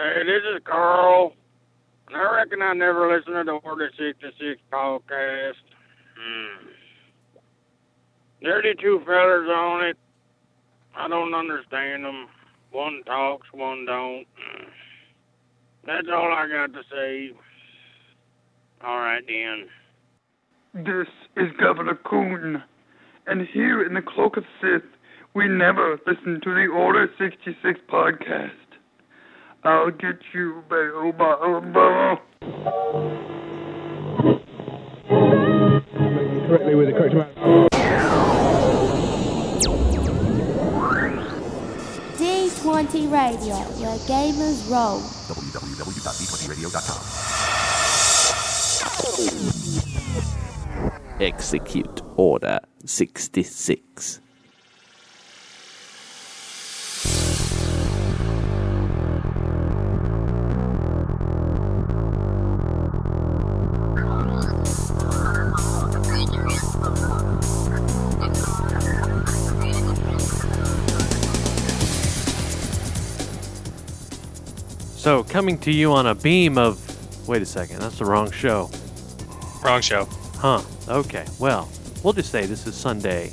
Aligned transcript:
Hey, 0.00 0.22
this 0.24 0.40
is 0.56 0.62
Carl. 0.64 1.34
And 2.08 2.16
I 2.16 2.34
reckon 2.36 2.62
I 2.62 2.72
never 2.72 3.14
listened 3.14 3.34
to 3.34 3.44
the 3.44 3.68
Order 3.68 3.90
66 3.98 4.58
podcast. 4.72 5.60
Hmm. 6.16 6.68
32 8.42 9.02
fellas 9.04 9.48
on 9.50 9.84
it. 9.84 9.98
I 10.96 11.06
don't 11.06 11.34
understand 11.34 12.06
them. 12.06 12.28
One 12.70 13.02
talks, 13.04 13.46
one 13.52 13.84
don't. 13.84 14.24
That's 15.84 16.06
all 16.10 16.32
I 16.32 16.48
got 16.48 16.72
to 16.72 16.82
say. 16.90 17.32
All 18.82 19.00
right, 19.00 19.22
then. 19.26 20.82
This 20.82 21.08
is 21.36 21.52
Governor 21.60 21.98
Coon, 22.08 22.62
and 23.26 23.46
here 23.52 23.84
in 23.84 23.92
the 23.92 24.02
Cloak 24.02 24.38
of 24.38 24.44
Sith, 24.62 24.88
we 25.34 25.46
never 25.46 25.98
listen 26.06 26.40
to 26.42 26.54
the 26.54 26.68
Order 26.72 27.10
66 27.18 27.80
podcast. 27.92 28.69
I'll 29.62 29.90
get 29.90 30.18
you, 30.32 30.64
Bail 30.68 31.12
Barba. 31.12 32.20
correctly 36.50 36.74
with 36.74 36.88
the 36.88 36.92
correct 36.92 37.14
amount. 37.14 37.70
D20 42.18 43.10
Radio, 43.12 43.54
where 43.78 43.98
gamers 44.08 44.68
roll. 44.68 45.00
Execute 51.20 52.02
Order 52.16 52.58
66. 52.84 54.20
Coming 75.40 75.56
to 75.56 75.72
you 75.72 75.90
on 75.90 76.06
a 76.06 76.14
beam 76.14 76.58
of. 76.58 76.78
Wait 77.26 77.40
a 77.40 77.46
second, 77.46 77.80
that's 77.80 77.98
the 77.98 78.04
wrong 78.04 78.30
show. 78.30 78.68
Wrong 79.64 79.80
show. 79.80 80.06
Huh. 80.36 80.60
Okay. 80.86 81.24
Well, 81.38 81.66
we'll 82.04 82.12
just 82.12 82.30
say 82.30 82.44
this 82.44 82.66
is 82.66 82.74
Sunday, 82.74 83.32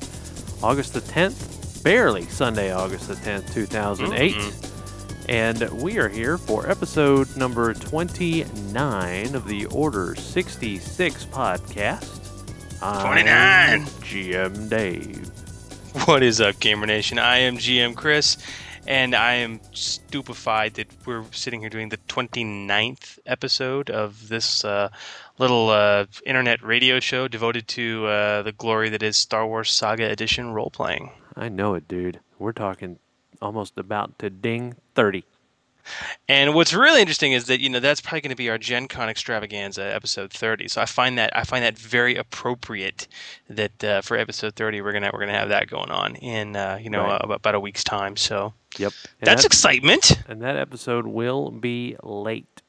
August 0.63 0.93
the 0.93 1.01
10th. 1.01 1.83
Barely 1.83 2.23
Sunday, 2.27 2.71
August 2.71 3.09
the 3.09 3.15
10th, 3.15 3.53
2008. 3.53 4.35
Mm-hmm. 4.35 5.29
And 5.29 5.69
we 5.81 5.97
are 5.97 6.07
here 6.07 6.37
for 6.37 6.69
episode 6.69 7.35
number 7.35 7.73
29 7.73 9.35
of 9.35 9.45
the 9.45 9.65
Order 9.65 10.15
66 10.15 11.25
podcast. 11.25 12.81
I'm 12.81 13.05
29. 13.05 13.81
GM 13.81 14.69
Dave. 14.69 15.29
What 16.05 16.23
is 16.23 16.39
up, 16.39 16.57
Gamer 16.61 16.85
Nation? 16.85 17.19
I 17.19 17.39
am 17.39 17.57
GM 17.57 17.97
Chris, 17.97 18.37
and 18.87 19.13
I 19.13 19.33
am 19.33 19.59
stupefied 19.73 20.75
that 20.75 20.87
we're 21.05 21.25
sitting 21.31 21.59
here 21.59 21.69
doing 21.69 21.89
the 21.89 21.97
29th 22.07 23.19
episode 23.25 23.89
of 23.89 24.29
this 24.29 24.63
uh, 24.63 24.89
little 25.37 25.69
uh, 25.69 26.05
internet 26.25 26.63
radio 26.63 26.99
show 26.99 27.27
devoted 27.27 27.67
to 27.69 28.05
uh, 28.07 28.41
the 28.43 28.51
glory 28.53 28.89
that 28.89 29.03
is 29.03 29.17
Star 29.17 29.45
Wars 29.45 29.71
Saga 29.71 30.09
Edition 30.09 30.51
role 30.53 30.69
playing. 30.69 31.11
I 31.35 31.49
know 31.49 31.73
it, 31.75 31.87
dude. 31.87 32.19
We're 32.39 32.53
talking 32.53 32.99
almost 33.41 33.73
about 33.77 34.17
to 34.19 34.29
ding 34.29 34.75
30. 34.95 35.23
And 36.27 36.53
what's 36.53 36.73
really 36.73 36.99
interesting 36.99 37.31
is 37.31 37.45
that 37.45 37.61
you 37.61 37.69
know 37.69 37.79
that's 37.79 38.01
probably 38.01 38.19
going 38.19 38.31
to 38.31 38.35
be 38.35 38.49
our 38.49 38.57
Gen 38.57 38.89
Con 38.89 39.07
extravaganza 39.07 39.83
episode 39.95 40.33
30. 40.33 40.67
So 40.67 40.81
I 40.81 40.85
find 40.85 41.17
that 41.17 41.33
I 41.33 41.43
find 41.45 41.63
that 41.63 41.77
very 41.77 42.17
appropriate 42.17 43.07
that 43.49 43.81
uh, 43.83 44.01
for 44.01 44.17
episode 44.17 44.55
30 44.57 44.81
we're 44.81 44.91
gonna 44.91 45.09
we're 45.13 45.19
gonna 45.21 45.31
have 45.31 45.47
that 45.47 45.67
going 45.69 45.89
on 45.89 46.15
in 46.17 46.57
uh, 46.57 46.77
you 46.81 46.89
know 46.89 47.03
Right. 47.03 47.21
uh, 47.23 47.29
about 47.29 47.55
a 47.55 47.59
week's 47.61 47.85
time. 47.85 48.17
So 48.17 48.53
Yep. 48.77 48.93
And 49.21 49.27
that's 49.27 49.43
that- 49.43 49.47
excitement. 49.47 50.21
And 50.27 50.41
that 50.41 50.57
episode 50.57 51.07
will 51.07 51.51
be 51.51 51.95
late. 52.03 52.61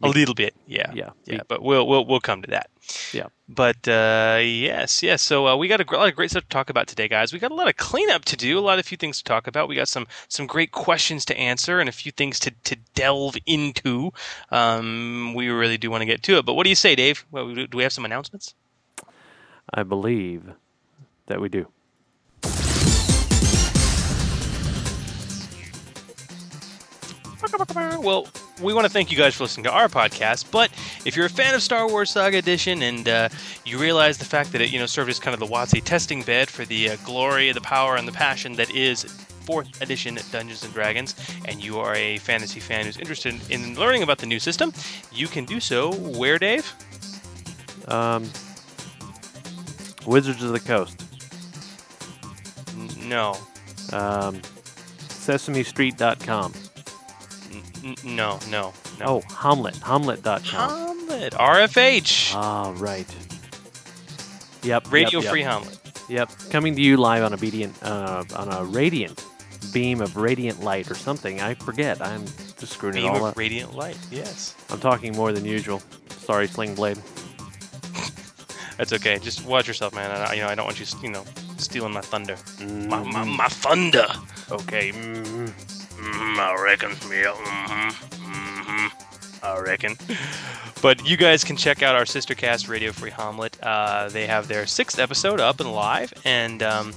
A 0.00 0.06
little 0.08 0.34
bit, 0.34 0.54
yeah, 0.68 0.92
Yeah. 0.94 1.10
yeah. 1.24 1.40
But 1.48 1.60
we'll 1.60 1.84
we'll 1.84 2.06
we'll 2.06 2.20
come 2.20 2.40
to 2.42 2.50
that. 2.52 2.70
Yeah. 3.12 3.26
But 3.48 3.88
uh, 3.88 4.38
yes, 4.40 5.02
yes. 5.02 5.22
So 5.22 5.48
uh, 5.48 5.56
we 5.56 5.66
got 5.66 5.80
a, 5.80 5.92
lot 5.92 6.08
of 6.08 6.14
great 6.14 6.30
stuff 6.30 6.44
to 6.44 6.48
talk 6.48 6.70
about 6.70 6.86
today, 6.86 7.08
guys. 7.08 7.32
We 7.32 7.40
got 7.40 7.50
a 7.50 7.54
lot 7.56 7.66
of 7.66 7.76
cleanup 7.78 8.24
to 8.26 8.36
do, 8.36 8.56
a 8.56 8.60
lot 8.60 8.78
of 8.78 8.86
few 8.86 8.96
things 8.96 9.18
to 9.18 9.24
talk 9.24 9.48
about. 9.48 9.68
We 9.68 9.74
got 9.74 9.88
some 9.88 10.06
some 10.28 10.46
great 10.46 10.70
questions 10.70 11.24
to 11.24 11.36
answer, 11.36 11.80
and 11.80 11.88
a 11.88 11.92
few 11.92 12.12
things 12.12 12.38
to, 12.40 12.52
to 12.62 12.76
delve 12.94 13.38
into. 13.44 14.12
Um, 14.52 15.34
we 15.34 15.48
really 15.48 15.78
do 15.78 15.90
want 15.90 16.02
to 16.02 16.06
get 16.06 16.22
to 16.22 16.38
it. 16.38 16.46
But 16.46 16.54
what 16.54 16.62
do 16.62 16.68
you 16.70 16.76
say, 16.76 16.94
Dave? 16.94 17.26
Well, 17.32 17.52
do 17.52 17.66
we 17.76 17.82
have 17.82 17.92
some 17.92 18.04
announcements? 18.04 18.54
I 19.74 19.82
believe 19.82 20.44
that 21.26 21.40
we 21.40 21.48
do. 21.48 21.66
Well, 27.58 28.26
we 28.62 28.72
want 28.72 28.86
to 28.86 28.92
thank 28.92 29.10
you 29.10 29.18
guys 29.18 29.34
for 29.34 29.44
listening 29.44 29.64
to 29.64 29.72
our 29.72 29.88
podcast. 29.88 30.50
But 30.50 30.70
if 31.04 31.16
you're 31.16 31.26
a 31.26 31.30
fan 31.30 31.54
of 31.54 31.62
Star 31.62 31.88
Wars 31.88 32.10
Saga 32.10 32.38
Edition 32.38 32.82
and 32.82 33.08
uh, 33.08 33.28
you 33.64 33.78
realize 33.78 34.18
the 34.18 34.24
fact 34.24 34.52
that 34.52 34.60
it 34.60 34.70
you 34.72 34.78
know 34.78 34.86
served 34.86 35.10
as 35.10 35.18
kind 35.18 35.34
of 35.34 35.40
the 35.40 35.46
WotC 35.46 35.82
testing 35.84 36.22
bed 36.22 36.48
for 36.48 36.64
the 36.64 36.90
uh, 36.90 36.96
glory, 37.04 37.50
the 37.52 37.60
power, 37.60 37.96
and 37.96 38.06
the 38.06 38.12
passion 38.12 38.52
that 38.54 38.70
is 38.70 39.04
fourth 39.04 39.80
edition 39.80 40.18
Dungeons 40.30 40.62
and 40.62 40.72
Dragons, 40.74 41.14
and 41.46 41.62
you 41.64 41.78
are 41.78 41.94
a 41.94 42.18
fantasy 42.18 42.60
fan 42.60 42.84
who's 42.84 42.98
interested 42.98 43.34
in 43.50 43.74
learning 43.76 44.02
about 44.02 44.18
the 44.18 44.26
new 44.26 44.38
system, 44.38 44.72
you 45.12 45.26
can 45.26 45.44
do 45.46 45.58
so. 45.58 45.92
Where, 45.94 46.38
Dave? 46.38 46.70
Um, 47.88 48.30
Wizards 50.06 50.42
of 50.42 50.52
the 50.52 50.60
Coast. 50.60 51.02
N- 52.74 53.08
no, 53.08 53.36
Um, 53.92 54.42
SesameStreet.com. 55.08 56.52
No, 58.04 58.38
no, 58.50 58.72
no. 58.98 59.04
Oh, 59.06 59.22
Hamlet. 59.34 59.76
Hamlet.com. 59.78 60.42
Hamlet, 60.44 61.32
RFH, 61.34 62.32
Ah, 62.34 62.72
right. 62.76 63.06
Yep. 64.62 64.92
Radio 64.92 65.18
yep, 65.20 65.24
yep. 65.24 65.30
Free 65.32 65.42
Hamlet. 65.42 65.78
Yep. 66.08 66.30
Coming 66.50 66.74
to 66.74 66.80
you 66.82 66.96
live 66.96 67.22
on 67.22 67.32
a 67.32 67.36
radiant, 67.36 67.74
uh, 67.82 68.24
on 68.36 68.52
a 68.52 68.64
radiant 68.64 69.24
beam 69.72 70.00
of 70.00 70.16
radiant 70.16 70.62
light 70.62 70.90
or 70.90 70.94
something. 70.94 71.40
I 71.40 71.54
forget. 71.54 72.00
I'm 72.02 72.24
just 72.58 72.72
screwing 72.72 72.96
it 72.96 73.00
Beam 73.02 73.10
all 73.10 73.16
of 73.18 73.22
up. 73.24 73.36
radiant 73.36 73.74
light. 73.74 73.98
Yes. 74.10 74.54
I'm 74.70 74.80
talking 74.80 75.14
more 75.14 75.32
than 75.32 75.44
usual. 75.44 75.80
Sorry, 76.20 76.46
Sling 76.48 76.74
Blade. 76.74 76.98
That's 78.78 78.92
okay. 78.94 79.18
Just 79.18 79.44
watch 79.44 79.66
yourself, 79.68 79.94
man. 79.94 80.10
I, 80.10 80.34
you 80.34 80.42
know, 80.42 80.48
I 80.48 80.54
don't 80.54 80.64
want 80.66 80.78
you, 80.80 80.86
you 81.02 81.10
know, 81.10 81.24
stealing 81.58 81.92
my 81.92 82.00
thunder. 82.00 82.36
My, 82.60 82.64
Mm-hmm. 83.02 83.12
my, 83.12 83.24
my 83.24 83.48
thunder. 83.48 84.06
Okay. 84.50 84.92
mm 84.92 85.52
Mm, 85.98 86.38
I 86.38 86.62
reckon. 86.62 86.90
Yeah. 87.10 87.32
Mm-hmm. 87.32 88.32
Mm-hmm. 88.32 89.44
I 89.44 89.58
reckon. 89.60 89.96
But 90.80 91.04
you 91.08 91.16
guys 91.16 91.42
can 91.42 91.56
check 91.56 91.82
out 91.82 91.96
our 91.96 92.06
sister 92.06 92.34
cast, 92.34 92.68
Radio 92.68 92.92
Free 92.92 93.10
Hamlet. 93.10 93.58
Uh, 93.62 94.08
they 94.08 94.26
have 94.26 94.46
their 94.48 94.66
sixth 94.66 94.98
episode 94.98 95.40
up 95.40 95.60
and 95.60 95.72
live, 95.72 96.12
and 96.24 96.62
um, 96.62 96.92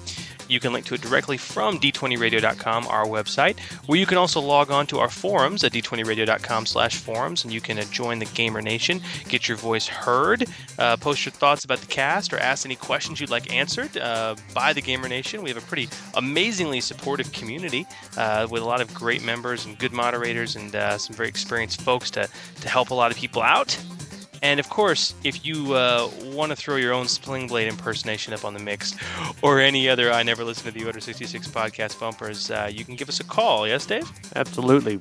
you 0.51 0.59
can 0.59 0.73
link 0.73 0.85
to 0.87 0.95
it 0.95 1.01
directly 1.01 1.37
from 1.37 1.79
d20radio.com, 1.79 2.87
our 2.87 3.05
website, 3.05 3.59
where 3.87 3.97
you 3.97 4.05
can 4.05 4.17
also 4.17 4.41
log 4.41 4.69
on 4.69 4.85
to 4.87 4.99
our 4.99 5.09
forums 5.09 5.63
at 5.63 5.71
d20radio.com 5.71 6.65
slash 6.65 6.97
forums, 6.97 7.43
and 7.43 7.53
you 7.53 7.61
can 7.61 7.79
uh, 7.79 7.83
join 7.91 8.19
the 8.19 8.25
Gamer 8.25 8.61
Nation, 8.61 9.01
get 9.29 9.47
your 9.47 9.57
voice 9.57 9.87
heard, 9.87 10.45
uh, 10.77 10.97
post 10.97 11.25
your 11.25 11.31
thoughts 11.31 11.63
about 11.63 11.79
the 11.79 11.87
cast, 11.87 12.33
or 12.33 12.39
ask 12.39 12.65
any 12.65 12.75
questions 12.75 13.21
you'd 13.21 13.29
like 13.29 13.53
answered 13.53 13.97
uh, 13.97 14.35
by 14.53 14.73
the 14.73 14.81
Gamer 14.81 15.07
Nation. 15.07 15.41
We 15.41 15.49
have 15.49 15.61
a 15.61 15.65
pretty 15.67 15.89
amazingly 16.15 16.81
supportive 16.81 17.31
community 17.31 17.87
uh, 18.17 18.47
with 18.49 18.61
a 18.61 18.65
lot 18.65 18.81
of 18.81 18.93
great 18.93 19.23
members 19.23 19.65
and 19.65 19.77
good 19.79 19.93
moderators 19.93 20.55
and 20.55 20.75
uh, 20.75 20.97
some 20.97 21.15
very 21.15 21.29
experienced 21.29 21.81
folks 21.81 22.11
to, 22.11 22.27
to 22.59 22.69
help 22.69 22.89
a 22.89 22.93
lot 22.93 23.11
of 23.11 23.17
people 23.17 23.41
out. 23.41 23.79
And 24.43 24.59
of 24.59 24.69
course, 24.69 25.13
if 25.23 25.45
you 25.45 25.73
uh, 25.73 26.09
want 26.33 26.49
to 26.51 26.55
throw 26.55 26.75
your 26.77 26.93
own 26.93 27.07
Sling 27.07 27.47
Blade 27.47 27.67
impersonation 27.67 28.33
up 28.33 28.43
on 28.43 28.53
the 28.55 28.59
mix, 28.59 28.95
or 29.43 29.59
any 29.59 29.87
other 29.87 30.11
I 30.11 30.23
Never 30.23 30.43
Listen 30.43 30.65
to 30.65 30.71
the 30.71 30.83
Order 30.85 30.99
66 30.99 31.47
podcast 31.49 31.99
bumpers, 31.99 32.49
uh, 32.49 32.67
you 32.71 32.83
can 32.83 32.95
give 32.95 33.07
us 33.07 33.19
a 33.19 33.23
call. 33.23 33.67
Yes, 33.67 33.85
Dave? 33.85 34.09
Absolutely. 34.35 34.99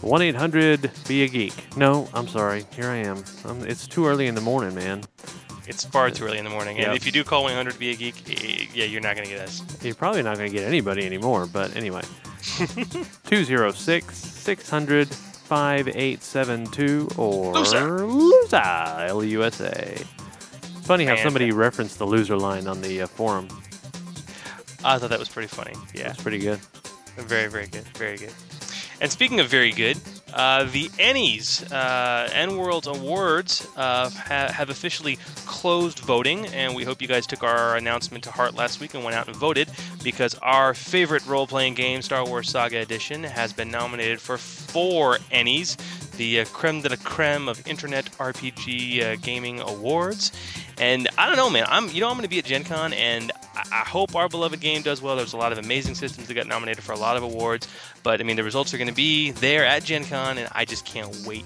1 0.00 0.22
800 0.22 0.90
Be 1.06 1.22
a 1.22 1.28
Geek. 1.28 1.76
No, 1.76 2.08
I'm 2.14 2.26
sorry. 2.28 2.64
Here 2.74 2.88
I 2.88 2.96
am. 2.96 3.22
Um, 3.44 3.64
it's 3.64 3.86
too 3.86 4.06
early 4.06 4.26
in 4.26 4.34
the 4.34 4.40
morning, 4.40 4.74
man. 4.74 5.02
It's 5.68 5.84
far 5.84 6.10
too 6.10 6.24
early 6.24 6.38
in 6.38 6.44
the 6.44 6.50
morning. 6.50 6.78
And 6.78 6.86
Yep. 6.86 6.96
if 6.96 7.06
you 7.06 7.12
do 7.12 7.22
call 7.24 7.44
100 7.44 7.72
to 7.72 7.78
be 7.78 7.90
a 7.90 7.94
geek, 7.96 8.74
yeah, 8.74 8.86
you're 8.86 9.00
not 9.02 9.14
going 9.16 9.28
to 9.28 9.32
get 9.34 9.40
us. 9.42 9.62
You're 9.84 9.94
probably 9.94 10.22
not 10.22 10.36
going 10.36 10.50
to 10.50 10.56
get 10.56 10.66
anybody 10.66 11.04
anymore, 11.04 11.46
but 11.46 11.76
anyway. 11.76 12.02
206 13.26 14.16
600 14.16 15.08
5872 15.48 17.08
or 17.16 17.54
Loser. 17.54 18.06
Loser, 18.06 18.56
L-U-S-A. 18.56 19.96
Funny 20.82 21.04
how 21.04 21.16
somebody 21.16 21.50
referenced 21.52 21.98
the 21.98 22.06
loser 22.06 22.36
line 22.36 22.66
on 22.66 22.80
the 22.80 23.02
uh, 23.02 23.06
forum. 23.06 23.48
I 24.84 24.98
thought 24.98 25.10
that 25.10 25.18
was 25.18 25.28
pretty 25.28 25.48
funny. 25.48 25.74
Yeah. 25.94 26.04
That's 26.08 26.22
pretty 26.22 26.38
good. 26.38 26.60
Very, 27.16 27.48
very 27.50 27.66
good. 27.66 27.84
Very 27.96 28.16
good. 28.16 28.32
And 29.00 29.10
speaking 29.10 29.40
of 29.40 29.48
very 29.48 29.72
good, 29.72 29.98
Uh, 30.34 30.64
the 30.64 30.88
Ennies, 30.98 31.64
uh, 31.72 32.28
EN 32.34 32.58
World 32.58 32.86
Awards, 32.86 33.66
uh, 33.76 34.10
ha- 34.10 34.52
have 34.52 34.68
officially 34.68 35.18
closed 35.46 36.00
voting, 36.00 36.44
and 36.48 36.74
we 36.76 36.84
hope 36.84 37.00
you 37.00 37.08
guys 37.08 37.26
took 37.26 37.42
our 37.42 37.76
announcement 37.76 38.22
to 38.24 38.30
heart 38.30 38.54
last 38.54 38.78
week 38.78 38.92
and 38.92 39.02
went 39.02 39.16
out 39.16 39.26
and 39.26 39.34
voted 39.34 39.70
because 40.04 40.34
our 40.42 40.74
favorite 40.74 41.24
role-playing 41.26 41.72
game, 41.74 42.02
Star 42.02 42.26
Wars 42.26 42.50
Saga 42.50 42.76
Edition, 42.78 43.24
has 43.24 43.54
been 43.54 43.70
nominated 43.70 44.20
for 44.20 44.36
four 44.68 45.18
Ennies, 45.32 45.76
the 46.16 46.40
uh, 46.40 46.44
creme 46.46 46.82
de 46.82 46.90
la 46.90 46.96
creme 46.96 47.48
of 47.48 47.66
Internet 47.66 48.06
RPG 48.18 49.02
uh, 49.02 49.16
gaming 49.22 49.60
awards. 49.60 50.32
And 50.78 51.08
I 51.16 51.26
don't 51.26 51.36
know, 51.36 51.50
man. 51.50 51.64
I'm, 51.68 51.88
you 51.88 52.00
know, 52.00 52.08
I'm 52.08 52.14
going 52.14 52.24
to 52.24 52.28
be 52.28 52.38
at 52.38 52.44
Gen 52.44 52.64
Con, 52.64 52.92
and 52.92 53.32
I, 53.54 53.62
I 53.72 53.84
hope 53.84 54.14
our 54.14 54.28
beloved 54.28 54.60
game 54.60 54.82
does 54.82 55.00
well. 55.00 55.16
There's 55.16 55.32
a 55.32 55.36
lot 55.36 55.52
of 55.52 55.58
amazing 55.58 55.94
systems 55.94 56.28
that 56.28 56.34
got 56.34 56.46
nominated 56.46 56.84
for 56.84 56.92
a 56.92 56.98
lot 56.98 57.16
of 57.16 57.22
awards, 57.22 57.66
but 58.02 58.20
I 58.20 58.24
mean, 58.24 58.36
the 58.36 58.44
results 58.44 58.74
are 58.74 58.78
going 58.78 58.88
to 58.88 58.94
be 58.94 59.30
there 59.32 59.64
at 59.64 59.84
Gen 59.84 60.04
Con, 60.04 60.38
and 60.38 60.48
I 60.52 60.64
just 60.64 60.84
can't 60.84 61.14
wait, 61.26 61.44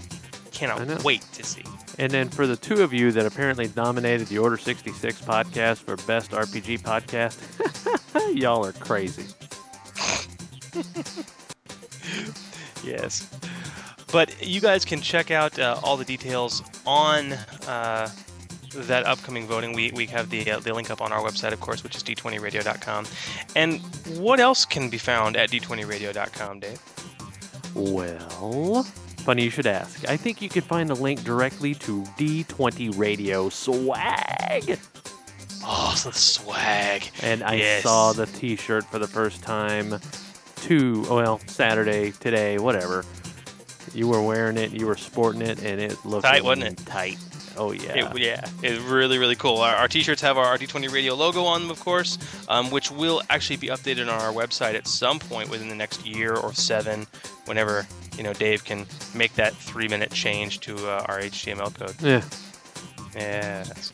cannot 0.52 1.04
wait 1.04 1.22
to 1.32 1.44
see. 1.44 1.64
And 1.98 2.10
then 2.10 2.28
for 2.28 2.46
the 2.46 2.56
two 2.56 2.82
of 2.82 2.92
you 2.92 3.12
that 3.12 3.26
apparently 3.26 3.70
nominated 3.76 4.28
the 4.28 4.38
Order 4.38 4.56
66 4.56 5.20
podcast 5.20 5.78
for 5.78 5.96
Best 6.06 6.30
RPG 6.30 6.80
Podcast, 6.80 7.38
y'all 8.34 8.64
are 8.64 8.72
crazy. 8.72 9.26
Yes. 12.84 13.28
But 14.12 14.46
you 14.46 14.60
guys 14.60 14.84
can 14.84 15.00
check 15.00 15.30
out 15.30 15.58
uh, 15.58 15.80
all 15.82 15.96
the 15.96 16.04
details 16.04 16.62
on 16.86 17.32
uh, 17.66 18.10
that 18.74 19.06
upcoming 19.06 19.46
voting. 19.46 19.72
We, 19.72 19.90
we 19.92 20.06
have 20.06 20.28
the, 20.28 20.50
uh, 20.50 20.60
the 20.60 20.74
link 20.74 20.90
up 20.90 21.00
on 21.00 21.12
our 21.12 21.20
website, 21.22 21.52
of 21.52 21.60
course, 21.60 21.82
which 21.82 21.96
is 21.96 22.02
d20radio.com. 22.02 23.06
And 23.56 23.80
what 24.18 24.38
else 24.40 24.64
can 24.66 24.90
be 24.90 24.98
found 24.98 25.36
at 25.36 25.50
d20radio.com, 25.50 26.60
Dave? 26.60 26.80
Well, 27.74 28.82
funny 29.24 29.44
you 29.44 29.50
should 29.50 29.66
ask. 29.66 30.06
I 30.08 30.16
think 30.18 30.42
you 30.42 30.48
could 30.50 30.64
find 30.64 30.90
a 30.90 30.94
link 30.94 31.24
directly 31.24 31.74
to 31.76 32.02
D20 32.18 32.98
Radio 32.98 33.48
Swag. 33.48 34.78
Oh, 35.64 35.98
the 36.04 36.12
swag. 36.12 37.08
And 37.22 37.42
I 37.42 37.54
Yes. 37.54 37.82
saw 37.84 38.12
the 38.12 38.26
t 38.26 38.56
shirt 38.56 38.84
for 38.90 38.98
the 38.98 39.06
first 39.06 39.42
time 39.42 40.00
two, 40.62 41.04
well, 41.10 41.40
Saturday, 41.46 42.12
today, 42.12 42.58
whatever. 42.58 43.04
You 43.92 44.08
were 44.08 44.22
wearing 44.22 44.56
it, 44.56 44.70
you 44.70 44.86
were 44.86 44.96
sporting 44.96 45.42
it, 45.42 45.62
and 45.62 45.80
it 45.80 46.02
looked 46.06 46.24
Tight, 46.24 46.44
wasn't 46.44 46.80
it? 46.80 46.86
Tight. 46.86 47.18
Oh, 47.58 47.72
yeah. 47.72 48.10
It, 48.10 48.18
yeah, 48.18 48.48
it's 48.62 48.82
really, 48.84 49.18
really 49.18 49.36
cool. 49.36 49.58
Our, 49.58 49.74
our 49.74 49.88
t-shirts 49.88 50.22
have 50.22 50.38
our 50.38 50.56
RD20 50.56 50.90
Radio 50.90 51.14
logo 51.14 51.42
on 51.44 51.62
them, 51.62 51.70
of 51.70 51.80
course, 51.80 52.16
um, 52.48 52.70
which 52.70 52.90
will 52.90 53.20
actually 53.28 53.56
be 53.56 53.66
updated 53.66 54.02
on 54.02 54.20
our 54.20 54.32
website 54.32 54.74
at 54.74 54.86
some 54.86 55.18
point 55.18 55.50
within 55.50 55.68
the 55.68 55.74
next 55.74 56.06
year 56.06 56.34
or 56.34 56.54
seven, 56.54 57.06
whenever 57.44 57.86
you 58.16 58.22
know 58.22 58.32
Dave 58.32 58.64
can 58.64 58.86
make 59.14 59.34
that 59.34 59.54
three-minute 59.54 60.12
change 60.12 60.60
to 60.60 60.76
uh, 60.88 61.04
our 61.08 61.20
HTML 61.20 61.74
code. 61.74 62.00
yeah. 62.00 62.22
Yes. 63.14 63.92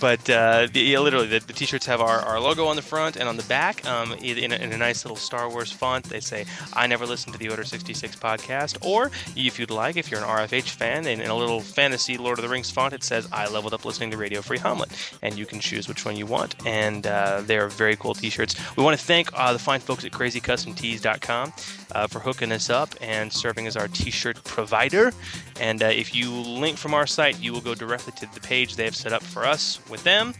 But 0.00 0.28
uh, 0.28 0.66
the, 0.72 0.80
yeah, 0.80 0.98
literally, 0.98 1.28
the, 1.28 1.38
the 1.38 1.52
t-shirts 1.52 1.86
have 1.86 2.00
our, 2.00 2.18
our 2.18 2.40
logo 2.40 2.66
on 2.66 2.74
the 2.74 2.82
front 2.82 3.16
and 3.16 3.28
on 3.28 3.36
the 3.36 3.44
back. 3.44 3.86
Um, 3.86 4.14
in, 4.14 4.52
a, 4.52 4.56
in 4.56 4.72
a 4.72 4.76
nice 4.76 5.04
little 5.04 5.16
Star 5.16 5.48
Wars 5.48 5.70
font, 5.70 6.06
they 6.06 6.18
say, 6.18 6.44
"I 6.72 6.88
never 6.88 7.06
listened 7.06 7.34
to 7.34 7.38
the 7.38 7.48
Order 7.48 7.62
66 7.62 8.16
podcast." 8.16 8.84
Or, 8.84 9.12
if 9.36 9.60
you'd 9.60 9.70
like, 9.70 9.96
if 9.96 10.10
you're 10.10 10.20
an 10.20 10.26
RFH 10.26 10.70
fan, 10.70 11.06
in, 11.06 11.20
in 11.20 11.30
a 11.30 11.36
little 11.36 11.60
fantasy 11.60 12.18
Lord 12.18 12.38
of 12.38 12.42
the 12.42 12.48
Rings 12.48 12.68
font, 12.68 12.94
it 12.94 13.04
says, 13.04 13.28
"I 13.30 13.48
leveled 13.48 13.74
up 13.74 13.84
listening 13.84 14.10
to 14.10 14.16
Radio 14.16 14.42
Free 14.42 14.58
Hamlet," 14.58 14.90
and 15.22 15.38
you 15.38 15.46
can 15.46 15.60
choose 15.60 15.86
which 15.86 16.04
one 16.04 16.16
you 16.16 16.26
want. 16.26 16.56
And 16.66 17.06
uh, 17.06 17.42
they're 17.44 17.68
very 17.68 17.94
cool 17.94 18.14
t-shirts. 18.14 18.56
We 18.76 18.82
want 18.82 18.98
to 18.98 19.04
thank 19.04 19.30
uh, 19.34 19.52
the 19.52 19.60
fine 19.60 19.80
folks 19.80 20.04
at 20.04 20.10
CrazyCustomTees.com 20.10 21.52
uh, 21.94 22.06
for 22.06 22.18
hooking 22.18 22.52
us 22.52 22.70
up 22.70 22.88
and 23.00 23.32
serving 23.32 23.66
as 23.66 23.76
our 23.76 23.88
t-shirt 23.88 24.42
provider. 24.44 25.12
And 25.60 25.82
uh, 25.82 25.86
if 25.86 26.14
you 26.14 26.30
link 26.30 26.78
from 26.78 26.94
our 26.94 27.06
site, 27.06 27.40
you 27.40 27.52
will 27.52 27.60
go 27.60 27.74
directly 27.74 28.12
to 28.16 28.34
the 28.34 28.40
page 28.40 28.76
they 28.76 28.84
have 28.84 28.96
set 28.96 29.12
up 29.12 29.22
for 29.22 29.44
us 29.44 29.80
with 29.88 30.02
them 30.04 30.34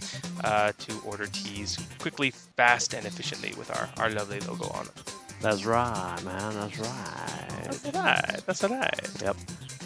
uh, 0.45 0.73
to 0.79 0.99
order 1.05 1.27
tees 1.27 1.79
quickly, 1.99 2.31
fast, 2.31 2.95
and 2.95 3.07
efficiently 3.07 3.53
with 3.59 3.71
our, 3.77 3.89
our 3.99 4.11
lovely 4.11 4.41
logo 4.41 4.69
on 4.71 4.87
them. 4.87 4.95
That's 5.41 5.65
right, 5.65 6.19
man. 6.25 6.55
That's 6.55 6.79
right. 6.79 7.49
That's 7.65 7.95
right. 7.95 8.41
That's 8.47 8.63
right. 8.65 9.23
Yep. 9.23 9.37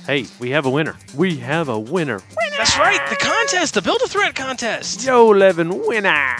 Hey, 0.06 0.26
we 0.38 0.50
have 0.50 0.66
a 0.66 0.70
winner. 0.70 0.96
We 1.16 1.36
have 1.38 1.68
a 1.68 1.78
winner. 1.78 2.18
winner. 2.18 2.56
That's 2.56 2.78
right. 2.78 3.00
The 3.08 3.16
contest, 3.16 3.74
the 3.74 3.82
Build 3.82 4.02
a 4.04 4.06
Threat 4.06 4.34
contest. 4.34 5.04
Yo, 5.04 5.28
Levin, 5.28 5.86
winner. 5.86 6.36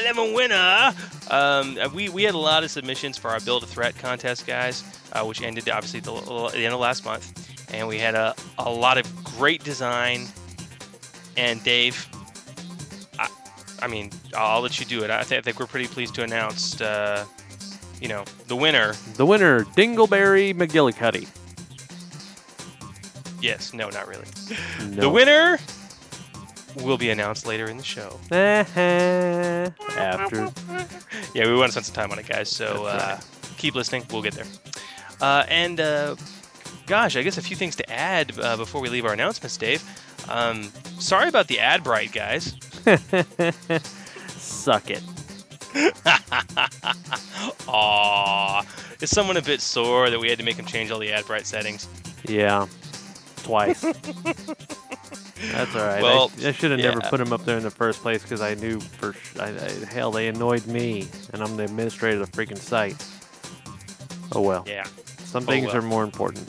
11 0.00 0.34
winner. 0.34 0.94
Um, 1.30 1.78
uh, 1.78 1.88
we, 1.94 2.08
we 2.08 2.22
had 2.22 2.34
a 2.34 2.38
lot 2.38 2.64
of 2.64 2.70
submissions 2.70 3.16
for 3.18 3.30
our 3.30 3.40
Build 3.40 3.62
a 3.62 3.66
Threat 3.66 3.96
contest, 3.96 4.46
guys, 4.46 4.82
uh, 5.12 5.24
which 5.24 5.42
ended 5.42 5.68
obviously 5.68 6.00
the, 6.00 6.14
at 6.14 6.52
the 6.52 6.64
end 6.64 6.74
of 6.74 6.80
last 6.80 7.04
month. 7.04 7.50
And 7.72 7.88
we 7.88 7.98
had 7.98 8.14
a, 8.14 8.34
a 8.58 8.70
lot 8.70 8.98
of 8.98 9.24
great 9.24 9.64
design. 9.64 10.26
And 11.36 11.62
Dave, 11.64 12.08
I, 13.18 13.28
I 13.82 13.86
mean, 13.88 14.10
I'll 14.36 14.60
let 14.60 14.78
you 14.78 14.86
do 14.86 15.02
it. 15.02 15.10
I, 15.10 15.22
th- 15.22 15.38
I 15.38 15.42
think 15.42 15.58
we're 15.58 15.66
pretty 15.66 15.88
pleased 15.88 16.14
to 16.16 16.22
announce, 16.22 16.80
uh, 16.80 17.24
you 18.00 18.08
know, 18.08 18.24
the 18.46 18.56
winner. 18.56 18.94
The 19.16 19.26
winner, 19.26 19.64
Dingleberry 19.64 20.54
McGillicuddy. 20.54 21.28
Yes, 23.40 23.74
no, 23.74 23.90
not 23.90 24.08
really. 24.08 24.26
No. 24.90 24.96
The 25.02 25.08
winner 25.10 25.58
will 26.76 26.98
be 26.98 27.10
announced 27.10 27.46
later 27.46 27.66
in 27.66 27.76
the 27.76 27.84
show. 27.84 28.18
After. 29.96 30.50
Yeah, 31.34 31.46
we 31.48 31.56
want 31.56 31.72
to 31.72 31.72
spend 31.72 31.86
some 31.86 31.94
time 31.96 32.12
on 32.12 32.18
it, 32.20 32.28
guys. 32.28 32.48
So 32.48 32.84
That's 32.84 33.24
uh, 33.24 33.54
keep 33.56 33.74
listening. 33.74 34.04
We'll 34.12 34.22
get 34.22 34.34
there. 34.34 34.46
Uh, 35.20 35.44
and 35.48 35.80
uh, 35.80 36.14
gosh, 36.86 37.16
I 37.16 37.22
guess 37.22 37.38
a 37.38 37.42
few 37.42 37.56
things 37.56 37.74
to 37.76 37.90
add 37.90 38.38
uh, 38.38 38.56
before 38.56 38.80
we 38.80 38.88
leave 38.88 39.04
our 39.04 39.12
announcements, 39.12 39.56
Dave. 39.56 39.82
Um, 40.28 40.70
sorry 41.00 41.28
about 41.28 41.48
the 41.48 41.56
AdBrite, 41.56 42.12
guys. 42.12 42.54
Suck 44.28 44.90
it. 44.90 45.02
Aw, 47.68 48.62
is 49.00 49.10
someone 49.10 49.36
a 49.36 49.42
bit 49.42 49.60
sore 49.60 50.10
that 50.10 50.20
we 50.20 50.28
had 50.28 50.38
to 50.38 50.44
make 50.44 50.56
him 50.56 50.66
change 50.66 50.90
all 50.92 51.00
the 51.00 51.10
AdBrite 51.10 51.46
settings? 51.46 51.88
Yeah. 52.28 52.68
Twice. 53.42 53.84
That's 55.52 55.74
all 55.74 55.82
right. 55.86 56.02
Well, 56.02 56.30
I, 56.42 56.48
I 56.48 56.52
should 56.52 56.70
have 56.70 56.80
never 56.80 57.00
put 57.00 57.18
them 57.18 57.32
up 57.32 57.44
there 57.44 57.56
in 57.56 57.62
the 57.62 57.70
first 57.70 58.00
place 58.02 58.22
because 58.22 58.40
I 58.40 58.54
knew 58.54 58.80
for 58.80 59.12
sh- 59.12 59.36
I, 59.38 59.48
I, 59.48 59.70
hell 59.92 60.10
they 60.10 60.28
annoyed 60.28 60.66
me, 60.66 61.08
and 61.32 61.42
I'm 61.42 61.56
the 61.56 61.64
administrator 61.64 62.20
of 62.20 62.30
the 62.30 62.36
freaking 62.36 62.58
site. 62.58 63.04
Oh 64.32 64.40
well. 64.40 64.64
Yeah, 64.66 64.84
Some 65.24 65.42
Oh, 65.44 65.46
things 65.46 65.66
well. 65.66 65.76
are 65.76 65.82
more 65.82 66.04
important. 66.04 66.48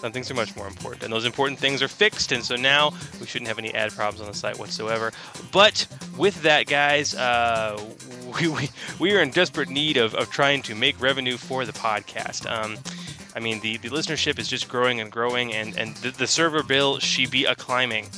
some 0.00 0.10
things 0.12 0.30
are 0.30 0.34
much 0.34 0.54
more 0.56 0.66
important, 0.66 1.04
and 1.04 1.12
those 1.12 1.24
important 1.24 1.58
things 1.60 1.80
are 1.82 1.88
fixed, 1.88 2.32
and 2.32 2.44
so 2.44 2.56
now 2.56 2.92
we 3.20 3.26
shouldn't 3.26 3.46
have 3.48 3.58
any 3.58 3.72
ad 3.74 3.92
problems 3.92 4.20
on 4.20 4.26
the 4.26 4.34
site 4.36 4.58
whatsoever. 4.58 5.12
But 5.52 5.86
with 6.18 6.42
that, 6.42 6.66
guys, 6.66 7.14
uh, 7.14 7.80
we, 8.40 8.48
we, 8.48 8.68
we 8.98 9.12
are 9.16 9.22
in 9.22 9.30
desperate 9.30 9.68
need 9.68 9.96
of, 9.96 10.14
of 10.16 10.28
trying 10.30 10.62
to 10.62 10.74
make 10.74 11.00
revenue 11.00 11.36
for 11.36 11.64
the 11.64 11.72
podcast. 11.72 12.50
Um, 12.50 12.76
I 13.34 13.40
mean, 13.40 13.60
the, 13.60 13.78
the 13.78 13.88
listenership 13.88 14.38
is 14.38 14.48
just 14.48 14.68
growing 14.68 15.00
and 15.00 15.10
growing, 15.10 15.54
and, 15.54 15.76
and 15.76 15.94
the, 15.96 16.10
the 16.10 16.26
server 16.26 16.62
bill 16.62 16.98
she 16.98 17.26
be 17.26 17.44
a 17.44 17.54
climbing. 17.54 18.08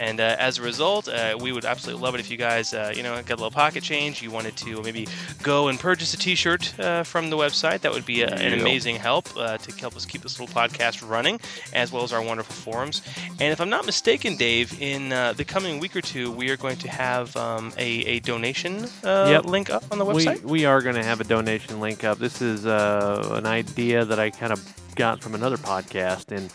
And 0.00 0.18
uh, 0.18 0.34
as 0.38 0.56
a 0.58 0.62
result, 0.62 1.08
uh, 1.08 1.36
we 1.38 1.52
would 1.52 1.66
absolutely 1.66 2.02
love 2.02 2.14
it 2.14 2.20
if 2.20 2.30
you 2.30 2.38
guys, 2.38 2.72
uh, 2.72 2.92
you 2.96 3.02
know, 3.02 3.14
got 3.16 3.34
a 3.34 3.42
little 3.42 3.50
pocket 3.50 3.82
change. 3.84 4.22
You 4.22 4.30
wanted 4.30 4.56
to 4.56 4.80
maybe 4.82 5.06
go 5.42 5.68
and 5.68 5.78
purchase 5.78 6.14
a 6.14 6.16
T-shirt 6.16 6.78
uh, 6.80 7.02
from 7.02 7.28
the 7.28 7.36
website. 7.36 7.80
That 7.82 7.92
would 7.92 8.06
be 8.06 8.22
a, 8.22 8.28
an 8.28 8.58
amazing 8.58 8.96
help 8.96 9.28
uh, 9.36 9.58
to 9.58 9.72
help 9.78 9.94
us 9.96 10.06
keep 10.06 10.22
this 10.22 10.40
little 10.40 10.54
podcast 10.54 11.06
running, 11.06 11.38
as 11.74 11.92
well 11.92 12.02
as 12.02 12.12
our 12.14 12.22
wonderful 12.22 12.54
forums. 12.54 13.02
And 13.40 13.52
if 13.52 13.60
I'm 13.60 13.68
not 13.68 13.84
mistaken, 13.84 14.36
Dave, 14.36 14.80
in 14.80 15.12
uh, 15.12 15.34
the 15.34 15.44
coming 15.44 15.78
week 15.80 15.94
or 15.94 16.00
two, 16.00 16.30
we 16.32 16.48
are 16.50 16.56
going 16.56 16.78
to 16.78 16.88
have 16.90 17.36
um, 17.36 17.72
a, 17.76 17.88
a 18.06 18.20
donation 18.20 18.84
uh, 19.04 19.28
Yep. 19.30 19.44
link 19.44 19.68
up 19.70 19.84
on 19.92 19.98
the 19.98 20.06
website. 20.06 20.42
we 20.42 20.64
are 20.64 20.80
going 20.80 20.96
to 20.96 21.04
have 21.04 21.20
a 21.20 21.24
donation 21.24 21.78
link 21.78 22.04
up. 22.04 22.18
This 22.18 22.40
is 22.40 22.64
uh, 22.64 23.28
an 23.32 23.44
idea 23.46 24.04
that 24.06 24.18
I 24.18 24.30
kind 24.30 24.52
of 24.52 24.60
got 24.96 25.20
from 25.22 25.34
another 25.34 25.56
podcast. 25.58 26.34
And 26.34 26.50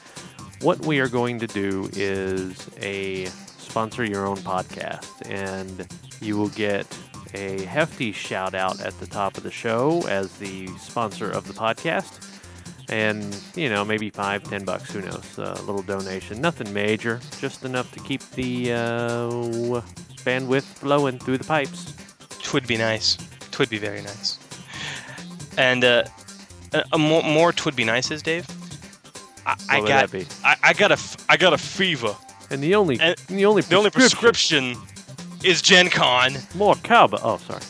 what 0.62 0.86
we 0.86 1.00
are 1.00 1.08
going 1.10 1.40
to 1.40 1.48
do 1.48 1.90
is 1.94 2.70
a 2.82 3.26
sponsor 3.58 4.06
your 4.06 4.26
own 4.26 4.38
podcast. 4.38 5.30
And 5.30 5.88
you 6.22 6.38
will 6.38 6.50
get 6.50 6.88
a 7.34 7.64
hefty 7.64 8.12
shout 8.12 8.56
out 8.56 8.80
at 8.80 8.98
the 9.00 9.08
top 9.08 9.38
of 9.38 9.44
the 9.44 9.52
show 9.52 10.06
as 10.08 10.38
the 10.38 10.68
sponsor 10.78 11.30
of 11.30 11.48
the 11.48 11.54
podcast. 11.54 12.22
And, 12.88 13.36
you 13.56 13.68
know, 13.68 13.84
maybe 13.84 14.10
five, 14.12 14.44
ten 14.44 14.64
bucks, 14.64 14.92
who 14.94 15.02
knows, 15.02 15.38
a 15.38 15.54
little 15.64 15.82
donation. 15.82 16.40
Nothing 16.40 16.72
major, 16.72 17.20
just 17.40 17.66
enough 17.66 17.92
to 17.94 18.00
keep 18.00 18.22
the 18.32 18.74
uh, 18.74 19.30
bandwidth 20.24 20.64
flowing 20.64 21.18
through 21.18 21.40
the 21.40 21.44
pipes. 21.44 21.96
Twould 22.44 22.68
be 22.68 22.78
nice. 22.78 23.18
Twould 23.52 23.70
be 23.70 23.80
very 23.80 24.02
nice. 24.02 24.38
And 25.58 25.84
uh, 25.84 26.04
a 26.94 26.98
more, 26.98 27.24
more 27.24 27.52
twould 27.52 27.76
be 27.76 27.84
nices, 27.84 28.22
Dave. 28.22 28.46
I, 29.46 29.52
What 29.52 29.70
I 29.70 29.80
would 29.80 29.88
got 29.88 30.10
that 30.10 30.12
be? 30.12 30.26
I, 30.44 30.56
I 30.64 30.74
got 30.74 30.92
a 30.92 30.98
I 31.30 31.38
got 31.38 31.54
a 31.54 31.58
fever. 31.58 32.16
And 32.50 32.62
the 32.62 32.76
only 32.76 33.00
And 33.00 33.16
the 33.28 33.46
only 33.46 33.62
The 33.64 33.76
only 33.76 33.90
prescription 33.90 34.76
is 35.44 35.62
Gen 35.62 35.90
Con. 35.90 36.36
more 36.56 36.76
cowbell. 36.76 37.20
Oh, 37.24 37.38
sorry. 37.38 37.62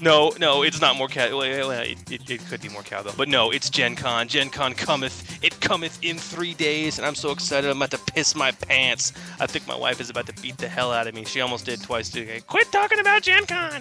No, 0.00 0.32
no, 0.38 0.62
it's 0.62 0.80
not 0.80 0.96
more 0.96 1.08
cow. 1.08 1.40
It, 1.40 1.98
it, 2.10 2.30
it 2.30 2.46
could 2.48 2.60
be 2.60 2.68
more 2.68 2.82
cowbell, 2.82 3.14
but 3.16 3.28
no, 3.28 3.50
it's 3.50 3.70
Gen 3.70 3.96
Con. 3.96 4.28
Gen 4.28 4.50
Con 4.50 4.74
cometh. 4.74 5.42
It 5.42 5.58
cometh 5.60 5.98
in 6.02 6.18
three 6.18 6.52
days, 6.52 6.98
and 6.98 7.06
I'm 7.06 7.14
so 7.14 7.30
excited. 7.30 7.70
I'm 7.70 7.78
about 7.78 7.92
to 7.92 8.12
piss 8.12 8.34
my 8.34 8.50
pants. 8.50 9.14
I 9.40 9.46
think 9.46 9.66
my 9.66 9.74
wife 9.76 9.98
is 10.00 10.10
about 10.10 10.26
to 10.26 10.34
beat 10.42 10.58
the 10.58 10.68
hell 10.68 10.92
out 10.92 11.06
of 11.06 11.14
me. 11.14 11.24
She 11.24 11.40
almost 11.40 11.64
did 11.64 11.82
twice 11.82 12.10
today. 12.10 12.40
Quit 12.46 12.70
talking 12.70 12.98
about 13.00 13.22
Gen 13.22 13.46
Con. 13.46 13.80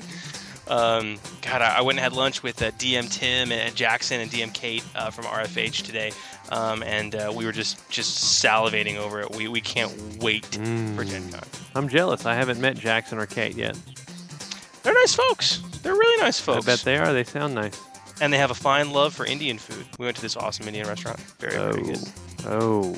Um, 0.68 1.20
God, 1.42 1.62
I, 1.62 1.78
I 1.80 1.82
went 1.82 2.00
and 2.00 2.04
had 2.04 2.14
lunch 2.14 2.42
with 2.44 2.62
uh, 2.62 2.72
DM 2.72 3.12
Tim 3.12 3.52
and 3.52 3.76
Jackson 3.76 4.22
and 4.22 4.32
DM 4.32 4.54
Kate 4.54 4.84
uh, 4.96 5.10
from 5.12 5.26
RFH 5.26 5.84
today, 5.84 6.12
um, 6.50 6.84
and 6.84 7.16
uh, 7.16 7.32
we 7.36 7.46
were 7.46 7.52
just 7.52 7.90
just 7.90 8.44
salivating 8.44 8.98
over 8.98 9.22
it. 9.22 9.36
We, 9.36 9.48
we 9.48 9.62
can't 9.62 9.92
wait 10.22 10.46
for 10.46 11.04
Gen 11.04 11.32
Con. 11.32 11.44
I'm 11.76 11.88
jealous. 11.88 12.26
I 12.26 12.36
haven't 12.36 12.60
met 12.60 12.78
Jackson 12.78 13.18
or 13.18 13.26
Kate 13.26 13.56
yet. 13.56 13.78
They're 14.84 14.94
nice 14.94 15.16
folks. 15.16 15.62
They're 15.82 15.94
really 15.94 16.22
nice 16.22 16.40
folks. 16.40 16.68
I 16.68 16.72
bet 16.72 16.80
they 16.82 16.98
are. 16.98 17.12
They 17.14 17.24
sound 17.24 17.56
nice. 17.56 17.82
and 18.22 18.32
they 18.32 18.38
have 18.38 18.52
a 18.52 18.56
fine 18.56 18.92
love 18.92 19.14
for 19.14 19.26
Indian 19.26 19.58
food. 19.58 19.86
We 19.98 20.06
went 20.06 20.16
to 20.18 20.22
this 20.22 20.38
awesome 20.38 20.68
Indian 20.68 20.88
restaurant. 20.88 21.20
Very, 21.40 21.56
oh. 21.58 21.72
very 21.72 21.84
good. 21.84 22.00
Oh. 22.46 22.92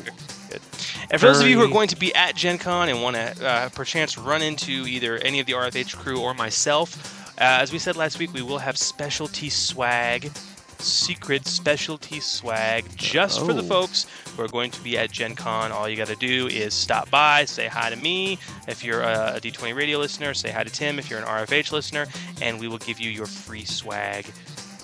Good. 0.49 0.61
And 1.09 1.21
for 1.21 1.27
those 1.27 1.39
of 1.39 1.47
you 1.47 1.57
who 1.57 1.63
are 1.63 1.71
going 1.71 1.87
to 1.89 1.95
be 1.95 2.13
at 2.15 2.35
Gen 2.35 2.57
Con 2.57 2.89
and 2.89 3.01
want 3.01 3.15
to 3.15 3.47
uh, 3.47 3.69
perchance 3.69 4.17
run 4.17 4.41
into 4.41 4.71
either 4.71 5.17
any 5.17 5.39
of 5.39 5.45
the 5.45 5.53
RFH 5.53 5.95
crew 5.95 6.19
or 6.19 6.33
myself, 6.33 7.31
uh, 7.39 7.59
as 7.61 7.71
we 7.71 7.79
said 7.79 7.95
last 7.95 8.19
week, 8.19 8.33
we 8.33 8.41
will 8.41 8.57
have 8.57 8.77
specialty 8.77 9.49
swag, 9.49 10.31
secret 10.81 11.45
specialty 11.47 12.19
swag 12.19 12.85
just 12.95 13.39
for 13.45 13.53
the 13.53 13.61
Oh. 13.63 13.67
folks 13.67 14.05
who 14.35 14.43
are 14.43 14.47
going 14.47 14.71
to 14.71 14.81
be 14.81 14.97
at 14.97 15.11
Gen 15.11 15.35
Con. 15.35 15.71
All 15.71 15.87
you 15.89 15.95
got 15.95 16.07
to 16.07 16.15
do 16.15 16.47
is 16.47 16.73
stop 16.73 17.09
by, 17.09 17.45
say 17.45 17.67
hi 17.67 17.89
to 17.89 17.95
me. 17.95 18.37
If 18.67 18.83
you're 18.83 19.01
a 19.01 19.39
D20 19.41 19.75
radio 19.75 19.97
listener, 19.99 20.33
say 20.33 20.51
hi 20.51 20.63
to 20.63 20.69
Tim. 20.69 20.99
If 20.99 21.09
you're 21.09 21.19
an 21.19 21.25
RFH 21.25 21.71
listener, 21.71 22.05
and 22.41 22.59
we 22.59 22.67
will 22.67 22.77
give 22.79 22.99
you 22.99 23.09
your 23.09 23.25
free 23.25 23.65
swag, 23.65 24.25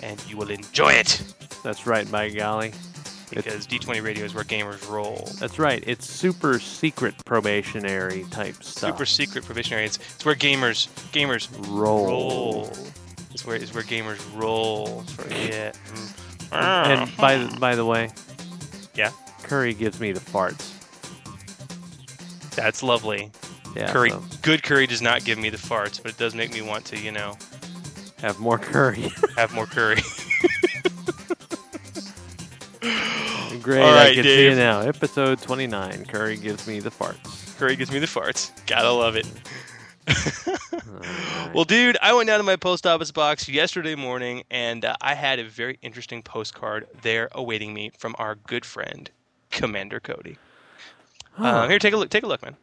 and 0.02 0.22
you 0.28 0.36
will 0.36 0.50
enjoy 0.50 0.92
it 0.92 1.22
That's 1.62 1.86
right, 1.86 2.10
by 2.10 2.28
golly. 2.30 2.72
because 3.30 3.66
D20 3.66 4.02
radio 4.02 4.24
is 4.24 4.34
where 4.34 4.44
gamers 4.44 4.88
roll. 4.90 5.28
That's 5.40 5.58
right. 5.58 5.82
It's 5.86 6.08
super 6.08 6.58
secret 6.60 7.14
probationary 7.24 8.24
type 8.30 8.62
stuff. 8.62 8.92
Super 8.92 9.06
secret 9.06 9.44
probationary. 9.44 9.86
It's, 9.86 9.96
it's 9.96 10.24
where 10.24 10.34
gamers 10.34 10.88
gamers 11.12 11.48
roll. 11.68 12.06
roll. 12.06 12.72
It's 13.46 13.74
where 13.74 13.82
where 13.82 13.84
gamers 13.84 14.40
roll. 14.40 15.02
For, 15.02 15.28
yeah. 15.28 15.72
Mm. 15.72 16.20
And 16.52 17.16
by 17.16 17.36
the, 17.36 17.58
by 17.58 17.74
the 17.74 17.84
way, 17.84 18.10
Yeah? 18.94 19.10
Curry 19.42 19.74
gives 19.74 20.00
me 20.00 20.12
the 20.12 20.20
farts. 20.20 20.70
That's 22.54 22.82
lovely. 22.82 23.30
Yeah. 23.76 23.92
curry, 23.92 24.10
so 24.10 24.22
good 24.42 24.62
curry 24.62 24.86
does 24.86 25.02
not 25.02 25.24
give 25.24 25.36
me 25.36 25.50
the 25.50 25.56
farts, 25.58 26.00
but 26.00 26.12
it 26.12 26.16
does 26.18 26.34
make 26.34 26.52
me 26.54 26.62
want 26.62 26.84
to, 26.86 26.96
you 26.98 27.10
know, 27.10 27.36
have 28.20 28.38
more 28.38 28.56
curry. 28.56 29.10
have 29.36 29.52
more 29.52 29.66
curry. 29.66 30.00
Great. 33.60 33.82
All 33.82 33.94
I 33.94 34.14
can 34.14 34.22
see 34.24 34.46
it 34.46 34.50
Dave. 34.50 34.56
now. 34.58 34.80
Episode 34.80 35.40
29. 35.40 36.04
Curry 36.06 36.36
gives 36.36 36.66
me 36.68 36.80
the 36.80 36.90
farts. 36.90 37.56
curry 37.58 37.76
gives 37.76 37.90
me 37.90 37.98
the 37.98 38.06
farts. 38.06 38.50
Gotta 38.66 38.90
love 38.90 39.16
it. 39.16 39.26
Alright. 40.08 41.54
Well, 41.54 41.64
dude, 41.64 41.96
I 42.02 42.12
went 42.14 42.26
down 42.26 42.38
to 42.38 42.44
my 42.44 42.56
post 42.56 42.86
office 42.86 43.10
box 43.10 43.48
yesterday 43.48 43.94
morning, 43.94 44.44
and 44.50 44.84
uh, 44.84 44.96
I 45.00 45.14
had 45.14 45.38
a 45.38 45.44
very 45.44 45.78
interesting 45.82 46.22
postcard 46.22 46.86
there 47.02 47.28
awaiting 47.32 47.72
me 47.72 47.92
from 47.98 48.14
our 48.18 48.34
good 48.34 48.64
friend, 48.64 49.10
Commander 49.50 50.00
Cody. 50.00 50.36
Uh, 51.38 51.68
here, 51.68 51.78
take 51.78 51.94
a 51.94 51.96
look. 51.96 52.10
Take 52.10 52.24
a 52.24 52.26
look, 52.26 52.42
man. 52.42 52.56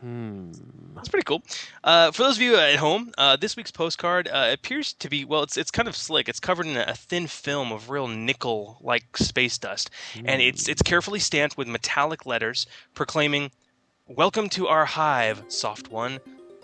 Hmm. 0.00 0.52
That's 0.94 1.08
pretty 1.08 1.24
cool. 1.24 1.42
Uh, 1.84 2.10
for 2.10 2.22
those 2.22 2.36
of 2.36 2.42
you 2.42 2.56
at 2.56 2.76
home, 2.76 3.12
uh, 3.18 3.36
this 3.36 3.56
week's 3.56 3.70
postcard 3.70 4.28
uh, 4.28 4.48
appears 4.52 4.94
to 4.94 5.08
be 5.08 5.24
well. 5.24 5.42
It's 5.42 5.56
it's 5.56 5.70
kind 5.70 5.88
of 5.88 5.96
slick. 5.96 6.28
It's 6.28 6.40
covered 6.40 6.66
in 6.66 6.76
a, 6.76 6.94
thin 6.94 7.26
film 7.26 7.70
of 7.72 7.90
real 7.90 8.08
nickel-like 8.08 9.16
space 9.16 9.58
dust, 9.58 9.90
and 10.24 10.40
it's 10.40 10.68
it's 10.68 10.82
carefully 10.82 11.18
stamped 11.18 11.56
with 11.56 11.68
metallic 11.68 12.26
letters 12.26 12.66
proclaiming, 12.94 13.50
"Welcome 14.08 14.48
to 14.50 14.68
our 14.68 14.86
hive, 14.86 15.44
soft 15.48 15.90
one. 15.90 16.20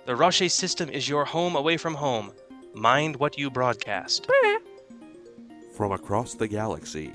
The 0.07 0.15
Roche 0.15 0.49
system 0.53 0.89
is 0.89 1.09
your 1.09 1.25
home 1.25 1.57
away 1.57 1.77
from 1.77 1.95
home. 1.95 2.31
Mind 2.75 3.17
what 3.17 3.37
you 3.37 3.51
broadcast." 3.51 4.29
From 5.77 5.91
across 5.91 6.35
the 6.35 6.47
galaxy, 6.47 7.13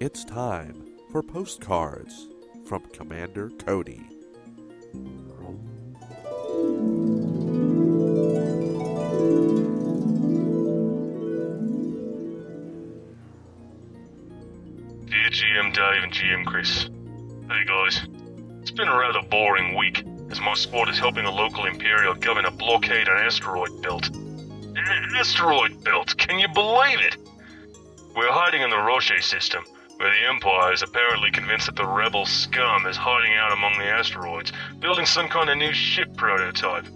it's 0.00 0.24
time 0.24 0.74
for 1.12 1.22
postcards 1.22 2.26
from 2.66 2.82
Commander 2.92 3.50
Cody. 3.50 4.02
Dear 15.06 15.30
GM 15.30 15.72
Dave 15.72 16.02
and 16.02 16.12
GM 16.12 16.44
Chris. 16.44 16.90
Hey 17.48 17.64
guys. 17.68 18.00
It's 18.62 18.72
been 18.72 18.88
a 18.88 18.98
rather 18.98 19.22
boring 19.28 19.76
week, 19.76 20.04
as 20.32 20.40
my 20.40 20.54
squad 20.54 20.88
is 20.88 20.98
helping 20.98 21.26
a 21.26 21.30
local 21.30 21.66
Imperial 21.66 22.14
governor 22.14 22.50
blockade 22.50 23.06
an 23.06 23.18
asteroid 23.18 23.82
belt. 23.82 24.08
An 24.08 25.14
asteroid 25.14 25.84
belt, 25.84 26.16
can 26.16 26.38
you 26.38 26.48
believe 26.48 27.00
it? 27.00 27.16
We're 28.16 28.32
hiding 28.32 28.62
in 28.62 28.70
the 28.70 28.78
Roche 28.78 29.22
system, 29.22 29.62
where 29.98 30.10
the 30.10 30.26
Empire 30.26 30.72
is 30.72 30.82
apparently 30.82 31.30
convinced 31.30 31.66
that 31.66 31.76
the 31.76 31.86
rebel 31.86 32.24
scum 32.24 32.86
is 32.86 32.96
hiding 32.96 33.34
out 33.34 33.52
among 33.52 33.78
the 33.78 33.84
asteroids, 33.84 34.52
building 34.80 35.04
some 35.04 35.28
kind 35.28 35.50
of 35.50 35.58
new 35.58 35.72
ship 35.74 36.16
prototype. 36.16 36.86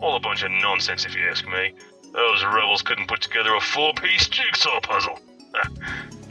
All 0.00 0.14
a 0.14 0.20
bunch 0.20 0.44
of 0.44 0.52
nonsense 0.52 1.04
if 1.04 1.14
you 1.16 1.28
ask 1.28 1.44
me. 1.48 1.72
Those 2.12 2.44
rebels 2.44 2.82
couldn't 2.82 3.08
put 3.08 3.20
together 3.20 3.54
a 3.56 3.60
four-piece 3.60 4.28
jigsaw 4.28 4.80
puzzle. 4.80 5.18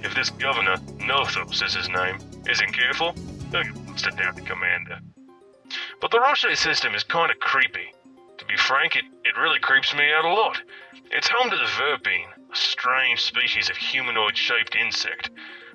If 0.04 0.14
this 0.14 0.30
governor, 0.30 0.76
Nothos 1.00 1.66
is 1.66 1.74
his 1.74 1.90
name, 1.90 2.20
isn't 2.48 2.74
careful, 2.74 3.16
he'll 3.50 3.64
get 3.64 4.16
down 4.18 4.36
commander. 4.46 5.00
But 6.02 6.12
the 6.12 6.20
Roche 6.20 6.46
system 6.58 6.96
is 6.96 7.04
kind 7.04 7.32
of 7.32 7.40
creepy. 7.40 7.94
To 8.38 8.46
be 8.46 8.58
frank, 8.58 8.96
it, 8.96 9.06
it 9.24 9.40
really 9.40 9.60
creeps 9.60 9.94
me 9.96 10.12
out 10.12 10.26
a 10.26 10.34
lot. 10.34 10.62
It's 11.12 11.28
home 11.28 11.50
to 11.50 11.58
the 11.58 11.64
Verpine, 11.64 12.30
a 12.52 12.56
strange 12.56 13.22
species 13.22 13.70
of 13.70 13.78
humanoid-shaped 13.78 14.76
insect. 14.76 15.30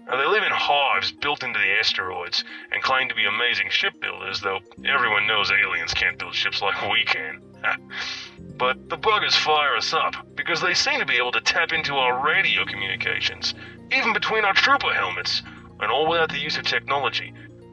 Now, 0.07 0.17
they 0.17 0.27
live 0.27 0.43
in 0.43 0.53
hives 0.53 1.13
built 1.13 1.43
into 1.43 1.59
the 1.59 1.79
asteroids 1.79 2.45
and 2.73 2.83
claim 2.83 3.09
to 3.09 3.15
be 3.15 3.27
amazing 3.27 3.71
shipbuilders, 3.71 4.41
though 4.41 4.61
everyone 4.85 5.27
knows 5.27 5.51
aliens 5.51 5.95
can't 5.95 6.19
build 6.19 6.35
ships 6.35 6.61
like 6.61 6.91
we 6.91 7.05
can. 7.05 7.43
but 8.57 8.89
the 8.89 8.99
buggers 8.99 9.35
fire 9.35 9.77
us 9.77 9.93
up 9.93 10.15
because 10.35 10.61
they 10.61 10.75
seem 10.75 10.99
to 10.99 11.07
be 11.07 11.17
able 11.17 11.33
to 11.33 11.41
tap 11.41 11.73
into 11.73 11.97
our 11.97 12.25
radio 12.25 12.65
communications, 12.65 13.55
even 13.93 14.13
between 14.13 14.45
our 14.45 14.55
trooper 14.55 14.93
helmets, 14.93 15.43
and 15.81 15.91
all 15.91 16.09
without 16.09 16.31
the 16.31 16.39
use 16.39 16.57
of 16.57 16.65
technology. 16.65 17.33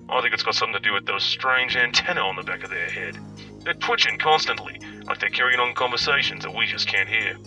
I 0.10 0.22
think 0.22 0.34
it's 0.34 0.44
got 0.44 0.56
something 0.56 0.82
to 0.82 0.88
do 0.88 0.94
with 0.94 1.06
those 1.06 1.24
strange 1.24 1.76
antennae 1.76 2.22
on 2.22 2.36
the 2.36 2.44
back 2.44 2.64
of 2.64 2.70
their 2.70 2.90
head. 2.90 3.18
They're 3.64 3.74
twitching 3.74 4.18
constantly, 4.18 4.80
like 5.06 5.20
they're 5.20 5.30
carrying 5.30 5.60
on 5.60 5.74
conversations 5.74 6.44
that 6.44 6.56
we 6.56 6.66
just 6.66 6.88
can't 6.88 7.10
hear. 7.10 7.38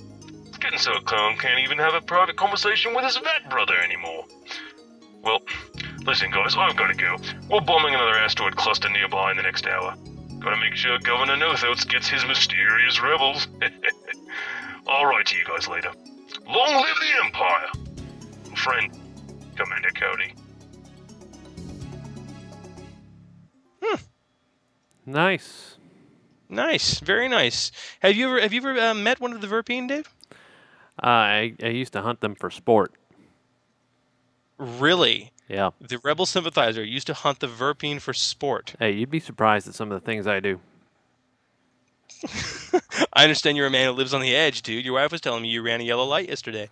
It's 0.47 0.59
getting 0.59 0.79
so 0.79 0.93
Clone 1.01 1.37
can't 1.39 1.61
even 1.61 1.79
have 1.79 1.95
a 1.95 2.01
private 2.01 2.37
conversation 2.37 2.95
with 2.95 3.05
his 3.05 3.17
vat 3.17 3.49
brother 3.49 3.77
anymore. 3.79 4.27
Well, 5.23 5.41
listen, 6.05 6.31
guys, 6.31 6.55
I've 6.57 6.77
got 6.77 6.89
to 6.89 6.95
go. 6.95 7.17
We're 7.51 7.61
bombing 7.61 7.95
another 7.95 8.17
asteroid 8.17 8.57
cluster 8.57 8.89
nearby 8.89 9.31
in 9.31 9.37
the 9.37 9.43
next 9.43 9.67
hour. 9.67 9.95
Gotta 10.41 10.57
make 10.57 10.75
sure 10.75 10.99
Governor 10.99 11.37
Nothos 11.37 11.87
gets 11.87 12.09
his 12.09 12.25
mysterious 12.25 13.03
rebels. 13.03 13.49
I'll 14.89 15.05
write 15.05 15.27
to 15.27 15.37
you 15.37 15.45
guys 15.45 15.69
later. 15.69 15.93
Long 16.47 16.77
live 16.77 16.97
the 16.99 17.27
Empire! 17.27 17.69
Friend, 18.57 18.91
Commander 19.55 19.91
Cody. 19.95 20.33
Nice. 25.11 25.77
Nice, 26.49 27.01
very 27.01 27.29
nice. 27.29 27.73
Have 28.01 28.15
you 28.15 28.29
ever 28.29 28.41
have 28.41 28.53
you 28.53 28.61
ever 28.61 28.79
uh, 28.79 28.95
met 28.95 29.21
one 29.21 29.33
of 29.33 29.41
the 29.41 29.47
Verpine, 29.47 29.89
Dave? 29.89 30.09
Uh, 31.03 31.07
I, 31.07 31.55
I 31.63 31.69
used 31.69 31.93
to 31.95 32.03
hunt 32.03 32.21
them 32.21 32.35
for 32.35 32.51
sport. 32.51 32.93
Really? 34.59 35.33
Yeah. 35.49 35.71
The 35.81 35.99
rebel 36.05 36.27
sympathizer 36.27 36.85
used 36.85 37.07
to 37.07 37.15
hunt 37.15 37.41
the 37.41 37.49
Verpine 37.49 37.99
for 38.01 38.13
sport. 38.13 38.75
Hey, 38.79 38.93
you'd 38.93 39.11
be 39.11 39.21
surprised 39.21 39.67
at 39.67 39.75
some 39.75 39.91
of 39.91 40.01
the 40.01 40.05
things 40.05 40.27
I 40.27 40.41
do. 40.41 40.61
I 43.15 43.25
understand 43.25 43.57
you're 43.57 43.67
a 43.67 43.71
man 43.71 43.87
who 43.87 43.93
lives 43.93 44.13
on 44.13 44.21
the 44.21 44.35
edge, 44.35 44.63
dude. 44.63 44.85
Your 44.85 44.95
wife 44.95 45.13
was 45.13 45.21
telling 45.21 45.43
me 45.43 45.49
you 45.49 45.63
ran 45.63 45.81
a 45.81 45.85
yellow 45.85 46.05
light 46.05 46.29
yesterday. 46.29 46.69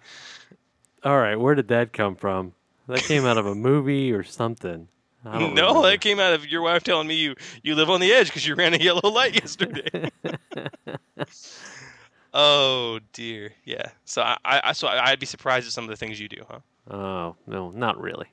All 1.02 1.18
right, 1.18 1.36
where 1.36 1.54
did 1.54 1.68
that 1.68 1.92
come 1.92 2.14
from? 2.14 2.52
That 2.86 3.00
came 3.00 3.24
out 3.24 3.38
of 3.38 3.46
a 3.46 3.54
movie 3.54 4.12
or 4.12 4.22
something. 4.22 4.88
No, 5.24 5.32
remember. 5.32 5.82
that 5.82 6.00
came 6.00 6.20
out 6.20 6.32
of 6.32 6.46
your 6.46 6.62
wife 6.62 6.84
telling 6.84 7.06
me 7.06 7.14
you 7.16 7.34
you 7.62 7.74
live 7.74 7.90
on 7.90 8.00
the 8.00 8.12
edge 8.12 8.28
because 8.28 8.46
you 8.46 8.54
ran 8.54 8.74
a 8.74 8.78
yellow 8.78 9.08
light 9.10 9.34
yesterday. 9.34 10.10
oh 12.34 13.00
dear, 13.12 13.52
yeah. 13.64 13.90
So 14.04 14.22
I, 14.22 14.36
I 14.44 14.72
so 14.72 14.88
I'd 14.88 15.18
be 15.20 15.26
surprised 15.26 15.66
at 15.66 15.72
some 15.72 15.84
of 15.84 15.90
the 15.90 15.96
things 15.96 16.20
you 16.20 16.28
do, 16.28 16.44
huh? 16.48 16.60
Oh 16.90 17.36
no, 17.46 17.70
not 17.70 18.00
really. 18.00 18.28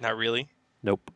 Not 0.00 0.16
really. 0.16 0.48
Nope. 0.82 1.10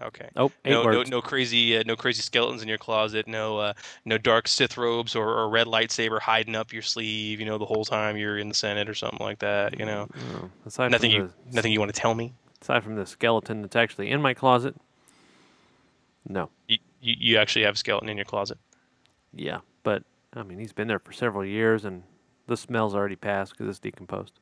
Okay. 0.00 0.28
Oh, 0.36 0.50
eight 0.64 0.70
no, 0.70 0.82
no, 0.82 1.02
no 1.02 1.20
crazy, 1.20 1.76
uh, 1.76 1.82
no 1.86 1.96
crazy 1.96 2.22
skeletons 2.22 2.62
in 2.62 2.68
your 2.68 2.78
closet. 2.78 3.28
No, 3.28 3.58
uh, 3.58 3.72
no 4.04 4.18
dark 4.18 4.48
Sith 4.48 4.76
robes 4.76 5.14
or, 5.14 5.28
or 5.28 5.48
red 5.48 5.66
lightsaber 5.66 6.18
hiding 6.18 6.56
up 6.56 6.72
your 6.72 6.82
sleeve. 6.82 7.38
You 7.38 7.46
know, 7.46 7.58
the 7.58 7.66
whole 7.66 7.84
time 7.84 8.16
you're 8.16 8.38
in 8.38 8.48
the 8.48 8.54
Senate 8.54 8.88
or 8.88 8.94
something 8.94 9.20
like 9.20 9.38
that. 9.40 9.78
You 9.78 9.86
know, 9.86 10.08
Oh, 10.34 10.50
aside 10.66 10.90
nothing 10.90 11.10
you, 11.12 11.28
the, 11.28 11.54
nothing 11.54 11.72
you 11.72 11.78
want 11.78 11.94
to 11.94 12.00
tell 12.00 12.14
me. 12.14 12.32
Aside 12.62 12.82
from 12.84 12.96
the 12.96 13.04
skeleton 13.06 13.60
that's 13.62 13.76
actually 13.76 14.10
in 14.10 14.22
my 14.22 14.32
closet. 14.34 14.74
No. 16.26 16.48
You, 16.68 16.78
you, 17.00 17.14
you 17.18 17.36
actually 17.38 17.64
have 17.64 17.74
a 17.74 17.78
skeleton 17.78 18.08
in 18.08 18.16
your 18.16 18.24
closet. 18.24 18.58
Yeah, 19.34 19.58
but 19.82 20.04
I 20.34 20.42
mean, 20.42 20.58
he's 20.58 20.72
been 20.72 20.88
there 20.88 20.98
for 20.98 21.12
several 21.12 21.44
years, 21.44 21.84
and 21.84 22.04
the 22.46 22.56
smell's 22.56 22.94
already 22.94 23.16
passed 23.16 23.52
because 23.52 23.68
it's 23.68 23.78
decomposed. 23.78 24.32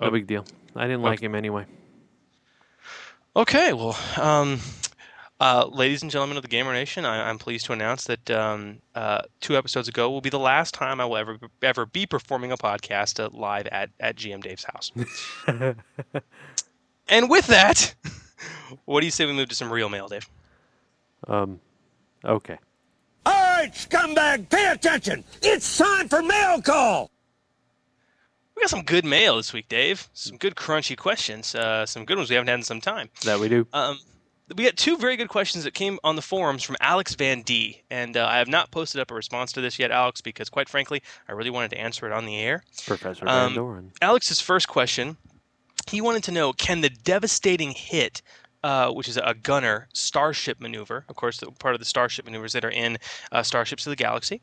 No 0.00 0.08
Oh. 0.08 0.10
big 0.10 0.26
deal. 0.26 0.44
I 0.76 0.86
didn't 0.86 1.02
like 1.02 1.20
him 1.20 1.34
anyway. 1.34 1.66
Okay, 3.34 3.72
well, 3.72 3.98
um, 4.20 4.60
uh, 5.42 5.66
ladies 5.66 6.02
and 6.02 6.10
gentlemen 6.10 6.36
of 6.36 6.42
the 6.42 6.48
Gamer 6.48 6.72
Nation, 6.72 7.04
I, 7.04 7.28
I'm 7.28 7.36
pleased 7.36 7.66
to 7.66 7.72
announce 7.72 8.04
that 8.04 8.30
um, 8.30 8.78
uh, 8.94 9.22
two 9.40 9.56
episodes 9.56 9.88
ago 9.88 10.08
will 10.08 10.20
be 10.20 10.30
the 10.30 10.38
last 10.38 10.72
time 10.72 11.00
I 11.00 11.04
will 11.04 11.16
ever 11.16 11.36
ever 11.62 11.84
be 11.84 12.06
performing 12.06 12.52
a 12.52 12.56
podcast 12.56 13.18
uh, 13.18 13.28
live 13.32 13.66
at, 13.66 13.90
at 13.98 14.14
GM 14.14 14.40
Dave's 14.40 14.62
house. 14.62 14.92
and 17.08 17.28
with 17.28 17.48
that, 17.48 17.92
what 18.84 19.00
do 19.00 19.06
you 19.06 19.10
say 19.10 19.26
we 19.26 19.32
move 19.32 19.48
to 19.48 19.56
some 19.56 19.72
real 19.72 19.88
mail, 19.88 20.06
Dave? 20.06 20.30
Um, 21.26 21.58
okay. 22.24 22.58
All 23.26 23.32
right, 23.32 23.72
scumbag, 23.72 24.48
pay 24.48 24.70
attention. 24.70 25.24
It's 25.42 25.76
time 25.76 26.08
for 26.08 26.22
mail 26.22 26.62
call. 26.62 27.10
We 28.54 28.62
got 28.62 28.70
some 28.70 28.82
good 28.82 29.04
mail 29.04 29.38
this 29.38 29.52
week, 29.52 29.68
Dave. 29.68 30.08
Some 30.12 30.36
good 30.36 30.54
crunchy 30.54 30.96
questions. 30.96 31.56
Uh, 31.56 31.84
some 31.84 32.04
good 32.04 32.16
ones 32.16 32.30
we 32.30 32.36
haven't 32.36 32.48
had 32.48 32.60
in 32.60 32.62
some 32.62 32.80
time. 32.80 33.10
That 33.24 33.40
we 33.40 33.48
do. 33.48 33.66
Um, 33.72 33.98
we 34.56 34.64
got 34.64 34.76
two 34.76 34.96
very 34.96 35.16
good 35.16 35.28
questions 35.28 35.64
that 35.64 35.74
came 35.74 35.98
on 36.04 36.16
the 36.16 36.22
forums 36.22 36.62
from 36.62 36.76
Alex 36.80 37.14
Van 37.14 37.42
D, 37.42 37.82
and 37.90 38.16
uh, 38.16 38.26
I 38.26 38.38
have 38.38 38.48
not 38.48 38.70
posted 38.70 39.00
up 39.00 39.10
a 39.10 39.14
response 39.14 39.52
to 39.52 39.60
this 39.60 39.78
yet, 39.78 39.90
Alex, 39.90 40.20
because 40.20 40.48
quite 40.48 40.68
frankly, 40.68 41.02
I 41.28 41.32
really 41.32 41.50
wanted 41.50 41.70
to 41.70 41.78
answer 41.78 42.06
it 42.06 42.12
on 42.12 42.26
the 42.26 42.38
air. 42.38 42.62
Professor 42.86 43.26
Um, 43.28 43.50
Van 43.50 43.54
Doren. 43.54 43.92
Alex's 44.00 44.40
first 44.40 44.68
question, 44.68 45.16
he 45.88 46.00
wanted 46.00 46.24
to 46.24 46.32
know: 46.32 46.52
Can 46.52 46.80
the 46.80 46.90
devastating 46.90 47.72
hit, 47.72 48.22
uh, 48.62 48.90
which 48.90 49.08
is 49.08 49.16
a 49.16 49.34
gunner 49.42 49.88
starship 49.94 50.60
maneuver, 50.60 51.04
of 51.08 51.16
course, 51.16 51.38
the, 51.38 51.50
part 51.50 51.74
of 51.74 51.80
the 51.80 51.86
starship 51.86 52.24
maneuvers 52.24 52.52
that 52.52 52.64
are 52.64 52.70
in 52.70 52.98
uh, 53.32 53.42
Starships 53.42 53.86
of 53.86 53.90
the 53.90 53.96
Galaxy, 53.96 54.40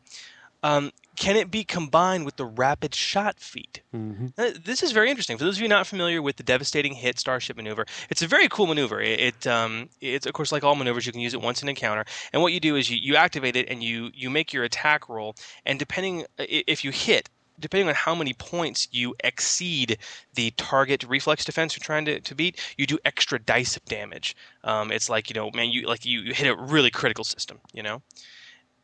um, 0.64 0.92
can 1.16 1.36
it 1.36 1.52
be 1.52 1.64
combined 1.64 2.26
with 2.26 2.38
the 2.38 2.46
rapid 2.46 2.96
shot 2.96 3.40
feat? 3.40 3.82
hmm 3.92 4.28
Uh, 4.38 4.52
This 4.64 4.84
is 4.84 4.92
very 4.92 5.10
interesting. 5.10 5.38
For 5.38 5.44
those 5.44 5.58
of 5.58 5.62
you 5.62 5.68
not 5.68 5.86
familiar 5.88 6.22
with 6.22 6.38
the 6.38 6.44
devastating 6.44 6.94
hit 6.94 7.20
starship 7.20 7.58
maneuver, 7.58 7.86
it's 8.10 8.22
a 8.22 8.28
very 8.28 8.48
cool 8.48 8.68
maneuver. 8.68 9.02
It, 9.02 9.20
it 9.20 9.48
um, 9.48 9.90
it's 10.02 10.26
of 10.26 10.34
course 10.34 10.52
like 10.52 10.64
all 10.64 10.76
maneuvers, 10.76 11.06
you 11.06 11.12
can 11.12 11.22
use 11.22 11.34
it 11.34 11.42
once 11.42 11.62
in 11.62 11.68
an 11.68 11.72
encounter. 11.72 12.06
And 12.32 12.42
what 12.42 12.54
you 12.54 12.60
do 12.60 12.76
is 12.76 12.90
you, 12.90 12.98
you 12.98 13.16
activate 13.16 13.56
it 13.56 13.70
and 13.70 13.84
you 13.84 14.12
you 14.14 14.30
make 14.30 14.54
your 14.54 14.64
attack 14.64 15.10
roll. 15.10 15.36
And 15.66 15.78
depending 15.80 16.26
if 16.38 16.84
you 16.86 16.92
hit, 16.92 17.30
depending 17.60 17.90
on 17.90 17.96
how 17.96 18.16
many 18.16 18.34
points 18.34 18.88
you 18.92 19.16
exceed 19.24 19.98
the 20.36 20.52
target 20.52 21.04
reflex 21.04 21.44
defense 21.44 21.76
you're 21.76 21.84
trying 21.84 22.06
to, 22.06 22.20
to 22.22 22.36
beat, 22.36 22.60
you 22.78 22.86
do 22.86 22.98
extra 23.04 23.38
dice 23.40 23.76
of 23.76 23.84
damage. 23.86 24.36
Um, 24.64 24.92
it's 24.92 25.10
like 25.10 25.30
you 25.30 25.34
know, 25.34 25.52
man, 25.54 25.70
you 25.70 25.88
like 25.88 26.06
you, 26.06 26.22
you 26.22 26.34
hit 26.34 26.48
a 26.48 26.56
really 26.56 26.92
critical 26.92 27.24
system, 27.24 27.60
you 27.74 27.84
know. 27.84 28.02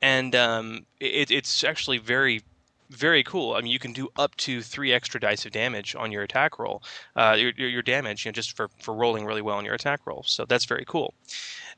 And 0.06 0.36
um, 0.36 0.86
it, 1.00 1.32
it's 1.32 1.64
actually 1.64 1.98
very 1.98 2.44
very 2.92 3.24
cool. 3.24 3.56
I 3.56 3.62
mean, 3.62 3.72
you 3.72 3.80
can 3.80 3.92
do 3.92 4.10
up 4.16 4.36
to 4.38 4.62
three 4.62 4.94
extra 4.94 5.20
dice 5.20 5.44
of 5.48 5.52
damage 5.52 5.96
on 5.96 6.12
your 6.12 6.22
attack 6.22 6.60
roll, 6.60 6.84
uh, 7.16 7.36
your, 7.36 7.50
your, 7.54 7.82
damage, 7.82 8.24
you 8.24 8.30
know, 8.30 8.34
just 8.34 8.56
for, 8.56 8.70
for 8.80 8.94
rolling 8.94 9.26
really 9.26 9.42
well 9.42 9.58
on 9.58 9.66
your 9.66 9.74
attack 9.74 10.02
roll. 10.06 10.22
So 10.28 10.46
that's 10.46 10.66
very 10.66 10.86
cool. 10.88 11.16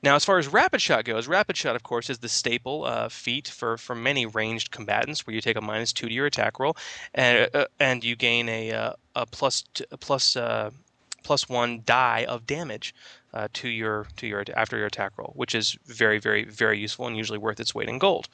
Now, 0.03 0.15
as 0.15 0.25
far 0.25 0.37
as 0.37 0.49
rapid 0.49 0.81
shot 0.81 1.05
goes, 1.05 1.29
rapid 1.29 1.55
shot, 1.55 1.77
of 1.77 1.83
course, 1.83 2.09
is 2.09 2.17
the 2.17 2.27
staple 2.27 2.83
uh, 2.83 3.07
feat 3.07 3.47
for, 3.47 3.77
for 3.77 3.95
many 3.95 4.25
ranged 4.25 4.71
combatants, 4.71 5.25
where 5.25 5.33
you 5.33 5.39
take 5.39 5.55
a 5.55 5.61
minus 5.61 5.93
two 5.93 6.09
to 6.09 6.13
your 6.13 6.25
attack 6.25 6.59
roll, 6.59 6.75
and 7.15 7.49
uh, 7.55 7.65
and 7.79 8.03
you 8.03 8.17
gain 8.17 8.49
a 8.49 8.71
uh, 8.73 8.93
a 9.15 9.25
plus 9.25 9.63
t- 9.73 9.85
plus 10.01 10.35
uh, 10.35 10.69
plus 11.23 11.49
one 11.49 11.81
die 11.85 12.25
of 12.25 12.45
damage 12.45 12.93
uh, 13.37 13.47
to 13.53 13.69
your 13.69 14.07
to 14.17 14.25
your 14.25 14.43
after 14.55 14.77
your 14.77 14.87
attack 14.87 15.11
roll, 15.17 15.31
which 15.35 15.53
is 15.53 15.77
very 15.85 16.17
very 16.17 16.43
very 16.43 16.79
useful 16.79 17.05
and 17.05 17.15
usually 17.15 17.37
worth 17.37 17.59
its 17.59 17.75
weight 17.75 17.87
in 17.87 17.99
gold. 17.99 18.27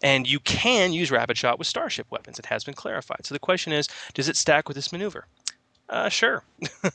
And 0.00 0.28
you 0.28 0.38
can 0.40 0.92
use 0.92 1.10
rapid 1.10 1.36
shot 1.36 1.58
with 1.58 1.66
starship 1.66 2.06
weapons. 2.10 2.38
It 2.38 2.46
has 2.46 2.62
been 2.62 2.74
clarified. 2.74 3.26
So 3.26 3.34
the 3.34 3.40
question 3.40 3.72
is, 3.72 3.88
does 4.14 4.28
it 4.28 4.36
stack 4.36 4.68
with 4.68 4.76
this 4.76 4.92
maneuver? 4.92 5.26
Uh, 5.88 6.08
sure. 6.08 6.44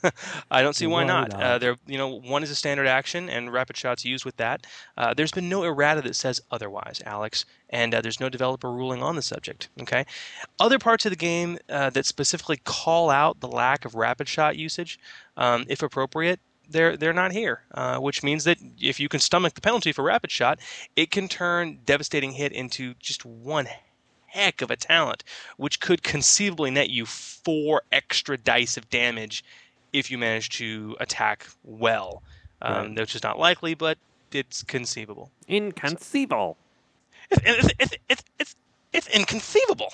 I 0.52 0.64
don't 0.64 0.76
see 0.76 0.88
why, 0.88 1.04
Why 1.04 1.08
not. 1.08 1.32
not? 1.32 1.42
Uh, 1.44 1.58
there, 1.60 1.76
you 1.86 1.98
know, 1.98 2.08
one 2.08 2.42
is 2.42 2.50
a 2.50 2.56
standard 2.56 2.88
action, 2.88 3.30
and 3.30 3.54
rapid 3.54 3.78
shots 3.78 4.04
used 4.04 4.26
with 4.26 4.38
that. 4.38 4.66
Uh, 4.98 5.14
there's 5.14 5.32
been 5.32 5.48
no 5.48 5.64
errata 5.64 6.02
that 6.02 6.16
says 6.16 6.42
otherwise, 6.50 7.00
Alex, 7.06 7.46
and 7.70 7.94
uh, 7.94 8.02
there's 8.02 8.20
no 8.20 8.30
developer 8.30 8.72
ruling 8.72 9.04
on 9.04 9.16
the 9.16 9.22
subject. 9.22 9.70
Okay. 9.82 10.06
Other 10.60 10.80
parts 10.80 11.06
of 11.06 11.12
the 11.12 11.16
game 11.18 11.60
uh, 11.70 11.92
that 11.92 12.08
specifically 12.08 12.58
call 12.64 13.12
out 13.12 13.42
the 13.42 13.48
lack 13.48 13.86
of 13.86 13.94
rapid 13.94 14.28
shot 14.28 14.58
usage, 14.58 15.00
um, 15.38 15.66
if 15.70 15.84
appropriate, 15.84 16.40
they're 16.70 16.98
they're 16.98 17.14
not 17.14 17.32
here, 17.32 17.62
uh, 17.74 17.98
which 17.98 18.24
means 18.24 18.44
that 18.44 18.58
if 18.80 19.00
you 19.00 19.10
can 19.10 19.20
stomach 19.20 19.54
the 19.54 19.62
penalty 19.62 19.92
for 19.92 20.04
rapid 20.04 20.32
shot, 20.32 20.60
it 20.96 21.12
can 21.12 21.28
turn 21.28 21.80
devastating 21.86 22.32
hit 22.32 22.52
into 22.52 22.94
just 23.00 23.26
one 23.26 23.68
heck 24.28 24.62
of 24.62 24.70
a 24.70 24.76
talent, 24.76 25.24
which 25.58 25.80
could 25.80 26.04
conceivably 26.04 26.70
net 26.72 26.90
you 26.90 27.06
four 27.06 27.82
extra 27.92 28.38
dice 28.38 28.78
of 28.78 28.90
damage 28.90 29.44
if 29.92 30.12
you 30.12 30.18
manage 30.18 30.50
to 30.50 30.96
attack 31.00 31.48
well. 31.64 32.22
Um, 32.62 32.90
Right. 32.90 33.00
Which 33.00 33.16
is 33.16 33.24
not 33.24 33.40
likely, 33.40 33.74
but 33.74 33.98
it's 34.32 34.64
conceivable. 34.64 35.32
Inconceivable. 35.48 36.58
It's, 37.32 37.42
it's, 37.46 37.74
it's, 37.80 37.96
it's, 38.10 38.24
it's, 38.40 38.56
it's 38.92 39.08
inconceivable. 39.08 39.94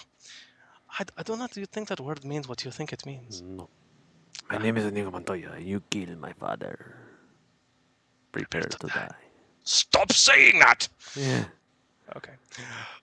I, 0.98 1.04
I 1.18 1.24
do 1.24 1.34
not 1.34 1.40
know 1.40 1.46
if 1.46 1.58
you 1.58 1.66
think 1.66 1.90
that 1.90 2.00
word 2.00 2.24
means 2.24 2.48
what 2.48 2.64
you 2.66 2.72
think 2.72 2.92
it 2.94 3.06
means. 3.06 3.42
No. 3.42 3.70
My 4.50 4.58
name 4.58 4.78
is 4.78 4.86
Inigo 4.86 5.12
Montoya. 5.12 5.58
You 5.60 5.82
killed 5.90 6.20
my 6.20 6.34
father. 6.34 6.98
Prepare 8.32 8.62
to 8.62 8.88
die. 8.88 9.10
Stop 9.64 10.12
saying 10.12 10.60
that! 10.60 10.88
Yeah. 11.16 11.46
Okay. 12.16 12.34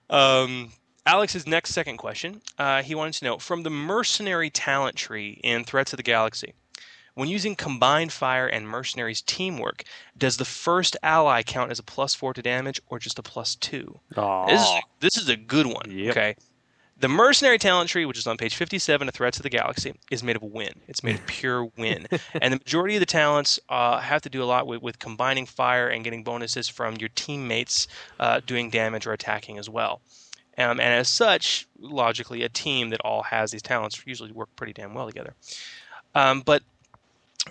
Um, 0.09 0.71
Alex's 1.05 1.45
next 1.45 1.71
second 1.71 1.97
question, 1.97 2.41
uh, 2.57 2.81
he 2.81 2.95
wanted 2.95 3.15
to 3.15 3.25
know 3.25 3.37
from 3.37 3.63
the 3.63 3.69
mercenary 3.69 4.49
talent 4.49 4.95
tree 4.95 5.41
in 5.43 5.65
Threats 5.65 5.91
of 5.91 5.97
the 5.97 6.03
Galaxy, 6.03 6.53
when 7.15 7.27
using 7.27 7.55
combined 7.55 8.13
fire 8.13 8.47
and 8.47 8.67
mercenaries 8.67 9.21
teamwork, 9.21 9.83
does 10.17 10.37
the 10.37 10.45
first 10.45 10.95
ally 11.03 11.43
count 11.43 11.71
as 11.71 11.79
a 11.79 11.83
plus 11.83 12.15
four 12.15 12.33
to 12.33 12.41
damage 12.41 12.81
or 12.87 12.99
just 12.99 13.19
a 13.19 13.23
plus 13.23 13.55
two? 13.55 13.99
This 14.47 14.61
is, 14.61 14.81
this 15.01 15.17
is 15.17 15.29
a 15.29 15.35
good 15.35 15.67
one. 15.67 15.91
Yep. 15.91 16.11
Okay. 16.11 16.35
The 16.97 17.09
mercenary 17.09 17.57
talent 17.57 17.89
tree, 17.89 18.05
which 18.05 18.17
is 18.17 18.27
on 18.27 18.37
page 18.37 18.55
57 18.55 19.07
of 19.07 19.13
Threats 19.13 19.37
of 19.37 19.43
the 19.43 19.49
Galaxy, 19.49 19.93
is 20.11 20.23
made 20.23 20.35
of 20.35 20.43
win. 20.43 20.73
It's 20.87 21.03
made 21.03 21.15
of 21.15 21.25
pure 21.25 21.65
win. 21.77 22.07
and 22.41 22.53
the 22.53 22.57
majority 22.57 22.95
of 22.95 22.99
the 22.99 23.05
talents 23.05 23.59
uh, 23.69 23.99
have 23.99 24.21
to 24.21 24.29
do 24.29 24.43
a 24.43 24.45
lot 24.45 24.67
with, 24.67 24.81
with 24.81 24.99
combining 24.99 25.45
fire 25.45 25.89
and 25.89 26.03
getting 26.03 26.23
bonuses 26.23 26.69
from 26.69 26.95
your 26.97 27.09
teammates 27.15 27.87
uh, 28.19 28.41
doing 28.45 28.69
damage 28.69 29.07
or 29.07 29.13
attacking 29.13 29.57
as 29.57 29.69
well. 29.69 30.01
Um, 30.57 30.79
and 30.79 30.93
as 30.93 31.09
such, 31.09 31.67
logically, 31.79 32.43
a 32.43 32.49
team 32.49 32.91
that 32.91 33.01
all 33.01 33.23
has 33.23 33.51
these 33.51 33.63
talents 33.63 34.01
usually 34.05 34.31
work 34.31 34.49
pretty 34.55 34.73
damn 34.73 34.93
well 34.93 35.07
together. 35.07 35.33
Um, 36.13 36.41
but 36.41 36.61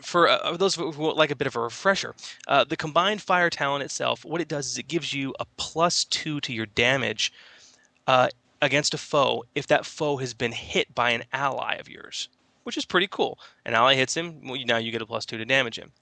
for 0.01 0.29
uh, 0.29 0.57
those 0.57 0.77
who 0.77 0.89
would 0.91 1.17
like 1.17 1.33
a 1.33 1.37
bit 1.37 1.49
of 1.49 1.57
a 1.57 1.61
refresher, 1.61 2.15
uh, 2.47 2.65
the 2.65 2.77
combined 2.77 3.21
fire 3.21 3.51
talent 3.51 3.83
itself, 3.83 4.25
what 4.25 4.41
it 4.41 4.49
does 4.49 4.67
is 4.67 4.79
it 4.79 4.89
gives 4.89 5.13
you 5.13 5.35
a 5.41 5.47
plus 5.57 6.05
two 6.05 6.41
to 6.43 6.53
your 6.53 6.67
damage 6.67 7.33
uh, 8.07 8.29
against 8.63 8.95
a 8.95 8.99
foe 8.99 9.45
if 9.55 9.67
that 9.67 9.85
foe 9.85 10.17
has 10.17 10.33
been 10.33 10.53
hit 10.53 10.95
by 10.95 11.11
an 11.11 11.25
ally 11.33 11.75
of 11.75 11.91
yours, 11.91 12.29
which 12.63 12.79
is 12.79 12.87
pretty 12.87 13.09
cool. 13.09 13.39
An 13.67 13.75
ally 13.75 13.97
hits 13.97 14.17
him, 14.17 14.47
well, 14.47 14.59
now 14.65 14.79
you 14.79 14.93
get 14.93 15.03
a 15.03 15.07
plus 15.07 15.27
two 15.27 15.37
to 15.37 15.45
damage 15.45 15.79
him. 15.79 15.93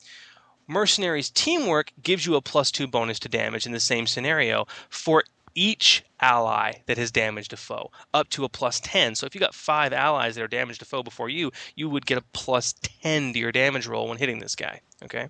Mercenaries 0.68 1.30
teamwork 1.30 1.92
gives 2.00 2.24
you 2.24 2.36
a 2.36 2.40
plus 2.40 2.70
two 2.70 2.86
bonus 2.86 3.18
to 3.18 3.28
damage 3.28 3.66
in 3.66 3.72
the 3.72 3.80
same 3.80 4.06
scenario 4.06 4.66
for 4.88 5.24
each 5.54 6.04
ally 6.20 6.74
that 6.86 6.98
has 6.98 7.10
damaged 7.10 7.52
a 7.52 7.56
foe, 7.56 7.90
up 8.14 8.28
to 8.30 8.44
a 8.44 8.48
plus 8.48 8.78
10. 8.80 9.16
So 9.16 9.26
if 9.26 9.34
you 9.34 9.40
got 9.40 9.54
five 9.54 9.92
allies 9.92 10.34
that 10.34 10.44
are 10.44 10.48
damaged 10.48 10.82
a 10.82 10.84
foe 10.84 11.02
before 11.02 11.28
you, 11.28 11.50
you 11.74 11.88
would 11.88 12.06
get 12.06 12.18
a 12.18 12.24
plus 12.32 12.74
10 13.02 13.32
to 13.32 13.38
your 13.38 13.50
damage 13.50 13.86
roll 13.86 14.08
when 14.08 14.18
hitting 14.18 14.38
this 14.38 14.54
guy. 14.54 14.80
Okay? 15.02 15.28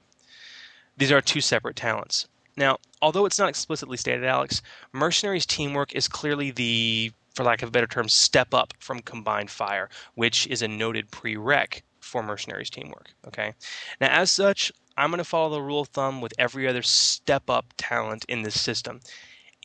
These 0.96 1.12
are 1.12 1.22
two 1.22 1.40
separate 1.40 1.76
talents. 1.76 2.28
Now, 2.56 2.78
although 3.00 3.24
it's 3.24 3.38
not 3.38 3.48
explicitly 3.48 3.96
stated, 3.96 4.24
Alex, 4.24 4.60
Mercenaries 4.92 5.46
teamwork 5.46 5.94
is 5.94 6.08
clearly 6.08 6.50
the, 6.50 7.12
for 7.34 7.44
lack 7.44 7.62
of 7.62 7.68
a 7.68 7.72
better 7.72 7.86
term, 7.86 8.08
step 8.08 8.54
up 8.54 8.74
from 8.78 9.00
combined 9.00 9.50
fire, 9.50 9.88
which 10.14 10.46
is 10.48 10.62
a 10.62 10.68
noted 10.68 11.10
prereq 11.10 11.82
for 12.00 12.22
Mercenaries 12.22 12.70
teamwork. 12.70 13.10
Okay? 13.26 13.54
Now, 14.00 14.08
as 14.08 14.30
such, 14.30 14.72
I'm 14.96 15.10
going 15.10 15.18
to 15.18 15.24
follow 15.24 15.50
the 15.50 15.62
rule 15.62 15.80
of 15.80 15.88
thumb 15.88 16.20
with 16.20 16.34
every 16.38 16.66
other 16.66 16.82
step 16.82 17.48
up 17.48 17.72
talent 17.76 18.24
in 18.28 18.42
this 18.42 18.60
system. 18.60 19.00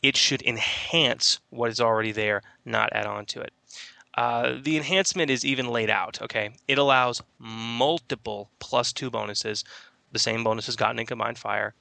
It 0.02 0.16
should 0.16 0.42
enhance 0.42 1.40
what 1.50 1.70
is 1.70 1.80
already 1.80 2.12
there, 2.12 2.42
not 2.64 2.92
add 2.92 3.06
on 3.06 3.26
to 3.26 3.40
it. 3.40 3.52
Uh, 4.16 4.54
the 4.62 4.76
enhancement 4.76 5.30
is 5.30 5.44
even 5.44 5.68
laid 5.68 5.90
out. 5.90 6.22
Okay, 6.22 6.50
it 6.68 6.78
allows 6.78 7.22
multiple 7.38 8.50
plus 8.58 8.92
two 8.92 9.10
bonuses. 9.10 9.64
the 10.12 10.18
same 10.18 10.42
bonuses 10.42 10.76
gotten 10.76 10.98
in 10.98 11.06
combined 11.06 11.36
fire 11.36 11.74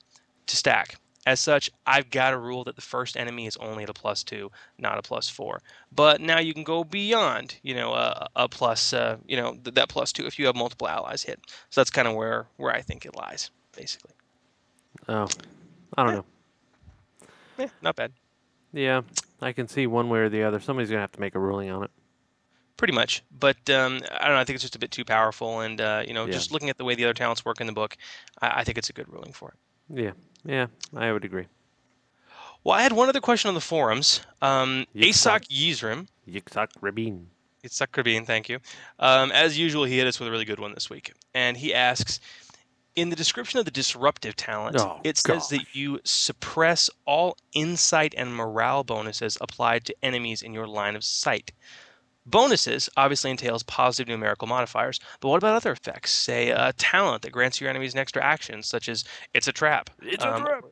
to 0.47 0.57
stack. 0.57 0.97
As 1.25 1.39
such, 1.39 1.71
I've 1.87 2.11
got 2.11 2.33
a 2.33 2.37
rule 2.37 2.63
that 2.65 2.75
the 2.75 2.81
first 2.83 3.17
enemy 3.17 3.47
is 3.47 3.57
only 3.57 3.83
at 3.83 3.89
a 3.89 3.93
plus 3.93 4.23
two, 4.23 4.51
not 4.77 4.99
a 4.99 5.01
plus 5.01 5.27
four. 5.27 5.61
But 5.91 6.21
now 6.21 6.39
you 6.39 6.53
can 6.53 6.63
go 6.63 6.83
beyond, 6.83 7.57
you 7.63 7.73
know, 7.73 7.93
a, 7.93 8.27
a 8.35 8.47
plus, 8.47 8.93
uh, 8.93 9.17
you 9.25 9.35
know, 9.35 9.53
th- 9.53 9.73
that 9.73 9.89
plus 9.89 10.11
two 10.13 10.27
if 10.27 10.37
you 10.37 10.45
have 10.45 10.55
multiple 10.55 10.87
allies 10.87 11.23
hit. 11.23 11.39
So 11.71 11.81
that's 11.81 11.89
kind 11.89 12.07
of 12.07 12.13
where 12.13 12.45
where 12.57 12.71
I 12.71 12.81
think 12.81 13.05
it 13.05 13.15
lies, 13.15 13.49
basically. 13.75 14.11
Oh, 15.07 15.27
I 15.97 16.03
don't 16.03 16.13
know. 16.13 16.25
Yeah, 17.57 17.67
not 17.81 17.95
bad. 17.95 18.11
Yeah, 18.71 19.01
I 19.41 19.51
can 19.51 19.67
see 19.67 19.87
one 19.87 20.09
way 20.09 20.19
or 20.19 20.29
the 20.29 20.43
other. 20.43 20.59
Somebody's 20.59 20.89
gonna 20.89 21.01
have 21.01 21.11
to 21.13 21.19
make 21.21 21.33
a 21.35 21.39
ruling 21.39 21.69
on 21.71 21.83
it. 21.83 21.91
Pretty 22.77 22.93
much, 22.93 23.23
but 23.31 23.57
um, 23.69 24.01
I 24.11 24.25
don't 24.25 24.35
know. 24.35 24.39
I 24.41 24.43
think 24.43 24.55
it's 24.55 24.63
just 24.63 24.75
a 24.75 24.79
bit 24.79 24.91
too 24.91 25.05
powerful, 25.05 25.61
and 25.61 25.79
uh, 25.79 26.03
you 26.05 26.13
know, 26.13 26.25
Yeah. 26.25 26.33
just 26.33 26.51
looking 26.51 26.69
at 26.69 26.77
the 26.77 26.83
way 26.83 26.93
the 26.93 27.05
other 27.05 27.13
talents 27.13 27.45
work 27.45 27.61
in 27.61 27.67
the 27.67 27.73
book, 27.73 27.95
I, 28.41 28.59
I 28.59 28.63
think 28.65 28.77
it's 28.77 28.89
a 28.89 28.93
good 28.93 29.07
ruling 29.11 29.31
for 29.31 29.51
it. 29.51 30.03
Yeah, 30.03 30.11
yeah, 30.45 30.67
I 30.95 31.11
would 31.11 31.25
agree. 31.25 31.47
Well, 32.63 32.75
I 32.75 32.81
had 32.81 32.93
one 32.93 33.09
other 33.09 33.21
question 33.21 33.47
on 33.49 33.53
the 33.53 33.61
forums. 33.61 34.21
Um, 34.41 34.85
Yitzhak. 34.95 35.41
Asak 35.41 35.47
Yizrim, 35.49 36.07
Yitzhak 36.27 36.69
Rabin. 36.81 37.27
Yitzhak 37.63 37.95
Rabin, 37.95 38.25
thank 38.25 38.49
you. 38.49 38.59
Um, 38.99 39.31
as 39.31 39.57
usual, 39.57 39.83
he 39.83 39.97
hit 39.97 40.07
us 40.07 40.19
with 40.19 40.27
a 40.27 40.31
really 40.31 40.45
good 40.45 40.59
one 40.59 40.73
this 40.73 40.89
week, 40.89 41.13
and 41.33 41.57
he 41.57 41.73
asks. 41.73 42.19
In 42.95 43.09
the 43.09 43.15
description 43.17 43.59
of 43.59 43.65
the 43.65 43.71
disruptive 43.71 44.37
talent, 44.37 44.79
Oh, 44.79 45.01
it 45.03 45.17
says 45.17 45.49
that 45.49 45.75
you 45.75 45.99
suppress 46.05 46.89
all 47.03 47.35
insight 47.53 48.15
and 48.17 48.33
morale 48.33 48.85
bonuses 48.85 49.37
applied 49.41 49.83
to 49.87 49.95
enemies 50.01 50.41
in 50.41 50.53
your 50.53 50.65
line 50.65 50.95
of 50.95 51.03
sight. 51.03 51.51
Bonuses 52.27 52.89
obviously 52.97 53.29
entails 53.31 53.61
positive 53.63 54.07
numerical 54.09 54.47
modifiers, 54.47 54.99
but 55.19 55.29
what 55.29 55.37
about 55.37 55.55
other 55.55 55.71
effects? 55.71 56.11
Say 56.11 56.49
a 56.49 56.73
talent 56.73 57.21
that 57.21 57.31
grants 57.31 57.61
your 57.61 57.69
enemies 57.69 57.93
an 57.93 57.99
extra 57.99 58.23
action, 58.23 58.63
such 58.63 58.89
as 58.89 59.03
it's 59.33 59.47
a 59.47 59.51
trap. 59.51 59.89
It's 60.01 60.23
a 60.23 60.33
Um, 60.33 60.43
trap. 60.45 60.63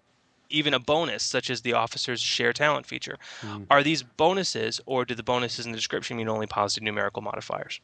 Even 0.50 0.74
a 0.74 0.80
bonus, 0.80 1.24
such 1.24 1.50
as 1.50 1.62
the 1.62 1.74
officer's 1.74 2.22
share 2.22 2.54
talent 2.54 2.86
feature. 2.86 3.18
Mm. 3.42 3.66
Are 3.72 3.82
these 3.82 4.04
bonuses, 4.04 4.80
or 4.86 5.04
do 5.06 5.16
the 5.16 5.24
bonuses 5.24 5.66
in 5.66 5.72
the 5.72 5.78
description 5.78 6.18
mean 6.18 6.30
only 6.30 6.46
positive 6.48 6.84
numerical 6.84 7.22
modifiers? 7.24 7.80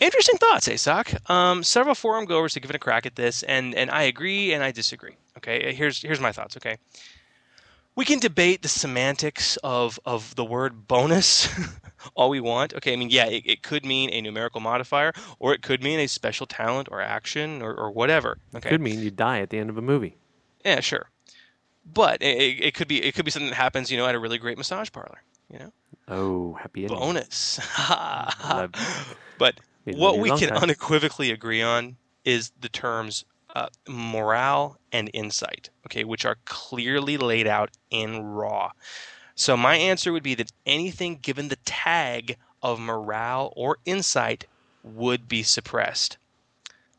Interesting 0.00 0.36
thoughts, 0.38 0.66
Asak. 0.68 1.30
Um, 1.30 1.62
several 1.62 1.94
forum 1.94 2.24
goers 2.24 2.54
have 2.54 2.62
given 2.62 2.76
a 2.76 2.78
crack 2.78 3.04
at 3.06 3.16
this, 3.16 3.42
and, 3.42 3.74
and 3.74 3.90
I 3.90 4.02
agree 4.02 4.52
and 4.54 4.64
I 4.64 4.70
disagree. 4.70 5.16
Okay, 5.36 5.72
here's 5.74 6.02
here's 6.02 6.20
my 6.20 6.32
thoughts. 6.32 6.56
Okay, 6.56 6.76
we 7.96 8.04
can 8.04 8.18
debate 8.18 8.62
the 8.62 8.68
semantics 8.68 9.56
of 9.58 10.00
of 10.04 10.34
the 10.36 10.44
word 10.44 10.88
bonus 10.88 11.48
all 12.14 12.30
we 12.30 12.40
want. 12.40 12.74
Okay, 12.74 12.92
I 12.92 12.96
mean, 12.96 13.10
yeah, 13.10 13.26
it, 13.26 13.42
it 13.46 13.62
could 13.62 13.84
mean 13.84 14.10
a 14.10 14.20
numerical 14.20 14.60
modifier, 14.60 15.12
or 15.38 15.54
it 15.54 15.62
could 15.62 15.82
mean 15.82 16.00
a 16.00 16.06
special 16.06 16.46
talent 16.46 16.88
or 16.90 17.00
action 17.00 17.62
or, 17.62 17.74
or 17.74 17.90
whatever. 17.90 18.38
Okay, 18.54 18.68
Could 18.70 18.80
mean 18.80 19.00
you 19.00 19.10
die 19.10 19.40
at 19.40 19.50
the 19.50 19.58
end 19.58 19.70
of 19.70 19.76
a 19.78 19.82
movie. 19.82 20.16
yeah, 20.64 20.80
sure. 20.80 21.10
But 21.92 22.22
it, 22.22 22.36
it, 22.36 22.64
it 22.66 22.74
could 22.74 22.88
be 22.88 23.02
it 23.02 23.14
could 23.14 23.24
be 23.24 23.30
something 23.30 23.48
that 23.50 23.56
happens, 23.56 23.90
you 23.90 23.96
know, 23.96 24.06
at 24.06 24.14
a 24.14 24.18
really 24.18 24.38
great 24.38 24.58
massage 24.58 24.90
parlor. 24.92 25.22
You 25.52 25.58
know, 25.58 25.72
Oh, 26.08 26.52
happy 26.54 26.82
ending. 26.84 26.96
bonus. 26.98 27.58
But 29.38 29.60
what 29.86 30.18
we 30.18 30.28
you 30.28 30.34
a 30.34 30.36
long 30.36 30.38
can 30.38 30.48
time. 30.50 30.62
unequivocally 30.62 31.30
agree 31.30 31.62
on 31.62 31.96
is 32.24 32.52
the 32.60 32.68
terms 32.68 33.24
uh, 33.56 33.68
morale 33.88 34.78
and 34.92 35.10
insight, 35.14 35.70
okay, 35.86 36.04
which 36.04 36.24
are 36.24 36.36
clearly 36.44 37.16
laid 37.16 37.46
out 37.46 37.70
in 37.90 38.22
Raw. 38.22 38.70
So 39.40 39.56
my 39.56 39.76
answer 39.76 40.12
would 40.12 40.22
be 40.22 40.34
that 40.34 40.52
anything 40.66 41.16
given 41.16 41.48
the 41.48 41.56
tag 41.64 42.36
of 42.62 42.78
morale 42.78 43.54
or 43.56 43.78
insight 43.86 44.44
would 44.82 45.28
be 45.28 45.42
suppressed. 45.42 46.18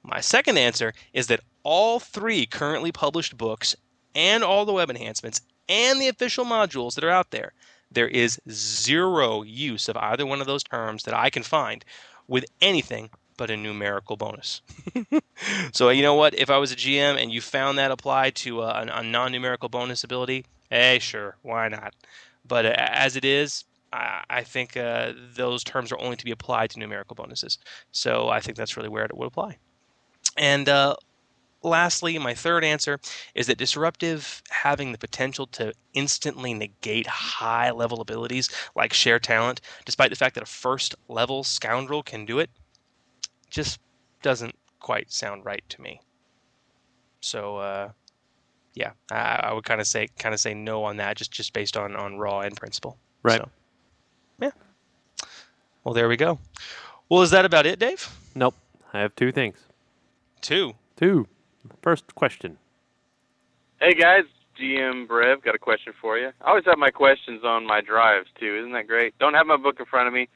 My 0.02 0.22
second 0.22 0.58
answer 0.58 0.96
is 1.14 1.28
that 1.28 1.42
all 1.62 2.00
three 2.00 2.48
currently 2.48 2.92
published 2.92 3.38
books 3.38 3.76
and 4.16 4.44
all 4.44 4.66
the 4.66 4.74
web 4.74 4.90
enhancements 4.90 5.42
and 5.70 6.02
the 6.02 6.08
official 6.08 6.44
modules 6.44 6.96
that 6.96 7.04
are 7.04 7.12
out 7.12 7.30
there, 7.30 7.54
there 7.92 8.08
is 8.08 8.42
zero 8.50 9.44
use 9.44 9.88
of 9.88 9.96
either 9.98 10.26
one 10.26 10.42
of 10.42 10.48
those 10.48 10.64
terms 10.64 11.04
that 11.04 11.14
I 11.14 11.30
can 11.30 11.44
find 11.44 11.86
with 12.28 12.46
anything 12.60 13.12
but 13.38 13.52
a 13.52 13.56
numerical 13.56 14.18
bonus. 14.18 14.64
so 15.74 15.90
you 15.90 16.02
know 16.02 16.16
what? 16.16 16.34
If 16.34 16.50
I 16.50 16.58
was 16.58 16.72
a 16.72 16.76
GM 16.76 17.22
and 17.22 17.32
you 17.32 17.40
found 17.40 17.78
that 17.78 17.92
applied 17.92 18.34
to 18.38 18.64
a, 18.64 18.88
a 18.92 19.04
non-numerical 19.04 19.70
bonus 19.70 20.04
ability, 20.04 20.46
hey, 20.72 20.98
sure, 20.98 21.36
why 21.44 21.68
not? 21.68 21.94
But 22.46 22.66
uh, 22.66 22.74
as 22.78 23.16
it 23.16 23.26
is, 23.26 23.66
I, 23.94 24.24
I 24.30 24.44
think 24.44 24.78
uh, 24.78 25.14
those 25.36 25.64
terms 25.64 25.92
are 25.92 26.00
only 26.00 26.16
to 26.16 26.26
be 26.26 26.32
applied 26.32 26.70
to 26.72 26.80
numerical 26.80 27.16
bonuses. 27.16 27.58
So 27.92 28.30
I 28.30 28.40
think 28.40 28.58
that's 28.58 28.78
really 28.78 28.90
where 28.90 29.06
it 29.06 29.16
would 29.16 29.28
apply. 29.28 29.58
And 30.38 30.70
uh, 30.70 30.96
lastly, 31.64 32.18
my 32.18 32.34
third 32.34 32.64
answer 32.64 33.00
is 33.36 33.48
that 33.48 33.58
disruptive 33.58 34.42
having 34.50 34.92
the 34.92 34.98
potential 34.98 35.48
to 35.48 35.74
instantly 35.94 36.54
negate 36.54 37.08
high 37.08 37.72
level 37.72 38.02
abilities 38.02 38.50
like 38.76 38.94
share 38.94 39.20
talent, 39.20 39.62
despite 39.86 40.10
the 40.10 40.16
fact 40.16 40.36
that 40.36 40.44
a 40.44 40.48
first 40.48 40.96
level 41.08 41.44
scoundrel 41.44 42.04
can 42.04 42.26
do 42.26 42.40
it, 42.40 42.50
just 43.50 43.80
doesn't 44.22 44.56
quite 44.80 45.12
sound 45.12 45.46
right 45.46 45.64
to 45.70 45.82
me. 45.82 46.00
So 47.20 47.58
uh, 47.58 47.90
yeah, 48.74 48.92
I, 49.12 49.40
I 49.44 49.54
would 49.54 49.64
kind 49.64 49.82
of 49.82 49.88
say 49.88 50.08
kind 50.18 50.34
of 50.34 50.40
say 50.40 50.54
no 50.54 50.84
on 50.84 50.98
that, 50.98 51.18
just 51.18 51.32
just 51.32 51.54
based 51.54 51.78
on 51.78 51.96
on 51.96 52.18
raw 52.18 52.42
and 52.42 52.56
principle. 52.56 52.98
Right. 53.24 53.40
So, 53.40 53.50
yeah. 54.42 54.52
Well, 55.84 55.94
there 55.94 56.08
we 56.08 56.18
go. 56.18 56.40
Well, 57.10 57.22
is 57.22 57.32
that 57.32 57.46
about 57.46 57.66
it, 57.66 57.80
Dave? 57.80 58.10
Nope. 58.36 58.56
I 58.94 59.00
have 59.00 59.16
two 59.16 59.32
things. 59.32 59.58
Two. 60.42 60.74
Two. 60.96 61.28
First 61.82 62.16
question. 62.16 62.58
Hey 63.80 63.94
guys, 63.94 64.26
GM 64.60 65.08
Brev, 65.08 65.44
got 65.44 65.56
a 65.56 65.60
question 65.60 65.94
for 66.00 66.18
you. 66.18 66.32
I 66.42 66.50
always 66.50 66.66
have 66.66 66.78
my 66.78 66.92
questions 66.92 67.44
on 67.44 67.66
my 67.66 67.82
drives 67.82 68.28
too. 68.40 68.58
Isn't 68.60 68.74
that 68.74 68.88
great? 68.88 69.18
Don't 69.18 69.34
have 69.34 69.48
my 69.48 69.58
book 69.58 69.80
in 69.80 69.86
front 69.86 70.08
of 70.08 70.14
me, 70.14 70.30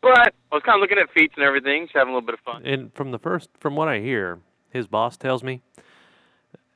but 0.00 0.16
I 0.16 0.28
was 0.52 0.62
kind 0.64 0.76
of 0.76 0.80
looking 0.80 0.98
at 0.98 1.10
feats 1.12 1.34
and 1.36 1.44
everything, 1.44 1.86
just 1.86 1.94
having 1.96 2.12
a 2.12 2.16
little 2.16 2.26
bit 2.26 2.34
of 2.34 2.40
fun. 2.40 2.64
And 2.64 2.94
from 2.94 3.10
the 3.10 3.18
first, 3.18 3.50
from 3.58 3.74
what 3.74 3.88
I 3.88 3.98
hear, 3.98 4.38
his 4.70 4.86
boss 4.86 5.16
tells 5.16 5.42
me, 5.42 5.62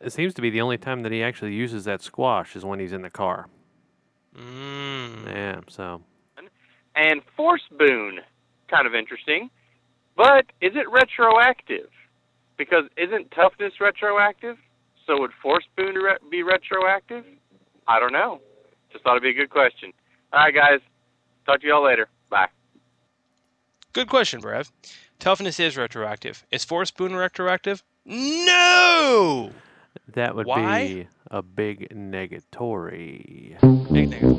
it 0.00 0.12
seems 0.12 0.34
to 0.34 0.42
be 0.42 0.50
the 0.50 0.60
only 0.60 0.78
time 0.78 1.02
that 1.02 1.12
he 1.12 1.22
actually 1.22 1.54
uses 1.54 1.84
that 1.84 2.02
squash 2.02 2.56
is 2.56 2.64
when 2.64 2.78
he's 2.78 2.92
in 2.92 3.02
the 3.02 3.10
car. 3.10 3.48
Mm. 4.36 5.26
Yeah. 5.26 5.60
So 5.68 6.02
And 6.94 7.20
Force 7.36 7.62
Boon, 7.78 8.20
kind 8.70 8.86
of 8.86 8.94
interesting, 8.94 9.50
but 10.16 10.46
is 10.60 10.72
it 10.74 10.88
retroactive? 10.90 11.88
Because 12.56 12.84
isn't 12.96 13.30
toughness 13.30 13.74
retroactive? 13.80 14.56
So 15.06 15.20
would 15.20 15.30
Force 15.40 15.64
Boon 15.76 15.94
re- 15.94 16.18
be 16.30 16.42
retroactive? 16.42 17.24
I 17.86 17.98
don't 17.98 18.12
know. 18.12 18.40
Just 18.92 19.04
thought 19.04 19.12
it'd 19.12 19.22
be 19.22 19.30
a 19.30 19.32
good 19.32 19.50
question. 19.50 19.92
All 20.32 20.40
right, 20.40 20.54
guys. 20.54 20.80
Talk 21.46 21.60
to 21.62 21.66
y'all 21.66 21.84
later. 21.84 22.08
Bye. 22.30 22.48
Good 23.92 24.08
question, 24.08 24.40
Brev. 24.40 24.70
Toughness 25.18 25.58
is 25.58 25.76
retroactive. 25.76 26.44
Is 26.50 26.64
Force 26.64 26.90
Boon 26.90 27.16
retroactive? 27.16 27.82
No. 28.04 29.50
That 30.14 30.34
would 30.34 30.46
Why? 30.46 30.86
be 30.86 31.08
a 31.30 31.42
big 31.42 31.88
negatory. 31.90 33.56
Big 33.92 34.10
negative. 34.10 34.38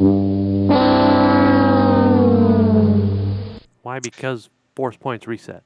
Why? 3.83 3.99
Because 3.99 4.49
force 4.75 4.97
points 4.97 5.27
reset. 5.27 5.63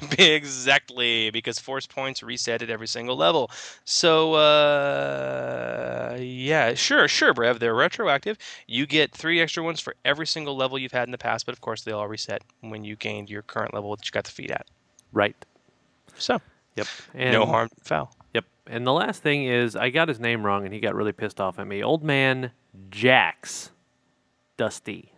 exactly, 0.18 1.30
because 1.30 1.58
force 1.58 1.86
points 1.86 2.22
reset 2.22 2.62
at 2.62 2.70
every 2.70 2.88
single 2.88 3.16
level. 3.16 3.50
So, 3.84 4.34
uh, 4.34 6.16
yeah, 6.20 6.74
sure, 6.74 7.06
sure, 7.08 7.32
Brev, 7.32 7.60
they're 7.60 7.74
retroactive. 7.74 8.36
You 8.66 8.86
get 8.86 9.12
three 9.12 9.40
extra 9.40 9.62
ones 9.62 9.80
for 9.80 9.94
every 10.04 10.26
single 10.26 10.56
level 10.56 10.78
you've 10.78 10.92
had 10.92 11.06
in 11.08 11.12
the 11.12 11.18
past, 11.18 11.46
but 11.46 11.52
of 11.52 11.60
course 11.60 11.82
they 11.84 11.92
all 11.92 12.08
reset 12.08 12.42
when 12.60 12.84
you 12.84 12.96
gained 12.96 13.30
your 13.30 13.42
current 13.42 13.74
level 13.74 13.94
that 13.94 14.04
you 14.06 14.10
got 14.10 14.24
the 14.24 14.32
feed 14.32 14.50
at. 14.50 14.66
Right. 15.12 15.36
So, 16.16 16.40
Yep. 16.76 16.86
no 17.14 17.46
harm, 17.46 17.68
foul. 17.82 18.15
Yep. 18.66 18.76
And 18.76 18.86
the 18.86 18.92
last 18.92 19.22
thing 19.22 19.44
is, 19.44 19.76
I 19.76 19.90
got 19.90 20.08
his 20.08 20.20
name 20.20 20.44
wrong, 20.44 20.64
and 20.64 20.74
he 20.74 20.80
got 20.80 20.94
really 20.94 21.12
pissed 21.12 21.40
off 21.40 21.58
at 21.58 21.66
me. 21.66 21.82
Old 21.82 22.02
man 22.02 22.52
Jax 22.90 23.70
Dusty. 24.56 25.12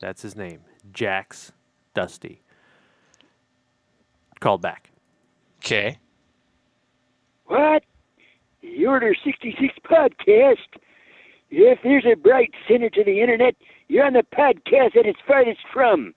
That's 0.00 0.22
his 0.22 0.36
name. 0.36 0.60
Jax 0.92 1.52
Dusty. 1.94 2.42
Called 4.40 4.60
back. 4.60 4.90
Okay. 5.58 5.98
What? 7.46 7.84
The 8.62 8.86
Order 8.86 9.14
66 9.24 9.74
podcast? 9.84 10.56
If 11.50 11.78
there's 11.82 12.04
a 12.04 12.16
bright 12.16 12.52
center 12.68 12.90
to 12.90 13.04
the 13.04 13.20
internet, 13.20 13.54
you're 13.88 14.04
on 14.04 14.14
the 14.14 14.24
podcast 14.34 14.94
that 14.94 15.06
it's 15.06 15.18
farthest 15.26 15.60
from. 15.72 16.12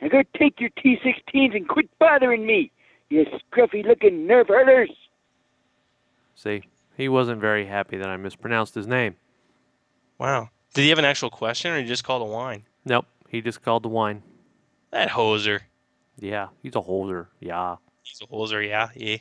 Now 0.00 0.08
go 0.08 0.22
take 0.36 0.60
your 0.60 0.70
T16s 0.70 1.54
and 1.54 1.68
quit 1.68 1.88
bothering 1.98 2.46
me, 2.46 2.72
you 3.10 3.26
scruffy 3.52 3.84
looking 3.86 4.26
nerf 4.26 4.48
hurlers. 4.48 4.90
See, 6.34 6.64
he 6.96 7.08
wasn't 7.08 7.40
very 7.40 7.66
happy 7.66 7.96
that 7.96 8.08
I 8.08 8.16
mispronounced 8.16 8.74
his 8.74 8.86
name. 8.86 9.16
Wow. 10.18 10.50
Did 10.74 10.82
he 10.82 10.88
have 10.90 10.98
an 10.98 11.04
actual 11.04 11.30
question, 11.30 11.72
or 11.72 11.78
he 11.78 11.84
just 11.84 12.04
called 12.04 12.22
a 12.22 12.24
whine? 12.24 12.64
Nope. 12.84 13.06
He 13.28 13.40
just 13.40 13.62
called 13.62 13.82
the 13.82 13.88
whine. 13.88 14.22
That 14.90 15.10
hoser. 15.10 15.60
Yeah, 16.18 16.48
he's 16.62 16.76
a 16.76 16.80
holder. 16.80 17.30
Yeah. 17.40 17.76
He's 18.02 18.20
a 18.20 18.26
hoser, 18.26 18.66
yeah, 18.66 18.88
yeah. 18.94 19.16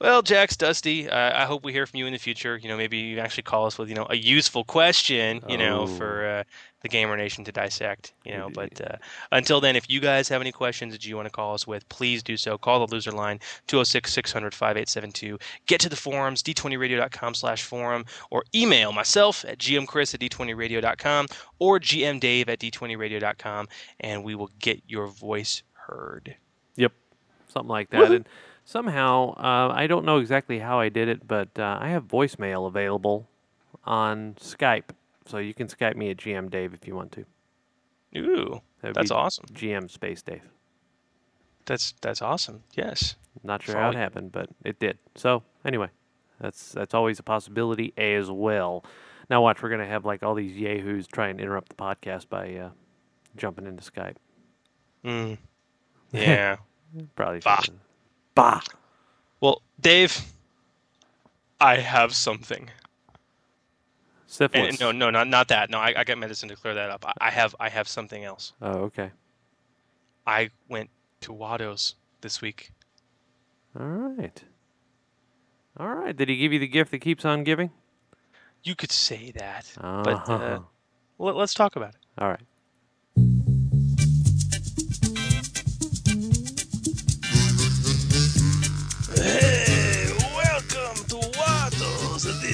Well, 0.00 0.22
Jax 0.22 0.56
Dusty, 0.56 1.10
uh, 1.10 1.42
I 1.42 1.44
hope 1.44 1.62
we 1.62 1.72
hear 1.72 1.84
from 1.84 1.98
you 1.98 2.06
in 2.06 2.14
the 2.14 2.18
future. 2.18 2.56
You 2.56 2.70
know, 2.70 2.76
maybe 2.78 2.96
you 2.96 3.18
actually 3.18 3.42
call 3.42 3.66
us 3.66 3.76
with 3.76 3.90
you 3.90 3.94
know 3.94 4.06
a 4.08 4.16
useful 4.16 4.64
question. 4.64 5.42
You 5.46 5.58
know, 5.58 5.80
Oh. 5.82 5.86
for 5.86 6.26
uh, 6.26 6.44
the 6.80 6.88
Gamer 6.88 7.18
Nation 7.18 7.44
to 7.44 7.52
dissect. 7.52 8.14
You 8.24 8.32
know, 8.34 8.48
but 8.54 8.80
uh, 8.80 8.96
until 9.30 9.60
then, 9.60 9.76
if 9.76 9.90
you 9.90 10.00
guys 10.00 10.26
have 10.30 10.40
any 10.40 10.52
questions 10.52 10.94
that 10.94 11.04
you 11.06 11.16
want 11.16 11.26
to 11.26 11.30
call 11.30 11.52
us 11.52 11.66
with, 11.66 11.86
please 11.90 12.22
do 12.22 12.38
so. 12.38 12.56
Call 12.56 12.86
the 12.86 12.90
loser 12.94 13.12
line 13.12 13.40
206-600-5872. 13.68 15.38
Get 15.66 15.80
to 15.82 15.90
the 15.90 15.96
forums 15.96 16.42
d20radio.com/forum 16.42 18.06
or 18.30 18.44
email 18.54 18.92
myself 18.92 19.44
at 19.46 19.58
gmchris 19.58 20.14
at 20.14 20.20
d20radio.com 20.20 21.26
or 21.58 21.78
gmdave 21.78 22.48
at 22.48 22.58
d20radio.com, 22.58 23.68
and 24.00 24.24
we 24.24 24.34
will 24.34 24.50
get 24.60 24.80
your 24.88 25.08
voice 25.08 25.62
heard. 25.74 26.34
Yep, 26.76 26.92
something 27.48 27.68
like 27.68 27.90
that. 27.90 28.24
Somehow, 28.70 29.34
uh, 29.36 29.72
I 29.74 29.88
don't 29.88 30.04
know 30.04 30.18
exactly 30.18 30.60
how 30.60 30.78
I 30.78 30.90
did 30.90 31.08
it, 31.08 31.26
but 31.26 31.48
uh, 31.58 31.78
I 31.80 31.88
have 31.88 32.04
voicemail 32.06 32.68
available 32.68 33.28
on 33.84 34.36
Skype, 34.40 34.90
so 35.26 35.38
you 35.38 35.52
can 35.52 35.66
Skype 35.66 35.96
me 35.96 36.10
at 36.10 36.18
GM 36.18 36.48
Dave 36.48 36.72
if 36.72 36.86
you 36.86 36.94
want 36.94 37.10
to. 37.10 37.24
Ooh, 38.16 38.60
That'd 38.80 38.94
that's 38.94 39.10
awesome. 39.10 39.46
GM 39.52 39.90
Space 39.90 40.22
Dave. 40.22 40.44
That's 41.66 41.94
that's 42.00 42.22
awesome. 42.22 42.62
Yes. 42.76 43.16
Not 43.42 43.60
sure 43.60 43.74
how 43.74 43.90
it 43.90 43.96
happened, 43.96 44.30
but 44.30 44.50
it 44.64 44.78
did. 44.78 44.98
So 45.16 45.42
anyway, 45.64 45.88
that's 46.40 46.70
that's 46.70 46.94
always 46.94 47.18
a 47.18 47.24
possibility 47.24 47.92
as 47.96 48.30
well. 48.30 48.84
Now 49.28 49.42
watch, 49.42 49.64
we're 49.64 49.70
gonna 49.70 49.84
have 49.84 50.04
like 50.04 50.22
all 50.22 50.36
these 50.36 50.56
yahoos 50.56 51.08
try 51.08 51.26
and 51.26 51.40
interrupt 51.40 51.70
the 51.70 51.74
podcast 51.74 52.28
by 52.28 52.54
uh, 52.54 52.70
jumping 53.36 53.66
into 53.66 53.82
Skype. 53.82 54.16
Mm. 55.04 55.38
Yeah. 56.12 56.56
Probably. 57.16 57.40
Bah. 58.34 58.60
Well, 59.40 59.62
Dave, 59.80 60.20
I 61.60 61.76
have 61.76 62.14
something. 62.14 62.70
Syphilis. 64.26 64.70
And- 64.70 64.80
no, 64.80 64.92
no, 64.92 65.10
not 65.10 65.26
not 65.28 65.48
that. 65.48 65.70
No, 65.70 65.78
I, 65.78 65.94
I 65.96 66.04
got 66.04 66.18
medicine 66.18 66.48
to 66.50 66.56
clear 66.56 66.74
that 66.74 66.90
up. 66.90 67.04
I, 67.06 67.12
I 67.20 67.30
have 67.30 67.54
I 67.58 67.68
have 67.68 67.88
something 67.88 68.24
else. 68.24 68.52
Oh, 68.62 68.82
okay. 68.84 69.10
I 70.26 70.50
went 70.68 70.90
to 71.22 71.32
Watto's 71.32 71.96
this 72.20 72.40
week. 72.40 72.70
All 73.78 73.86
right. 73.86 74.42
All 75.78 75.88
right. 75.94 76.16
Did 76.16 76.28
he 76.28 76.36
give 76.36 76.52
you 76.52 76.58
the 76.58 76.68
gift 76.68 76.90
that 76.92 76.98
keeps 77.00 77.24
on 77.24 77.42
giving? 77.44 77.70
You 78.62 78.74
could 78.74 78.92
say 78.92 79.32
that, 79.36 79.72
Uh-huh. 79.80 80.02
but 80.04 80.28
uh, 80.28 80.60
let, 81.18 81.34
let's 81.34 81.54
talk 81.54 81.76
about 81.76 81.90
it. 81.90 81.96
All 82.18 82.28
right. 82.28 82.40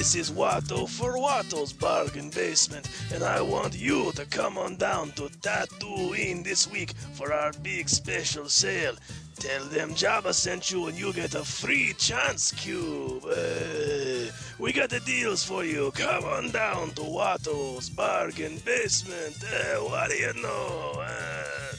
This 0.07 0.29
is 0.29 0.31
Watto 0.31 0.87
for 0.87 1.17
Watto's 1.17 1.73
Bargain 1.73 2.29
Basement, 2.29 2.87
and 3.13 3.25
I 3.25 3.41
want 3.41 3.77
you 3.77 4.13
to 4.13 4.23
come 4.27 4.57
on 4.57 4.77
down 4.77 5.11
to 5.17 5.23
Tatooine 5.23 6.45
this 6.45 6.65
week 6.71 6.93
for 7.11 7.33
our 7.33 7.51
big 7.61 7.89
special 7.89 8.47
sale. 8.47 8.95
Tell 9.37 9.65
them 9.65 9.89
Jabba 9.89 10.33
sent 10.33 10.71
you 10.71 10.85
and 10.87 10.97
you 10.97 11.11
get 11.11 11.35
a 11.35 11.43
free 11.43 11.91
chance 11.97 12.53
cube. 12.53 13.21
Hey, 13.25 14.29
we 14.57 14.71
got 14.71 14.91
the 14.91 15.01
deals 15.01 15.43
for 15.43 15.65
you. 15.65 15.91
Come 15.93 16.23
on 16.23 16.51
down 16.51 16.91
to 16.91 17.01
Watto's 17.01 17.89
Bargain 17.89 18.59
Basement. 18.63 19.35
Hey, 19.43 19.75
what 19.75 20.09
do 20.09 20.15
you 20.15 20.33
know? 20.41 21.03
Eh? 21.05 21.75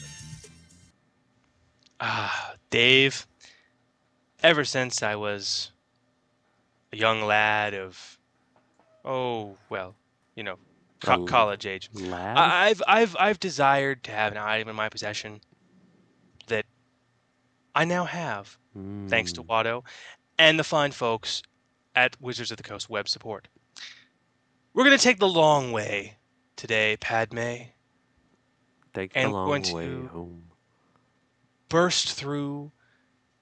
Ah, 1.99 2.53
Dave. 2.69 3.25
Ever 4.43 4.65
since 4.65 5.01
I 5.01 5.15
was 5.15 5.71
a 6.93 6.95
young 6.95 7.23
lad 7.23 7.73
of, 7.73 8.18
oh 9.05 9.55
well, 9.69 9.95
you 10.35 10.43
know, 10.43 10.57
co- 11.01 11.23
A 11.23 11.27
college 11.27 11.65
age, 11.65 11.89
lad? 11.93 12.37
I- 12.37 12.67
I've 12.69 12.81
I've 12.87 13.15
I've 13.19 13.39
desired 13.39 14.03
to 14.05 14.11
have 14.11 14.31
an 14.31 14.37
item 14.37 14.69
in 14.69 14.75
my 14.75 14.89
possession 14.89 15.41
that 16.47 16.65
I 17.75 17.85
now 17.85 18.05
have, 18.05 18.57
thanks 19.07 19.33
to 19.33 19.41
hmm. 19.41 19.49
Watto 19.51 19.83
and 20.37 20.57
the 20.57 20.63
fine 20.63 20.91
folks 20.91 21.43
at 21.95 22.19
Wizards 22.21 22.51
of 22.51 22.57
the 22.57 22.63
Coast 22.63 22.89
Web 22.89 23.07
Support. 23.09 23.47
We're 24.73 24.83
gonna 24.83 24.97
take 24.97 25.19
the 25.19 25.27
long 25.27 25.71
way 25.71 26.17
today, 26.55 26.97
Padme. 26.99 27.69
Take 28.93 29.11
and 29.15 29.29
the 29.31 29.35
long 29.35 29.47
going 29.47 29.73
way 29.73 29.85
to 29.85 30.07
home. 30.07 30.43
burst 31.69 32.13
through 32.13 32.71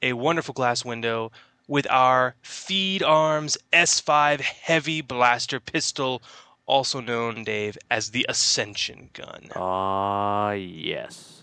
a 0.01 0.13
wonderful 0.13 0.53
glass 0.53 0.83
window 0.83 1.31
with 1.67 1.89
our 1.89 2.35
Theed 2.43 3.03
Arms 3.03 3.57
S5 3.73 4.41
heavy 4.41 5.01
blaster 5.01 5.59
pistol, 5.59 6.21
also 6.65 6.99
known, 6.99 7.43
Dave, 7.43 7.77
as 7.89 8.11
the 8.11 8.25
Ascension 8.29 9.09
gun. 9.13 9.49
Ah, 9.55 10.51
yes. 10.51 11.36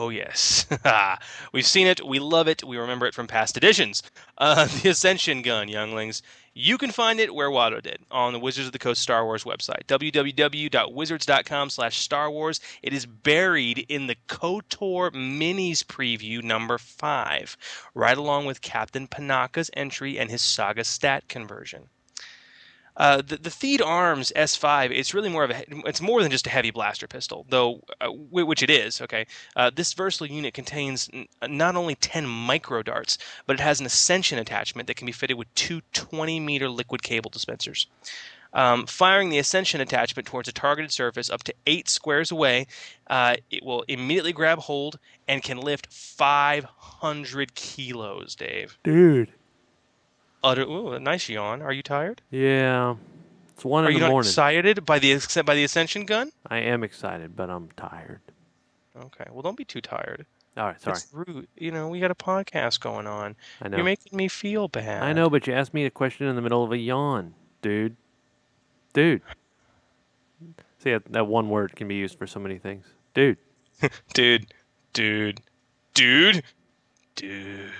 Oh, 0.00 0.10
yes. 0.10 0.64
We've 1.52 1.66
seen 1.66 1.88
it. 1.88 2.06
We 2.06 2.20
love 2.20 2.46
it. 2.46 2.62
We 2.62 2.76
remember 2.76 3.06
it 3.06 3.14
from 3.14 3.26
past 3.26 3.56
editions. 3.56 4.04
Uh, 4.38 4.66
the 4.82 4.90
Ascension 4.90 5.42
gun, 5.42 5.66
younglings. 5.66 6.22
You 6.54 6.78
can 6.78 6.92
find 6.92 7.18
it 7.18 7.34
where 7.34 7.50
Watto 7.50 7.82
did, 7.82 7.98
on 8.08 8.32
the 8.32 8.38
Wizards 8.38 8.68
of 8.68 8.72
the 8.72 8.78
Coast 8.78 9.02
Star 9.02 9.24
Wars 9.24 9.42
website, 9.42 9.86
www.wizards.com 9.88 11.70
slash 11.70 11.98
Star 11.98 12.30
Wars. 12.30 12.60
It 12.80 12.92
is 12.92 13.06
buried 13.06 13.86
in 13.88 14.06
the 14.06 14.16
KOTOR 14.28 15.10
Minis 15.10 15.82
preview 15.82 16.44
number 16.44 16.78
5, 16.78 17.56
right 17.92 18.16
along 18.16 18.46
with 18.46 18.60
Captain 18.60 19.08
Panaka's 19.08 19.68
entry 19.74 20.16
and 20.16 20.30
his 20.30 20.42
Saga 20.42 20.84
stat 20.84 21.26
conversion. 21.26 21.88
Uh, 22.98 23.18
the, 23.18 23.36
the 23.36 23.48
Theed 23.48 23.80
Arms 23.80 24.32
S5, 24.34 24.90
it's 24.90 25.14
really 25.14 25.28
more 25.28 25.44
of 25.44 25.50
a, 25.50 25.64
it's 25.86 26.02
more 26.02 26.20
than 26.20 26.32
just 26.32 26.48
a 26.48 26.50
heavy 26.50 26.72
blaster 26.72 27.06
pistol, 27.06 27.46
though, 27.48 27.80
uh, 28.00 28.08
which 28.10 28.62
it 28.62 28.70
is, 28.70 29.00
okay? 29.00 29.24
Uh, 29.54 29.70
this 29.72 29.92
versatile 29.92 30.26
unit 30.26 30.52
contains 30.52 31.08
n- 31.12 31.28
not 31.48 31.76
only 31.76 31.94
10 31.94 32.26
micro 32.26 32.82
darts, 32.82 33.16
but 33.46 33.54
it 33.54 33.62
has 33.62 33.78
an 33.78 33.86
Ascension 33.86 34.38
attachment 34.38 34.88
that 34.88 34.96
can 34.96 35.06
be 35.06 35.12
fitted 35.12 35.38
with 35.38 35.52
two 35.54 35.80
20 35.92 36.40
meter 36.40 36.68
liquid 36.68 37.02
cable 37.02 37.30
dispensers. 37.30 37.86
Um, 38.52 38.86
firing 38.86 39.28
the 39.28 39.38
Ascension 39.38 39.80
attachment 39.80 40.26
towards 40.26 40.48
a 40.48 40.52
targeted 40.52 40.90
surface 40.90 41.30
up 41.30 41.44
to 41.44 41.54
eight 41.66 41.88
squares 41.88 42.30
away, 42.30 42.66
uh, 43.08 43.36
it 43.50 43.62
will 43.62 43.84
immediately 43.88 44.32
grab 44.32 44.58
hold 44.58 44.98
and 45.28 45.42
can 45.42 45.58
lift 45.58 45.92
500 45.92 47.54
kilos, 47.54 48.34
Dave. 48.34 48.78
Dude. 48.82 49.32
Utter, 50.42 50.62
ooh, 50.62 50.92
a 50.92 51.00
nice 51.00 51.28
yawn. 51.28 51.62
Are 51.62 51.72
you 51.72 51.82
tired? 51.82 52.22
Yeah. 52.30 52.94
It's 53.54 53.64
one 53.64 53.84
Are 53.84 53.88
in 53.88 53.94
you 53.94 53.98
the 53.98 54.06
not 54.06 54.12
morning. 54.12 54.28
excited 54.28 54.86
by 54.86 54.98
the 54.98 55.12
ex- 55.12 55.36
by 55.42 55.54
the 55.54 55.64
Ascension 55.64 56.04
gun? 56.06 56.30
I 56.46 56.58
am 56.58 56.84
excited, 56.84 57.34
but 57.34 57.50
I'm 57.50 57.70
tired. 57.76 58.20
Okay, 58.96 59.24
well, 59.32 59.42
don't 59.42 59.56
be 59.56 59.64
too 59.64 59.80
tired. 59.80 60.26
All 60.56 60.64
right, 60.66 60.80
sorry. 60.80 60.96
It's 60.96 61.08
rude. 61.12 61.48
You 61.56 61.70
know, 61.70 61.88
we 61.88 62.00
got 62.00 62.10
a 62.10 62.16
podcast 62.16 62.80
going 62.80 63.06
on. 63.06 63.36
I 63.60 63.68
know. 63.68 63.76
You're 63.76 63.84
making 63.84 64.16
me 64.16 64.28
feel 64.28 64.68
bad. 64.68 65.02
I 65.02 65.12
know, 65.12 65.30
but 65.30 65.46
you 65.46 65.52
asked 65.54 65.74
me 65.74 65.84
a 65.86 65.90
question 65.90 66.26
in 66.26 66.36
the 66.36 66.42
middle 66.42 66.64
of 66.64 66.72
a 66.72 66.78
yawn, 66.78 67.34
dude. 67.62 67.96
Dude. 68.92 69.22
See, 70.78 70.92
that, 70.92 71.12
that 71.12 71.26
one 71.26 71.48
word 71.48 71.74
can 71.76 71.88
be 71.88 71.96
used 71.96 72.18
for 72.18 72.26
so 72.26 72.40
many 72.40 72.58
things. 72.58 72.86
Dude. 73.14 73.38
dude, 74.14 74.46
dude, 74.92 75.40
dude, 75.94 76.42
dude. 77.14 77.70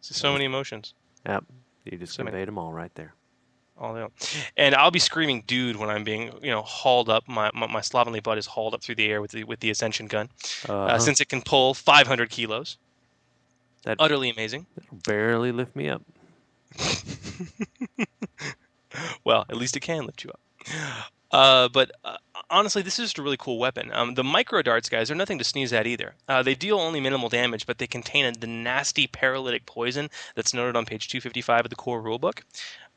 So 0.00 0.32
many 0.32 0.44
emotions. 0.46 0.94
Yep. 1.26 1.44
You 1.84 1.98
just 1.98 2.18
many- 2.18 2.30
conveyed 2.30 2.48
them 2.48 2.58
all 2.58 2.72
right 2.72 2.94
there. 2.94 3.14
All 3.78 3.96
out. 3.96 4.12
And 4.58 4.74
I'll 4.74 4.90
be 4.90 4.98
screaming 4.98 5.42
"dude" 5.46 5.76
when 5.76 5.88
I'm 5.88 6.04
being, 6.04 6.32
you 6.42 6.50
know, 6.50 6.60
hauled 6.60 7.08
up. 7.08 7.26
My, 7.26 7.50
my 7.54 7.66
my 7.66 7.80
slovenly 7.80 8.20
butt 8.20 8.36
is 8.36 8.44
hauled 8.44 8.74
up 8.74 8.82
through 8.82 8.96
the 8.96 9.06
air 9.10 9.22
with 9.22 9.30
the 9.30 9.44
with 9.44 9.60
the 9.60 9.70
Ascension 9.70 10.06
gun, 10.06 10.28
uh 10.68 10.72
Uh-huh. 10.72 10.98
since 10.98 11.18
it 11.20 11.28
can 11.30 11.40
pull 11.40 11.72
500 11.72 12.28
kilos. 12.28 12.76
That 13.84 13.96
Utterly 13.98 14.28
amazing. 14.28 14.66
That'll 14.76 14.98
barely 15.06 15.50
lift 15.52 15.74
me 15.74 15.88
up. 15.88 16.02
Well, 19.24 19.46
at 19.48 19.56
least 19.56 19.76
it 19.76 19.80
can 19.80 20.04
lift 20.04 20.24
you 20.24 20.30
up. 20.30 20.40
Uh, 21.30 21.68
but 21.68 21.92
uh, 22.04 22.16
honestly, 22.50 22.82
this 22.82 22.98
is 22.98 23.06
just 23.06 23.18
a 23.18 23.22
really 23.22 23.36
cool 23.36 23.58
weapon. 23.58 23.90
Um, 23.92 24.14
the 24.14 24.24
micro 24.24 24.62
darts, 24.62 24.88
guys, 24.88 25.10
are 25.10 25.14
nothing 25.14 25.38
to 25.38 25.44
sneeze 25.44 25.72
at 25.72 25.86
either. 25.86 26.14
Uh, 26.28 26.42
they 26.42 26.54
deal 26.54 26.78
only 26.78 27.00
minimal 27.00 27.28
damage, 27.28 27.66
but 27.66 27.78
they 27.78 27.86
contain 27.86 28.26
a, 28.26 28.32
the 28.32 28.46
nasty 28.46 29.06
paralytic 29.06 29.66
poison 29.66 30.10
that's 30.34 30.54
noted 30.54 30.76
on 30.76 30.86
page 30.86 31.08
255 31.08 31.66
of 31.66 31.70
the 31.70 31.76
core 31.76 32.02
rulebook. 32.02 32.40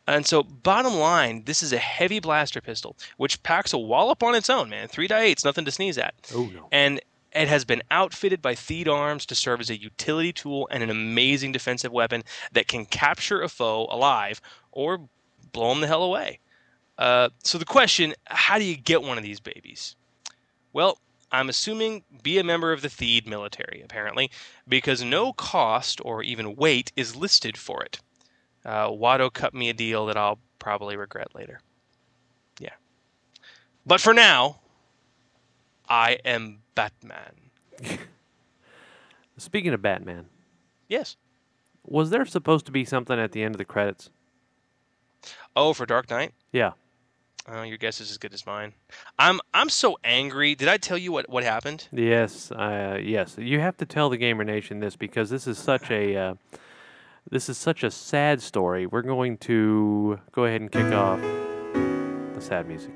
And 0.07 0.25
so, 0.25 0.43
bottom 0.43 0.95
line, 0.95 1.43
this 1.45 1.63
is 1.63 1.71
a 1.71 1.77
heavy 1.77 2.19
blaster 2.19 2.59
pistol, 2.59 2.97
which 3.17 3.41
packs 3.43 3.71
a 3.71 3.77
wallop 3.77 4.21
on 4.21 4.35
its 4.35 4.49
own, 4.49 4.69
man. 4.69 4.87
Three 4.87 5.07
die 5.07 5.21
eight's 5.21 5.45
nothing 5.45 5.65
to 5.65 5.71
sneeze 5.71 5.97
at. 5.97 6.13
Oh 6.33 6.49
no. 6.53 6.67
And 6.71 6.99
it 7.33 7.47
has 7.47 7.63
been 7.65 7.81
outfitted 7.89 8.41
by 8.41 8.53
Theed 8.53 8.87
Arms 8.87 9.25
to 9.27 9.35
serve 9.35 9.61
as 9.61 9.69
a 9.69 9.81
utility 9.81 10.33
tool 10.33 10.67
and 10.71 10.83
an 10.83 10.89
amazing 10.89 11.51
defensive 11.51 11.91
weapon 11.91 12.23
that 12.51 12.67
can 12.67 12.85
capture 12.85 13.41
a 13.41 13.49
foe 13.49 13.87
alive 13.89 14.41
or 14.71 15.07
blow 15.51 15.69
them 15.69 15.81
the 15.81 15.87
hell 15.87 16.03
away. 16.03 16.39
Uh, 16.97 17.29
so 17.43 17.57
the 17.57 17.65
question: 17.65 18.13
How 18.25 18.57
do 18.57 18.63
you 18.63 18.75
get 18.77 19.01
one 19.01 19.17
of 19.17 19.23
these 19.23 19.39
babies? 19.39 19.95
Well, 20.73 20.99
I'm 21.31 21.49
assuming 21.49 22.03
be 22.21 22.37
a 22.37 22.43
member 22.43 22.71
of 22.71 22.81
the 22.81 22.89
Theed 22.89 23.27
military, 23.27 23.81
apparently, 23.83 24.29
because 24.67 25.03
no 25.03 25.33
cost 25.33 25.99
or 26.03 26.21
even 26.23 26.55
weight 26.55 26.91
is 26.95 27.15
listed 27.15 27.57
for 27.57 27.83
it. 27.83 27.99
Uh, 28.63 28.87
Watto 28.89 29.33
cut 29.33 29.53
me 29.53 29.69
a 29.69 29.73
deal 29.73 30.05
that 30.05 30.17
I'll 30.17 30.39
probably 30.59 30.95
regret 30.95 31.35
later. 31.35 31.59
Yeah. 32.59 32.73
But 33.85 33.99
for 33.99 34.13
now, 34.13 34.59
I 35.89 36.19
am 36.23 36.59
Batman. 36.75 37.49
Speaking 39.37 39.73
of 39.73 39.81
Batman, 39.81 40.27
Yes. 40.87 41.17
was 41.83 42.11
there 42.11 42.25
supposed 42.25 42.65
to 42.67 42.71
be 42.71 42.85
something 42.85 43.19
at 43.19 43.31
the 43.31 43.43
end 43.43 43.55
of 43.55 43.57
the 43.57 43.65
credits? 43.65 44.09
Oh, 45.55 45.73
for 45.73 45.85
Dark 45.85 46.09
Knight? 46.09 46.33
Yeah. 46.51 46.71
Oh, 47.45 47.63
your 47.63 47.77
guess 47.77 47.99
is 47.99 48.09
as 48.09 48.17
good 48.17 48.33
as 48.33 48.45
mine. 48.45 48.73
I'm 49.19 49.41
I'm 49.53 49.69
so 49.69 49.97
angry. 50.03 50.55
Did 50.55 50.69
I 50.69 50.77
tell 50.77 50.97
you 50.97 51.11
what, 51.11 51.29
what 51.29 51.43
happened? 51.43 51.89
Yes, 51.91 52.51
uh, 52.51 52.97
yes. 53.01 53.35
You 53.37 53.59
have 53.59 53.75
to 53.77 53.85
tell 53.85 54.09
the 54.09 54.17
Gamer 54.17 54.45
Nation 54.45 54.79
this 54.79 54.95
because 54.95 55.29
this 55.29 55.45
is 55.45 55.57
such 55.57 55.91
a 55.91 56.15
uh, 56.15 56.35
this 57.29 57.49
is 57.49 57.57
such 57.57 57.83
a 57.83 57.91
sad 57.91 58.41
story. 58.41 58.85
We're 58.85 59.01
going 59.01 59.37
to 59.39 60.19
go 60.31 60.45
ahead 60.45 60.61
and 60.61 60.71
kick 60.71 60.93
off 60.93 61.19
the 61.19 62.39
sad 62.39 62.65
music. 62.65 62.91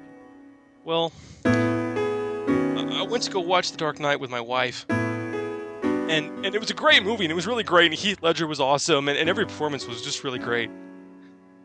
Well, 0.85 1.11
I 1.43 2.99
I 2.99 3.01
went 3.01 3.23
to 3.23 3.31
go 3.31 3.41
watch 3.41 3.71
The 3.71 3.77
Dark 3.77 3.99
Knight 3.99 4.21
with 4.21 4.29
my 4.29 4.41
wife. 4.41 4.85
And 4.89 6.45
and 6.45 6.55
it 6.55 6.59
was 6.59 6.69
a 6.69 6.73
great 6.73 7.03
movie 7.03 7.25
and 7.25 7.31
it 7.33 7.35
was 7.35 7.47
really 7.47 7.63
great 7.63 7.87
and 7.87 7.93
Heath 7.93 8.19
Ledger 8.21 8.47
was 8.47 8.61
awesome 8.61 9.09
and, 9.09 9.17
and 9.17 9.29
every 9.29 9.45
performance 9.45 9.85
was 9.85 10.01
just 10.01 10.23
really 10.23 10.39
great. 10.39 10.69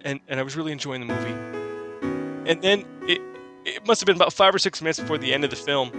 And 0.00 0.18
and 0.26 0.40
I 0.40 0.42
was 0.42 0.56
really 0.56 0.72
enjoying 0.72 1.06
the 1.06 1.14
movie. 1.14 1.61
And 2.46 2.62
then 2.62 2.84
it 3.08 3.20
it 3.64 3.86
must 3.86 4.00
have 4.00 4.06
been 4.06 4.16
about 4.16 4.32
five 4.32 4.54
or 4.54 4.58
six 4.58 4.82
minutes 4.82 4.98
before 4.98 5.18
the 5.18 5.32
end 5.32 5.44
of 5.44 5.50
the 5.50 5.56
film 5.56 5.90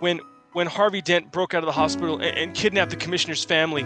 when 0.00 0.20
when 0.52 0.66
Harvey 0.66 1.02
Dent 1.02 1.32
broke 1.32 1.52
out 1.52 1.62
of 1.62 1.66
the 1.66 1.72
hospital 1.72 2.14
and, 2.16 2.38
and 2.38 2.54
kidnapped 2.54 2.90
the 2.90 2.96
commissioner's 2.96 3.44
family. 3.44 3.84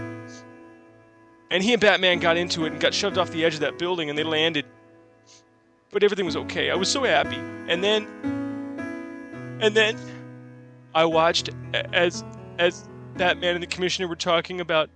And 1.51 1.63
he 1.63 1.73
and 1.73 1.81
Batman 1.81 2.19
got 2.19 2.37
into 2.37 2.67
it 2.67 2.73
and 2.73 2.81
got 2.81 2.93
shoved 2.93 3.17
off 3.17 3.31
the 3.31 3.45
edge 3.45 3.55
of 3.55 3.61
that 3.61 3.79
building 3.79 4.11
and 4.11 4.19
they 4.19 4.25
landed. 4.25 4.67
But 5.91 6.03
everything 6.03 6.27
was 6.27 6.37
okay. 6.37 6.71
I 6.71 6.75
was 6.75 6.91
so 6.91 7.05
happy. 7.05 7.37
And 7.37 7.83
then 7.83 8.07
and 9.61 9.75
then 9.75 9.97
I 10.95 11.05
watched 11.05 11.51
as 11.73 12.25
as 12.59 12.89
Batman 13.17 13.55
and 13.55 13.63
the 13.63 13.67
commissioner 13.67 14.09
were 14.09 14.17
talking 14.17 14.61
about 14.61 14.91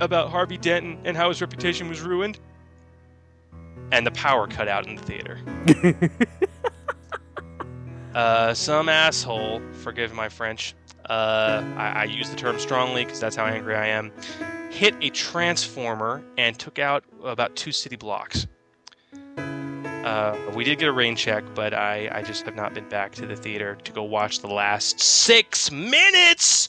about 0.00 0.30
Harvey 0.30 0.56
Dent 0.56 0.84
and, 0.84 1.06
and 1.06 1.16
how 1.16 1.28
his 1.28 1.40
reputation 1.40 1.88
was 1.88 2.00
ruined. 2.00 2.40
And 3.92 4.06
the 4.06 4.12
power 4.12 4.46
cut 4.46 4.68
out 4.68 4.86
in 4.86 4.96
the 4.96 5.02
theater. 5.02 6.10
uh, 8.14 8.54
some 8.54 8.88
asshole, 8.88 9.60
forgive 9.82 10.12
my 10.14 10.28
French, 10.28 10.74
uh, 11.10 11.64
I, 11.76 11.88
I 11.88 12.04
use 12.04 12.30
the 12.30 12.36
term 12.36 12.58
strongly 12.60 13.04
because 13.04 13.18
that's 13.18 13.34
how 13.34 13.44
angry 13.44 13.74
I 13.74 13.88
am, 13.88 14.12
hit 14.70 14.94
a 15.00 15.10
transformer 15.10 16.22
and 16.38 16.56
took 16.56 16.78
out 16.78 17.02
about 17.24 17.56
two 17.56 17.72
city 17.72 17.96
blocks. 17.96 18.46
Uh, 19.36 20.38
we 20.54 20.64
did 20.64 20.78
get 20.78 20.88
a 20.88 20.92
rain 20.92 21.16
check, 21.16 21.44
but 21.54 21.74
I, 21.74 22.08
I 22.12 22.22
just 22.22 22.44
have 22.44 22.54
not 22.54 22.72
been 22.74 22.88
back 22.88 23.12
to 23.16 23.26
the 23.26 23.36
theater 23.36 23.76
to 23.84 23.92
go 23.92 24.02
watch 24.02 24.38
the 24.38 24.48
last 24.48 25.00
six 25.00 25.70
minutes 25.70 26.68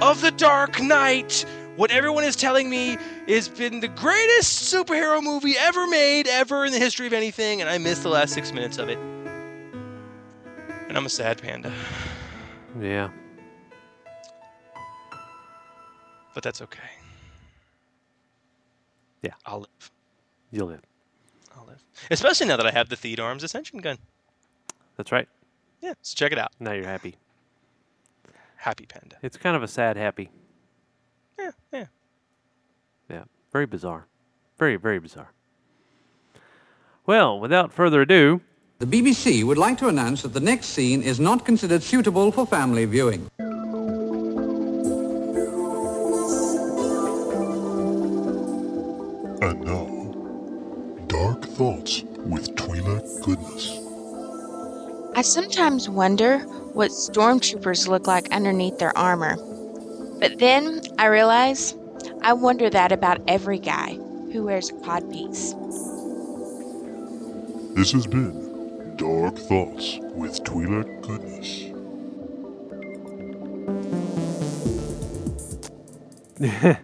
of 0.00 0.20
The 0.20 0.30
Dark 0.32 0.80
Knight. 0.80 1.44
What 1.76 1.90
everyone 1.90 2.24
is 2.24 2.34
telling 2.34 2.68
me 2.68 2.96
has 3.28 3.48
been 3.48 3.80
the 3.80 3.88
greatest 3.88 4.72
superhero 4.74 5.22
movie 5.22 5.54
ever 5.58 5.86
made, 5.86 6.26
ever 6.26 6.64
in 6.64 6.72
the 6.72 6.78
history 6.78 7.06
of 7.06 7.12
anything, 7.12 7.60
and 7.60 7.70
I 7.70 7.78
missed 7.78 8.02
the 8.02 8.08
last 8.08 8.32
six 8.34 8.52
minutes 8.52 8.78
of 8.78 8.88
it. 8.88 8.98
And 10.88 10.96
I'm 10.96 11.06
a 11.06 11.10
sad 11.10 11.40
panda, 11.40 11.72
Yeah. 12.80 13.10
but 16.34 16.42
that's 16.42 16.62
okay. 16.62 16.80
Yeah. 19.22 19.34
I'll 19.46 19.60
live. 19.60 19.90
You'll 20.50 20.68
live. 20.68 20.82
I'll 21.56 21.66
live. 21.66 21.82
Especially 22.10 22.46
now 22.46 22.56
that 22.56 22.66
I 22.66 22.70
have 22.70 22.88
the 22.88 22.96
Theed 22.96 23.20
Arms 23.20 23.42
Ascension 23.44 23.78
gun. 23.80 23.98
That's 24.96 25.12
right. 25.12 25.28
Yeah, 25.80 25.94
so 26.02 26.14
check 26.16 26.32
it 26.32 26.38
out. 26.38 26.52
Now 26.58 26.72
you're 26.72 26.84
happy. 26.86 27.14
Happy 28.58 28.86
panda. 28.86 29.16
It's 29.22 29.36
kind 29.36 29.56
of 29.56 29.62
a 29.62 29.68
sad 29.68 29.96
happy. 29.96 30.30
Yeah, 31.38 31.50
yeah. 31.72 31.86
Yeah. 33.08 33.24
Very 33.52 33.66
bizarre. 33.66 34.06
Very, 34.58 34.76
very 34.76 34.98
bizarre. 34.98 35.32
Well, 37.06 37.40
without 37.40 37.72
further 37.72 38.02
ado, 38.02 38.42
The 38.80 38.86
BBC 38.86 39.42
would 39.42 39.58
like 39.58 39.76
to 39.78 39.88
announce 39.88 40.22
that 40.22 40.34
the 40.34 40.38
next 40.40 40.66
scene 40.66 41.02
is 41.02 41.18
not 41.18 41.44
considered 41.44 41.82
suitable 41.82 42.30
for 42.30 42.46
family 42.46 42.84
viewing. 42.84 43.28
And 49.42 49.64
now, 49.64 49.86
Dark 51.08 51.44
Thoughts 51.58 52.04
with 52.18 52.54
Twi'lek 52.54 53.24
Goodness. 53.24 53.80
I 55.16 55.22
sometimes 55.22 55.88
wonder 55.88 56.38
what 56.78 56.92
stormtroopers 56.92 57.88
look 57.88 58.06
like 58.06 58.30
underneath 58.30 58.78
their 58.78 58.96
armor. 58.96 59.36
But 60.20 60.38
then 60.38 60.80
I 60.96 61.06
realize 61.06 61.74
I 62.22 62.34
wonder 62.34 62.70
that 62.70 62.92
about 62.92 63.20
every 63.26 63.58
guy 63.58 63.94
who 64.32 64.44
wears 64.44 64.70
a 64.70 64.74
codpiece. 64.74 65.56
This 67.74 67.90
has 67.90 68.06
been 68.06 68.94
Dark 68.94 69.36
Thoughts 69.36 69.98
with 70.14 70.44
Twi'lek 70.44 71.02
Goodness. 71.02 71.64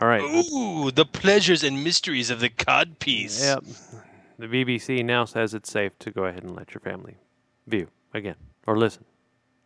all 0.00 0.08
right. 0.08 0.22
Ooh, 0.22 0.90
the 0.90 1.06
pleasures 1.06 1.62
and 1.62 1.84
mysteries 1.84 2.30
of 2.30 2.40
the 2.40 2.50
codpiece. 2.50 3.40
Yep. 3.40 3.62
The 4.40 4.48
BBC 4.48 5.04
now 5.04 5.24
says 5.24 5.54
it's 5.54 5.70
safe 5.70 5.96
to 6.00 6.10
go 6.10 6.24
ahead 6.24 6.42
and 6.42 6.56
let 6.56 6.74
your 6.74 6.80
family 6.80 7.18
view 7.68 7.86
again 8.12 8.34
or 8.66 8.76
listen 8.76 9.04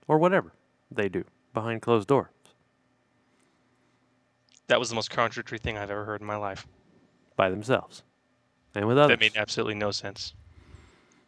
or 0.09 0.19
whatever 0.19 0.53
they 0.91 1.09
do 1.09 1.25
behind 1.53 1.83
closed 1.83 2.09
doors. 2.09 2.29
That 4.69 4.79
was 4.79 4.89
the 4.89 4.95
most 4.95 5.11
contradictory 5.11 5.59
thing 5.59 5.77
I've 5.77 5.91
ever 5.91 6.05
heard 6.05 6.21
in 6.21 6.27
my 6.27 6.37
life. 6.37 6.67
by 7.37 7.51
themselves 7.51 8.03
and 8.75 8.87
with 8.87 8.97
others. 8.99 9.19
That 9.19 9.21
made 9.21 9.37
absolutely 9.37 9.75
no 9.75 9.91
sense. 9.91 10.35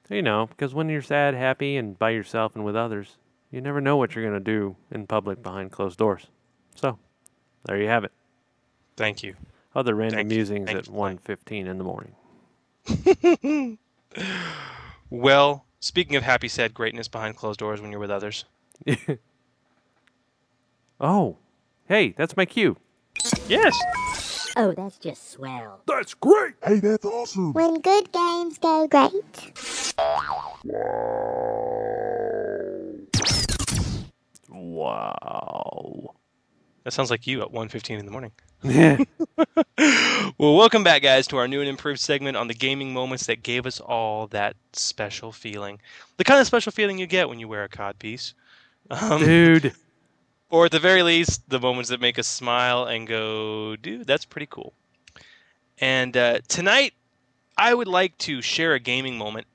You 0.09 0.23
know, 0.23 0.47
because 0.47 0.73
when 0.73 0.89
you're 0.89 1.03
sad, 1.03 1.35
happy, 1.35 1.77
and 1.77 1.99
by 1.99 2.11
yourself 2.11 2.55
and 2.55 2.65
with 2.65 2.77
others, 2.77 3.17
you 3.51 3.61
never 3.61 3.81
know 3.81 3.97
what 3.97 4.15
you're 4.15 4.25
going 4.25 4.39
to 4.39 4.41
do 4.41 4.77
in 4.91 5.07
public 5.07 5.43
behind 5.43 5.73
closed 5.73 5.99
doors. 5.99 6.29
So, 6.77 6.99
there 7.65 7.77
you 7.77 7.89
have 7.89 8.05
it. 8.05 8.13
Thank 8.97 9.25
you. 9.25 9.35
Other 9.75 9.95
random 9.95 10.19
Thank 10.19 10.29
musings 10.29 10.71
at 10.71 10.85
1.15 10.85 11.67
in 11.67 11.79
the 11.79 11.85
morning. 11.85 13.79
Well, 15.11 15.65
speaking 15.79 16.17
of 16.17 16.25
happy, 16.25 16.49
sad 16.49 16.75
greatness 16.75 17.07
behind 17.07 17.37
closed 17.37 17.61
doors 17.61 17.81
when 17.81 17.91
you're 17.91 18.01
with 18.01 18.11
others. 18.11 18.45
Oh, 20.99 21.37
hey, 21.89 22.15
that's 22.17 22.39
my 22.39 22.47
cue. 22.47 22.79
Yes. 23.49 23.79
Oh, 24.57 24.73
that's 24.73 24.97
just 24.97 25.31
swell. 25.33 25.83
That's 25.87 26.15
great! 26.15 26.55
Hey, 26.65 26.81
that's 26.81 27.05
awesome! 27.05 27.53
When 27.53 27.81
good 27.81 28.11
games 28.13 28.57
go 28.57 28.87
great. 28.89 29.53
Wow. 34.49 36.15
That 36.85 36.93
sounds 36.93 37.11
like 37.11 37.27
you 37.27 37.43
at 37.43 37.53
1.15 37.53 37.99
in 37.99 38.07
the 38.07 38.11
morning. 38.11 38.33
well, 40.39 40.57
welcome 40.57 40.83
back, 40.83 41.03
guys, 41.03 41.27
to 41.27 41.37
our 41.37 41.47
new 41.47 41.61
and 41.61 41.69
improved 41.69 42.01
segment 42.01 42.39
on 42.39 42.49
the 42.49 42.55
gaming 42.55 42.95
moments 42.95 43.27
that 43.27 43.43
gave 43.43 43.67
us 43.67 43.81
all 43.81 44.29
that 44.29 44.57
special 44.73 45.31
feeling. 45.31 45.79
The 46.17 46.25
kind 46.25 46.41
of 46.41 46.47
special 46.47 46.73
feeling 46.73 46.97
you 46.97 47.07
get 47.07 47.29
when 47.29 47.39
you 47.39 47.49
wear 47.49 47.65
a 47.65 47.69
codpiece. 47.69 48.33
Um, 48.91 49.21
Dude. 49.21 49.73
Or 50.49 50.67
at 50.67 50.71
the 50.71 50.79
very 50.79 51.03
least, 51.03 51.51
the 51.51 51.59
moments 51.59 51.91
that 51.91 52.01
make 52.01 52.21
us 52.21 52.29
smile 52.29 52.85
and 52.85 53.05
go, 53.05 53.75
dude, 53.75 54.07
that's 54.07 54.25
pretty 54.25 54.47
cool. 54.49 54.73
And 55.81 56.17
uh, 56.17 56.39
tonight, 56.47 56.95
I 57.59 57.75
would 57.75 57.89
like 57.89 58.17
to 58.19 58.41
share 58.41 58.75
a 58.75 58.79
gaming 58.79 59.19
moment 59.19 59.49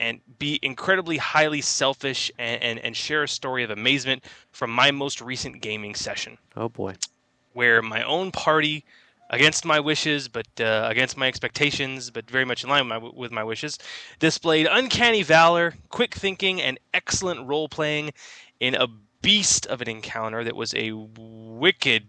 and 0.00 0.20
be 0.38 0.58
incredibly 0.62 1.18
highly 1.18 1.60
selfish 1.60 2.30
and, 2.38 2.62
and, 2.62 2.78
and 2.78 2.96
share 2.96 3.22
a 3.22 3.28
story 3.28 3.64
of 3.64 3.70
amazement 3.70 4.24
from 4.50 4.70
my 4.70 4.90
most 4.90 5.20
recent 5.20 5.60
gaming 5.60 5.94
session 5.94 6.38
Oh, 6.56 6.70
boy. 6.70 6.94
where 7.52 7.82
my 7.82 8.02
own 8.02 8.30
party, 8.30 8.86
against 9.28 9.64
my 9.64 9.78
wishes, 9.78 10.26
but 10.26 10.46
uh, 10.58 10.86
against 10.90 11.16
my 11.18 11.28
expectations, 11.28 12.10
but 12.10 12.28
very 12.30 12.44
much 12.46 12.64
in 12.64 12.70
line 12.70 12.88
with 12.88 13.02
my, 13.02 13.10
with 13.14 13.30
my 13.30 13.44
wishes, 13.44 13.78
displayed 14.18 14.66
uncanny 14.70 15.22
valor, 15.22 15.74
quick 15.90 16.14
thinking, 16.14 16.60
and 16.62 16.80
excellent 16.94 17.46
role 17.46 17.68
playing 17.68 18.10
in 18.60 18.74
a 18.74 18.86
beast 19.22 19.66
of 19.66 19.80
an 19.80 19.88
encounter 19.88 20.44
that 20.44 20.56
was 20.56 20.74
a 20.74 20.92
wicked 20.92 22.06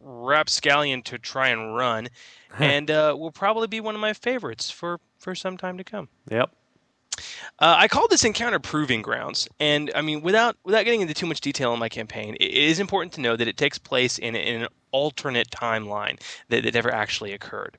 rapscallion 0.00 1.02
to 1.02 1.18
try 1.18 1.48
and 1.48 1.74
run, 1.74 2.08
and 2.58 2.90
uh, 2.90 3.14
will 3.18 3.32
probably 3.32 3.66
be 3.66 3.80
one 3.80 3.94
of 3.94 4.00
my 4.00 4.12
favorites 4.12 4.70
for, 4.70 4.98
for 5.18 5.34
some 5.34 5.56
time 5.56 5.78
to 5.78 5.84
come. 5.84 6.08
Yep. 6.30 6.50
Uh, 7.58 7.76
I 7.78 7.88
call 7.88 8.08
this 8.08 8.24
encounter 8.24 8.58
proving 8.58 9.02
grounds, 9.02 9.46
and 9.60 9.90
I 9.94 10.00
mean, 10.00 10.22
without 10.22 10.56
without 10.64 10.84
getting 10.84 11.02
into 11.02 11.12
too 11.12 11.26
much 11.26 11.42
detail 11.42 11.72
on 11.72 11.78
my 11.78 11.90
campaign, 11.90 12.36
it 12.40 12.50
is 12.50 12.80
important 12.80 13.12
to 13.14 13.20
know 13.20 13.36
that 13.36 13.46
it 13.46 13.58
takes 13.58 13.76
place 13.76 14.18
in, 14.18 14.34
in 14.34 14.62
an 14.62 14.68
alternate 14.92 15.50
timeline 15.50 16.20
that, 16.48 16.64
that 16.64 16.74
never 16.74 16.92
actually 16.92 17.32
occurred. 17.32 17.76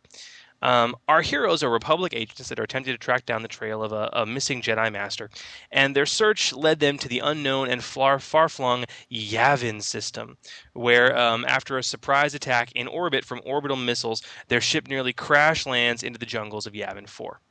Um, 0.64 0.96
our 1.10 1.22
heroes 1.22 1.62
are 1.62 1.70
Republic 1.70 2.14
agents 2.16 2.48
that 2.48 2.58
are 2.58 2.64
attempting 2.64 2.94
to 2.94 2.98
track 2.98 3.26
down 3.26 3.42
the 3.42 3.50
trail 3.50 3.84
of 3.84 3.92
a, 3.92 4.10
a 4.14 4.26
missing 4.26 4.62
Jedi 4.62 4.90
Master, 4.94 5.30
and 5.72 5.94
their 5.94 6.06
search 6.06 6.54
led 6.54 6.80
them 6.80 6.98
to 7.00 7.10
the 7.10 7.20
unknown 7.20 7.70
and 7.70 7.84
far 7.84 8.18
far 8.18 8.48
flung 8.48 8.86
Yavin 9.12 9.84
system, 9.84 10.38
where 10.72 11.18
um, 11.20 11.44
after 11.50 11.78
a 11.78 11.84
surprise 11.84 12.34
attack 12.34 12.72
in 12.76 12.88
orbit 12.88 13.26
from 13.26 13.42
orbital 13.46 13.76
missiles, 13.76 14.24
their 14.48 14.62
ship 14.62 14.88
nearly 14.88 15.12
crash 15.12 15.66
lands 15.66 16.02
into 16.02 16.18
the 16.18 16.26
jungles 16.26 16.66
of 16.66 16.72
Yavin 16.72 17.10
4. 17.10 17.42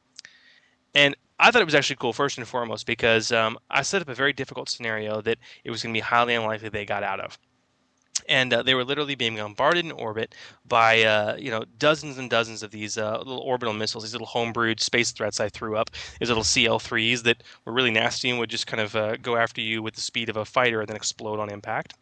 And 0.95 1.15
I 1.39 1.51
thought 1.51 1.61
it 1.61 1.67
was 1.67 1.75
actually 1.75 1.97
cool, 1.97 2.15
first 2.15 2.39
and 2.39 2.49
foremost, 2.49 2.87
because 2.87 3.31
um, 3.31 3.59
I 3.71 3.83
set 3.83 4.01
up 4.01 4.09
a 4.09 4.15
very 4.15 4.33
difficult 4.33 4.71
scenario 4.71 5.21
that 5.21 5.37
it 5.65 5.71
was 5.71 5.83
going 5.83 5.93
to 5.93 5.97
be 5.99 6.03
highly 6.03 6.35
unlikely 6.35 6.71
they 6.71 6.87
got 6.87 7.03
out 7.03 7.21
of 7.21 7.39
and 8.29 8.53
uh, 8.53 8.62
they 8.62 8.75
were 8.75 8.85
literally 8.85 9.14
being 9.14 9.37
bombarded 9.37 9.85
in 9.85 9.93
orbit 9.93 10.35
by 10.66 11.03
uh, 11.03 11.37
you 11.37 11.51
know 11.51 11.64
dozens 11.79 12.18
and 12.18 12.31
dozens 12.31 12.62
of 12.62 12.70
these 12.70 12.99
uh, 12.99 13.18
little 13.18 13.41
orbital 13.41 13.75
missiles, 13.75 14.05
these 14.05 14.12
little 14.12 14.27
homebrewed 14.27 14.81
space 14.81 15.12
threats 15.12 15.41
I 15.41 15.49
threw 15.49 15.77
up, 15.77 15.91
these 16.20 16.29
little 16.29 16.45
CL3s 16.45 17.23
that 17.25 17.43
were 17.64 17.73
really 17.73 17.91
nasty 17.91 18.31
and 18.31 18.39
would 18.39 18.51
just 18.51 18.66
kind 18.66 18.81
of 18.81 18.97
uh, 18.97 19.16
go 19.16 19.37
after 19.37 19.61
you 19.61 19.83
with 19.83 19.95
the 19.95 20.01
speed 20.01 20.29
of 20.29 20.37
a 20.37 20.45
fighter 20.45 20.81
and 20.81 20.89
then 20.89 20.97
explode 20.97 21.41
on 21.41 21.51
impact. 21.51 21.95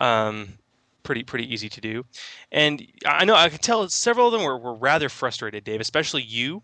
Um, 0.00 0.54
pretty 1.02 1.22
pretty 1.22 1.52
easy 1.52 1.68
to 1.68 1.80
do, 1.80 2.04
and 2.52 2.86
I 3.06 3.24
know 3.24 3.34
I 3.34 3.48
can 3.48 3.58
tell 3.58 3.88
several 3.88 4.26
of 4.26 4.32
them 4.32 4.42
were, 4.42 4.58
were 4.58 4.74
rather 4.74 5.08
frustrated, 5.08 5.64
Dave, 5.64 5.80
especially 5.80 6.22
you, 6.22 6.62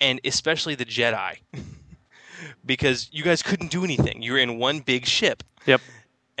and 0.00 0.20
especially 0.24 0.74
the 0.74 0.84
Jedi. 0.84 1.38
because 2.66 3.08
you 3.12 3.22
guys 3.22 3.42
couldn't 3.42 3.70
do 3.70 3.84
anything. 3.84 4.20
You 4.20 4.32
were 4.32 4.38
in 4.38 4.58
one 4.58 4.80
big 4.80 5.06
ship. 5.06 5.42
Yep 5.66 5.80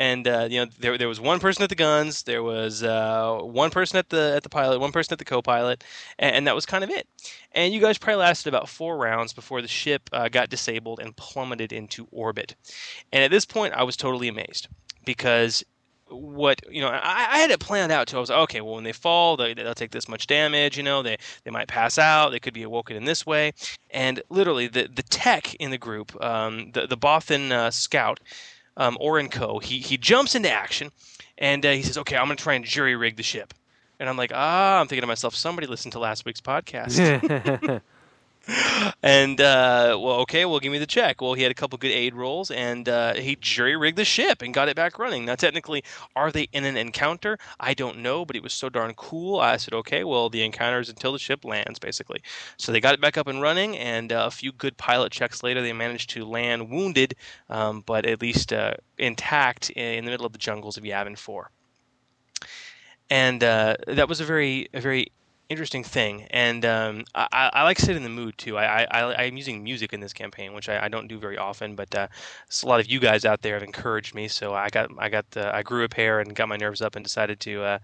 and 0.02 0.26
uh, 0.26 0.48
you 0.50 0.58
know 0.58 0.66
there, 0.80 0.98
there 0.98 1.06
was 1.06 1.20
one 1.20 1.38
person 1.38 1.62
at 1.62 1.68
the 1.68 1.76
guns 1.76 2.24
there 2.24 2.42
was 2.42 2.82
uh, 2.82 3.38
one 3.40 3.70
person 3.70 3.98
at 3.98 4.08
the 4.08 4.32
at 4.34 4.42
the 4.42 4.48
pilot 4.48 4.80
one 4.80 4.90
person 4.90 5.12
at 5.12 5.18
the 5.20 5.24
co-pilot 5.24 5.84
and, 6.18 6.34
and, 6.34 6.46
that 6.46 6.56
was 6.56 6.66
kind 6.66 6.82
of 6.82 6.90
it. 6.90 7.06
And 7.52 7.72
you 7.72 7.80
guys 7.80 7.98
probably 7.98 8.16
lasted 8.16 8.48
about 8.48 8.68
four 8.68 8.96
rounds 8.96 9.32
before 9.32 9.62
the 9.62 9.68
ship 9.68 10.10
uh, 10.12 10.28
got 10.28 10.50
disabled 10.50 10.98
and 10.98 11.14
plummeted 11.16 11.72
into 11.72 12.08
orbit. 12.10 12.56
And 13.12 13.22
at 13.22 13.30
this 13.30 13.44
point 13.44 13.74
i 13.74 13.84
was 13.84 13.96
totally 13.96 14.26
amazed 14.26 14.66
because 15.04 15.64
what 16.08 16.60
you 16.68 16.82
know 16.82 16.88
I, 16.88 17.28
I, 17.34 17.38
had 17.38 17.52
it 17.52 17.60
planned 17.60 17.92
out 17.92 18.08
too. 18.08 18.16
I 18.16 18.20
was 18.20 18.30
like 18.30 18.40
okay 18.40 18.60
well 18.60 18.74
when 18.74 18.84
they 18.84 18.92
fall 18.92 19.36
they, 19.36 19.54
will 19.54 19.74
take 19.74 19.92
this 19.92 20.08
much 20.08 20.26
damage 20.26 20.76
you 20.76 20.82
know 20.82 21.02
they, 21.04 21.16
they 21.44 21.52
might 21.52 21.68
pass 21.68 21.96
out 21.96 22.30
they 22.30 22.40
could 22.40 22.54
be 22.54 22.64
awoken 22.64 22.96
in 22.96 23.04
this 23.04 23.24
way. 23.24 23.52
And 23.90 24.20
literally 24.30 24.66
the, 24.66 24.88
the 24.92 25.04
tech 25.04 25.54
in 25.54 25.70
the 25.70 25.78
group 25.78 26.20
um, 26.20 26.72
the, 26.72 26.88
the 26.88 26.98
bothan 26.98 27.52
uh, 27.52 27.70
scout 27.70 28.18
um, 28.76 28.96
Oren 29.00 29.28
Co. 29.28 29.58
He 29.58 29.78
he 29.78 29.96
jumps 29.96 30.34
into 30.34 30.50
action, 30.50 30.90
and 31.38 31.64
uh, 31.64 31.72
he 31.72 31.82
says, 31.82 31.98
"Okay, 31.98 32.16
I'm 32.16 32.26
going 32.26 32.36
to 32.36 32.42
try 32.42 32.54
and 32.54 32.64
jury 32.64 32.96
rig 32.96 33.16
the 33.16 33.22
ship." 33.22 33.54
And 34.00 34.08
I'm 34.08 34.16
like, 34.16 34.32
ah, 34.34 34.80
I'm 34.80 34.88
thinking 34.88 35.02
to 35.02 35.06
myself, 35.06 35.36
somebody 35.36 35.68
listened 35.68 35.92
to 35.92 36.00
last 36.00 36.24
week's 36.24 36.40
podcast. 36.40 37.80
and 39.02 39.40
uh, 39.40 39.96
well, 40.00 40.16
okay, 40.20 40.44
well, 40.44 40.58
give 40.58 40.72
me 40.72 40.78
the 40.78 40.86
check. 40.86 41.20
Well, 41.20 41.34
he 41.34 41.42
had 41.42 41.52
a 41.52 41.54
couple 41.54 41.78
good 41.78 41.92
aid 41.92 42.14
rolls, 42.14 42.50
and 42.50 42.88
uh, 42.88 43.14
he 43.14 43.36
jury 43.36 43.76
rigged 43.76 43.98
the 43.98 44.04
ship 44.04 44.42
and 44.42 44.52
got 44.52 44.68
it 44.68 44.74
back 44.74 44.98
running. 44.98 45.24
Now, 45.24 45.36
technically, 45.36 45.84
are 46.16 46.32
they 46.32 46.48
in 46.52 46.64
an 46.64 46.76
encounter? 46.76 47.38
I 47.60 47.74
don't 47.74 47.98
know, 47.98 48.24
but 48.24 48.34
it 48.34 48.42
was 48.42 48.52
so 48.52 48.68
darn 48.68 48.94
cool. 48.94 49.38
I 49.38 49.56
said, 49.58 49.74
okay, 49.74 50.02
well, 50.02 50.28
the 50.28 50.42
encounter 50.42 50.80
is 50.80 50.88
until 50.88 51.12
the 51.12 51.18
ship 51.18 51.44
lands, 51.44 51.78
basically. 51.78 52.20
So 52.56 52.72
they 52.72 52.80
got 52.80 52.94
it 52.94 53.00
back 53.00 53.16
up 53.16 53.28
and 53.28 53.40
running, 53.40 53.78
and 53.78 54.12
uh, 54.12 54.24
a 54.26 54.30
few 54.30 54.52
good 54.52 54.76
pilot 54.76 55.12
checks 55.12 55.42
later, 55.42 55.62
they 55.62 55.72
managed 55.72 56.10
to 56.10 56.24
land 56.24 56.68
wounded, 56.68 57.14
um, 57.48 57.82
but 57.86 58.06
at 58.06 58.20
least 58.20 58.52
uh, 58.52 58.74
intact 58.98 59.70
in 59.70 60.04
the 60.04 60.10
middle 60.10 60.26
of 60.26 60.32
the 60.32 60.38
jungles 60.38 60.76
of 60.76 60.84
Yavin 60.84 61.16
Four 61.16 61.50
and 63.12 63.44
uh, 63.44 63.76
that 63.88 64.08
was 64.08 64.20
a 64.20 64.24
very 64.24 64.68
a 64.72 64.80
very 64.80 65.12
interesting 65.52 65.84
thing, 65.84 66.26
and 66.30 66.64
um, 66.64 67.04
I, 67.14 67.50
I, 67.52 67.62
like 67.62 67.82
in 67.88 68.02
the 68.02 68.08
mood 68.08 68.36
too. 68.38 68.58
I, 68.58 68.84
I, 68.90 69.24
am 69.24 69.36
using 69.36 69.62
music 69.62 69.92
in 69.92 70.00
this 70.00 70.12
campaign, 70.12 70.54
which 70.54 70.68
I, 70.68 70.86
I 70.86 70.88
don't 70.88 71.06
do 71.06 71.18
very 71.18 71.38
often, 71.38 71.76
but 71.76 71.94
uh, 71.94 72.08
a 72.62 72.66
lot 72.66 72.80
of 72.80 72.86
you 72.90 72.98
guys 72.98 73.24
out 73.24 73.42
there 73.42 73.54
have 73.54 73.62
encouraged 73.62 74.14
me. 74.14 74.26
So 74.28 74.54
I 74.54 74.68
got 74.70 74.90
I 74.98 75.08
got 75.08 75.30
the, 75.30 75.54
I 75.54 75.62
grew 75.62 75.84
a 75.84 75.88
pair 75.88 76.20
and 76.20 76.34
got 76.34 76.48
my 76.48 76.56
nerves 76.56 76.82
up 76.82 76.96
and 76.96 77.04
decided 77.04 77.38
to 77.40 77.62
uh, 77.62 77.78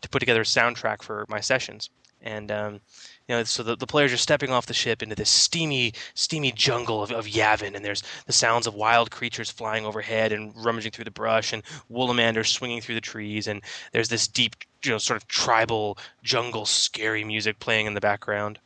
to 0.00 0.08
put 0.08 0.20
together 0.20 0.40
a 0.40 0.44
soundtrack 0.44 1.02
for 1.02 1.26
my 1.28 1.40
sessions. 1.40 1.90
And 2.22 2.50
um, 2.50 2.80
you 3.28 3.34
know, 3.34 3.44
so 3.44 3.62
the, 3.62 3.76
the 3.76 3.86
players 3.86 4.12
are 4.12 4.16
stepping 4.16 4.50
off 4.50 4.66
the 4.66 4.74
ship 4.74 5.02
into 5.02 5.14
this 5.14 5.28
steamy, 5.28 5.92
steamy 6.14 6.50
jungle 6.50 7.02
of, 7.02 7.12
of 7.12 7.26
Yavin, 7.26 7.76
and 7.76 7.84
there's 7.84 8.02
the 8.26 8.32
sounds 8.32 8.66
of 8.66 8.74
wild 8.74 9.10
creatures 9.10 9.50
flying 9.50 9.84
overhead 9.84 10.32
and 10.32 10.52
rummaging 10.56 10.92
through 10.92 11.04
the 11.04 11.10
brush, 11.10 11.52
and 11.52 11.62
Woolamanders 11.90 12.48
swinging 12.48 12.80
through 12.80 12.94
the 12.94 13.02
trees, 13.02 13.46
and 13.46 13.62
there's 13.92 14.08
this 14.08 14.26
deep, 14.26 14.56
you 14.84 14.90
know, 14.92 14.98
sort 14.98 15.16
of 15.16 15.28
tribal 15.28 15.98
jungle 16.22 16.66
scary 16.66 17.24
music 17.24 17.58
playing 17.58 17.86
in 17.86 17.94
the 17.94 18.00
background. 18.00 18.58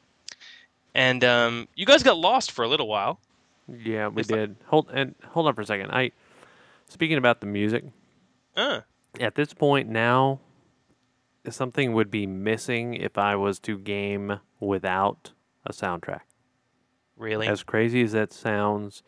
And 0.94 1.24
um, 1.24 1.68
you 1.74 1.86
guys 1.86 2.02
got 2.02 2.18
lost 2.18 2.50
for 2.50 2.64
a 2.64 2.68
little 2.68 2.88
while. 2.88 3.18
Yeah, 3.68 4.08
we 4.08 4.22
did. 4.22 4.56
hold 4.66 4.90
and 4.92 5.14
hold 5.28 5.46
on 5.46 5.54
for 5.54 5.62
a 5.62 5.66
second. 5.66 5.90
I 5.90 6.10
speaking 6.88 7.18
about 7.18 7.40
the 7.40 7.46
music. 7.46 7.84
Uh. 8.56 8.80
At 9.20 9.34
this 9.34 9.52
point 9.52 9.88
now, 9.88 10.40
something 11.48 11.92
would 11.92 12.10
be 12.10 12.26
missing 12.26 12.94
if 12.94 13.18
I 13.18 13.36
was 13.36 13.58
to 13.60 13.78
game 13.78 14.40
without 14.60 15.32
a 15.66 15.72
soundtrack. 15.72 16.20
Really? 17.16 17.46
As 17.46 17.62
crazy 17.62 18.02
as 18.02 18.12
that 18.12 18.32
sounds, 18.32 19.02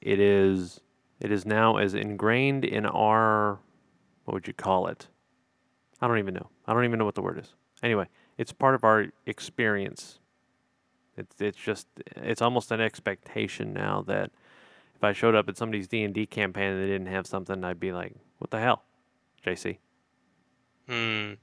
it 0.00 0.20
is 0.20 0.80
it 1.20 1.30
is 1.30 1.46
now 1.46 1.76
as 1.76 1.94
ingrained 1.94 2.64
in 2.64 2.84
our 2.86 3.58
what 4.24 4.34
would 4.34 4.46
you 4.46 4.54
call 4.54 4.86
it? 4.86 5.08
I 6.02 6.08
don't 6.08 6.18
even 6.18 6.34
know. 6.34 6.50
I 6.66 6.74
don't 6.74 6.84
even 6.84 6.98
know 6.98 7.04
what 7.04 7.14
the 7.14 7.22
word 7.22 7.38
is. 7.38 7.54
Anyway, 7.82 8.08
it's 8.36 8.52
part 8.52 8.74
of 8.74 8.82
our 8.82 9.06
experience. 9.24 10.18
It's 11.16 11.40
it's 11.40 11.56
just 11.56 11.86
it's 12.16 12.42
almost 12.42 12.72
an 12.72 12.80
expectation 12.80 13.72
now 13.72 14.02
that 14.08 14.30
if 14.96 15.04
I 15.04 15.12
showed 15.12 15.34
up 15.34 15.48
at 15.48 15.56
somebody's 15.56 15.86
D 15.86 16.02
and 16.02 16.12
D 16.12 16.26
campaign 16.26 16.72
and 16.72 16.82
they 16.82 16.86
didn't 16.86 17.06
have 17.06 17.26
something, 17.26 17.62
I'd 17.64 17.80
be 17.80 17.92
like, 17.92 18.14
"What 18.38 18.50
the 18.50 18.58
hell, 18.58 18.82
JC?" 19.46 19.78
Hmm. 20.88 21.34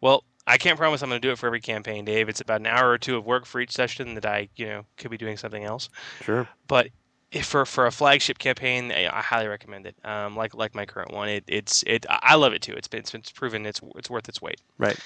Well, 0.00 0.24
I 0.46 0.58
can't 0.58 0.76
promise 0.76 1.02
I'm 1.02 1.10
going 1.10 1.20
to 1.20 1.26
do 1.28 1.32
it 1.32 1.38
for 1.38 1.46
every 1.46 1.60
campaign, 1.60 2.04
Dave. 2.04 2.28
It's 2.28 2.40
about 2.40 2.60
an 2.60 2.66
hour 2.66 2.90
or 2.90 2.98
two 2.98 3.16
of 3.16 3.24
work 3.24 3.46
for 3.46 3.60
each 3.60 3.70
session 3.70 4.14
that 4.14 4.26
I, 4.26 4.48
you 4.56 4.66
know, 4.66 4.86
could 4.96 5.10
be 5.10 5.16
doing 5.16 5.36
something 5.36 5.62
else. 5.64 5.88
Sure. 6.22 6.48
But 6.66 6.88
if 7.32 7.46
for 7.46 7.64
for 7.64 7.86
a 7.86 7.92
flagship 7.92 8.38
campaign, 8.38 8.90
I, 8.90 9.06
I 9.06 9.20
highly 9.20 9.46
recommend 9.46 9.86
it. 9.86 9.96
Um, 10.04 10.36
like 10.36 10.54
like 10.54 10.74
my 10.74 10.86
current 10.86 11.12
one, 11.12 11.28
it 11.28 11.44
it's 11.46 11.84
it 11.86 12.04
I 12.08 12.34
love 12.34 12.52
it 12.52 12.62
too. 12.62 12.74
It's 12.74 12.88
been 12.88 13.00
it's, 13.00 13.12
been, 13.12 13.22
proven 13.34 13.66
it's 13.66 13.80
it's 13.96 14.10
worth 14.10 14.28
its 14.28 14.42
weight. 14.42 14.60
Right. 14.78 14.98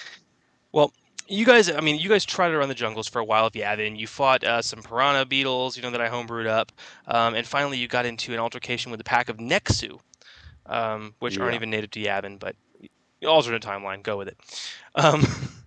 Well, 0.72 0.92
you 1.28 1.46
guys, 1.46 1.70
I 1.70 1.80
mean, 1.80 1.98
you 1.98 2.08
guys 2.08 2.24
tried 2.24 2.52
around 2.52 2.68
the 2.68 2.74
jungles 2.74 3.08
for 3.08 3.18
a 3.18 3.24
while 3.24 3.46
of 3.46 3.52
Yavin. 3.52 3.98
You 3.98 4.06
fought 4.06 4.42
uh, 4.44 4.60
some 4.60 4.82
piranha 4.82 5.24
beetles, 5.24 5.76
you 5.76 5.82
know, 5.82 5.90
that 5.90 6.00
I 6.00 6.08
homebrewed 6.08 6.46
up, 6.46 6.72
um, 7.06 7.34
and 7.34 7.46
finally 7.46 7.78
you 7.78 7.88
got 7.88 8.06
into 8.06 8.32
an 8.32 8.40
altercation 8.40 8.90
with 8.90 9.00
a 9.00 9.04
pack 9.04 9.28
of 9.28 9.36
Nexu, 9.38 10.00
um, 10.66 11.14
which 11.20 11.36
yeah. 11.36 11.42
aren't 11.42 11.54
even 11.54 11.70
native 11.70 11.90
to 11.92 12.00
Yavin, 12.00 12.38
but 12.38 12.56
alternate 13.24 13.62
timeline. 13.62 14.02
Go 14.02 14.18
with 14.18 14.28
it. 14.28 14.36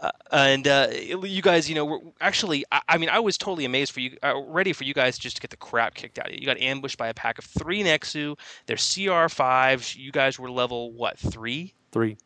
Uh, 0.00 0.12
and 0.30 0.68
uh, 0.68 0.86
you 0.92 1.42
guys, 1.42 1.68
you 1.68 1.74
know, 1.74 1.84
were 1.84 1.98
actually, 2.20 2.64
I, 2.70 2.80
I, 2.90 2.98
mean, 2.98 3.08
I 3.08 3.18
was 3.18 3.36
totally 3.36 3.64
amazed 3.64 3.90
for 3.90 3.98
you, 3.98 4.16
uh, 4.22 4.40
ready 4.46 4.72
for 4.72 4.84
you 4.84 4.94
guys 4.94 5.18
just 5.18 5.34
to 5.36 5.42
get 5.42 5.50
the 5.50 5.56
crap 5.56 5.94
kicked 5.94 6.20
out 6.20 6.28
of 6.28 6.34
you. 6.34 6.38
You 6.40 6.46
got 6.46 6.56
ambushed 6.60 6.98
by 6.98 7.08
a 7.08 7.14
pack 7.14 7.36
of 7.38 7.44
three 7.44 7.82
Nexu. 7.82 8.38
They're 8.66 8.76
CR 8.76 9.28
fives. 9.28 9.96
You 9.96 10.12
guys 10.12 10.38
were 10.38 10.50
level 10.50 10.92
what 10.92 11.18
three? 11.18 11.74
Three. 11.90 12.16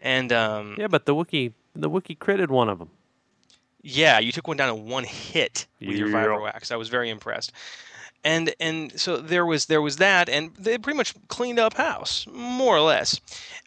And 0.00 0.32
um, 0.32 0.76
yeah, 0.78 0.86
but 0.86 1.04
the 1.04 1.14
Wookie, 1.14 1.52
the 1.74 1.90
Wookie 1.90 2.16
critted 2.16 2.48
one 2.48 2.68
of 2.68 2.78
them. 2.78 2.90
Yeah, 3.82 4.20
you 4.20 4.30
took 4.30 4.46
one 4.46 4.56
down 4.56 4.76
in 4.76 4.86
one 4.86 5.04
hit 5.04 5.66
with 5.80 5.90
yeah. 5.90 5.96
your 5.96 6.08
vibro 6.10 6.48
axe. 6.48 6.70
I 6.70 6.76
was 6.76 6.88
very 6.88 7.10
impressed 7.10 7.52
and 8.24 8.54
and 8.60 8.98
so 9.00 9.16
there 9.16 9.46
was 9.46 9.66
there 9.66 9.82
was 9.82 9.96
that, 9.96 10.28
and 10.28 10.54
they 10.56 10.78
pretty 10.78 10.96
much 10.96 11.14
cleaned 11.28 11.58
up 11.58 11.74
house, 11.74 12.26
more 12.32 12.76
or 12.76 12.80
less, 12.80 13.20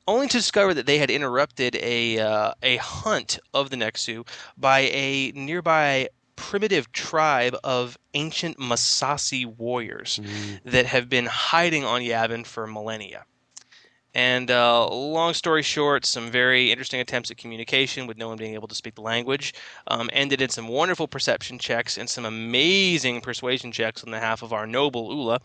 only 0.07 0.27
to 0.27 0.37
discover 0.37 0.73
that 0.73 0.85
they 0.85 0.97
had 0.97 1.09
interrupted 1.09 1.75
a 1.75 2.19
uh, 2.19 2.53
a 2.61 2.77
hunt 2.77 3.39
of 3.53 3.69
the 3.69 3.75
Nexu 3.75 4.27
by 4.57 4.81
a 4.91 5.31
nearby 5.31 6.09
primitive 6.35 6.91
tribe 6.91 7.55
of 7.63 7.97
ancient 8.13 8.57
Massassi 8.57 9.45
warriors 9.45 10.19
mm. 10.21 10.59
that 10.65 10.85
have 10.85 11.09
been 11.09 11.25
hiding 11.25 11.83
on 11.83 12.01
Yavin 12.01 12.45
for 12.45 12.65
millennia. 12.67 13.25
And 14.15 14.51
uh, 14.51 14.87
long 14.89 15.33
story 15.33 15.63
short, 15.63 16.05
some 16.05 16.29
very 16.29 16.71
interesting 16.71 16.99
attempts 16.99 17.31
at 17.31 17.37
communication 17.37 18.05
with 18.05 18.17
no 18.17 18.27
one 18.27 18.37
being 18.37 18.53
able 18.53 18.67
to 18.67 18.75
speak 18.75 18.95
the 18.95 19.01
language 19.01 19.55
um, 19.87 20.09
ended 20.13 20.39
in 20.41 20.49
some 20.49 20.67
wonderful 20.67 21.07
perception 21.07 21.57
checks 21.57 21.97
and 21.97 22.07
some 22.07 22.25
amazing 22.25 23.21
persuasion 23.21 23.71
checks 23.71 24.03
on 24.03 24.11
the 24.11 24.17
behalf 24.17 24.41
of 24.41 24.53
our 24.53 24.65
noble 24.65 25.13
Ula, 25.13 25.39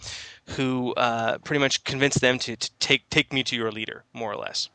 who 0.50 0.94
uh, 0.94 1.38
pretty 1.38 1.60
much 1.60 1.82
convinced 1.84 2.20
them 2.20 2.38
to, 2.38 2.56
to 2.56 2.70
take 2.78 3.08
take 3.10 3.32
me 3.32 3.42
to 3.44 3.56
your 3.56 3.72
leader, 3.72 4.04
more 4.12 4.30
or 4.30 4.36
less. 4.36 4.68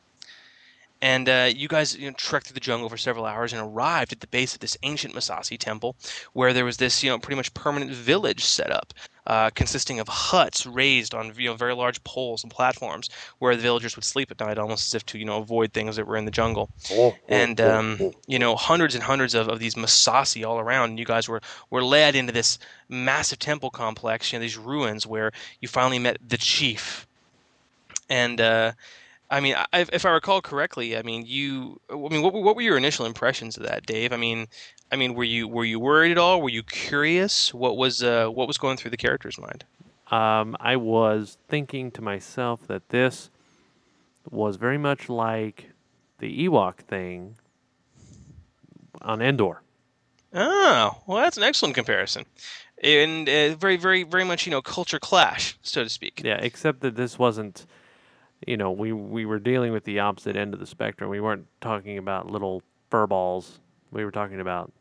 And 1.00 1.28
uh, 1.28 1.50
you 1.54 1.68
guys 1.68 1.96
you 1.96 2.08
know, 2.10 2.14
trekked 2.16 2.46
through 2.46 2.54
the 2.54 2.60
jungle 2.60 2.88
for 2.88 2.96
several 2.96 3.26
hours 3.26 3.52
and 3.52 3.62
arrived 3.62 4.12
at 4.12 4.20
the 4.20 4.26
base 4.26 4.54
of 4.54 4.60
this 4.60 4.76
ancient 4.82 5.14
Massassi 5.14 5.58
temple, 5.58 5.96
where 6.32 6.52
there 6.52 6.64
was 6.64 6.78
this, 6.78 7.02
you 7.02 7.10
know, 7.10 7.18
pretty 7.18 7.36
much 7.36 7.52
permanent 7.54 7.90
village 7.92 8.44
set 8.44 8.70
up. 8.70 8.94
Uh, 9.26 9.48
consisting 9.54 10.00
of 10.00 10.08
huts 10.08 10.66
raised 10.66 11.14
on 11.14 11.32
you 11.38 11.48
know 11.48 11.54
very 11.54 11.74
large 11.74 12.02
poles 12.04 12.42
and 12.44 12.52
platforms 12.52 13.08
where 13.38 13.56
the 13.56 13.62
villagers 13.62 13.96
would 13.96 14.04
sleep 14.04 14.30
at 14.30 14.38
night, 14.38 14.58
almost 14.58 14.86
as 14.88 14.94
if 14.94 15.06
to 15.06 15.18
you 15.18 15.24
know 15.24 15.38
avoid 15.38 15.72
things 15.72 15.96
that 15.96 16.06
were 16.06 16.16
in 16.16 16.26
the 16.26 16.30
jungle. 16.30 16.68
And 17.28 17.58
um, 17.60 18.12
you 18.26 18.38
know 18.38 18.54
hundreds 18.54 18.94
and 18.94 19.02
hundreds 19.04 19.34
of, 19.34 19.48
of 19.48 19.58
these 19.60 19.76
Massassi 19.76 20.44
all 20.46 20.58
around. 20.58 20.90
And 20.90 20.98
you 20.98 21.06
guys 21.06 21.26
were 21.28 21.40
were 21.70 21.82
led 21.82 22.14
into 22.14 22.32
this 22.32 22.58
massive 22.88 23.38
temple 23.38 23.70
complex, 23.70 24.30
you 24.32 24.38
know 24.38 24.42
these 24.42 24.58
ruins 24.58 25.06
where 25.06 25.32
you 25.60 25.68
finally 25.68 25.98
met 25.98 26.18
the 26.26 26.36
chief. 26.36 27.06
And 28.10 28.40
uh, 28.40 28.72
I 29.30 29.40
mean, 29.40 29.54
I, 29.72 29.86
if 29.92 30.04
I 30.04 30.10
recall 30.10 30.40
correctly, 30.42 30.96
I 30.96 31.02
mean, 31.02 31.24
you. 31.26 31.80
I 31.90 31.94
mean, 31.94 32.22
what, 32.22 32.32
were- 32.34 32.42
what 32.42 32.56
were 32.56 32.62
your 32.62 32.76
initial 32.76 33.06
impressions 33.06 33.56
of 33.56 33.62
that, 33.64 33.86
Dave? 33.86 34.12
I 34.12 34.16
mean, 34.16 34.46
I 34.90 34.96
mean, 34.96 35.14
were 35.14 35.24
you 35.24 35.48
were 35.48 35.64
you 35.64 35.80
worried 35.80 36.12
at 36.12 36.18
all? 36.18 36.40
Were 36.40 36.50
you 36.50 36.62
curious? 36.62 37.52
What 37.52 37.76
was 37.76 38.02
uh, 38.02 38.28
what 38.28 38.46
was 38.46 38.58
going 38.58 38.76
through 38.76 38.92
the 38.92 38.96
character's 38.96 39.38
mind? 39.38 39.64
Um, 40.10 40.56
I 40.60 40.76
was 40.76 41.38
thinking 41.48 41.90
to 41.92 42.02
myself 42.02 42.66
that 42.68 42.90
this 42.90 43.30
was 44.30 44.56
very 44.56 44.78
much 44.78 45.08
like 45.08 45.70
the 46.18 46.46
Ewok 46.46 46.76
thing 46.76 47.36
on 49.02 49.20
Endor. 49.20 49.62
Oh, 50.32 51.02
well, 51.06 51.18
that's 51.18 51.36
an 51.36 51.42
excellent 51.42 51.74
comparison, 51.74 52.24
and 52.82 53.28
uh, 53.28 53.54
very, 53.54 53.76
very, 53.76 54.02
very 54.02 54.24
much 54.24 54.46
you 54.46 54.50
know 54.50 54.62
culture 54.62 54.98
clash, 54.98 55.56
so 55.62 55.84
to 55.84 55.88
speak. 55.88 56.22
Yeah, 56.24 56.38
except 56.40 56.80
that 56.80 56.96
this 56.96 57.18
wasn't, 57.18 57.66
you 58.46 58.56
know, 58.56 58.70
we 58.70 58.92
we 58.92 59.26
were 59.26 59.38
dealing 59.38 59.72
with 59.72 59.84
the 59.84 60.00
opposite 60.00 60.36
end 60.36 60.54
of 60.54 60.60
the 60.60 60.66
spectrum. 60.66 61.08
We 61.08 61.20
weren't 61.20 61.46
talking 61.60 61.98
about 61.98 62.30
little 62.30 62.62
fur 62.90 63.06
balls. 63.06 63.60
We 63.94 64.04
were 64.04 64.10
talking 64.10 64.40
about 64.40 64.72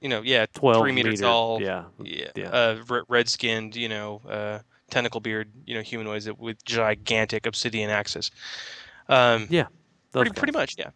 You 0.00 0.08
know, 0.08 0.22
yeah, 0.22 0.46
12 0.54 0.82
three 0.82 0.92
meter 0.92 1.10
meter, 1.10 1.22
tall, 1.22 1.60
yeah, 1.60 1.84
yeah, 2.02 2.28
yeah. 2.34 2.48
Uh, 2.48 3.02
red 3.08 3.28
skinned, 3.28 3.76
you 3.76 3.88
know, 3.88 4.22
uh, 4.28 4.58
tentacle 4.90 5.20
beard, 5.20 5.50
you 5.66 5.74
know, 5.74 5.82
humanoids 5.82 6.28
with 6.38 6.64
gigantic 6.64 7.46
obsidian 7.46 7.90
axes. 7.90 8.30
Um, 9.08 9.46
yeah, 9.50 9.66
pretty, 10.12 10.30
pretty 10.30 10.52
much, 10.52 10.76
yeah. 10.78 10.90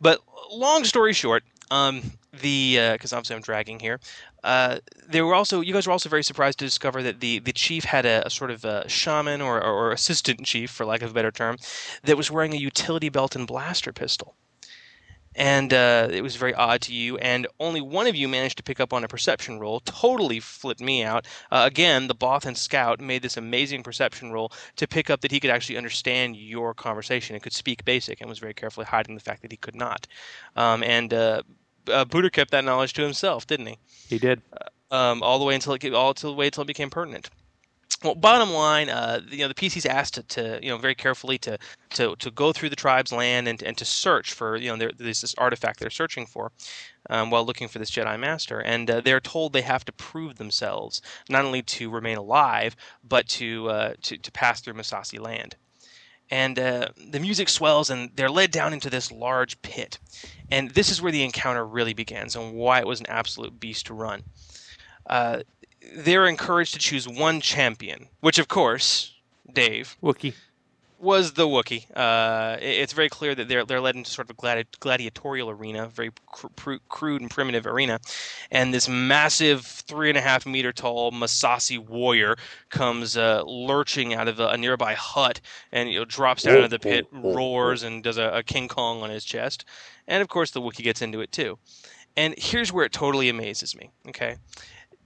But 0.00 0.20
long 0.52 0.84
story 0.84 1.14
short, 1.14 1.44
um, 1.70 2.02
the 2.42 2.90
because 2.92 3.12
obviously 3.14 3.36
I'm 3.36 3.42
dragging 3.42 3.80
here. 3.80 4.00
Uh, 4.42 4.78
they 5.08 5.22
were 5.22 5.34
also 5.34 5.62
you 5.62 5.72
guys 5.72 5.86
were 5.86 5.92
also 5.92 6.10
very 6.10 6.22
surprised 6.22 6.58
to 6.58 6.66
discover 6.66 7.02
that 7.02 7.20
the, 7.20 7.38
the 7.38 7.52
chief 7.52 7.84
had 7.84 8.04
a, 8.04 8.26
a 8.26 8.30
sort 8.30 8.50
of 8.50 8.66
a 8.66 8.86
shaman 8.86 9.40
or, 9.40 9.56
or, 9.56 9.72
or 9.72 9.92
assistant 9.92 10.44
chief, 10.44 10.70
for 10.70 10.84
lack 10.84 11.00
of 11.00 11.12
a 11.12 11.14
better 11.14 11.30
term, 11.30 11.56
that 12.02 12.18
was 12.18 12.30
wearing 12.30 12.52
a 12.52 12.58
utility 12.58 13.08
belt 13.08 13.34
and 13.34 13.46
blaster 13.46 13.92
pistol. 13.92 14.36
And 15.36 15.72
uh, 15.72 16.08
it 16.12 16.22
was 16.22 16.36
very 16.36 16.54
odd 16.54 16.80
to 16.82 16.94
you, 16.94 17.16
and 17.18 17.46
only 17.58 17.80
one 17.80 18.06
of 18.06 18.14
you 18.14 18.28
managed 18.28 18.56
to 18.58 18.62
pick 18.62 18.78
up 18.78 18.92
on 18.92 19.02
a 19.02 19.08
perception 19.08 19.58
roll. 19.58 19.80
Totally 19.80 20.40
flipped 20.40 20.80
me 20.80 21.02
out. 21.02 21.26
Uh, 21.50 21.64
again, 21.66 22.06
the 22.06 22.14
Bothan 22.14 22.56
scout 22.56 23.00
made 23.00 23.22
this 23.22 23.36
amazing 23.36 23.82
perception 23.82 24.30
roll 24.30 24.52
to 24.76 24.86
pick 24.86 25.10
up 25.10 25.22
that 25.22 25.32
he 25.32 25.40
could 25.40 25.50
actually 25.50 25.76
understand 25.76 26.36
your 26.36 26.72
conversation 26.74 27.34
and 27.34 27.42
could 27.42 27.52
speak 27.52 27.84
basic, 27.84 28.20
and 28.20 28.28
was 28.30 28.38
very 28.38 28.54
carefully 28.54 28.86
hiding 28.86 29.14
the 29.14 29.20
fact 29.20 29.42
that 29.42 29.50
he 29.50 29.56
could 29.56 29.74
not. 29.74 30.06
Um, 30.54 30.82
and 30.82 31.12
uh, 31.12 31.42
uh, 31.88 32.04
Buddha 32.04 32.30
kept 32.30 32.50
that 32.52 32.64
knowledge 32.64 32.92
to 32.94 33.02
himself, 33.02 33.46
didn't 33.46 33.66
he? 33.66 33.78
He 34.08 34.18
did. 34.18 34.40
um, 34.90 35.22
all 35.22 35.38
the 35.38 35.44
way 35.44 35.54
until 35.54 35.74
it 35.74 35.92
all 35.92 36.14
the 36.14 36.32
way 36.32 36.46
until 36.46 36.62
it 36.62 36.68
became 36.68 36.90
pertinent. 36.90 37.30
Well, 38.02 38.14
bottom 38.14 38.50
line, 38.50 38.90
uh, 38.90 39.20
you 39.30 39.38
know, 39.38 39.48
the 39.48 39.54
PC's 39.54 39.86
asked 39.86 40.14
to, 40.14 40.22
to, 40.24 40.58
you 40.62 40.68
know, 40.68 40.76
very 40.76 40.94
carefully 40.94 41.38
to, 41.38 41.58
to, 41.90 42.14
to 42.16 42.30
go 42.30 42.52
through 42.52 42.68
the 42.68 42.76
tribe's 42.76 43.12
land 43.12 43.48
and, 43.48 43.62
and 43.62 43.78
to 43.78 43.84
search 43.86 44.34
for, 44.34 44.56
you 44.56 44.68
know, 44.68 44.76
there, 44.76 44.90
there's 44.94 45.22
this 45.22 45.34
artifact 45.38 45.80
they're 45.80 45.88
searching 45.88 46.26
for, 46.26 46.52
um, 47.08 47.30
while 47.30 47.46
looking 47.46 47.66
for 47.66 47.78
this 47.78 47.90
Jedi 47.90 48.18
Master, 48.20 48.60
and 48.60 48.90
uh, 48.90 49.00
they're 49.00 49.20
told 49.20 49.52
they 49.52 49.62
have 49.62 49.86
to 49.86 49.92
prove 49.92 50.36
themselves 50.36 51.00
not 51.30 51.46
only 51.46 51.62
to 51.62 51.88
remain 51.90 52.18
alive, 52.18 52.76
but 53.02 53.26
to 53.28 53.70
uh, 53.70 53.94
to, 54.02 54.18
to 54.18 54.32
pass 54.32 54.60
through 54.60 54.74
Massassi 54.74 55.18
land. 55.18 55.56
And 56.30 56.58
uh, 56.58 56.88
the 57.10 57.20
music 57.20 57.48
swells, 57.48 57.90
and 57.90 58.10
they're 58.16 58.30
led 58.30 58.50
down 58.50 58.72
into 58.72 58.90
this 58.90 59.12
large 59.12 59.60
pit. 59.62 59.98
And 60.50 60.70
this 60.70 60.90
is 60.90 61.00
where 61.00 61.12
the 61.12 61.22
encounter 61.22 61.66
really 61.66 61.94
begins, 61.94 62.36
and 62.36 62.54
why 62.54 62.80
it 62.80 62.86
was 62.86 63.00
an 63.00 63.06
absolute 63.08 63.60
beast 63.60 63.86
to 63.86 63.94
run 63.94 64.24
uh, 65.06 65.40
they're 65.94 66.26
encouraged 66.26 66.74
to 66.74 66.78
choose 66.80 67.08
one 67.08 67.40
champion, 67.40 68.08
which 68.20 68.38
of 68.38 68.48
course, 68.48 69.12
Dave 69.52 69.96
Wookie 70.02 70.34
was 70.98 71.34
the 71.34 71.46
Wookie. 71.46 71.84
Uh, 71.94 72.56
it- 72.60 72.78
it's 72.80 72.92
very 72.94 73.10
clear 73.10 73.34
that 73.34 73.46
they're 73.46 73.64
they're 73.64 73.80
led 73.80 73.94
into 73.94 74.10
sort 74.10 74.30
of 74.30 74.36
a 74.36 74.40
gladi- 74.40 74.64
gladiatorial 74.80 75.50
arena, 75.50 75.86
very 75.88 76.10
cr- 76.26 76.46
cru- 76.56 76.80
crude 76.88 77.20
and 77.20 77.30
primitive 77.30 77.66
arena, 77.66 78.00
and 78.50 78.72
this 78.72 78.88
massive 78.88 79.66
three 79.66 80.08
and 80.08 80.16
a 80.16 80.22
half 80.22 80.46
meter 80.46 80.72
tall 80.72 81.12
Massassi 81.12 81.78
warrior 81.78 82.36
comes 82.70 83.16
uh, 83.16 83.42
lurching 83.44 84.14
out 84.14 84.28
of 84.28 84.40
a, 84.40 84.48
a 84.48 84.56
nearby 84.56 84.94
hut 84.94 85.40
and 85.72 85.90
you 85.92 85.98
know, 85.98 86.04
drops 86.06 86.42
down 86.44 86.54
into 86.64 86.68
the 86.68 86.78
pit, 86.78 87.06
roars, 87.34 87.82
and 87.82 88.02
does 88.02 88.16
a, 88.16 88.30
a 88.30 88.42
King 88.42 88.68
Kong 88.68 89.02
on 89.02 89.10
his 89.10 89.24
chest, 89.24 89.64
and 90.08 90.22
of 90.22 90.28
course 90.28 90.52
the 90.52 90.60
Wookie 90.62 90.82
gets 90.82 91.02
into 91.02 91.20
it 91.20 91.30
too. 91.32 91.58
And 92.16 92.34
here's 92.38 92.72
where 92.72 92.84
it 92.84 92.92
totally 92.92 93.28
amazes 93.28 93.76
me. 93.76 93.90
Okay. 94.08 94.36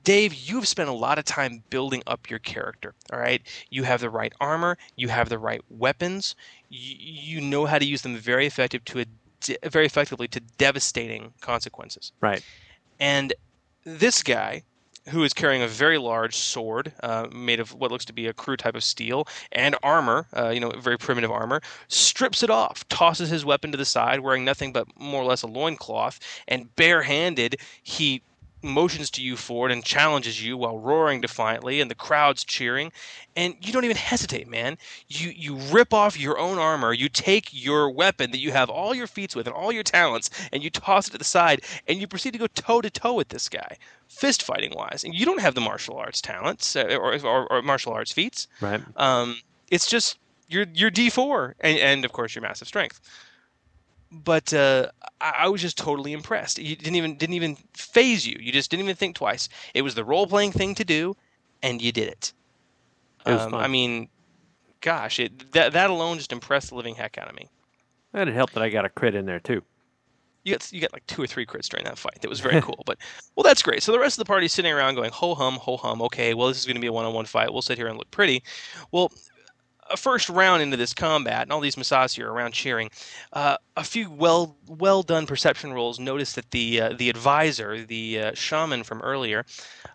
Dave, 0.08 0.32
you've 0.32 0.66
spent 0.66 0.88
a 0.88 0.92
lot 0.94 1.18
of 1.18 1.26
time 1.26 1.62
building 1.68 2.02
up 2.06 2.30
your 2.30 2.38
character. 2.38 2.94
All 3.12 3.18
right, 3.18 3.42
you 3.68 3.82
have 3.82 4.00
the 4.00 4.08
right 4.08 4.32
armor, 4.40 4.78
you 4.96 5.08
have 5.08 5.28
the 5.28 5.38
right 5.38 5.60
weapons, 5.68 6.34
you, 6.70 6.96
you 6.98 7.40
know 7.42 7.66
how 7.66 7.78
to 7.78 7.84
use 7.84 8.00
them 8.00 8.16
very 8.16 8.46
effective 8.46 8.82
to 8.86 9.00
a, 9.00 9.68
very 9.68 9.84
effectively 9.84 10.26
to 10.28 10.40
devastating 10.56 11.34
consequences. 11.42 12.12
Right. 12.22 12.42
And 12.98 13.34
this 13.84 14.22
guy, 14.22 14.62
who 15.10 15.24
is 15.24 15.34
carrying 15.34 15.60
a 15.60 15.68
very 15.68 15.98
large 15.98 16.34
sword 16.34 16.94
uh, 17.02 17.26
made 17.30 17.60
of 17.60 17.74
what 17.74 17.90
looks 17.90 18.06
to 18.06 18.14
be 18.14 18.28
a 18.28 18.32
crude 18.32 18.60
type 18.60 18.76
of 18.76 18.84
steel 18.84 19.28
and 19.52 19.76
armor, 19.82 20.26
uh, 20.34 20.48
you 20.48 20.60
know, 20.60 20.70
very 20.70 20.96
primitive 20.96 21.30
armor, 21.30 21.60
strips 21.88 22.42
it 22.42 22.48
off, 22.48 22.88
tosses 22.88 23.28
his 23.28 23.44
weapon 23.44 23.72
to 23.72 23.76
the 23.76 23.84
side, 23.84 24.20
wearing 24.20 24.42
nothing 24.42 24.72
but 24.72 24.86
more 24.98 25.20
or 25.20 25.26
less 25.26 25.42
a 25.42 25.46
loincloth, 25.46 26.18
and 26.48 26.74
barehanded, 26.76 27.56
he 27.82 28.22
motions 28.62 29.10
to 29.10 29.22
you 29.22 29.36
forward 29.36 29.70
and 29.70 29.84
challenges 29.84 30.44
you 30.44 30.56
while 30.56 30.78
roaring 30.78 31.20
defiantly 31.20 31.80
and 31.80 31.90
the 31.90 31.94
crowd's 31.94 32.44
cheering. 32.44 32.92
And 33.36 33.54
you 33.60 33.72
don't 33.72 33.84
even 33.84 33.96
hesitate 33.96 34.48
man. 34.48 34.78
You 35.08 35.30
you 35.30 35.56
rip 35.56 35.94
off 35.94 36.18
your 36.18 36.38
own 36.38 36.58
armor. 36.58 36.92
You 36.92 37.08
take 37.08 37.48
your 37.52 37.90
weapon 37.90 38.30
that 38.32 38.38
you 38.38 38.52
have 38.52 38.70
all 38.70 38.94
your 38.94 39.06
feats 39.06 39.36
with 39.36 39.46
and 39.46 39.54
all 39.54 39.72
your 39.72 39.82
talents 39.82 40.30
and 40.52 40.62
you 40.62 40.70
toss 40.70 41.08
it 41.08 41.12
to 41.12 41.18
the 41.18 41.24
side 41.24 41.62
and 41.86 41.98
you 41.98 42.06
proceed 42.06 42.32
to 42.32 42.38
go 42.38 42.48
toe 42.48 42.80
to 42.80 42.90
toe 42.90 43.14
with 43.14 43.28
this 43.28 43.48
guy 43.48 43.76
fist 44.08 44.42
fighting 44.42 44.74
wise. 44.74 45.04
And 45.04 45.14
you 45.14 45.24
don't 45.24 45.40
have 45.40 45.54
the 45.54 45.60
martial 45.60 45.96
arts 45.96 46.20
talents 46.20 46.74
uh, 46.74 46.96
or, 46.98 47.18
or, 47.24 47.52
or 47.52 47.62
martial 47.62 47.92
arts 47.92 48.12
feats. 48.12 48.48
Right. 48.60 48.80
um, 48.96 49.36
it's 49.70 49.88
just 49.88 50.18
your 50.48 50.66
your 50.74 50.90
D4 50.90 51.54
and, 51.60 51.78
and 51.78 52.04
of 52.04 52.12
course 52.12 52.34
your 52.34 52.42
massive 52.42 52.68
strength. 52.68 53.00
But 54.10 54.54
uh, 54.54 54.88
I, 55.20 55.34
I 55.38 55.48
was 55.48 55.60
just 55.60 55.76
totally 55.76 56.12
impressed. 56.12 56.58
You 56.58 56.76
didn't 56.76 56.96
even 56.96 57.16
didn't 57.16 57.34
even 57.34 57.56
phase 57.74 58.26
you. 58.26 58.38
You 58.40 58.52
just 58.52 58.70
didn't 58.70 58.84
even 58.84 58.96
think 58.96 59.16
twice. 59.16 59.48
It 59.74 59.82
was 59.82 59.94
the 59.94 60.04
role 60.04 60.26
playing 60.26 60.52
thing 60.52 60.74
to 60.76 60.84
do, 60.84 61.14
and 61.62 61.82
you 61.82 61.92
did 61.92 62.08
it. 62.08 62.32
It 63.26 63.32
was 63.32 63.42
um, 63.42 63.50
fun. 63.50 63.62
I 63.62 63.68
mean, 63.68 64.08
gosh, 64.80 65.18
it, 65.18 65.52
that 65.52 65.72
that 65.72 65.90
alone 65.90 66.16
just 66.16 66.32
impressed 66.32 66.70
the 66.70 66.74
living 66.74 66.94
heck 66.94 67.18
out 67.18 67.28
of 67.28 67.36
me. 67.36 67.48
And 68.14 68.28
it 68.28 68.34
helped 68.34 68.54
that 68.54 68.62
I 68.62 68.70
got 68.70 68.84
a 68.84 68.88
crit 68.88 69.14
in 69.14 69.26
there 69.26 69.40
too. 69.40 69.62
You 70.44 70.54
got 70.54 70.72
you 70.72 70.80
got 70.80 70.92
like 70.92 71.06
two 71.06 71.22
or 71.22 71.26
three 71.26 71.44
crits 71.44 71.68
during 71.68 71.84
that 71.84 71.98
fight. 71.98 72.22
That 72.22 72.28
was 72.30 72.40
very 72.40 72.62
cool. 72.62 72.82
But 72.86 72.98
well, 73.36 73.44
that's 73.44 73.62
great. 73.62 73.82
So 73.82 73.92
the 73.92 73.98
rest 73.98 74.18
of 74.18 74.24
the 74.24 74.28
party's 74.28 74.52
sitting 74.52 74.72
around 74.72 74.94
going 74.94 75.10
ho 75.10 75.34
hum 75.34 75.54
ho 75.54 75.76
hum. 75.76 76.00
Okay, 76.02 76.32
well 76.32 76.48
this 76.48 76.58
is 76.58 76.64
going 76.64 76.76
to 76.76 76.80
be 76.80 76.86
a 76.86 76.92
one 76.92 77.04
on 77.04 77.12
one 77.12 77.26
fight. 77.26 77.52
We'll 77.52 77.60
sit 77.60 77.76
here 77.76 77.88
and 77.88 77.98
look 77.98 78.10
pretty. 78.10 78.42
Well, 78.90 79.12
a 79.90 79.96
first 79.96 80.28
round 80.28 80.62
into 80.62 80.76
this 80.76 80.94
combat, 80.94 81.42
and 81.42 81.52
all 81.52 81.60
these 81.60 81.76
Massassi 81.76 82.22
are 82.22 82.30
around 82.30 82.52
cheering. 82.52 82.90
Uh, 83.32 83.56
a 83.76 83.84
few 83.84 84.10
well 84.10 84.56
well 84.66 85.02
done 85.02 85.26
perception 85.26 85.72
rolls 85.72 85.98
notice 85.98 86.32
that 86.32 86.50
the 86.50 86.80
uh, 86.80 86.92
the 86.98 87.08
advisor, 87.08 87.84
the 87.84 88.20
uh, 88.20 88.34
shaman 88.34 88.82
from 88.82 89.00
earlier, 89.02 89.44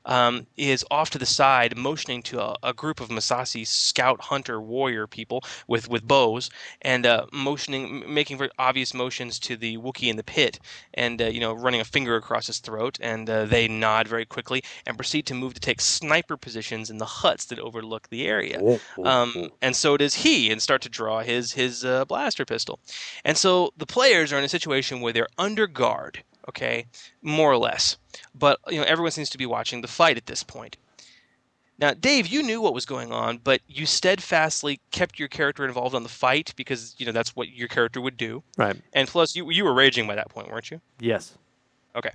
um, 0.06 0.48
is 0.58 0.86
off 0.89 1.10
to 1.12 1.18
the 1.18 1.26
side, 1.26 1.78
motioning 1.78 2.22
to 2.24 2.41
a, 2.41 2.56
a 2.64 2.74
group 2.74 3.00
of 3.00 3.10
Massassi 3.10 3.68
scout 3.68 4.22
hunter 4.22 4.62
warrior 4.62 5.06
people 5.08 5.44
with 5.68 5.89
with 5.89 6.08
bows, 6.08 6.50
and 6.82 7.06
uh, 7.06 7.26
motioning, 7.34 8.04
making 8.12 8.38
very 8.38 8.50
obvious 8.58 8.94
motions 8.94 9.38
to 9.39 9.58
the 9.58 9.78
Wookiee 9.78 10.10
in 10.10 10.16
the 10.16 10.24
pit, 10.24 10.60
and 10.94 11.22
uh, 11.22 11.26
you 11.26 11.39
know 11.39 11.54
running 11.54 11.82
a 11.82 11.86
finger 11.86 12.16
across 12.16 12.48
his 12.48 12.60
throat, 12.60 12.98
and 13.02 13.30
uh, 13.30 13.46
they 13.46 13.68
nod 13.68 14.08
very 14.08 14.26
quickly 14.26 14.64
and 14.86 14.98
proceed 14.98 15.26
to 15.26 15.34
move 15.34 15.54
to 15.54 15.60
take 15.60 15.82
sniper 15.82 16.38
positions 16.38 16.89
in 16.89 16.98
the 16.98 17.06
huts 17.06 17.46
that 17.46 17.60
overlook 17.60 18.10
the 18.10 18.26
area. 18.26 18.62
Um, 19.04 19.50
and 19.62 19.76
so 19.84 19.98
does 19.98 20.16
he, 20.16 20.50
and 20.50 20.62
start 20.62 20.82
to 20.84 20.90
draw 20.90 21.20
his 21.20 21.52
his 21.52 21.84
uh, 21.84 22.06
blaster 22.06 22.46
pistol. 22.46 22.80
And 23.26 23.38
so 23.38 23.74
the 23.76 23.86
players 23.86 24.32
are 24.32 24.40
in 24.40 24.46
a 24.46 24.56
situation 24.58 25.02
where 25.02 25.12
they're 25.12 25.36
under 25.38 25.68
guard, 25.68 26.24
okay, 26.48 26.86
more 27.22 27.52
or 27.52 27.58
less. 27.58 27.98
But 28.34 28.60
you 28.70 28.80
know 28.80 28.86
everyone 28.86 29.12
seems 29.12 29.30
to 29.32 29.38
be 29.38 29.46
watching 29.46 29.82
the 29.82 29.90
fight 29.90 30.16
at 30.16 30.26
this 30.26 30.42
point. 30.42 30.78
Now, 31.80 31.92
Dave, 31.94 32.28
you 32.28 32.44
knew 32.44 32.62
what 32.62 32.74
was 32.74 32.86
going 32.86 33.12
on, 33.12 33.40
but 33.44 33.60
you 33.68 33.86
steadfastly 33.86 34.80
kept 34.92 35.20
your 35.20 35.28
character 35.28 35.66
involved 35.66 35.96
on 35.96 36.04
the 36.04 36.16
fight 36.26 36.54
because 36.56 36.96
you 36.98 37.06
know 37.06 37.12
that's 37.12 37.36
what 37.36 37.50
your 37.50 37.68
character 37.68 38.00
would 38.00 38.16
do. 38.16 38.42
Right. 38.58 38.78
And 38.94 39.06
plus, 39.10 39.36
you 39.36 39.52
you 39.52 39.66
were 39.66 39.74
raging 39.74 40.08
by 40.08 40.16
that 40.16 40.30
point, 40.30 40.50
weren't 40.50 40.72
you? 40.72 40.80
Yes. 41.02 41.38
Okay. 41.94 42.12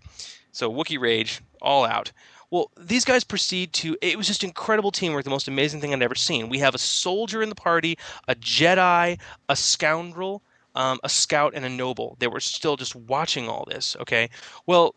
So 0.52 0.72
Wookie 0.72 0.98
Rage, 0.98 1.42
all 1.60 1.84
out. 1.84 2.12
Well, 2.50 2.70
these 2.78 3.04
guys 3.04 3.24
proceed 3.24 3.72
to. 3.74 3.96
It 4.00 4.16
was 4.16 4.26
just 4.26 4.42
incredible 4.42 4.90
teamwork, 4.90 5.24
the 5.24 5.30
most 5.30 5.48
amazing 5.48 5.80
thing 5.80 5.92
I'd 5.92 6.02
ever 6.02 6.14
seen. 6.14 6.48
We 6.48 6.58
have 6.58 6.74
a 6.74 6.78
soldier 6.78 7.42
in 7.42 7.48
the 7.48 7.54
party, 7.54 7.98
a 8.26 8.34
Jedi, 8.34 9.18
a 9.48 9.56
scoundrel, 9.56 10.42
um, 10.74 10.98
a 11.04 11.08
scout, 11.08 11.52
and 11.54 11.64
a 11.64 11.68
noble. 11.68 12.16
They 12.20 12.26
were 12.26 12.40
still 12.40 12.76
just 12.76 12.96
watching 12.96 13.48
all 13.48 13.66
this. 13.68 13.96
Okay. 14.00 14.30
Well, 14.66 14.94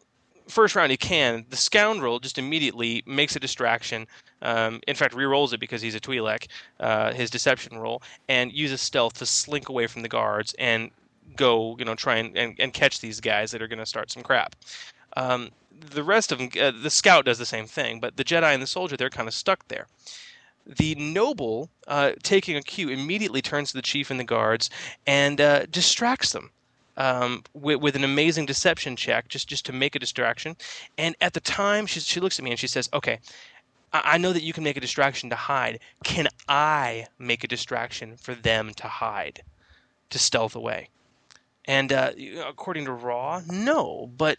first 0.47 0.75
round 0.75 0.91
he 0.91 0.97
can. 0.97 1.45
The 1.49 1.57
scoundrel 1.57 2.19
just 2.19 2.37
immediately 2.37 3.03
makes 3.05 3.35
a 3.35 3.39
distraction. 3.39 4.07
Um, 4.41 4.79
in 4.87 4.95
fact, 4.95 5.13
re-rolls 5.13 5.53
it 5.53 5.59
because 5.59 5.81
he's 5.81 5.95
a 5.95 5.99
Twi'lek, 5.99 6.47
uh, 6.79 7.13
his 7.13 7.29
deception 7.29 7.77
roll, 7.77 8.01
and 8.29 8.51
uses 8.51 8.81
stealth 8.81 9.13
to 9.19 9.25
slink 9.25 9.69
away 9.69 9.87
from 9.87 10.01
the 10.01 10.09
guards 10.09 10.55
and 10.57 10.89
go, 11.35 11.75
you 11.77 11.85
know, 11.85 11.95
try 11.95 12.17
and, 12.17 12.37
and, 12.37 12.55
and 12.59 12.73
catch 12.73 13.01
these 13.01 13.19
guys 13.19 13.51
that 13.51 13.61
are 13.61 13.67
going 13.67 13.79
to 13.79 13.85
start 13.85 14.11
some 14.11 14.23
crap. 14.23 14.55
Um, 15.17 15.49
the 15.79 16.03
rest 16.03 16.31
of 16.31 16.37
them, 16.37 16.49
uh, 16.59 16.71
the 16.71 16.89
scout 16.89 17.25
does 17.25 17.37
the 17.37 17.45
same 17.45 17.65
thing, 17.65 17.99
but 17.99 18.17
the 18.17 18.23
Jedi 18.23 18.53
and 18.53 18.61
the 18.61 18.67
soldier, 18.67 18.97
they're 18.97 19.09
kind 19.09 19.27
of 19.27 19.33
stuck 19.33 19.67
there. 19.67 19.87
The 20.65 20.95
noble, 20.95 21.69
uh, 21.87 22.13
taking 22.21 22.55
a 22.55 22.61
cue, 22.61 22.89
immediately 22.89 23.41
turns 23.41 23.71
to 23.71 23.77
the 23.77 23.81
chief 23.81 24.11
and 24.11 24.19
the 24.19 24.23
guards 24.23 24.69
and 25.07 25.41
uh, 25.41 25.65
distracts 25.65 26.33
them 26.33 26.51
um, 26.97 27.43
with, 27.53 27.81
with, 27.81 27.95
an 27.95 28.03
amazing 28.03 28.45
deception 28.45 28.95
check, 28.95 29.27
just 29.27 29.47
just 29.47 29.65
to 29.65 29.73
make 29.73 29.95
a 29.95 29.99
distraction. 29.99 30.55
And 30.97 31.15
at 31.19 31.33
the 31.33 31.39
time, 31.39 31.85
she 31.87 31.99
she 31.99 32.19
looks 32.19 32.37
at 32.37 32.45
me 32.45 32.51
and 32.51 32.59
she 32.59 32.67
says, 32.67 32.89
"Okay, 32.93 33.19
I, 33.91 34.01
I 34.05 34.17
know 34.17 34.33
that 34.33 34.43
you 34.43 34.53
can 34.53 34.63
make 34.63 34.77
a 34.77 34.81
distraction 34.81 35.29
to 35.31 35.35
hide. 35.35 35.79
Can 36.03 36.27
I 36.47 37.07
make 37.17 37.43
a 37.43 37.47
distraction 37.47 38.17
for 38.17 38.35
them 38.35 38.73
to 38.75 38.87
hide, 38.87 39.41
to 40.11 40.19
stealth 40.19 40.55
away?" 40.55 40.89
And 41.65 41.91
uh, 41.91 42.11
according 42.47 42.85
to 42.85 42.91
Raw, 42.91 43.41
no. 43.47 44.11
But 44.17 44.37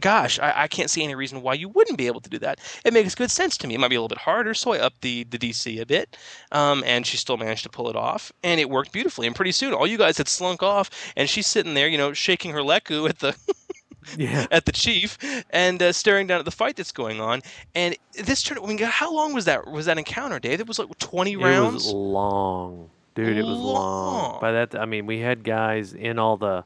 gosh, 0.00 0.38
I, 0.38 0.62
I, 0.62 0.68
can't 0.68 0.90
see 0.90 1.04
any 1.04 1.14
reason 1.14 1.42
why 1.42 1.54
you 1.54 1.68
wouldn't 1.68 1.98
be 1.98 2.06
able 2.06 2.20
to 2.20 2.30
do 2.30 2.38
that. 2.38 2.60
It 2.84 2.92
makes 2.92 3.14
good 3.14 3.30
sense 3.30 3.56
to 3.58 3.66
me. 3.66 3.74
It 3.74 3.78
might 3.78 3.88
be 3.88 3.96
a 3.96 4.00
little 4.00 4.08
bit 4.08 4.18
harder, 4.18 4.54
so 4.54 4.72
I 4.72 4.78
upped 4.78 5.02
the, 5.02 5.24
the 5.24 5.38
DC 5.38 5.80
a 5.80 5.86
bit, 5.86 6.16
um, 6.52 6.82
and 6.86 7.06
she 7.06 7.16
still 7.16 7.36
managed 7.36 7.62
to 7.64 7.68
pull 7.68 7.88
it 7.88 7.96
off, 7.96 8.32
and 8.42 8.60
it 8.60 8.68
worked 8.68 8.92
beautifully. 8.92 9.26
And 9.26 9.36
pretty 9.36 9.52
soon, 9.52 9.72
all 9.72 9.86
you 9.86 9.98
guys 9.98 10.18
had 10.18 10.28
slunk 10.28 10.62
off, 10.62 10.90
and 11.16 11.28
she's 11.28 11.46
sitting 11.46 11.74
there, 11.74 11.88
you 11.88 11.98
know, 11.98 12.12
shaking 12.12 12.52
her 12.52 12.60
leku 12.60 13.08
at 13.08 13.18
the. 13.18 13.36
yeah. 14.16 14.46
at 14.50 14.64
the 14.64 14.72
chief 14.72 15.18
and 15.50 15.82
uh, 15.82 15.92
staring 15.92 16.26
down 16.26 16.38
at 16.38 16.44
the 16.46 16.50
fight 16.50 16.74
that's 16.74 16.90
going 16.90 17.20
on. 17.20 17.42
And 17.74 17.94
this 18.14 18.42
turned. 18.42 18.60
I 18.60 18.66
mean, 18.66 18.78
how 18.78 19.14
long 19.14 19.34
was 19.34 19.44
that? 19.44 19.66
Was 19.66 19.86
that 19.86 19.98
encounter, 19.98 20.38
Dave? 20.38 20.58
It 20.58 20.66
was 20.66 20.78
like 20.78 20.88
twenty 20.98 21.36
rounds. 21.36 21.84
It 21.84 21.88
was 21.88 21.94
long, 21.94 22.90
dude. 23.14 23.36
It 23.36 23.44
was 23.44 23.58
long. 23.58 24.40
By 24.40 24.52
that, 24.52 24.74
I 24.74 24.86
mean 24.86 25.06
we 25.06 25.20
had 25.20 25.44
guys 25.44 25.92
in 25.92 26.18
all 26.18 26.38
the 26.38 26.64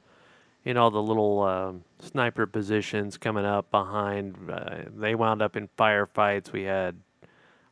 in 0.64 0.76
all 0.76 0.90
the 0.90 1.02
little 1.02 1.42
um, 1.42 1.84
sniper 2.00 2.46
positions 2.46 3.18
coming 3.18 3.44
up 3.44 3.70
behind. 3.70 4.50
Uh, 4.50 4.82
they 4.96 5.14
wound 5.14 5.42
up 5.42 5.56
in 5.56 5.68
firefights. 5.78 6.52
We 6.52 6.62
had 6.62 6.96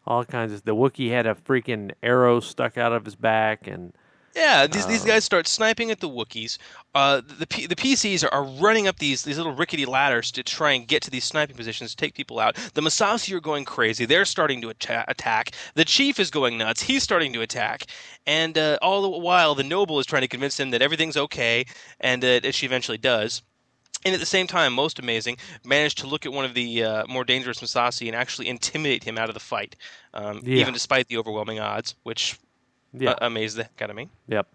all 0.07 0.25
kinds 0.25 0.53
of. 0.53 0.65
The 0.65 0.75
Wookiee 0.75 1.11
had 1.11 1.27
a 1.27 1.35
freaking 1.35 1.93
arrow 2.03 2.41
stuck 2.41 2.77
out 2.77 2.93
of 2.93 3.05
his 3.05 3.15
back, 3.15 3.67
and 3.67 3.93
yeah, 4.35 4.67
these, 4.67 4.87
these 4.87 5.05
guys 5.05 5.25
start 5.25 5.47
sniping 5.47 5.91
at 5.91 6.01
the 6.01 6.09
Wookiees. 6.09 6.59
Uh, 6.95 7.21
the 7.39 7.47
P- 7.47 7.67
the 7.67 7.77
PCs 7.77 8.25
are, 8.25 8.33
are 8.33 8.45
running 8.45 8.87
up 8.89 8.99
these 8.99 9.23
these 9.23 9.37
little 9.39 9.55
rickety 9.55 9.87
ladders 9.87 10.31
to 10.33 10.43
try 10.43 10.73
and 10.73 10.87
get 10.87 11.03
to 11.03 11.11
these 11.11 11.25
sniping 11.25 11.57
positions 11.57 11.91
to 11.91 11.97
take 11.97 12.15
people 12.15 12.39
out. 12.39 12.57
The 12.75 12.81
Massassi 12.81 13.33
are 13.35 13.41
going 13.41 13.65
crazy. 13.65 14.05
They're 14.05 14.25
starting 14.25 14.61
to 14.63 14.71
atta- 14.71 15.05
attack. 15.09 15.53
The 15.75 15.85
Chief 15.85 16.19
is 16.21 16.31
going 16.31 16.59
nuts. 16.59 16.83
He's 16.83 17.03
starting 17.03 17.33
to 17.35 17.41
attack. 17.43 17.87
And 18.27 18.57
uh, 18.59 18.79
all 18.83 19.03
the 19.03 19.09
while, 19.19 19.55
the 19.55 19.63
Noble 19.65 19.99
is 19.99 20.07
trying 20.07 20.23
to 20.23 20.29
convince 20.29 20.59
him 20.59 20.71
that 20.71 20.83
everything's 20.83 21.17
okay, 21.17 21.65
and 22.01 22.25
uh, 22.25 22.51
she 22.53 22.67
eventually 22.67 22.99
does. 22.99 23.43
And 24.05 24.13
at 24.15 24.21
the 24.21 24.27
same 24.27 24.49
time, 24.49 24.73
most 24.73 24.99
amazing, 24.99 25.37
managed 25.65 25.99
to 25.99 26.09
look 26.09 26.27
at 26.27 26.33
one 26.33 26.45
of 26.45 26.55
the 26.55 26.83
uh, 26.83 27.07
more 27.07 27.25
dangerous 27.25 27.61
Massassi 27.61 28.09
and 28.09 28.17
actually 28.17 28.49
intimidate 28.49 29.05
him 29.05 29.17
out 29.17 29.29
of 29.29 29.35
the 29.35 29.41
fight, 29.41 29.77
um, 30.13 30.41
Yeah. 30.45 30.57
even 30.63 30.75
despite 30.75 31.07
the 31.07 31.19
overwhelming 31.19 31.61
odds, 31.61 31.95
which 32.03 32.37
Yeah. 32.93 33.11
uh, 33.13 33.19
amazed 33.27 33.57
the 33.57 33.65
heck 33.65 33.83
out 33.83 33.91
of 33.91 33.97
me. 33.97 34.09
Yep. 34.29 34.47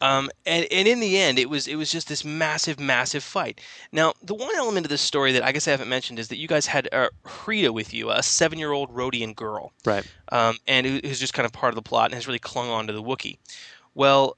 Um, 0.00 0.28
and, 0.44 0.66
and 0.70 0.86
in 0.86 1.00
the 1.00 1.16
end, 1.18 1.38
it 1.38 1.48
was 1.48 1.66
it 1.66 1.76
was 1.76 1.90
just 1.90 2.08
this 2.08 2.24
massive, 2.24 2.78
massive 2.78 3.22
fight. 3.22 3.60
Now, 3.90 4.12
the 4.22 4.34
one 4.34 4.54
element 4.56 4.84
of 4.84 4.90
this 4.90 5.00
story 5.00 5.32
that 5.32 5.42
I 5.44 5.52
guess 5.52 5.66
I 5.66 5.70
haven't 5.70 5.88
mentioned 5.88 6.18
is 6.18 6.28
that 6.28 6.36
you 6.36 6.46
guys 6.48 6.66
had 6.66 6.88
uh, 6.92 7.08
Frida 7.26 7.72
with 7.72 7.94
you, 7.94 8.10
a 8.10 8.22
seven-year-old 8.22 8.90
Rodian 8.94 9.34
girl, 9.34 9.72
Right. 9.86 10.04
um, 10.30 10.58
and 10.66 10.84
who's 10.86 11.20
just 11.20 11.32
kind 11.32 11.46
of 11.46 11.52
part 11.52 11.70
of 11.70 11.76
the 11.76 11.82
plot 11.82 12.06
and 12.06 12.14
has 12.14 12.26
really 12.26 12.38
clung 12.40 12.68
on 12.68 12.86
to 12.88 12.92
the 12.92 13.02
Wookiee. 13.02 13.38
Well, 13.94 14.36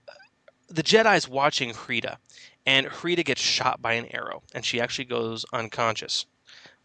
the 0.69 0.83
Jedi's 0.85 1.29
watching 1.29 1.73
Frida, 1.73 2.19
and 2.67 2.89
Frida 2.93 3.25
gets 3.25 3.41
shot 3.41 3.81
by 3.83 3.95
an 3.95 4.07
arrow, 4.15 4.43
and 4.55 4.65
she 4.65 4.81
actually 4.81 5.07
goes 5.07 5.45
unconscious. 5.53 6.27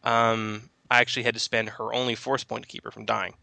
Um, 0.03 0.69
I 0.89 1.01
actually 1.01 1.23
had 1.23 1.33
to 1.35 1.39
spend 1.39 1.69
her 1.69 1.93
only 1.93 2.15
force 2.15 2.43
point 2.43 2.63
to 2.63 2.69
keep 2.69 2.83
her 2.85 2.91
from 2.91 3.05
dying, 3.05 3.35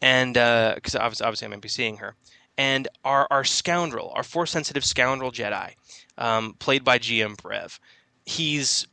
and 0.00 0.34
because 0.34 0.94
obviously, 0.94 1.24
obviously 1.24 1.46
I'm 1.46 1.50
going 1.50 1.60
to 1.60 1.64
be 1.64 1.68
seeing 1.68 1.96
her. 1.98 2.14
And 2.58 2.88
our 3.04 3.26
our 3.30 3.44
scoundrel, 3.44 4.12
our 4.14 4.22
force 4.22 4.50
sensitive 4.50 4.84
scoundrel 4.84 5.30
Jedi, 5.30 5.72
um, 6.16 6.54
played 6.58 6.84
by 6.84 6.98
GM 6.98 7.36
Brev, 7.36 7.78
he's 8.24 8.86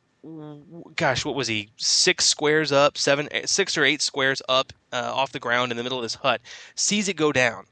gosh, 0.95 1.25
what 1.25 1.35
was 1.35 1.47
he? 1.47 1.69
Six 1.77 2.25
squares 2.25 2.71
up, 2.71 2.97
seven, 2.97 3.27
eh, 3.31 3.45
six 3.45 3.77
or 3.77 3.83
eight 3.83 4.01
squares 4.01 4.41
up 4.47 4.71
uh, 4.91 5.11
off 5.13 5.31
the 5.31 5.39
ground 5.39 5.71
in 5.71 5.77
the 5.77 5.83
middle 5.83 5.97
of 5.97 6.03
this 6.03 6.15
hut. 6.15 6.41
Sees 6.75 7.09
it 7.09 7.15
go 7.15 7.31
down, 7.31 7.65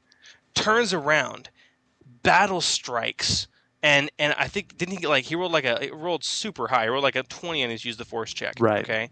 turns 0.54 0.92
around, 0.92 1.48
battle 2.22 2.60
strikes, 2.60 3.48
and 3.82 4.10
and 4.18 4.34
I 4.38 4.48
think 4.48 4.76
didn't 4.76 4.98
he 4.98 5.06
like 5.06 5.24
he 5.24 5.34
rolled 5.34 5.52
like 5.52 5.64
a 5.64 5.90
rolled 5.92 6.24
super 6.24 6.68
high, 6.68 6.84
he 6.84 6.88
rolled 6.88 7.04
like 7.04 7.16
a 7.16 7.22
twenty 7.22 7.62
and 7.62 7.70
he's 7.70 7.84
used 7.84 7.98
the 7.98 8.04
force 8.04 8.32
check. 8.32 8.54
Right. 8.60 8.84
Okay. 8.84 9.10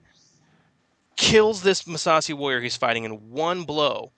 Kills 1.20 1.62
this 1.62 1.82
Massassi 1.82 2.32
warrior 2.32 2.62
he's 2.62 2.78
fighting 2.78 3.04
in 3.04 3.30
one 3.30 3.64
blow. 3.64 4.10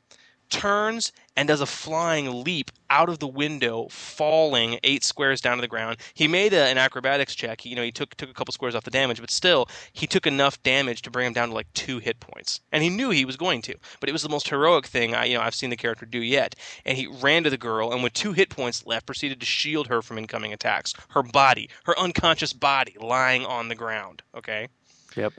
Turns 0.50 1.10
and 1.36 1.48
does 1.48 1.60
a 1.60 1.66
flying 1.66 2.44
leap 2.44 2.70
out 2.90 3.08
of 3.08 3.18
the 3.18 3.26
window, 3.26 3.88
falling 3.90 4.78
eight 4.84 5.02
squares 5.02 5.40
down 5.40 5.56
to 5.56 5.60
the 5.62 5.68
ground. 5.68 5.96
He 6.14 6.28
made 6.28 6.52
a, 6.52 6.68
an 6.68 6.78
acrobatics 6.78 7.34
check. 7.34 7.64
You 7.64 7.74
know, 7.74 7.82
he 7.82 7.90
took 7.90 8.14
took 8.14 8.30
a 8.30 8.32
couple 8.32 8.52
squares 8.52 8.76
off 8.76 8.84
the 8.84 8.90
damage, 8.90 9.20
but 9.20 9.32
still, 9.32 9.68
he 9.92 10.06
took 10.06 10.28
enough 10.28 10.62
damage 10.62 11.02
to 11.02 11.10
bring 11.10 11.26
him 11.26 11.32
down 11.32 11.48
to 11.48 11.54
like 11.54 11.72
two 11.74 11.98
hit 11.98 12.20
points. 12.20 12.60
And 12.70 12.84
he 12.84 12.88
knew 12.88 13.10
he 13.10 13.24
was 13.24 13.36
going 13.36 13.62
to, 13.62 13.74
but 13.98 14.08
it 14.08 14.12
was 14.12 14.22
the 14.22 14.28
most 14.28 14.48
heroic 14.48 14.86
thing 14.86 15.12
I, 15.12 15.24
you 15.24 15.34
know, 15.34 15.42
I've 15.42 15.56
seen 15.56 15.70
the 15.70 15.76
character 15.76 16.06
do 16.06 16.22
yet. 16.22 16.54
And 16.84 16.96
he 16.96 17.08
ran 17.08 17.42
to 17.42 17.50
the 17.50 17.58
girl, 17.58 17.92
and 17.92 18.02
with 18.02 18.12
two 18.12 18.32
hit 18.32 18.48
points 18.48 18.86
left, 18.86 19.06
proceeded 19.06 19.40
to 19.40 19.46
shield 19.46 19.88
her 19.88 20.02
from 20.02 20.18
incoming 20.18 20.52
attacks. 20.52 20.94
Her 21.08 21.24
body, 21.24 21.68
her 21.84 21.98
unconscious 21.98 22.52
body, 22.52 22.94
lying 23.00 23.44
on 23.44 23.68
the 23.68 23.74
ground. 23.74 24.22
Okay. 24.36 24.68
Yep. 25.16 25.32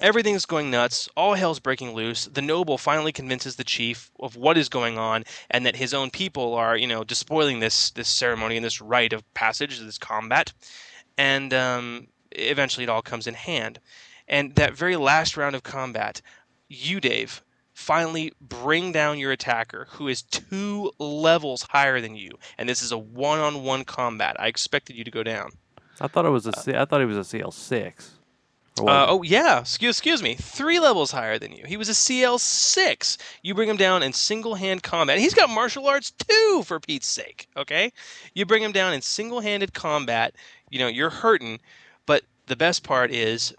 Everything's 0.00 0.46
going 0.46 0.70
nuts. 0.70 1.08
All 1.16 1.34
hell's 1.34 1.58
breaking 1.58 1.92
loose. 1.92 2.26
The 2.26 2.42
noble 2.42 2.78
finally 2.78 3.10
convinces 3.10 3.56
the 3.56 3.64
chief 3.64 4.10
of 4.20 4.36
what 4.36 4.56
is 4.56 4.68
going 4.68 4.96
on 4.96 5.24
and 5.50 5.66
that 5.66 5.76
his 5.76 5.92
own 5.92 6.10
people 6.10 6.54
are, 6.54 6.76
you 6.76 6.86
know, 6.86 7.02
despoiling 7.02 7.58
this 7.58 7.90
this 7.90 8.08
ceremony 8.08 8.56
and 8.56 8.64
this 8.64 8.80
rite 8.80 9.12
of 9.12 9.22
passage, 9.34 9.80
this 9.80 9.98
combat. 9.98 10.52
And 11.16 11.52
um, 11.52 12.06
eventually, 12.32 12.84
it 12.84 12.90
all 12.90 13.02
comes 13.02 13.26
in 13.26 13.34
hand. 13.34 13.80
And 14.28 14.54
that 14.54 14.76
very 14.76 14.96
last 14.96 15.36
round 15.36 15.56
of 15.56 15.62
combat, 15.62 16.20
you, 16.68 17.00
Dave, 17.00 17.42
finally 17.72 18.32
bring 18.40 18.92
down 18.92 19.18
your 19.18 19.32
attacker, 19.32 19.86
who 19.90 20.06
is 20.08 20.22
two 20.22 20.92
levels 20.98 21.62
higher 21.70 22.00
than 22.00 22.14
you. 22.14 22.30
And 22.58 22.68
this 22.68 22.82
is 22.82 22.92
a 22.92 22.98
one-on-one 22.98 23.84
combat. 23.84 24.36
I 24.38 24.48
expected 24.48 24.96
you 24.96 25.04
to 25.04 25.10
go 25.10 25.22
down. 25.22 25.50
I 26.00 26.06
thought 26.06 26.26
it 26.26 26.30
was 26.30 26.46
a. 26.46 26.52
C- 26.52 26.74
I 26.76 26.84
thought 26.84 27.00
he 27.00 27.06
was 27.06 27.16
a 27.16 27.24
CL 27.24 27.50
six. 27.50 28.10
Or 28.10 28.12
was 28.12 28.17
Uh, 28.78 29.06
oh 29.08 29.22
yeah, 29.22 29.60
excuse, 29.60 29.96
excuse 29.96 30.22
me, 30.22 30.34
three 30.34 30.78
levels 30.78 31.10
higher 31.10 31.38
than 31.38 31.52
you. 31.52 31.64
He 31.66 31.76
was 31.76 31.88
a 31.88 31.94
CL 31.94 32.38
six. 32.38 33.18
You 33.42 33.54
bring 33.54 33.68
him 33.68 33.76
down 33.76 34.02
in 34.02 34.12
single 34.12 34.54
hand 34.54 34.82
combat. 34.82 35.18
He's 35.18 35.34
got 35.34 35.50
martial 35.50 35.88
arts 35.88 36.12
too, 36.12 36.62
for 36.64 36.78
Pete's 36.78 37.08
sake. 37.08 37.48
Okay, 37.56 37.92
you 38.34 38.46
bring 38.46 38.62
him 38.62 38.72
down 38.72 38.94
in 38.94 39.02
single 39.02 39.40
handed 39.40 39.74
combat. 39.74 40.34
You 40.70 40.78
know 40.78 40.86
you're 40.86 41.10
hurting, 41.10 41.60
but 42.06 42.22
the 42.46 42.56
best 42.56 42.84
part 42.84 43.10
is 43.10 43.54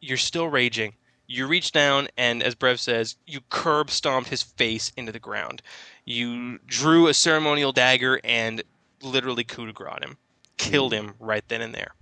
you're 0.00 0.16
still 0.16 0.48
raging. 0.48 0.94
You 1.28 1.46
reach 1.46 1.72
down 1.72 2.08
and, 2.18 2.42
as 2.42 2.54
Brev 2.54 2.78
says, 2.78 3.16
you 3.26 3.40
curb 3.48 3.90
stomped 3.90 4.28
his 4.28 4.42
face 4.42 4.92
into 4.96 5.12
the 5.12 5.18
ground. 5.18 5.62
You 6.04 6.58
drew 6.66 7.06
a 7.06 7.14
ceremonial 7.14 7.72
dagger 7.72 8.20
and 8.22 8.62
literally 9.02 9.44
coup 9.44 9.66
de 9.66 9.72
grace 9.72 10.02
him, 10.02 10.18
killed 10.58 10.92
him 10.92 11.14
right 11.18 11.44
then 11.48 11.62
and 11.62 11.74
there. 11.74 11.94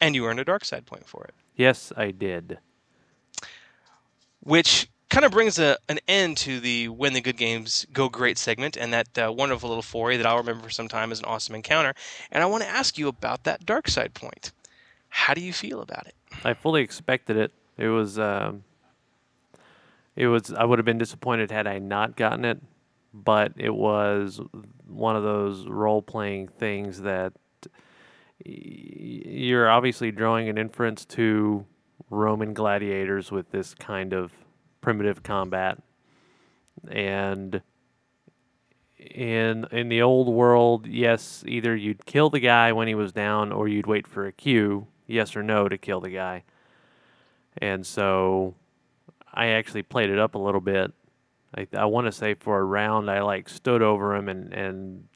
And 0.00 0.14
you 0.14 0.26
earned 0.26 0.40
a 0.40 0.44
dark 0.44 0.64
side 0.64 0.86
point 0.86 1.06
for 1.06 1.24
it 1.24 1.34
Yes, 1.54 1.92
I 1.96 2.10
did. 2.10 2.58
which 4.40 4.88
kind 5.08 5.24
of 5.24 5.30
brings 5.32 5.58
a, 5.58 5.76
an 5.88 5.98
end 6.08 6.36
to 6.36 6.60
the 6.60 6.88
when 6.88 7.12
the 7.12 7.20
good 7.20 7.36
games 7.36 7.86
go 7.92 8.08
great 8.08 8.36
segment 8.38 8.76
and 8.76 8.92
that 8.92 9.18
uh, 9.18 9.32
wonderful 9.32 9.68
little 9.68 9.82
foray 9.82 10.16
that 10.16 10.26
I'll 10.26 10.36
remember 10.38 10.64
for 10.64 10.70
some 10.70 10.88
time 10.88 11.12
as 11.12 11.20
an 11.20 11.24
awesome 11.24 11.54
encounter. 11.54 11.94
And 12.30 12.42
I 12.42 12.46
want 12.46 12.62
to 12.64 12.68
ask 12.68 12.98
you 12.98 13.08
about 13.08 13.44
that 13.44 13.64
dark 13.64 13.88
side 13.88 14.14
point. 14.14 14.52
How 15.08 15.32
do 15.32 15.40
you 15.40 15.52
feel 15.52 15.80
about 15.80 16.06
it? 16.06 16.14
I 16.44 16.52
fully 16.54 16.82
expected 16.82 17.36
it. 17.36 17.52
It 17.78 17.88
was. 17.88 18.18
Um, 18.18 18.64
it 20.14 20.26
was. 20.26 20.52
I 20.52 20.64
would 20.64 20.78
have 20.78 20.84
been 20.84 20.98
disappointed 20.98 21.50
had 21.50 21.66
I 21.66 21.78
not 21.78 22.16
gotten 22.16 22.44
it, 22.44 22.60
but 23.14 23.52
it 23.56 23.74
was 23.74 24.40
one 24.86 25.16
of 25.16 25.22
those 25.22 25.66
role 25.66 26.02
playing 26.02 26.48
things 26.48 27.02
that 27.02 27.32
you're 28.46 29.68
obviously 29.68 30.10
drawing 30.10 30.48
an 30.48 30.58
inference 30.58 31.04
to 31.04 31.66
Roman 32.10 32.54
gladiators 32.54 33.30
with 33.30 33.50
this 33.50 33.74
kind 33.74 34.12
of 34.12 34.32
primitive 34.80 35.22
combat. 35.22 35.82
And 36.88 37.62
in 38.98 39.66
in 39.72 39.88
the 39.88 40.02
old 40.02 40.28
world, 40.28 40.86
yes, 40.86 41.44
either 41.46 41.74
you'd 41.74 42.06
kill 42.06 42.30
the 42.30 42.40
guy 42.40 42.72
when 42.72 42.88
he 42.88 42.94
was 42.94 43.12
down 43.12 43.52
or 43.52 43.68
you'd 43.68 43.86
wait 43.86 44.06
for 44.06 44.26
a 44.26 44.32
cue, 44.32 44.86
yes 45.06 45.36
or 45.36 45.42
no, 45.42 45.68
to 45.68 45.78
kill 45.78 46.00
the 46.00 46.10
guy. 46.10 46.44
And 47.58 47.86
so 47.86 48.54
I 49.32 49.48
actually 49.48 49.82
played 49.82 50.10
it 50.10 50.18
up 50.18 50.34
a 50.34 50.38
little 50.38 50.60
bit. 50.60 50.92
I, 51.56 51.66
I 51.74 51.84
want 51.86 52.06
to 52.06 52.12
say 52.12 52.34
for 52.34 52.58
a 52.58 52.64
round, 52.64 53.10
I 53.10 53.22
like 53.22 53.48
stood 53.48 53.82
over 53.82 54.14
him 54.14 54.28
and, 54.28 54.52
and 54.52 55.08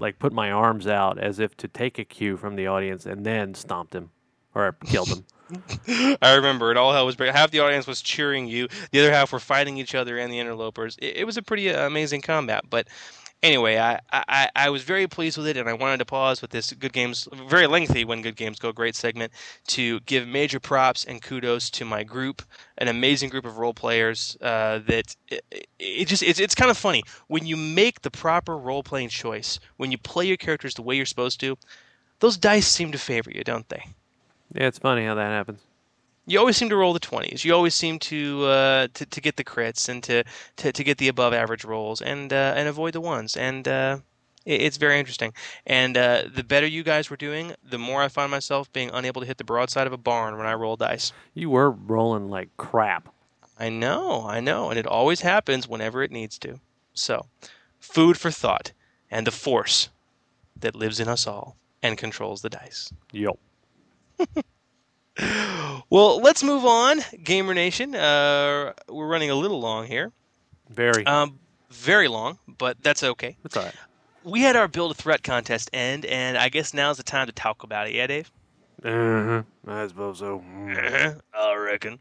like 0.00 0.18
put 0.18 0.32
my 0.32 0.50
arms 0.50 0.86
out 0.86 1.18
as 1.18 1.38
if 1.38 1.56
to 1.58 1.68
take 1.68 1.98
a 1.98 2.04
cue 2.04 2.36
from 2.36 2.56
the 2.56 2.66
audience 2.66 3.06
and 3.06 3.24
then 3.24 3.54
stomped 3.54 3.94
him 3.94 4.10
or 4.54 4.76
killed 4.84 5.08
him. 5.08 5.24
I 6.20 6.34
remember 6.34 6.70
it. 6.70 6.76
All 6.76 6.92
hell 6.92 7.06
was 7.06 7.16
breaking. 7.16 7.34
Half 7.34 7.52
the 7.52 7.60
audience 7.60 7.86
was 7.86 8.02
cheering 8.02 8.48
you. 8.48 8.68
The 8.90 9.00
other 9.00 9.12
half 9.12 9.32
were 9.32 9.38
fighting 9.38 9.78
each 9.78 9.94
other 9.94 10.18
and 10.18 10.32
the 10.32 10.38
interlopers. 10.38 10.96
It, 11.00 11.18
it 11.18 11.24
was 11.24 11.36
a 11.36 11.42
pretty 11.42 11.70
uh, 11.70 11.86
amazing 11.86 12.20
combat. 12.20 12.64
But 12.68 12.88
anyway, 13.42 13.78
I, 13.78 14.00
I, 14.12 14.50
I 14.54 14.70
was 14.70 14.82
very 14.82 15.06
pleased 15.06 15.36
with 15.38 15.46
it, 15.46 15.56
and 15.56 15.68
I 15.68 15.72
wanted 15.72 15.98
to 15.98 16.04
pause 16.04 16.42
with 16.42 16.50
this 16.50 16.72
good 16.72 16.92
games, 16.92 17.28
very 17.48 17.66
lengthy 17.66 18.04
when 18.04 18.22
good 18.22 18.36
games 18.36 18.58
go 18.58 18.72
great 18.72 18.96
segment, 18.96 19.32
to 19.68 20.00
give 20.00 20.26
major 20.26 20.60
props 20.60 21.04
and 21.04 21.22
kudos 21.22 21.70
to 21.70 21.84
my 21.84 22.02
group, 22.02 22.42
an 22.78 22.88
amazing 22.88 23.30
group 23.30 23.44
of 23.44 23.58
role 23.58 23.74
players. 23.74 24.36
Uh, 24.40 24.80
that 24.86 25.14
it, 25.28 25.68
it 25.78 26.04
just 26.06 26.22
it's 26.22 26.40
it's 26.40 26.54
kind 26.54 26.70
of 26.70 26.76
funny 26.76 27.02
when 27.28 27.46
you 27.46 27.56
make 27.56 28.02
the 28.02 28.10
proper 28.10 28.56
role 28.56 28.82
playing 28.82 29.08
choice, 29.08 29.60
when 29.76 29.90
you 29.90 29.98
play 29.98 30.26
your 30.26 30.36
characters 30.36 30.74
the 30.74 30.82
way 30.82 30.96
you're 30.96 31.06
supposed 31.06 31.40
to. 31.40 31.56
Those 32.20 32.36
dice 32.36 32.66
seem 32.66 32.90
to 32.92 32.98
favor 32.98 33.30
you, 33.30 33.44
don't 33.44 33.68
they? 33.68 33.84
Yeah, 34.54 34.66
it's 34.66 34.78
funny 34.78 35.04
how 35.04 35.14
that 35.14 35.28
happens. 35.28 35.60
You 36.28 36.38
always 36.38 36.58
seem 36.58 36.68
to 36.68 36.76
roll 36.76 36.92
the 36.92 37.00
twenties. 37.00 37.42
You 37.42 37.54
always 37.54 37.74
seem 37.74 37.98
to, 38.00 38.44
uh, 38.44 38.88
to 38.92 39.06
to 39.06 39.20
get 39.20 39.36
the 39.36 39.44
crits 39.44 39.88
and 39.88 40.02
to, 40.04 40.24
to, 40.56 40.72
to 40.72 40.84
get 40.84 40.98
the 40.98 41.08
above 41.08 41.32
average 41.32 41.64
rolls 41.64 42.02
and 42.02 42.30
uh, 42.32 42.52
and 42.54 42.68
avoid 42.68 42.92
the 42.92 43.00
ones. 43.00 43.34
And 43.34 43.66
uh, 43.66 43.98
it, 44.44 44.60
it's 44.60 44.76
very 44.76 44.98
interesting. 44.98 45.32
And 45.66 45.96
uh, 45.96 46.24
the 46.30 46.44
better 46.44 46.66
you 46.66 46.82
guys 46.82 47.08
were 47.08 47.16
doing, 47.16 47.54
the 47.64 47.78
more 47.78 48.02
I 48.02 48.08
find 48.08 48.30
myself 48.30 48.70
being 48.74 48.90
unable 48.92 49.22
to 49.22 49.26
hit 49.26 49.38
the 49.38 49.44
broadside 49.44 49.86
of 49.86 49.92
a 49.94 49.96
barn 49.96 50.36
when 50.36 50.46
I 50.46 50.52
roll 50.52 50.76
dice. 50.76 51.12
You 51.32 51.48
were 51.48 51.70
rolling 51.70 52.28
like 52.28 52.54
crap. 52.58 53.08
I 53.58 53.70
know, 53.70 54.26
I 54.28 54.40
know, 54.40 54.68
and 54.68 54.78
it 54.78 54.86
always 54.86 55.22
happens 55.22 55.66
whenever 55.66 56.02
it 56.02 56.12
needs 56.12 56.38
to. 56.40 56.60
So, 56.92 57.26
food 57.80 58.18
for 58.18 58.30
thought, 58.30 58.72
and 59.10 59.26
the 59.26 59.32
force 59.32 59.88
that 60.60 60.76
lives 60.76 61.00
in 61.00 61.08
us 61.08 61.26
all 61.26 61.56
and 61.82 61.96
controls 61.96 62.42
the 62.42 62.50
dice. 62.50 62.92
Yup. 63.12 63.38
well, 65.90 66.20
let's 66.20 66.42
move 66.42 66.64
on, 66.64 67.00
Gamer 67.22 67.54
Nation. 67.54 67.94
Uh, 67.94 68.72
we're 68.88 69.08
running 69.08 69.30
a 69.30 69.34
little 69.34 69.60
long 69.60 69.86
here. 69.86 70.12
Very. 70.70 71.04
Um, 71.06 71.38
very 71.70 72.08
long, 72.08 72.38
but 72.46 72.82
that's 72.82 73.02
okay. 73.02 73.36
That's 73.42 73.56
all 73.56 73.64
right. 73.64 73.74
We 74.24 74.40
had 74.40 74.56
our 74.56 74.68
build 74.68 74.90
a 74.90 74.94
threat 74.94 75.22
contest 75.22 75.70
end, 75.72 76.04
and 76.04 76.36
I 76.36 76.48
guess 76.48 76.74
now's 76.74 76.96
the 76.98 77.02
time 77.02 77.26
to 77.26 77.32
talk 77.32 77.62
about 77.62 77.88
it. 77.88 77.94
Yeah, 77.94 78.06
Dave. 78.06 78.30
Uh-huh. 78.84 79.42
I 79.66 79.86
suppose 79.88 80.18
so. 80.18 80.42
I 81.34 81.54
reckon. 81.56 81.98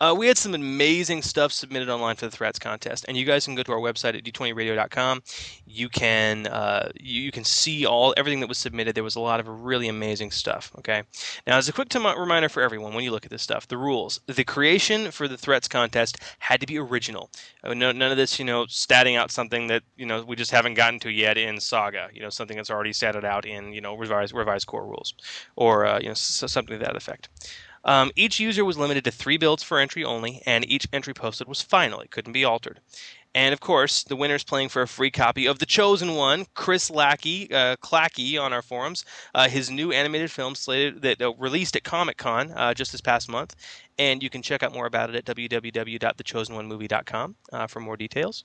Uh, 0.00 0.14
we 0.16 0.28
had 0.28 0.38
some 0.38 0.54
amazing 0.54 1.22
stuff 1.22 1.50
submitted 1.50 1.88
online 1.88 2.14
for 2.14 2.26
the 2.26 2.30
threats 2.30 2.58
contest, 2.58 3.04
and 3.08 3.16
you 3.16 3.24
guys 3.24 3.44
can 3.44 3.56
go 3.56 3.64
to 3.64 3.72
our 3.72 3.80
website 3.80 4.16
at 4.16 4.22
d20radio.com. 4.22 5.22
You 5.66 5.88
can 5.88 6.46
uh, 6.46 6.90
you, 7.00 7.22
you, 7.22 7.32
can 7.32 7.42
see 7.42 7.84
all 7.84 8.14
everything 8.16 8.38
that 8.40 8.48
was 8.48 8.58
submitted. 8.58 8.94
There 8.94 9.02
was 9.02 9.16
a 9.16 9.20
lot 9.20 9.40
of 9.40 9.48
really 9.48 9.88
amazing 9.88 10.30
stuff. 10.30 10.70
Okay, 10.78 11.02
now 11.48 11.56
as 11.56 11.68
a 11.68 11.72
quick 11.72 11.92
reminder 11.92 12.48
for 12.48 12.62
everyone, 12.62 12.94
when 12.94 13.02
you 13.02 13.10
look 13.10 13.24
at 13.24 13.32
this 13.32 13.42
stuff, 13.42 13.66
the 13.66 13.76
rules: 13.76 14.20
the 14.26 14.44
creation 14.44 15.10
for 15.10 15.26
the 15.26 15.36
threats 15.36 15.66
contest 15.66 16.18
had 16.38 16.60
to 16.60 16.66
be 16.66 16.78
original. 16.78 17.30
Uh, 17.64 17.74
no, 17.74 17.90
none 17.90 18.12
of 18.12 18.16
this, 18.16 18.38
you 18.38 18.44
know, 18.44 18.66
statting 18.66 19.16
out 19.16 19.32
something 19.32 19.66
that 19.66 19.82
you 19.96 20.06
know 20.06 20.22
we 20.22 20.36
just 20.36 20.52
haven't 20.52 20.74
gotten 20.74 21.00
to 21.00 21.10
yet 21.10 21.36
in 21.36 21.58
Saga. 21.58 22.08
You 22.12 22.20
know, 22.22 22.30
something 22.30 22.56
that's 22.56 22.70
already 22.70 22.92
statted 22.92 23.24
out 23.24 23.44
in 23.44 23.72
you 23.72 23.80
know 23.80 23.96
revised 23.96 24.32
revised 24.32 24.68
core 24.68 24.86
rules, 24.86 25.14
or 25.56 25.86
uh, 25.86 25.98
you 25.98 26.06
know 26.06 26.12
s- 26.12 26.44
something 26.46 26.78
to 26.78 26.84
that 26.84 26.94
effect. 26.94 27.28
Um, 27.88 28.10
each 28.16 28.38
user 28.38 28.66
was 28.66 28.76
limited 28.76 29.04
to 29.04 29.10
three 29.10 29.38
builds 29.38 29.62
for 29.62 29.78
entry 29.78 30.04
only, 30.04 30.42
and 30.44 30.70
each 30.70 30.86
entry 30.92 31.14
posted 31.14 31.48
was 31.48 31.62
final. 31.62 32.00
It 32.00 32.10
couldn't 32.10 32.34
be 32.34 32.44
altered. 32.44 32.80
And 33.34 33.54
of 33.54 33.60
course, 33.60 34.02
the 34.02 34.14
winner's 34.14 34.44
playing 34.44 34.68
for 34.68 34.82
a 34.82 34.86
free 34.86 35.10
copy 35.10 35.46
of 35.46 35.58
The 35.58 35.64
Chosen 35.64 36.14
One, 36.14 36.44
Chris 36.52 36.90
Lackey, 36.90 37.50
uh, 37.50 37.76
Clackey 37.76 38.38
on 38.38 38.52
our 38.52 38.60
forums, 38.60 39.06
uh, 39.34 39.48
his 39.48 39.70
new 39.70 39.90
animated 39.90 40.30
film 40.30 40.54
slated 40.54 41.00
that 41.00 41.22
uh, 41.22 41.32
released 41.38 41.76
at 41.76 41.84
Comic 41.84 42.18
Con 42.18 42.52
uh, 42.52 42.74
just 42.74 42.92
this 42.92 43.00
past 43.00 43.26
month. 43.26 43.56
And 43.98 44.22
you 44.22 44.28
can 44.28 44.42
check 44.42 44.62
out 44.62 44.74
more 44.74 44.84
about 44.84 45.08
it 45.08 45.16
at 45.16 45.36
www.thechosen1movie.com 45.36 47.36
uh, 47.54 47.66
for 47.68 47.80
more 47.80 47.96
details. 47.96 48.44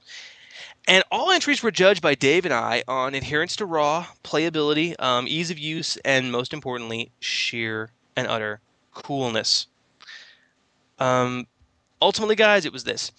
And 0.88 1.04
all 1.12 1.32
entries 1.32 1.62
were 1.62 1.72
judged 1.72 2.02
by 2.02 2.16
Dave 2.16 2.46
and 2.46 2.54
I 2.54 2.84
on 2.88 3.14
adherence 3.14 3.58
to 3.58 3.66
raw, 3.66 4.06
playability, 4.24 4.98
um, 5.02 5.28
ease 5.28 5.52
of 5.52 5.60
use, 5.60 5.98
and 6.06 6.32
most 6.32 6.54
importantly, 6.54 7.12
sheer 7.20 7.89
and 8.16 8.28
utter 8.28 8.62
coolness. 8.94 9.68
Um, 11.00 11.48
ultimately, 12.02 12.36
guys, 12.36 12.66
it 12.66 12.74
was 12.74 12.84
this. 12.84 13.12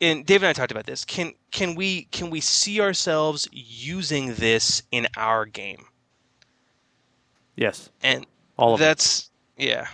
And 0.00 0.24
Dave 0.24 0.42
and 0.42 0.48
I 0.48 0.52
talked 0.52 0.72
about 0.72 0.86
this. 0.86 1.04
Can 1.04 1.32
can 1.50 1.74
we 1.74 2.04
can 2.04 2.30
we 2.30 2.40
see 2.40 2.80
ourselves 2.80 3.48
using 3.52 4.34
this 4.34 4.82
in 4.90 5.06
our 5.16 5.44
game? 5.44 5.84
Yes. 7.56 7.90
And 8.02 8.26
all 8.56 8.74
of 8.74 8.80
that's 8.80 9.30
it. 9.58 9.68
yeah. 9.68 9.88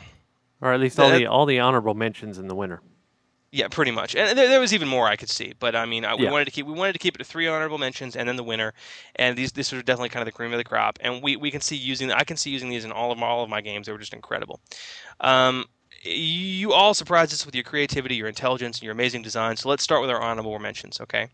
Or 0.61 0.73
at 0.73 0.81
least 0.81 1.01
all 1.01 1.11
that, 1.11 1.19
the 1.19 1.27
all 1.27 1.45
the 1.45 1.59
honorable 1.59 1.95
mentions 1.95 2.39
in 2.39 2.47
the 2.47 2.55
winner. 2.55 2.81
Yeah, 3.53 3.69
pretty 3.69 3.93
much. 3.93 4.15
And 4.15 4.37
there, 4.37 4.49
there, 4.49 4.61
was 4.61 4.75
even 4.75 4.89
more 4.89 5.07
I 5.07 5.17
could 5.17 5.31
see, 5.31 5.55
but 5.59 5.75
I 5.77 5.87
mean, 5.87 6.05
I, 6.05 6.15
we 6.15 6.25
yeah. 6.25 6.33
wanted 6.33 6.47
to 6.47 6.51
keep 6.51 6.67
we 6.67 6.73
wanted 6.73 6.93
to 6.95 6.99
keep 6.99 7.15
it 7.15 7.19
to 7.19 7.25
three 7.25 7.47
honorable 7.47 7.79
mentions 7.79 8.17
and 8.17 8.29
then 8.29 8.37
the 8.37 8.43
winner. 8.43 8.75
And 9.15 9.39
these 9.39 9.53
this 9.53 9.73
was 9.73 9.83
definitely 9.85 10.09
kind 10.11 10.23
of 10.23 10.27
the 10.27 10.33
cream 10.33 10.53
of 10.53 10.59
the 10.59 10.65
crop. 10.65 10.99
And 11.01 11.23
we, 11.23 11.37
we 11.37 11.51
can 11.51 11.61
see 11.61 11.77
using 11.77 12.13
I 12.13 12.25
can 12.25 12.37
see 12.37 12.51
using 12.51 12.69
these 12.69 12.85
in 12.85 12.93
all 12.93 13.13
of 13.13 13.23
all 13.23 13.45
of 13.45 13.49
my 13.49 13.61
games. 13.61 13.87
They 13.87 13.93
were 13.93 13.99
just 13.99 14.13
incredible. 14.13 14.61
Um, 15.21 15.65
you 16.03 16.73
all 16.73 16.95
surprised 16.95 17.33
us 17.33 17.47
with 17.47 17.55
your 17.55 17.65
creativity, 17.65 18.17
your 18.17 18.29
intelligence, 18.29 18.79
and 18.79 18.85
your 18.85 18.93
amazing 18.93 19.23
design. 19.23 19.57
So 19.57 19.69
let's 19.69 19.83
start 19.83 20.01
with 20.01 20.11
our 20.11 20.21
honorable 20.21 20.59
mentions, 20.59 21.01
okay? 21.01 21.29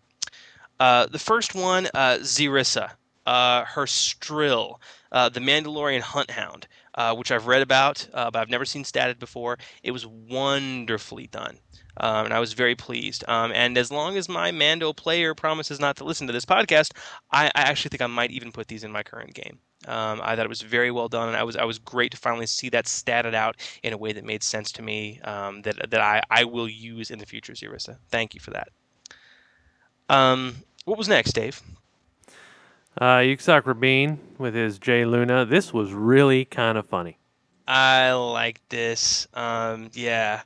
Uh, 0.80 1.06
the 1.06 1.18
first 1.18 1.54
one, 1.54 1.88
uh, 1.94 2.18
Zirissa, 2.20 2.92
uh, 3.26 3.64
her 3.64 3.86
Strill, 3.86 4.80
uh, 5.12 5.28
the 5.28 5.40
Mandalorian 5.40 6.00
Hunt 6.00 6.30
Hound, 6.30 6.66
uh, 6.94 7.14
which 7.14 7.30
I've 7.30 7.46
read 7.46 7.62
about, 7.62 8.06
uh, 8.12 8.30
but 8.30 8.40
I've 8.40 8.50
never 8.50 8.64
seen 8.64 8.84
statted 8.84 9.18
before. 9.18 9.58
It 9.82 9.92
was 9.92 10.06
wonderfully 10.06 11.26
done. 11.26 11.58
Um, 11.98 12.26
and 12.26 12.34
I 12.34 12.40
was 12.40 12.54
very 12.54 12.74
pleased. 12.74 13.24
Um, 13.28 13.52
and 13.52 13.76
as 13.76 13.92
long 13.92 14.16
as 14.16 14.28
my 14.28 14.50
Mando 14.50 14.92
player 14.92 15.34
promises 15.34 15.78
not 15.78 15.96
to 15.96 16.04
listen 16.04 16.26
to 16.26 16.32
this 16.32 16.46
podcast, 16.46 16.92
I, 17.30 17.46
I 17.48 17.62
actually 17.62 17.90
think 17.90 18.02
I 18.02 18.06
might 18.06 18.30
even 18.30 18.50
put 18.50 18.68
these 18.68 18.84
in 18.84 18.92
my 18.92 19.02
current 19.02 19.34
game. 19.34 19.58
Um, 19.86 20.20
I 20.22 20.36
thought 20.36 20.46
it 20.46 20.48
was 20.48 20.62
very 20.62 20.90
well 20.90 21.08
done, 21.08 21.28
and 21.28 21.36
I 21.36 21.42
was 21.42 21.56
I 21.56 21.64
was 21.64 21.78
great 21.80 22.12
to 22.12 22.16
finally 22.16 22.46
see 22.46 22.68
that 22.68 22.84
statted 22.84 23.34
out 23.34 23.56
in 23.82 23.92
a 23.92 23.98
way 23.98 24.12
that 24.12 24.24
made 24.24 24.44
sense 24.44 24.70
to 24.72 24.82
me. 24.82 25.20
Um, 25.24 25.62
that 25.62 25.90
that 25.90 26.00
I, 26.00 26.22
I 26.30 26.44
will 26.44 26.68
use 26.68 27.10
in 27.10 27.18
the 27.18 27.26
future, 27.26 27.52
Zirissa. 27.52 27.98
Thank 28.08 28.32
you 28.34 28.40
for 28.40 28.52
that. 28.52 28.68
Um, 30.08 30.54
what 30.84 30.98
was 30.98 31.08
next, 31.08 31.32
Dave? 31.32 31.60
Uh, 33.00 33.18
Yuxak 33.18 33.66
Rabin 33.66 34.18
with 34.38 34.54
his 34.54 34.78
Jay 34.78 35.04
Luna. 35.04 35.44
This 35.46 35.72
was 35.72 35.92
really 35.92 36.44
kind 36.44 36.76
of 36.76 36.86
funny. 36.86 37.18
I 37.66 38.12
like 38.12 38.60
this. 38.68 39.26
Um, 39.34 39.90
yeah. 39.94 40.42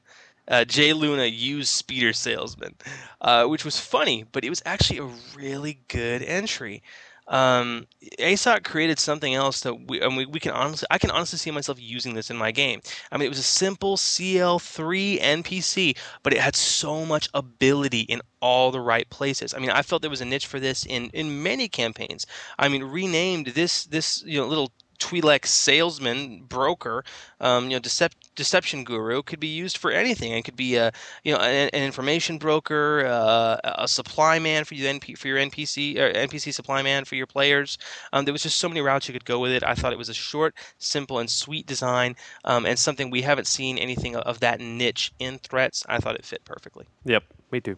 Uh, 0.48 0.64
Jay 0.64 0.92
Luna 0.92 1.24
used 1.24 1.70
Speeder 1.70 2.12
Salesman, 2.12 2.76
uh, 3.20 3.46
which 3.46 3.64
was 3.64 3.80
funny, 3.80 4.24
but 4.30 4.44
it 4.44 4.48
was 4.48 4.62
actually 4.64 4.98
a 4.98 5.10
really 5.36 5.80
good 5.88 6.22
entry. 6.22 6.82
Um, 7.28 7.88
ASOC 8.20 8.62
created 8.62 9.00
something 9.00 9.34
else 9.34 9.60
that 9.62 9.88
we, 9.88 10.00
I 10.02 10.08
mean, 10.08 10.30
we 10.30 10.38
can 10.38 10.52
honestly, 10.52 10.86
I 10.90 10.98
can 10.98 11.10
honestly 11.10 11.38
see 11.38 11.50
myself 11.50 11.80
using 11.80 12.14
this 12.14 12.30
in 12.30 12.36
my 12.36 12.52
game. 12.52 12.80
I 13.10 13.16
mean, 13.16 13.26
it 13.26 13.30
was 13.30 13.40
a 13.40 13.42
simple 13.42 13.96
CL3 13.96 15.20
NPC, 15.20 15.96
but 16.22 16.32
it 16.32 16.40
had 16.40 16.54
so 16.54 17.04
much 17.04 17.28
ability 17.34 18.00
in 18.02 18.20
all 18.40 18.70
the 18.70 18.80
right 18.80 19.08
places. 19.10 19.54
I 19.54 19.58
mean, 19.58 19.70
I 19.70 19.82
felt 19.82 20.02
there 20.02 20.10
was 20.10 20.20
a 20.20 20.24
niche 20.24 20.46
for 20.46 20.60
this 20.60 20.86
in, 20.86 21.10
in 21.12 21.42
many 21.42 21.68
campaigns. 21.68 22.26
I 22.58 22.68
mean, 22.68 22.84
renamed 22.84 23.48
this 23.48 23.84
this 23.84 24.22
you 24.24 24.38
know 24.40 24.46
little 24.46 24.72
Twi'lek 24.96 25.46
salesman, 25.46 26.42
broker, 26.42 27.04
um, 27.40 27.64
you 27.64 27.76
know, 27.76 27.80
decep- 27.80 28.14
deception 28.34 28.84
guru 28.84 29.22
could 29.22 29.40
be 29.40 29.48
used 29.48 29.78
for 29.78 29.90
anything. 29.90 30.32
It 30.32 30.44
could 30.44 30.56
be 30.56 30.76
a, 30.76 30.92
you 31.24 31.32
know, 31.32 31.38
an, 31.38 31.70
an 31.72 31.82
information 31.82 32.38
broker, 32.38 33.06
uh, 33.06 33.58
a 33.64 33.88
supply 33.88 34.38
man 34.38 34.64
for 34.64 34.74
your 34.74 34.92
NP- 34.92 35.18
for 35.18 35.28
your 35.28 35.38
NPC 35.38 35.98
or 35.98 36.12
NPC 36.12 36.52
supply 36.52 36.82
man 36.82 37.04
for 37.04 37.14
your 37.14 37.26
players. 37.26 37.78
Um, 38.12 38.24
there 38.24 38.32
was 38.32 38.42
just 38.42 38.58
so 38.58 38.68
many 38.68 38.80
routes 38.80 39.08
you 39.08 39.12
could 39.12 39.24
go 39.24 39.38
with 39.38 39.52
it. 39.52 39.62
I 39.64 39.74
thought 39.74 39.92
it 39.92 39.98
was 39.98 40.08
a 40.08 40.14
short, 40.14 40.54
simple, 40.78 41.18
and 41.18 41.30
sweet 41.30 41.66
design, 41.66 42.16
um, 42.44 42.66
and 42.66 42.78
something 42.78 43.10
we 43.10 43.22
haven't 43.22 43.46
seen 43.46 43.78
anything 43.78 44.16
of 44.16 44.40
that 44.40 44.60
niche 44.60 45.12
in 45.18 45.38
threats. 45.38 45.84
I 45.88 45.98
thought 45.98 46.16
it 46.16 46.24
fit 46.24 46.44
perfectly. 46.44 46.86
Yep, 47.04 47.24
me 47.50 47.60
too. 47.60 47.76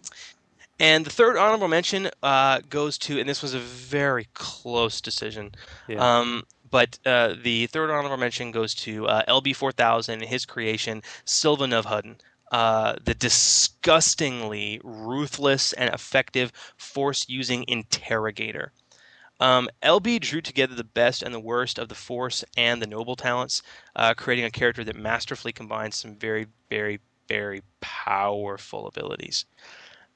And 0.80 1.04
the 1.04 1.10
third 1.10 1.36
honorable 1.36 1.66
mention 1.66 2.08
uh, 2.22 2.60
goes 2.70 2.98
to, 2.98 3.18
and 3.18 3.28
this 3.28 3.42
was 3.42 3.52
a 3.52 3.58
very 3.58 4.28
close 4.34 5.00
decision. 5.00 5.52
Yeah. 5.88 6.18
Um, 6.18 6.44
but 6.70 6.98
uh, 7.06 7.34
the 7.42 7.66
third 7.66 7.90
honorable 7.90 8.16
mention 8.16 8.50
goes 8.50 8.74
to 8.74 9.06
uh, 9.06 9.24
LB4000 9.28 10.08
and 10.08 10.22
his 10.22 10.44
creation, 10.46 11.02
Sylvan 11.24 11.72
Hudden. 11.72 12.16
Uh, 12.50 12.94
the 13.04 13.14
disgustingly 13.14 14.80
ruthless 14.82 15.74
and 15.74 15.92
effective 15.92 16.50
force 16.78 17.28
using 17.28 17.64
interrogator. 17.68 18.72
Um, 19.40 19.68
LB 19.82 20.20
drew 20.20 20.40
together 20.40 20.74
the 20.74 20.82
best 20.82 21.22
and 21.22 21.34
the 21.34 21.40
worst 21.40 21.78
of 21.78 21.88
the 21.88 21.94
Force 21.94 22.44
and 22.56 22.82
the 22.82 22.86
Noble 22.86 23.16
talents, 23.16 23.62
uh, 23.94 24.14
creating 24.14 24.46
a 24.46 24.50
character 24.50 24.82
that 24.82 24.96
masterfully 24.96 25.52
combines 25.52 25.96
some 25.96 26.16
very, 26.16 26.46
very, 26.70 27.00
very 27.28 27.62
powerful 27.80 28.88
abilities. 28.88 29.44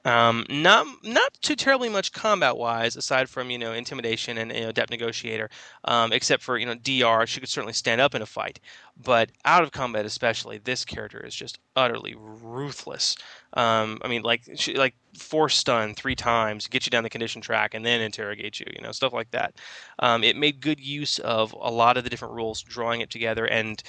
Um, 0.05 0.45
not 0.49 0.85
not 1.05 1.33
too 1.43 1.55
terribly 1.55 1.89
much 1.89 2.13
combat 2.13 2.57
wise, 2.57 2.97
aside 2.97 3.29
from 3.29 3.51
you 3.51 3.59
know 3.59 3.73
intimidation 3.73 4.37
and 4.37 4.51
you 4.53 4.63
know 4.63 4.69
adept 4.71 4.91
negotiator, 4.91 5.49
um, 5.85 6.13
except 6.13 6.43
for 6.43 6.59
you 6.59 6.67
know 6.67 6.75
DR. 6.75 7.25
She 7.25 7.39
could 7.39 7.49
certainly 7.49 7.73
stand 7.73 8.01
up 8.01 8.13
in 8.15 8.21
a 8.21 8.27
fight, 8.27 8.59
but 8.97 9.31
out 9.45 9.63
of 9.63 9.71
combat 9.71 10.05
especially, 10.05 10.59
this 10.59 10.85
character 10.85 11.25
is 11.25 11.37
just 11.37 11.61
utterly 11.77 12.17
ruthless. 12.19 13.17
Um, 13.53 13.99
I 14.03 14.09
mean, 14.09 14.23
like 14.23 14.43
she, 14.57 14.75
like 14.75 14.97
force 15.17 15.57
stun 15.57 15.95
three 15.95 16.17
times, 16.17 16.67
get 16.67 16.85
you 16.85 16.91
down 16.91 17.05
the 17.05 17.11
condition 17.11 17.41
track, 17.41 17.73
and 17.73 17.87
then 17.87 18.01
interrogate 18.01 18.59
you. 18.59 18.67
You 18.75 18.83
know 18.83 18.91
stuff 18.91 19.13
like 19.13 19.31
that. 19.31 19.61
Um, 20.01 20.25
it 20.25 20.37
made 20.37 20.61
good 20.61 20.81
use 20.81 21.21
of 21.21 21.53
a 21.53 21.71
lot 21.71 21.97
of 21.97 22.03
the 22.03 22.11
different 22.11 22.35
rules, 22.35 22.61
drawing 22.61 23.03
it 23.03 23.11
together, 23.11 23.47
and 23.47 23.81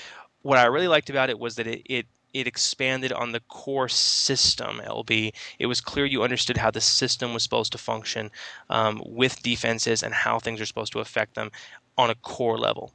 what 0.43 0.59
I 0.59 0.66
really 0.66 0.88
liked 0.88 1.09
about 1.09 1.30
it 1.30 1.39
was 1.39 1.55
that 1.55 1.68
it, 1.68 1.82
it 1.86 2.05
it 2.34 2.47
expanded 2.47 3.11
on 3.13 3.31
the 3.31 3.39
core 3.41 3.88
system, 3.88 4.81
LB. 4.84 5.34
It 5.59 5.67
was 5.67 5.81
clear 5.81 6.05
you 6.05 6.23
understood 6.23 6.57
how 6.57 6.71
the 6.71 6.81
system 6.81 7.34
was 7.34 7.43
supposed 7.43 7.71
to 7.73 7.77
function 7.77 8.31
um, 8.69 9.01
with 9.05 9.41
defenses 9.43 10.03
and 10.03 10.13
how 10.13 10.39
things 10.39 10.59
are 10.59 10.65
supposed 10.65 10.93
to 10.93 10.99
affect 10.99 11.36
them 11.36 11.51
on 11.97 12.09
a 12.09 12.15
core 12.15 12.57
level. 12.57 12.91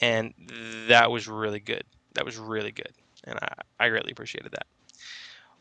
And 0.00 0.34
that 0.88 1.10
was 1.10 1.28
really 1.28 1.60
good. 1.60 1.84
That 2.14 2.24
was 2.24 2.36
really 2.36 2.72
good. 2.72 2.92
And 3.24 3.38
I, 3.40 3.54
I 3.80 3.88
greatly 3.88 4.12
appreciated 4.12 4.52
that. 4.52 4.66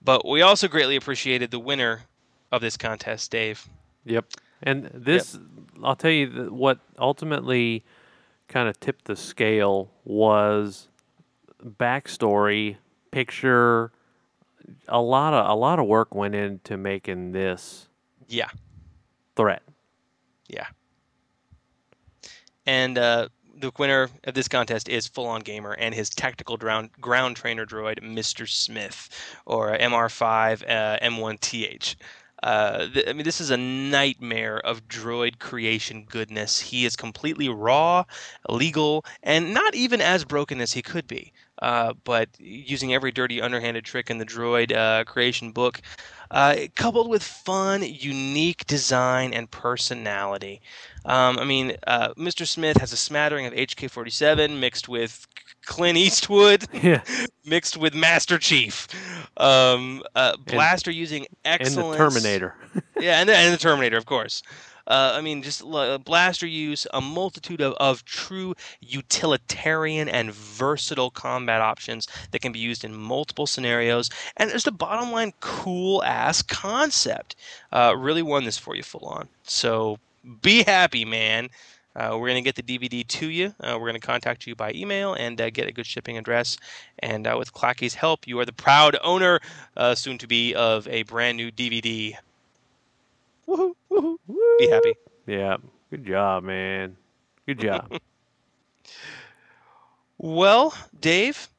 But 0.04 0.28
we 0.28 0.42
also 0.42 0.68
greatly 0.68 0.98
appreciated 0.98 1.50
the 1.50 1.60
winner 1.60 2.02
of 2.52 2.62
this 2.62 2.76
contest, 2.76 3.32
Dave. 3.32 3.68
Yep. 4.06 4.26
And 4.62 4.90
this, 4.94 5.38
I'll 5.82 5.96
tell 5.96 6.12
you 6.12 6.50
what 6.52 6.80
ultimately 7.00 7.84
kind 8.48 8.68
of 8.68 8.80
tipped 8.80 9.06
the 9.06 9.16
scale 9.16 9.90
was 10.04 10.88
backstory, 11.64 12.78
picture. 13.14 13.92
A 14.88 15.00
lot 15.00 15.34
of 15.34 15.50
a 15.50 15.54
lot 15.54 15.78
of 15.80 15.86
work 15.86 16.14
went 16.16 16.36
into 16.36 16.78
making 16.78 17.32
this 17.32 17.88
Yeah. 18.28 18.50
threat. 19.36 19.62
Yeah. 20.48 20.68
And 22.66 22.98
uh, 22.98 23.28
the 23.58 23.72
winner 23.78 24.10
of 24.24 24.34
this 24.34 24.48
contest 24.48 24.88
is 24.90 25.06
Full 25.08 25.28
On 25.28 25.42
Gamer 25.42 25.74
and 25.74 25.94
his 25.94 26.10
tactical 26.10 26.58
ground, 26.58 26.90
ground 27.02 27.36
trainer 27.36 27.66
droid, 27.66 28.02
Mr. 28.02 28.48
Smith, 28.50 29.10
or 29.46 29.78
MR5 29.78 30.64
uh, 30.64 31.00
M1TH. 31.02 31.96
Uh, 32.42 32.88
th- 32.94 33.08
I 33.08 33.14
mean, 33.14 33.24
this 33.26 33.40
is 33.42 33.52
a 33.52 33.58
nightmare 33.58 34.60
of 34.60 34.88
droid 34.88 35.40
creation 35.40 36.06
goodness. 36.10 36.60
He 36.60 36.86
is 36.86 36.96
completely 36.96 37.50
raw, 37.50 38.04
legal, 38.50 39.06
and 39.24 39.54
not 39.54 39.76
even 39.76 40.00
as 40.02 40.24
broken 40.26 40.62
as 40.62 40.72
he 40.74 40.82
could 40.82 41.08
be. 41.08 41.33
Uh, 41.62 41.94
but 42.04 42.30
using 42.40 42.94
every 42.94 43.12
dirty, 43.12 43.42
underhanded 43.42 43.86
trick 43.86 44.10
in 44.10 44.18
the 44.18 44.26
droid 44.26 44.76
uh, 44.76 45.04
creation 45.04 45.52
book, 45.52 45.82
uh, 46.32 46.56
coupled 46.76 47.10
with 47.10 47.24
fun, 47.24 47.84
unique 47.84 48.66
design 48.66 49.34
and 49.34 49.50
personality. 49.52 50.62
Um, 51.06 51.38
I 51.38 51.46
mean, 51.46 51.78
uh, 51.86 52.10
Mr. 52.18 52.48
Smith 52.48 52.78
has 52.78 52.92
a 52.92 52.98
smattering 52.98 53.46
of 53.46 53.54
HK47 53.54 54.60
mixed 54.60 54.90
with 54.90 55.28
Clint 55.66 55.98
Eastwood, 55.98 56.66
Yeah. 56.74 57.02
mixed 57.46 57.78
with 57.78 57.94
Master 57.94 58.38
Chief. 58.38 58.88
Um, 59.38 60.04
uh, 60.16 60.38
Blaster 60.46 60.92
using 60.92 61.26
And 61.46 61.62
excellence. 61.62 61.98
the 61.98 62.04
Terminator. 62.04 62.56
yeah, 63.00 63.20
and 63.20 63.30
the, 63.30 63.36
and 63.36 63.54
the 63.54 63.58
Terminator, 63.58 63.98
of 63.98 64.06
course. 64.06 64.44
Uh, 64.86 65.14
I 65.16 65.22
mean, 65.22 65.42
just 65.42 65.62
l- 65.62 65.98
blaster 66.00 66.46
use, 66.46 66.86
a 66.94 67.00
multitude 67.00 67.62
of, 67.62 67.74
of 67.76 68.04
true 68.04 68.54
utilitarian 68.82 70.10
and 70.10 70.34
versatile 70.34 71.10
combat 71.10 71.62
options 71.62 72.06
that 72.32 72.40
can 72.42 72.52
be 72.52 72.60
used 72.60 72.84
in 72.84 72.94
multiple 72.94 73.48
scenarios, 73.48 74.10
and 74.36 74.50
just 74.52 74.68
a 74.68 74.72
bottom 74.72 75.12
line 75.12 75.32
cool 75.40 76.04
ass 76.04 76.42
concept. 76.42 77.36
Uh, 77.72 77.94
really 77.98 78.22
won 78.22 78.44
this 78.44 78.58
for 78.58 78.76
you 78.76 78.84
full 78.84 79.06
on. 79.08 79.30
So 79.44 80.00
be 80.42 80.64
happy, 80.64 81.06
man. 81.06 81.50
Uh, 81.96 82.10
we're 82.14 82.28
going 82.28 82.44
to 82.44 82.52
get 82.52 82.56
the 82.56 82.64
DVD 82.64 83.06
to 83.08 83.28
you. 83.30 83.54
Uh, 83.60 83.78
we're 83.80 83.88
going 83.90 84.00
to 84.00 84.06
contact 84.06 84.48
you 84.48 84.56
by 84.56 84.72
email 84.74 85.14
and 85.14 85.40
uh, 85.40 85.50
get 85.50 85.68
a 85.68 85.72
good 85.72 85.86
shipping 85.86 86.18
address. 86.18 86.58
And 87.00 87.28
uh, 87.28 87.36
with 87.38 87.54
Clackey's 87.54 87.94
help, 87.94 88.28
you 88.28 88.40
are 88.40 88.46
the 88.46 88.54
proud 88.54 88.98
owner, 89.04 89.40
uh, 89.78 89.96
soon 89.96 90.18
to 90.20 90.28
be, 90.28 90.56
of 90.56 90.88
a 90.88 91.04
brand 91.04 91.38
new 91.38 91.52
DVD. 91.52 92.16
Woohoo! 93.48 93.74
Woohoo! 93.92 94.18
Be 94.60 94.68
happy. 94.70 94.94
Yeah. 95.28 95.58
Good 95.90 96.06
job, 96.06 96.44
man. 96.44 96.98
Good 97.46 97.60
job. 97.60 97.92
Well, 100.20 100.74
Dave, 101.02 101.50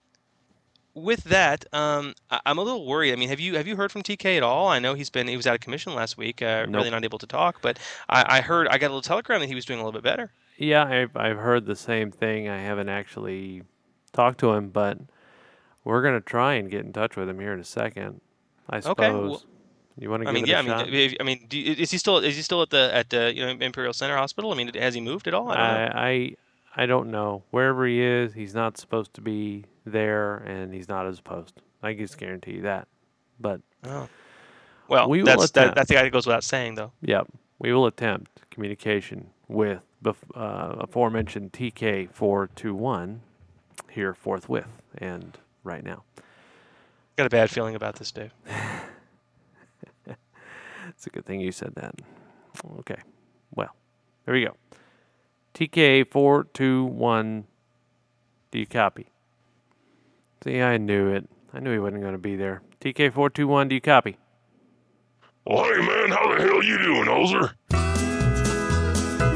with 0.95 1.25
that, 1.25 1.65
um, 1.73 2.15
I- 2.31 2.41
I'm 2.47 2.59
a 2.59 2.63
little 2.63 2.87
worried. 2.87 3.13
I 3.13 3.17
mean, 3.17 3.29
have 3.29 3.41
you 3.41 3.57
have 3.57 3.67
you 3.67 3.77
heard 3.77 3.91
from 3.93 4.03
TK 4.03 4.37
at 4.37 4.43
all? 4.43 4.69
I 4.69 4.79
know 4.79 4.95
he's 4.95 5.11
been 5.11 5.27
he 5.29 5.37
was 5.37 5.47
out 5.47 5.55
of 5.55 5.61
commission 5.61 5.95
last 5.95 6.17
week, 6.17 6.41
uh, 6.43 6.67
Nope. 6.69 6.77
really 6.77 6.91
not 6.91 7.05
able 7.05 7.19
to 7.19 7.27
talk. 7.27 7.61
But 7.63 7.79
I, 8.09 8.39
I 8.39 8.41
heard 8.41 8.69
I 8.69 8.79
got 8.79 8.87
a 8.87 8.95
little 8.95 9.03
telegram 9.03 9.41
that 9.41 9.49
he 9.49 9.55
was 9.55 9.65
doing 9.65 9.81
a 9.81 9.85
little 9.85 9.99
bit 10.01 10.05
better. 10.05 10.31
yeah, 10.57 10.85
I've, 10.85 11.17
I've 11.17 11.37
heard 11.39 11.67
the 11.67 11.75
same 11.77 12.11
thing. 12.13 12.49
I 12.49 12.59
haven't 12.61 12.89
actually 12.89 13.63
talked 14.13 14.39
to 14.41 14.53
him, 14.53 14.69
but 14.71 14.99
we're 15.83 16.01
going 16.03 16.15
to 16.15 16.21
try 16.21 16.55
and 16.55 16.71
get 16.71 16.85
in 16.85 16.93
touch 16.93 17.17
with 17.17 17.29
him 17.29 17.41
here 17.41 17.53
in 17.53 17.61
a 17.61 17.65
second. 17.65 18.21
I 18.71 18.81
suppose. 18.81 18.93
Okay, 18.93 19.11
well- 19.13 19.43
you 19.97 20.11
want 20.11 20.25
to 20.25 20.29
I 20.29 20.33
give 20.33 20.35
mean, 20.35 20.45
it 20.45 20.49
yeah. 20.49 20.57
a 20.57 20.59
I 20.59 20.63
mean, 20.63 20.71
shot? 20.79 20.87
d- 20.91 21.05
if- 21.05 21.15
I 21.21 21.23
mean, 21.23 21.47
do, 21.49 21.57
is 21.61 21.91
he 21.93 21.99
still 21.99 22.19
is 22.19 22.35
he 22.35 22.43
still 22.43 22.63
at 22.63 22.71
the 22.71 22.91
at 22.93 23.11
the 23.11 23.33
you 23.33 23.45
know 23.47 23.51
Imperial 23.65 23.93
Center 23.93 24.17
Hospital? 24.17 24.51
I 24.53 24.57
mean, 24.57 24.73
has 24.75 24.93
he 24.95 25.01
moved 25.01 25.29
at 25.29 25.35
all? 25.35 25.51
I 25.51 25.55
don't 25.57 25.95
know. 25.95 26.01
I, 26.01 26.09
I 26.09 26.83
I 26.83 26.87
don't 26.87 27.11
know 27.13 27.45
wherever 27.51 27.87
he 27.87 28.01
is. 28.03 28.35
He's 28.35 28.55
not 28.55 28.77
supposed 28.77 29.15
to 29.15 29.21
be 29.21 29.67
there, 29.85 30.37
and 30.39 30.73
he's 30.73 30.89
not 30.89 31.07
as 31.07 31.15
his 31.15 31.21
post. 31.21 31.61
I 31.83 31.93
can 31.93 32.05
just 32.05 32.19
guarantee 32.19 32.53
you 32.53 32.63
that. 32.63 32.89
But 33.41 33.61
Oh. 33.87 34.09
Well, 34.89 35.09
we 35.09 35.19
will 35.21 35.27
that's 35.27 35.51
that, 35.53 35.75
that's 35.75 35.89
the 35.89 35.95
guy 35.95 36.03
that 36.03 36.11
goes 36.11 36.27
without 36.27 36.45
saying, 36.45 36.75
though. 36.75 36.93
Yep, 37.03 37.29
we 37.59 37.73
will 37.73 37.87
attempt 37.87 38.51
communication 38.51 39.29
with 39.49 39.81
the 40.03 40.15
uh, 40.35 40.77
aforementioned 40.81 41.53
TK 41.53 42.11
four 42.13 42.49
two 42.55 42.75
one 42.75 43.23
here 43.91 44.15
forthwith 44.15 44.69
and 44.99 45.39
right 45.63 45.83
now. 45.85 46.05
Got 47.17 47.27
a 47.27 47.31
bad 47.31 47.51
feeling 47.51 47.75
about 47.75 47.97
this, 47.97 48.11
Dave. 48.13 48.33
It's 50.91 51.07
a 51.07 51.11
good 51.11 51.25
thing 51.25 51.41
you 51.41 51.53
said 51.53 51.75
that. 51.77 51.95
Okay. 52.81 52.99
Well, 53.55 53.75
there 54.25 54.35
we 54.35 54.45
go. 54.45 54.55
TK 55.55 56.11
four 56.11 56.45
two 56.45 56.85
one. 56.85 57.45
Do 58.51 58.59
you 58.59 58.67
copy? 58.67 59.07
See, 60.45 60.61
I 60.61 60.77
knew 60.77 61.09
it. 61.09 61.27
I 61.55 61.61
knew 61.61 61.73
he 61.73 61.79
wasn't 61.79 62.03
going 62.03 62.13
to 62.13 62.19
be 62.19 62.37
there. 62.37 62.61
TK 62.83 63.15
four 63.15 63.31
two 63.31 63.49
one. 63.49 63.67
Do 63.69 63.75
you 63.75 63.81
copy? 63.81 64.19
Well, 65.47 65.65
hey 65.65 65.81
man, 65.81 66.11
how 66.11 66.37
the 66.37 66.43
hell 66.43 66.63
you 66.63 66.77
doing, 66.83 67.09
Ozer? 67.09 67.53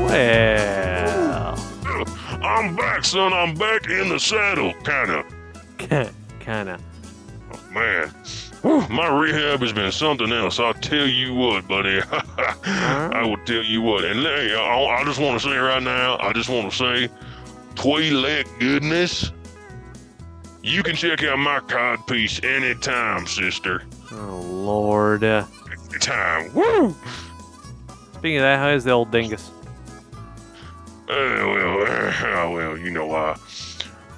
Well, 0.05 1.59
I'm 2.43 2.77
back, 2.77 3.07
son. 3.07 3.33
I'm 3.33 3.55
back 3.55 3.89
in 3.89 4.11
the 4.11 4.21
saddle, 4.21 4.75
kinda. 4.85 5.25
kinda. 6.41 6.79
Oh, 7.53 7.61
man, 7.73 8.09
whew, 8.61 8.87
my 8.89 9.09
rehab 9.09 9.61
has 9.61 9.73
been 9.73 9.91
something 9.91 10.31
else. 10.31 10.61
I'll 10.61 10.75
tell 10.75 11.07
you 11.07 11.33
what, 11.33 11.67
buddy. 11.67 12.01
I 12.37 13.25
will 13.25 13.43
tell 13.47 13.63
you 13.63 13.81
what. 13.81 14.05
And 14.05 14.21
hey, 14.21 14.55
I, 14.55 15.01
I 15.01 15.05
just 15.05 15.21
want 15.21 15.41
to 15.41 15.49
say 15.49 15.57
right 15.57 15.83
now, 15.83 16.19
I 16.19 16.35
just 16.35 16.51
want 16.51 16.71
to 16.71 16.77
say, 16.77 17.09
Twi'lek 17.77 18.47
goodness. 18.59 19.33
You 20.69 20.83
can 20.83 20.97
check 20.97 21.25
out 21.25 21.39
my 21.39 21.61
cod 21.61 22.07
piece 22.07 22.45
anytime, 22.45 23.27
sister. 23.27 23.85
Oh 24.13 24.39
Lord. 24.45 25.25
Uh, 25.25 25.47
Anytime. 25.89 26.53
Woo! 26.53 26.95
speaking 28.13 28.37
of 28.37 28.43
that, 28.43 28.59
how 28.59 28.69
is 28.69 28.85
the 28.85 28.91
old 28.91 29.11
dingus? 29.11 29.51
Uh, 31.09 31.09
well, 31.09 31.83
uh, 31.83 32.51
well, 32.53 32.77
you 32.77 32.91
know, 32.91 33.11
uh, 33.13 33.35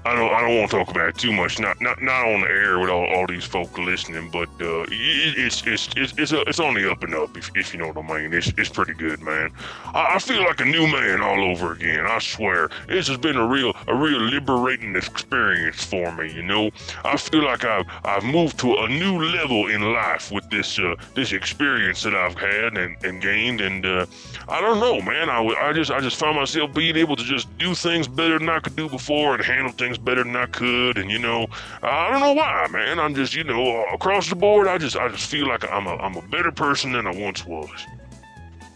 I 0.05 0.15
don't 0.15 0.33
I 0.33 0.41
don't 0.41 0.57
want 0.57 0.71
to 0.71 0.79
talk 0.79 0.91
about 0.91 1.11
it 1.11 1.19
too 1.19 1.33
much. 1.33 1.61
Not 1.61 1.81
not 1.81 2.03
not 2.03 2.25
on 2.27 2.41
the 2.41 2.49
air 2.49 2.79
with 2.79 2.89
all, 2.89 3.05
all 3.05 3.27
these 3.27 3.45
folk 3.45 3.77
listening, 3.77 4.31
but 4.31 4.49
uh, 4.61 4.83
it, 4.85 4.91
it's 4.91 5.67
it's 5.67 5.89
it's 5.95 6.15
it's, 6.17 6.33
a, 6.33 6.41
it's 6.43 6.59
on 6.59 6.75
the 6.75 6.91
up 6.91 7.03
and 7.03 7.15
up 7.15 7.37
if, 7.37 7.51
if 7.55 7.75
you 7.75 7.81
know 7.81 7.89
what 7.89 7.99
I 7.99 8.23
mean. 8.23 8.33
It's 8.33 8.49
it's 8.57 8.71
pretty 8.71 8.95
good, 8.95 9.21
man. 9.21 9.53
I, 9.85 10.15
I 10.15 10.19
feel 10.19 10.43
like 10.43 10.61
a 10.61 10.65
new 10.65 10.87
man 10.87 11.21
all 11.21 11.45
over 11.45 11.73
again. 11.73 12.07
I 12.07 12.19
swear, 12.19 12.71
this 12.89 13.09
has 13.09 13.19
been 13.19 13.37
a 13.37 13.47
real 13.47 13.75
a 13.89 13.95
real 13.95 14.21
liberating 14.21 14.97
experience 14.97 15.85
for 15.85 16.11
me. 16.13 16.33
You 16.33 16.45
know, 16.45 16.71
I 17.05 17.19
feel 17.19 17.45
like 17.45 17.67
I've 17.67 17.87
I've 18.05 18.25
moved 18.25 18.59
to 18.61 18.77
a 18.77 18.89
new 18.89 19.23
level 19.23 19.67
in 19.67 19.93
life 19.93 20.33
with 20.33 20.49
this 20.49 20.79
uh, 20.79 20.95
this 21.15 21.33
experience 21.33 22.03
that 22.05 22.15
I've 22.15 22.39
had 22.39 22.79
and, 22.79 22.97
and 23.05 23.21
gained, 23.21 23.61
and 23.61 23.85
uh, 23.85 24.07
I 24.49 24.63
don't 24.63 24.81
know, 24.81 25.03
man. 25.03 25.29
I, 25.29 25.43
I 25.43 25.73
just 25.75 25.91
I 25.91 26.01
just 26.01 26.17
found 26.17 26.37
myself 26.37 26.73
being 26.73 26.97
able 26.97 27.17
to 27.17 27.25
just 27.25 27.47
do 27.59 27.75
things 27.75 28.09
better 28.09 28.39
than 28.39 28.49
I 28.49 28.61
could 28.61 28.77
do 28.77 28.89
before 28.89 29.35
and 29.35 29.45
handle 29.45 29.73
things 29.73 29.90
better 29.99 30.25
than 30.25 30.37
I 30.37 30.47
could, 30.47 30.99
and 30.99 31.11
you 31.11 31.19
know, 31.19 31.47
I 31.83 32.11
don't 32.11 32.21
know 32.21 32.33
why, 32.33 32.67
man. 32.71 32.99
I'm 32.99 33.15
just 33.15 33.35
you 33.35 33.45
know 33.45 33.83
uh, 33.83 33.95
across 33.95 34.29
the 34.29 34.37
board, 34.37 34.69
I 34.69 34.79
just 34.79 34.97
I 34.97 35.09
just 35.09 35.31
feel 35.31 35.49
like 35.49 35.71
I'm 35.71 35.87
a 35.87 35.97
I'm 35.97 36.17
a 36.17 36.23
better 36.23 36.53
person 36.53 36.93
than 36.93 37.07
I 37.07 37.15
once 37.15 37.47
was. 37.47 37.87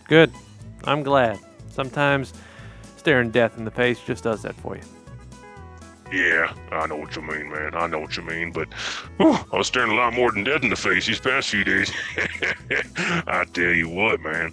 Good. 0.09 0.33
I'm 0.85 1.03
glad. 1.03 1.39
Sometimes 1.71 2.35
staring 2.97 3.31
death 3.31 3.59
in 3.59 3.65
the 3.65 3.71
face 3.71 4.01
just 4.01 4.25
does 4.25 4.43
that 4.43 4.55
for 4.57 4.77
you. 4.77 4.83
Yeah, 6.13 6.53
I 6.71 6.87
know 6.87 6.97
what 6.97 7.17
you 7.17 7.23
mean, 7.23 7.51
man. 7.51 7.75
I 7.75 7.87
know 7.87 7.99
what 7.99 8.17
you 8.17 8.23
mean, 8.23 8.53
but 8.53 8.73
whew, 9.17 9.37
I 9.53 9.57
was 9.57 9.67
staring 9.67 9.91
a 9.91 9.95
lot 9.95 10.13
more 10.13 10.31
than 10.31 10.45
death 10.45 10.63
in 10.63 10.71
the 10.71 10.77
face 10.77 11.07
these 11.07 11.19
past 11.19 11.49
few 11.49 11.65
days. 11.65 11.91
I 13.27 13.45
tell 13.53 13.73
you 13.73 13.89
what, 13.89 14.21
man. 14.21 14.53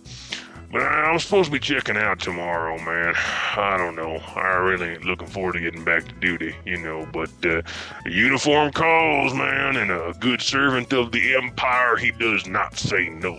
But 0.72 0.84
I'm 0.84 1.20
supposed 1.20 1.48
to 1.48 1.52
be 1.52 1.60
checking 1.60 1.98
out 1.98 2.20
tomorrow, 2.20 2.78
man. 2.78 3.14
I 3.16 3.76
don't 3.78 3.96
know. 3.96 4.22
I 4.36 4.56
really 4.56 4.92
ain't 4.92 5.04
looking 5.04 5.28
forward 5.28 5.54
to 5.54 5.60
getting 5.60 5.84
back 5.84 6.06
to 6.06 6.14
duty, 6.16 6.56
you 6.66 6.78
know. 6.78 7.06
But 7.12 7.30
uh, 7.44 7.62
a 8.06 8.10
uniform 8.10 8.72
calls, 8.72 9.34
man, 9.34 9.76
and 9.76 9.92
a 9.92 10.14
good 10.20 10.42
servant 10.42 10.94
of 10.94 11.12
the 11.12 11.36
Empire, 11.36 11.98
he 11.98 12.12
does 12.12 12.48
not 12.48 12.78
say 12.78 13.10
no. 13.10 13.34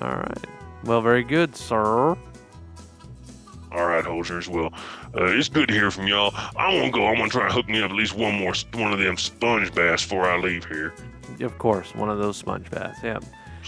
All 0.00 0.16
right. 0.16 0.46
Well, 0.84 1.00
very 1.00 1.24
good, 1.24 1.56
sir. 1.56 2.16
All 3.72 3.86
right, 3.86 4.04
hosers. 4.04 4.46
Well, 4.46 4.72
uh, 5.16 5.24
it's 5.24 5.48
good 5.48 5.68
to 5.68 5.74
hear 5.74 5.90
from 5.90 6.06
y'all. 6.06 6.32
I 6.56 6.72
want 6.72 6.86
to 6.86 6.90
go. 6.92 7.06
I 7.06 7.18
want 7.18 7.32
to 7.32 7.38
try 7.38 7.48
to 7.48 7.52
hook 7.52 7.68
me 7.68 7.82
up 7.82 7.90
at 7.90 7.96
least 7.96 8.14
one 8.14 8.34
more, 8.34 8.54
one 8.74 8.92
of 8.92 9.00
them 9.00 9.16
sponge 9.16 9.74
baths 9.74 10.04
before 10.04 10.26
I 10.26 10.38
leave 10.38 10.64
here. 10.66 10.94
Of 11.40 11.58
course, 11.58 11.94
one 11.96 12.08
of 12.08 12.18
those 12.18 12.36
sponge 12.36 12.70
baths. 12.70 13.00
Yeah. 13.02 13.18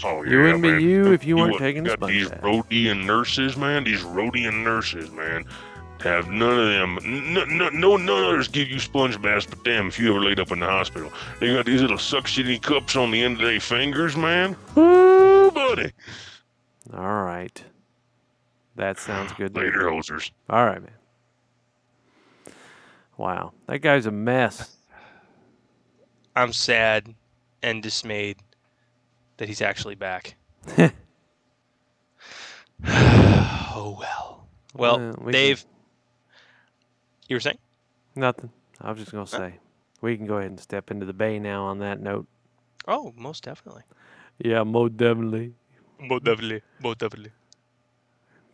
Oh 0.03 0.23
yeah, 0.23 0.31
You 0.31 0.41
wouldn't 0.41 0.61
be 0.61 0.83
you 0.83 1.11
if 1.13 1.25
you 1.25 1.37
weren't 1.37 1.57
taking 1.57 1.83
the 1.83 1.89
got 1.89 1.99
sponge 1.99 2.13
these 2.13 2.29
bath. 2.29 2.41
Rodian 2.41 3.05
nurses, 3.05 3.57
man. 3.57 3.83
These 3.83 4.01
Rodian 4.01 4.63
nurses, 4.63 5.11
man. 5.11 5.45
Have 6.01 6.29
none 6.29 6.57
of 6.57 6.67
them. 6.67 7.33
No, 7.33 7.43
no, 7.43 7.69
no, 7.69 7.97
none 7.97 8.23
others 8.23 8.47
give 8.47 8.69
you 8.69 8.79
sponge 8.79 9.21
baths, 9.21 9.45
but 9.45 9.63
damn, 9.65 9.87
if 9.87 9.99
you 9.99 10.11
ever 10.11 10.23
laid 10.23 10.39
up 10.39 10.51
in 10.51 10.59
the 10.59 10.65
hospital, 10.65 11.11
they 11.39 11.53
got 11.53 11.65
these 11.65 11.81
little 11.81 11.97
suctiony 11.97 12.61
cups 12.61 12.95
on 12.95 13.11
the 13.11 13.21
end 13.21 13.35
of 13.35 13.41
their 13.41 13.59
fingers, 13.59 14.15
man. 14.15 14.55
Ooh, 14.77 15.51
buddy. 15.51 15.91
All 16.93 17.23
right. 17.23 17.61
That 18.77 18.97
sounds 18.97 19.33
good. 19.33 19.53
Later, 19.57 19.81
hosers. 19.81 20.31
All 20.49 20.65
right, 20.65 20.81
man. 20.81 20.93
Wow, 23.17 23.51
that 23.67 23.79
guy's 23.79 24.05
a 24.05 24.11
mess. 24.11 24.77
I'm 26.33 26.53
sad 26.53 27.13
and 27.61 27.83
dismayed 27.83 28.37
that 29.39 29.47
he's 29.47 29.61
actually 29.61 29.95
back. 29.95 30.35
oh 30.77 30.91
well. 33.97 34.47
Well, 34.75 34.97
Well, 34.99 35.15
we 35.21 35.31
Dave, 35.31 35.65
you 37.27 37.35
were 37.35 37.39
saying? 37.39 37.57
Nothing. 38.15 38.51
I 38.81 38.91
was 38.91 38.99
just 38.99 39.11
gonna 39.11 39.25
say, 39.25 39.55
we 40.01 40.17
can 40.17 40.27
go 40.27 40.37
ahead 40.37 40.51
and 40.51 40.59
step 40.59 40.91
into 40.91 41.05
the 41.05 41.13
bay 41.13 41.39
now. 41.39 41.65
On 41.65 41.79
that 41.79 42.01
note. 42.01 42.27
Oh, 42.87 43.13
most 43.15 43.43
definitely. 43.43 43.83
Yeah, 44.37 44.63
most 44.63 44.97
definitely. 44.97 45.53
Most 45.99 46.23
definitely. 46.25 46.61
Most 46.81 46.99
definitely. 46.99 47.31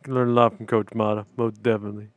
Can 0.04 0.14
learn 0.14 0.30
a 0.30 0.34
lot 0.34 0.56
from 0.56 0.68
Coach 0.68 0.94
Mata. 0.94 1.26
Most 1.36 1.62
definitely. 1.64 2.10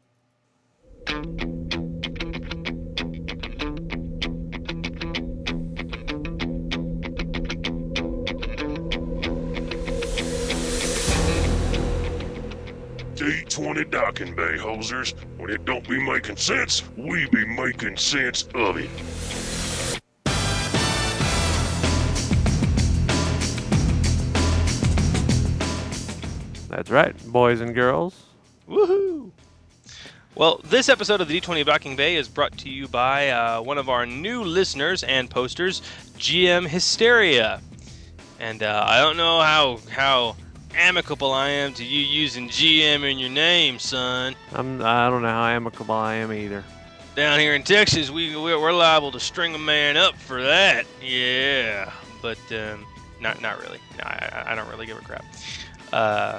D20 13.29 13.91
docking 13.91 14.35
bay, 14.35 14.57
hosers. 14.57 15.12
When 15.37 15.51
it 15.51 15.66
don't 15.66 15.87
be 15.87 16.03
making 16.03 16.37
sense, 16.37 16.83
we 16.97 17.29
be 17.29 17.45
making 17.45 17.99
sense 17.99 18.49
of 18.55 18.79
it. 18.79 18.89
That's 26.70 26.89
right, 26.89 27.14
boys 27.31 27.61
and 27.61 27.74
girls. 27.74 28.24
Woohoo! 28.66 29.31
Well, 30.35 30.62
this 30.64 30.89
episode 30.89 31.20
of 31.20 31.29
the 31.29 31.39
D20 31.39 31.66
Docking 31.66 31.97
Bay 31.97 32.16
is 32.16 32.29
brought 32.29 32.57
to 32.59 32.70
you 32.70 32.89
by 32.89 33.29
uh, 33.29 33.61
one 33.61 33.76
of 33.76 33.91
our 33.91 34.07
new 34.07 34.43
listeners 34.43 35.03
and 35.05 35.29
posters, 35.29 35.83
GM 36.16 36.66
Hysteria. 36.66 37.61
And 38.41 38.62
uh, 38.62 38.85
I 38.87 39.01
don't 39.03 39.18
know 39.18 39.41
how 39.41 39.81
how 39.91 40.37
amicable 40.79 41.33
I 41.33 41.49
am 41.51 41.74
to 41.74 41.85
you 41.85 42.01
using 42.01 42.49
GM 42.49 43.11
in 43.11 43.18
your 43.18 43.31
name, 43.31 43.79
son. 43.79 44.35
I'm. 44.53 44.81
I 44.83 45.11
don't 45.11 45.22
know 45.22 45.29
how 45.29 45.47
amicable 45.47 45.95
I 45.95 46.14
am 46.14 46.33
either. 46.33 46.64
Down 47.16 47.41
here 47.41 47.55
in 47.55 47.64
Texas, 47.64 48.11
we 48.11 48.37
we're 48.37 48.72
liable 48.72 49.11
to 49.12 49.20
string 49.20 49.55
a 49.55 49.59
man 49.59 49.97
up 49.97 50.14
for 50.16 50.41
that. 50.41 50.87
Yeah, 51.03 51.93
but 52.22 52.39
um, 52.53 52.87
not 53.20 53.43
not 53.43 53.61
really. 53.61 53.79
No, 53.99 54.05
I, 54.05 54.45
I 54.47 54.55
don't 54.55 54.68
really 54.68 54.87
give 54.87 54.99
a 54.99 55.03
crap. 55.03 55.24
Uh, 55.93 56.39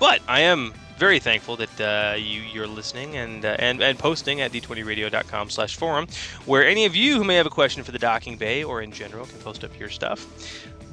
but 0.00 0.20
I 0.26 0.40
am 0.40 0.72
very 0.96 1.18
thankful 1.18 1.56
that 1.56 1.80
uh, 1.80 2.16
you 2.16 2.40
you're 2.42 2.66
listening 2.66 3.16
and 3.16 3.44
uh, 3.44 3.56
and 3.58 3.82
and 3.82 3.98
posting 3.98 4.40
at 4.40 4.52
d20radio.com/forum, 4.52 6.06
where 6.46 6.66
any 6.66 6.84
of 6.84 6.96
you 6.96 7.16
who 7.18 7.24
may 7.24 7.34
have 7.34 7.46
a 7.46 7.50
question 7.50 7.82
for 7.82 7.92
the 7.92 7.98
docking 7.98 8.36
bay 8.36 8.64
or 8.64 8.80
in 8.82 8.92
general 8.92 9.26
can 9.26 9.38
post 9.38 9.64
up 9.64 9.78
your 9.78 9.90
stuff. 9.90 10.26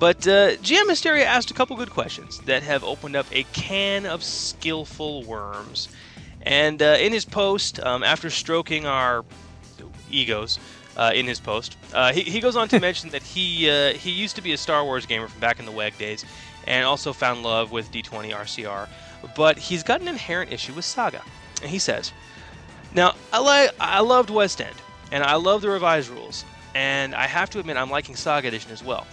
But 0.02 0.28
uh, 0.28 0.56
GM 0.64 0.90
Hysteria 0.90 1.26
asked 1.26 1.52
a 1.52 1.54
couple 1.54 1.78
good 1.78 1.92
questions 1.92 2.40
that 2.46 2.64
have 2.64 2.84
opened 2.84 3.16
up 3.16 3.28
a 3.32 3.44
can 3.54 4.08
of 4.08 4.24
skillful 4.24 5.24
worms. 5.26 5.90
And 6.42 6.82
uh, 6.82 6.98
in 7.00 7.14
his 7.14 7.24
post, 7.24 7.80
um, 7.80 8.02
after 8.02 8.32
stroking 8.32 8.88
our 8.88 9.24
egos 10.10 10.58
uh, 10.98 11.12
in 11.14 11.28
his 11.28 11.40
post, 11.40 11.78
uh, 11.94 12.14
he, 12.14 12.22
he 12.22 12.40
goes 12.40 12.56
on 12.56 12.68
to 12.70 12.80
mention 12.88 13.12
that 13.12 13.22
he 13.22 13.70
uh, 13.70 13.94
he 13.94 14.10
used 14.10 14.36
to 14.38 14.42
be 14.42 14.54
a 14.54 14.58
Star 14.58 14.84
Wars 14.84 15.06
gamer 15.06 15.28
from 15.28 15.40
back 15.40 15.60
in 15.60 15.68
the 15.68 15.72
WEG 15.72 15.96
days, 16.00 16.26
and 16.66 16.84
also 16.84 17.14
found 17.14 17.44
love 17.44 17.72
with 17.72 17.92
D20 17.92 18.32
RCR. 18.32 18.90
But 19.36 19.60
he's 19.60 19.84
got 19.84 20.02
an 20.02 20.08
inherent 20.08 20.52
issue 20.52 20.74
with 20.74 20.86
Saga, 20.86 21.22
and 21.62 21.70
he 21.70 21.78
says, 21.78 22.12
"Now 22.96 23.14
I 23.32 23.38
like 23.38 23.70
I 23.80 24.00
loved 24.00 24.32
West 24.32 24.62
End, 24.62 24.76
and 25.12 25.24
I 25.24 25.36
love 25.36 25.62
the 25.62 25.70
revised 25.70 26.10
rules, 26.10 26.44
and 26.74 27.14
I 27.14 27.28
have 27.28 27.52
to 27.52 27.60
admit 27.60 27.78
I'm 27.78 27.92
liking 27.92 28.16
Saga 28.16 28.48
Edition 28.48 28.72
as 28.72 28.84
well. 28.84 29.06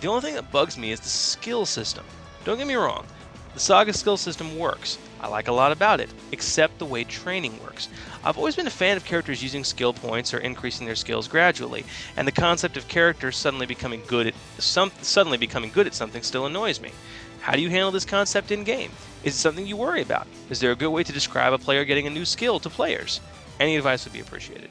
The 0.00 0.08
only 0.08 0.20
thing 0.20 0.34
that 0.34 0.52
bugs 0.52 0.76
me 0.76 0.92
is 0.92 1.00
the 1.00 1.08
skill 1.08 1.64
system. 1.64 2.04
Don't 2.44 2.58
get 2.58 2.66
me 2.66 2.74
wrong, 2.74 3.06
the 3.54 3.60
Saga 3.60 3.94
skill 3.94 4.18
system 4.18 4.58
works. 4.58 4.98
I 5.18 5.28
like 5.28 5.48
a 5.48 5.52
lot 5.52 5.72
about 5.72 5.98
it, 5.98 6.10
except 6.30 6.78
the 6.78 6.84
way 6.84 7.04
training 7.04 7.58
works. 7.62 7.88
I've 8.22 8.36
always 8.36 8.54
been 8.54 8.66
a 8.66 8.70
fan 8.70 8.98
of 8.98 9.06
characters 9.06 9.42
using 9.42 9.64
skill 9.64 9.94
points 9.94 10.34
or 10.34 10.38
increasing 10.38 10.84
their 10.84 10.94
skills 10.94 11.26
gradually, 11.26 11.86
and 12.18 12.28
the 12.28 12.32
concept 12.32 12.76
of 12.76 12.86
characters 12.86 13.38
suddenly 13.38 13.64
becoming 13.64 14.02
good 14.06 14.26
at 14.26 14.34
some 14.58 14.92
suddenly 15.00 15.38
becoming 15.38 15.70
good 15.70 15.86
at 15.86 15.94
something 15.94 16.22
still 16.22 16.44
annoys 16.44 16.78
me. 16.82 16.92
How 17.40 17.54
do 17.54 17.62
you 17.62 17.70
handle 17.70 17.90
this 17.90 18.04
concept 18.04 18.50
in 18.50 18.62
game? 18.62 18.90
Is 19.24 19.34
it 19.34 19.38
something 19.38 19.66
you 19.66 19.78
worry 19.78 20.02
about? 20.02 20.26
Is 20.50 20.60
there 20.60 20.72
a 20.72 20.76
good 20.76 20.90
way 20.90 21.02
to 21.04 21.12
describe 21.12 21.54
a 21.54 21.58
player 21.58 21.86
getting 21.86 22.06
a 22.06 22.10
new 22.10 22.26
skill 22.26 22.60
to 22.60 22.68
players? 22.68 23.20
Any 23.58 23.76
advice 23.76 24.04
would 24.04 24.12
be 24.12 24.20
appreciated. 24.20 24.68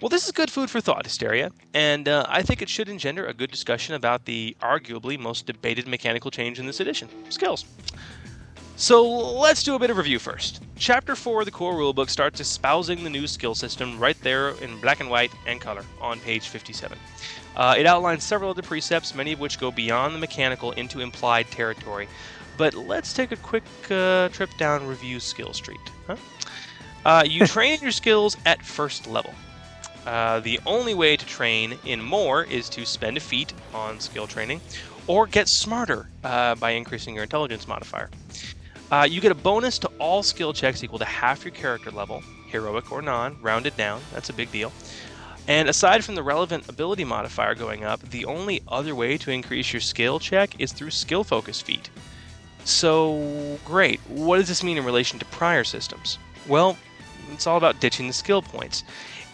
Well, 0.00 0.08
this 0.08 0.26
is 0.26 0.32
good 0.32 0.48
food 0.48 0.70
for 0.70 0.80
thought, 0.80 1.04
Hysteria, 1.04 1.50
and 1.74 2.08
uh, 2.08 2.24
I 2.28 2.42
think 2.42 2.62
it 2.62 2.68
should 2.68 2.88
engender 2.88 3.26
a 3.26 3.34
good 3.34 3.50
discussion 3.50 3.96
about 3.96 4.26
the 4.26 4.56
arguably 4.60 5.18
most 5.18 5.44
debated 5.44 5.88
mechanical 5.88 6.30
change 6.30 6.60
in 6.60 6.66
this 6.66 6.78
edition 6.78 7.08
skills. 7.30 7.64
So 8.76 9.04
let's 9.04 9.64
do 9.64 9.74
a 9.74 9.78
bit 9.80 9.90
of 9.90 9.96
review 9.96 10.20
first. 10.20 10.62
Chapter 10.76 11.16
4 11.16 11.40
of 11.40 11.46
the 11.46 11.50
core 11.50 11.74
rulebook 11.74 12.10
starts 12.10 12.38
espousing 12.38 13.02
the 13.02 13.10
new 13.10 13.26
skill 13.26 13.56
system 13.56 13.98
right 13.98 14.16
there 14.22 14.50
in 14.62 14.80
black 14.80 15.00
and 15.00 15.10
white 15.10 15.32
and 15.48 15.60
color 15.60 15.84
on 16.00 16.20
page 16.20 16.46
57. 16.46 16.96
Uh, 17.56 17.74
it 17.76 17.84
outlines 17.84 18.22
several 18.22 18.50
other 18.50 18.62
precepts, 18.62 19.16
many 19.16 19.32
of 19.32 19.40
which 19.40 19.58
go 19.58 19.72
beyond 19.72 20.14
the 20.14 20.18
mechanical 20.20 20.70
into 20.72 21.00
implied 21.00 21.50
territory. 21.50 22.06
But 22.56 22.74
let's 22.74 23.12
take 23.12 23.32
a 23.32 23.36
quick 23.36 23.64
uh, 23.90 24.28
trip 24.28 24.50
down 24.58 24.86
review 24.86 25.18
skill 25.18 25.52
street. 25.52 25.80
Huh? 26.06 26.16
Uh, 27.04 27.24
you 27.26 27.44
train 27.48 27.80
your 27.82 27.90
skills 27.90 28.36
at 28.46 28.64
first 28.64 29.08
level. 29.08 29.34
Uh, 30.06 30.40
the 30.40 30.58
only 30.66 30.94
way 30.94 31.16
to 31.16 31.26
train 31.26 31.78
in 31.84 32.02
more 32.02 32.44
is 32.44 32.68
to 32.70 32.86
spend 32.86 33.16
a 33.16 33.20
feat 33.20 33.52
on 33.74 34.00
skill 34.00 34.26
training 34.26 34.60
or 35.06 35.26
get 35.26 35.48
smarter 35.48 36.08
uh, 36.24 36.54
by 36.54 36.70
increasing 36.70 37.14
your 37.14 37.24
intelligence 37.24 37.68
modifier. 37.68 38.10
Uh, 38.90 39.06
you 39.08 39.20
get 39.20 39.32
a 39.32 39.34
bonus 39.34 39.78
to 39.78 39.90
all 39.98 40.22
skill 40.22 40.52
checks 40.52 40.82
equal 40.82 40.98
to 40.98 41.04
half 41.04 41.44
your 41.44 41.52
character 41.52 41.90
level 41.90 42.22
heroic 42.48 42.90
or 42.90 43.02
non, 43.02 43.36
rounded 43.40 43.76
down. 43.76 44.00
That's 44.12 44.30
a 44.30 44.32
big 44.32 44.50
deal. 44.50 44.72
And 45.46 45.68
aside 45.68 46.04
from 46.04 46.14
the 46.14 46.22
relevant 46.22 46.68
ability 46.68 47.04
modifier 47.04 47.54
going 47.54 47.84
up, 47.84 48.00
the 48.10 48.24
only 48.26 48.62
other 48.68 48.94
way 48.94 49.16
to 49.18 49.30
increase 49.30 49.72
your 49.72 49.80
skill 49.80 50.18
check 50.18 50.60
is 50.60 50.72
through 50.72 50.90
skill 50.90 51.24
focus 51.24 51.60
feat. 51.60 51.88
So, 52.64 53.58
great. 53.64 53.98
What 54.08 54.36
does 54.36 54.48
this 54.48 54.62
mean 54.62 54.76
in 54.76 54.84
relation 54.84 55.18
to 55.18 55.24
prior 55.26 55.64
systems? 55.64 56.18
Well, 56.46 56.76
it's 57.32 57.46
all 57.46 57.56
about 57.56 57.80
ditching 57.80 58.08
the 58.08 58.12
skill 58.12 58.42
points. 58.42 58.84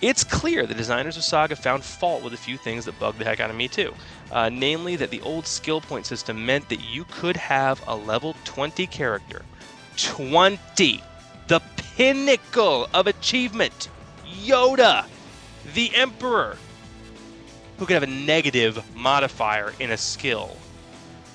It's 0.04 0.22
clear 0.22 0.66
the 0.66 0.74
designers 0.74 1.16
of 1.16 1.24
Saga 1.24 1.56
found 1.56 1.82
fault 1.82 2.22
with 2.22 2.34
a 2.34 2.36
few 2.36 2.58
things 2.58 2.84
that 2.84 2.98
bugged 2.98 3.18
the 3.18 3.24
heck 3.24 3.40
out 3.40 3.48
of 3.48 3.56
me 3.56 3.68
too. 3.68 3.94
Uh, 4.30 4.50
namely, 4.50 4.96
that 4.96 5.10
the 5.10 5.22
old 5.22 5.46
skill 5.46 5.80
point 5.80 6.04
system 6.04 6.44
meant 6.44 6.68
that 6.68 6.84
you 6.84 7.06
could 7.06 7.38
have 7.38 7.82
a 7.86 7.96
level 7.96 8.36
20 8.44 8.86
character. 8.88 9.46
20! 9.96 11.02
The 11.46 11.62
pinnacle 11.96 12.86
of 12.92 13.06
achievement! 13.06 13.88
Yoda! 14.26 15.06
The 15.72 15.94
Emperor! 15.94 16.58
Who 17.78 17.86
could 17.86 17.94
have 17.94 18.02
a 18.02 18.06
negative 18.06 18.84
modifier 18.94 19.72
in 19.80 19.90
a 19.90 19.96
skill. 19.96 20.54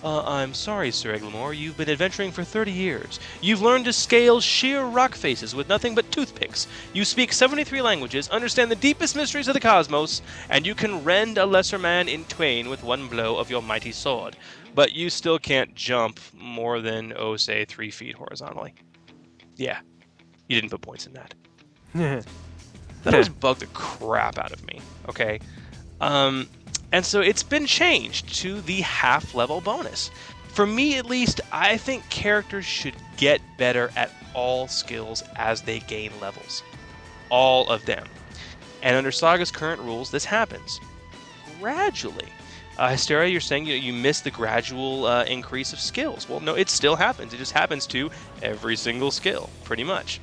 Uh, 0.01 0.23
I'm 0.23 0.53
sorry, 0.53 0.91
Sir 0.91 1.17
Eglamour, 1.17 1.57
you've 1.57 1.75
been 1.75 1.89
adventuring 1.89 2.31
for 2.31 2.43
30 2.45 2.71
years. 2.71 3.19
You've 3.41 3.61
learned 3.61 3.83
to 3.85 3.93
scale 3.93 4.39
sheer 4.39 4.85
rock 4.85 5.13
faces 5.13 5.53
with 5.53 5.67
nothing 5.67 5.93
but 5.93 6.09
toothpicks. 6.09 6.67
You 6.93 7.03
speak 7.03 7.33
73 7.33 7.81
languages, 7.81 8.29
understand 8.29 8.71
the 8.71 8.77
deepest 8.77 9.17
mysteries 9.17 9.49
of 9.49 9.55
the 9.55 9.59
cosmos, 9.59 10.21
and 10.49 10.65
you 10.65 10.73
can 10.73 11.03
rend 11.03 11.37
a 11.37 11.45
lesser 11.45 11.77
man 11.77 12.07
in 12.07 12.23
twain 12.25 12.69
with 12.69 12.81
one 12.81 13.09
blow 13.09 13.35
of 13.35 13.49
your 13.49 13.61
mighty 13.61 13.91
sword. 13.91 14.37
But 14.73 14.93
you 14.93 15.09
still 15.09 15.37
can't 15.37 15.75
jump 15.75 16.21
more 16.33 16.79
than, 16.79 17.11
oh, 17.17 17.35
say, 17.35 17.65
three 17.65 17.91
feet 17.91 18.15
horizontally. 18.15 18.73
Yeah, 19.57 19.79
you 20.47 20.55
didn't 20.55 20.71
put 20.71 20.81
points 20.81 21.07
in 21.07 21.13
that. 21.13 21.33
that 21.93 23.13
always 23.13 23.27
bugged 23.27 23.59
the 23.59 23.67
crap 23.67 24.37
out 24.37 24.53
of 24.53 24.65
me, 24.65 24.79
okay? 25.09 25.39
Um, 25.99 26.47
and 26.91 27.05
so 27.05 27.21
it's 27.21 27.43
been 27.43 27.65
changed 27.65 28.33
to 28.35 28.61
the 28.61 28.81
half 28.81 29.35
level 29.35 29.61
bonus. 29.61 30.11
For 30.47 30.65
me, 30.65 30.97
at 30.97 31.05
least, 31.05 31.41
I 31.51 31.77
think 31.77 32.09
characters 32.09 32.65
should 32.65 32.95
get 33.17 33.41
better 33.57 33.91
at 33.95 34.11
all 34.33 34.67
skills 34.67 35.23
as 35.35 35.61
they 35.61 35.79
gain 35.79 36.11
levels. 36.19 36.63
All 37.29 37.67
of 37.69 37.85
them. 37.85 38.07
And 38.81 38.95
under 38.95 39.11
Saga's 39.11 39.51
current 39.51 39.81
rules, 39.81 40.09
this 40.09 40.25
happens 40.25 40.79
gradually. 41.59 42.29
Uh, 42.77 42.89
Hysteria, 42.89 43.29
you're 43.29 43.41
saying 43.41 43.65
you, 43.65 43.75
you 43.75 43.91
miss 43.91 44.21
the 44.21 44.31
gradual 44.31 45.05
uh, 45.05 45.25
increase 45.25 45.73
of 45.73 45.79
skills. 45.79 46.29
Well, 46.29 46.39
no, 46.39 46.55
it 46.55 46.69
still 46.69 46.95
happens. 46.95 47.33
It 47.33 47.37
just 47.37 47.51
happens 47.51 47.85
to 47.87 48.09
every 48.41 48.77
single 48.77 49.11
skill, 49.11 49.49
pretty 49.65 49.83
much. 49.83 50.21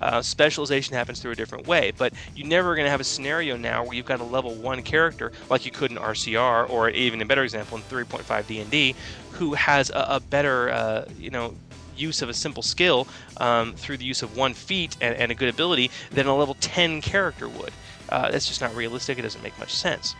Uh, 0.00 0.22
specialization 0.22 0.94
happens 0.94 1.20
through 1.20 1.32
a 1.32 1.36
different 1.36 1.66
way, 1.66 1.92
but 1.96 2.12
you're 2.34 2.46
never 2.46 2.74
going 2.74 2.84
to 2.84 2.90
have 2.90 3.00
a 3.00 3.04
scenario 3.04 3.56
now 3.56 3.84
where 3.84 3.94
you've 3.94 4.06
got 4.06 4.20
a 4.20 4.24
level 4.24 4.54
one 4.54 4.82
character 4.82 5.32
like 5.50 5.64
you 5.64 5.70
could 5.70 5.90
in 5.90 5.96
RCR, 5.96 6.68
or 6.70 6.90
even 6.90 7.20
a 7.20 7.26
better 7.26 7.42
example 7.42 7.76
in 7.76 7.82
3.5 7.84 8.46
D&D, 8.46 8.94
who 9.32 9.54
has 9.54 9.90
a, 9.90 10.06
a 10.10 10.20
better, 10.20 10.70
uh, 10.70 11.04
you 11.18 11.30
know, 11.30 11.54
use 11.96 12.22
of 12.22 12.28
a 12.28 12.34
simple 12.34 12.62
skill 12.62 13.08
um, 13.38 13.72
through 13.74 13.96
the 13.96 14.04
use 14.04 14.22
of 14.22 14.36
one 14.36 14.54
feat 14.54 14.96
and, 15.00 15.16
and, 15.16 15.32
a 15.32 15.34
good 15.34 15.48
ability 15.48 15.90
than 16.12 16.26
a 16.26 16.36
level 16.36 16.56
10 16.60 17.00
character 17.00 17.48
would. 17.48 17.72
Uh, 18.08 18.30
that's 18.30 18.46
just 18.46 18.60
not 18.60 18.74
realistic. 18.74 19.18
It 19.18 19.22
doesn't 19.22 19.42
make 19.42 19.58
much 19.58 19.74
sense. 19.74 20.14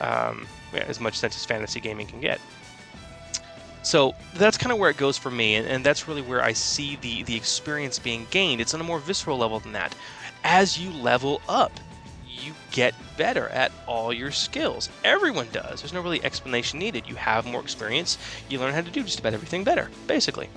Um, 0.00 0.46
yeah, 0.72 0.84
as 0.88 1.00
much 1.00 1.18
sense 1.18 1.36
as 1.36 1.44
fantasy 1.44 1.80
gaming 1.80 2.06
can 2.06 2.20
get. 2.20 2.40
So 3.86 4.16
that's 4.34 4.58
kind 4.58 4.72
of 4.72 4.78
where 4.78 4.90
it 4.90 4.96
goes 4.96 5.16
for 5.16 5.30
me, 5.30 5.54
and, 5.54 5.64
and 5.64 5.86
that's 5.86 6.08
really 6.08 6.20
where 6.20 6.42
I 6.42 6.54
see 6.54 6.96
the, 6.96 7.22
the 7.22 7.36
experience 7.36 8.00
being 8.00 8.26
gained. 8.32 8.60
It's 8.60 8.74
on 8.74 8.80
a 8.80 8.84
more 8.84 8.98
visceral 8.98 9.38
level 9.38 9.60
than 9.60 9.70
that. 9.74 9.94
As 10.42 10.76
you 10.76 10.90
level 10.90 11.40
up, 11.48 11.70
you 12.26 12.52
get 12.72 12.94
better 13.16 13.48
at 13.50 13.70
all 13.86 14.12
your 14.12 14.32
skills. 14.32 14.88
Everyone 15.04 15.46
does. 15.52 15.82
There's 15.82 15.92
no 15.92 16.00
really 16.00 16.22
explanation 16.24 16.80
needed. 16.80 17.04
You 17.06 17.14
have 17.14 17.46
more 17.46 17.60
experience, 17.60 18.18
you 18.48 18.58
learn 18.58 18.74
how 18.74 18.80
to 18.80 18.90
do 18.90 19.04
just 19.04 19.20
about 19.20 19.34
everything 19.34 19.62
better, 19.62 19.88
basically. 20.08 20.48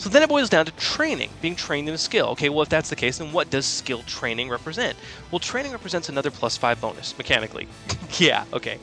So 0.00 0.08
then 0.08 0.22
it 0.22 0.30
boils 0.30 0.48
down 0.48 0.64
to 0.64 0.72
training, 0.72 1.28
being 1.42 1.54
trained 1.54 1.86
in 1.86 1.94
a 1.94 1.98
skill. 1.98 2.28
Okay, 2.28 2.48
well, 2.48 2.62
if 2.62 2.70
that's 2.70 2.88
the 2.88 2.96
case, 2.96 3.18
then 3.18 3.32
what 3.32 3.50
does 3.50 3.66
skill 3.66 4.02
training 4.04 4.48
represent? 4.48 4.96
Well, 5.30 5.40
training 5.40 5.72
represents 5.72 6.08
another 6.08 6.30
plus 6.30 6.56
five 6.56 6.80
bonus, 6.80 7.18
mechanically. 7.18 7.68
yeah, 8.18 8.46
okay. 8.54 8.78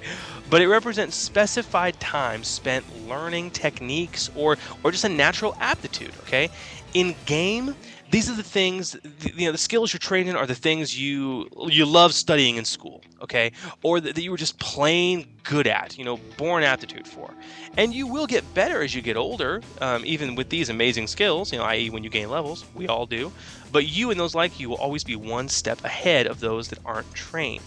But 0.48 0.62
it 0.62 0.68
represents 0.68 1.16
specified 1.16 2.00
time 2.00 2.44
spent 2.44 3.08
learning 3.08 3.50
techniques 3.50 4.30
or, 4.36 4.58
or 4.84 4.92
just 4.92 5.06
a 5.06 5.10
natural 5.10 5.56
aptitude, 5.60 6.14
okay? 6.28 6.52
In 6.94 7.16
game, 7.26 7.74
these 8.10 8.30
are 8.30 8.36
the 8.36 8.44
things 8.44 8.96
you 9.36 9.46
know 9.46 9.52
the 9.52 9.58
skills 9.58 9.92
you're 9.92 10.00
trained 10.00 10.30
in 10.30 10.36
are 10.36 10.46
the 10.46 10.56
things 10.56 11.00
you 11.00 11.48
you 11.68 11.86
love 11.86 12.14
studying 12.14 12.56
in 12.56 12.66
school 12.66 13.02
okay? 13.22 13.52
Or 13.82 14.00
that, 14.00 14.18
you 14.18 14.30
were 14.32 14.38
just 14.38 14.60
plain 14.60 15.28
good 15.44 15.68
at 15.68 15.98
you 15.98 16.06
know 16.06 16.18
born 16.38 16.64
aptitude 16.64 17.08
for. 17.08 17.34
And 17.78 17.94
you 17.94 18.08
will 18.08 18.28
get 18.28 18.54
better 18.54 18.82
as 18.82 18.96
you 18.96 19.02
get 19.02 19.18
older 19.18 19.62
um, 19.82 20.04
even 20.06 20.36
with 20.36 20.50
these 20.50 20.70
amazing 20.70 21.08
skills 21.08 21.52
you 21.52 21.58
know 21.58 21.66
i.e 21.66 21.90
when 21.90 22.04
you 22.04 22.10
gain 22.10 22.30
levels 22.30 22.66
we 22.76 22.88
all 22.88 23.06
do. 23.06 23.32
But 23.72 23.88
you 23.88 24.12
and 24.12 24.20
those 24.20 24.36
like 24.36 24.60
you 24.60 24.70
will 24.70 24.78
always 24.78 25.04
be 25.04 25.16
one 25.16 25.50
step 25.50 25.84
ahead 25.84 26.28
of 26.28 26.40
those 26.40 26.70
that 26.70 26.80
aren't 26.86 27.14
trained. 27.14 27.64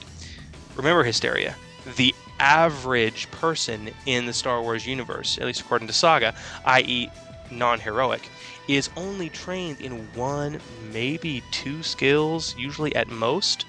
Remember 0.76 1.04
hysteria 1.04 1.54
the 1.96 2.14
average 2.38 3.30
person 3.30 3.90
in 4.06 4.26
the 4.26 4.32
star 4.32 4.62
wars 4.62 4.86
universe 4.86 5.38
at 5.38 5.46
least 5.46 5.60
according 5.60 5.86
to 5.86 5.92
saga 5.94 6.34
i.e 6.64 7.10
non-heroic 7.50 8.28
is 8.76 8.90
only 8.96 9.28
trained 9.28 9.80
in 9.80 10.12
one, 10.14 10.60
maybe 10.92 11.42
two 11.50 11.82
skills, 11.82 12.54
usually 12.56 12.94
at 12.94 13.08
most. 13.08 13.66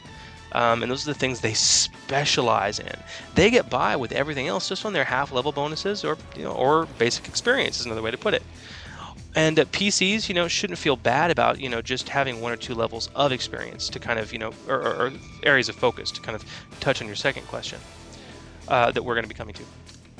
Um, 0.54 0.84
and 0.84 0.91
those 0.91 1.08
are 1.08 1.14
the 1.14 1.20
things 1.20 1.39
they 1.39 1.54
specialize 1.54 2.78
in. 2.78 2.93
They 3.36 3.49
get 3.49 3.70
by 3.70 3.95
with 3.95 4.12
everything 4.12 4.47
else 4.47 4.68
just 4.68 4.86
on 4.86 4.93
their 4.93 5.06
half-level 5.06 5.54
bonuses 5.54 6.04
or 6.04 6.18
you 6.36 6.43
know, 6.43 6.52
or 6.52 6.88
basic 6.97 7.28
experience 7.28 7.80
is 7.80 7.86
another 7.86 8.02
way 8.02 8.12
to 8.12 8.18
put 8.18 8.34
it. 8.34 8.43
And 9.34 9.58
uh, 9.58 9.66
PCs, 9.66 10.28
you 10.28 10.36
know, 10.36 10.49
shouldn't 10.49 10.78
feel 10.78 10.97
bad 10.97 11.32
about 11.32 11.62
you 11.62 11.70
know 11.70 11.82
just 11.82 12.10
having 12.10 12.41
one 12.41 12.52
or 12.52 12.58
two 12.58 12.76
levels 12.76 13.10
of 13.16 13.32
experience 13.32 13.88
to 13.89 13.99
kind 13.99 14.20
of 14.20 14.34
you 14.34 14.39
know 14.39 14.52
or, 14.68 14.76
or, 14.76 14.93
or 15.08 15.12
areas 15.43 15.70
of 15.70 15.76
focus 15.76 16.12
to 16.12 16.22
kind 16.22 16.36
of 16.36 16.43
touch 16.82 17.02
on 17.02 17.08
your 17.08 17.16
second 17.16 17.47
question 17.47 17.80
uh, 18.68 18.91
that 18.91 19.04
we're 19.04 19.16
going 19.16 19.24
to 19.24 19.30
be 19.30 19.36
coming 19.36 19.54
to. 19.56 19.64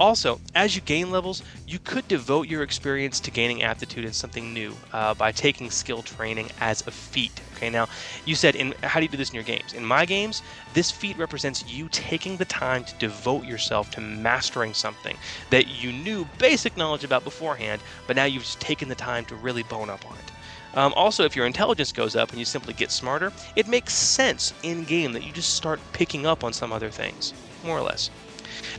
Also, 0.02 0.42
as 0.56 0.76
you 0.76 0.82
gain 0.82 1.12
levels, 1.12 1.44
you 1.68 1.78
could 1.78 2.08
devote 2.08 2.48
your 2.48 2.64
experience 2.64 3.20
to 3.20 3.30
gaining 3.30 3.62
aptitude 3.62 4.04
in 4.04 4.12
something 4.12 4.52
new 4.52 4.74
uh, 4.94 5.14
by 5.14 5.32
taking 5.32 5.70
skill 5.70 6.02
training 6.02 6.50
as 6.60 6.82
a 6.88 6.92
feat. 6.92 7.40
Okay, 7.56 7.70
now 7.70 7.88
you 8.26 8.34
said, 8.34 8.56
in 8.56 8.74
how 8.82 9.00
do 9.00 9.04
you 9.04 9.10
do 9.10 9.16
this 9.18 9.30
in 9.30 9.36
your 9.36 9.44
games? 9.44 9.74
In 9.74 9.86
my 9.86 10.06
games, 10.06 10.42
this 10.74 10.90
feat 10.90 11.16
represents 11.20 11.72
you 11.72 11.88
taking 11.92 12.38
the 12.38 12.46
time 12.46 12.84
to 12.84 12.96
devote 12.96 13.46
yourself 13.46 13.92
to 13.92 14.02
mastering 14.02 14.74
something 14.74 15.16
that 15.52 15.68
you 15.68 15.92
knew 15.92 16.28
basic 16.40 16.76
knowledge 16.76 17.04
about 17.04 17.24
beforehand, 17.24 17.80
but 18.08 18.16
now 18.16 18.26
you've 18.26 18.42
just 18.42 18.60
taken 18.60 18.90
the 18.90 18.96
time 18.96 19.24
to 19.26 19.36
really 19.36 19.62
bone 19.62 19.92
up 19.92 20.04
on 20.10 20.18
it. 20.18 20.32
Um, 20.74 20.94
also, 20.96 21.26
if 21.26 21.36
your 21.36 21.46
intelligence 21.46 21.92
goes 21.92 22.16
up 22.16 22.32
and 22.32 22.40
you 22.40 22.46
simply 22.46 22.74
get 22.74 22.90
smarter, 22.90 23.32
it 23.56 23.68
makes 23.68 23.94
sense 23.94 24.52
in 24.64 24.84
game 24.84 25.14
that 25.14 25.22
you 25.22 25.32
just 25.32 25.54
start 25.54 25.80
picking 25.94 26.26
up 26.26 26.44
on 26.44 26.54
some 26.54 26.74
other 26.74 26.90
things, 26.90 27.36
more 27.64 27.78
or 27.78 27.84
less. 27.84 28.10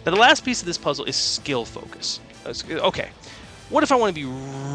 Now, 0.05 0.13
the 0.13 0.19
last 0.19 0.45
piece 0.45 0.61
of 0.61 0.67
this 0.67 0.79
puzzle 0.79 1.05
is 1.05 1.17
skill 1.17 1.65
focus. 1.65 2.21
Uh, 2.45 2.55
okay, 2.89 3.11
what 3.69 3.83
if 3.83 3.93
I 3.93 3.97
want 3.97 4.15
to 4.15 4.21
be 4.21 4.27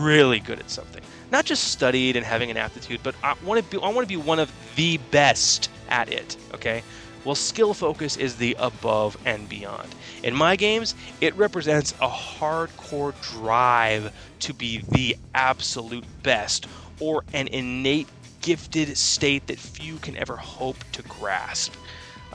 really 0.03 0.39
good 0.39 0.59
at 0.59 0.69
something? 0.69 1.03
Not 1.31 1.45
just 1.45 1.65
studied 1.65 2.15
and 2.15 2.25
having 2.25 2.49
an 2.49 2.57
aptitude, 2.57 3.01
but 3.03 3.15
I 3.23 3.35
want 3.43 3.63
to 3.63 3.69
be 3.69 3.83
I 3.83 3.89
want 3.89 4.07
to 4.07 4.07
be 4.07 4.17
one 4.17 4.39
of 4.39 4.51
the 4.75 4.97
best 5.11 5.69
at 5.89 6.11
it. 6.11 6.37
Okay. 6.55 6.83
Well, 7.23 7.35
skill 7.35 7.73
focus 7.73 8.15
is 8.15 8.37
the 8.37 8.55
above 8.57 9.17
and 9.25 9.49
beyond. 9.49 9.93
In 10.23 10.33
my 10.33 10.55
games, 10.55 10.95
it 11.19 11.35
represents 11.35 11.91
a 11.99 12.07
hardcore 12.07 13.19
drive 13.33 14.13
to 14.39 14.53
be 14.53 14.83
the 14.91 15.17
absolute 15.33 16.05
best 16.23 16.67
or 17.01 17.23
an 17.33 17.49
innate 17.49 18.07
gifted 18.41 18.97
state 18.97 19.47
that 19.47 19.59
few 19.59 19.97
can 19.97 20.15
ever 20.15 20.37
hope 20.37 20.83
to 20.93 21.03
grasp. 21.03 21.73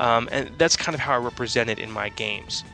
Um, 0.02 0.28
and 0.32 0.50
that's 0.58 0.76
kind 0.76 0.94
of 0.96 1.00
how 1.00 1.14
I 1.14 1.18
represent 1.18 1.70
it 1.70 1.78
in 1.78 1.88
my 1.88 2.08
games. 2.08 2.64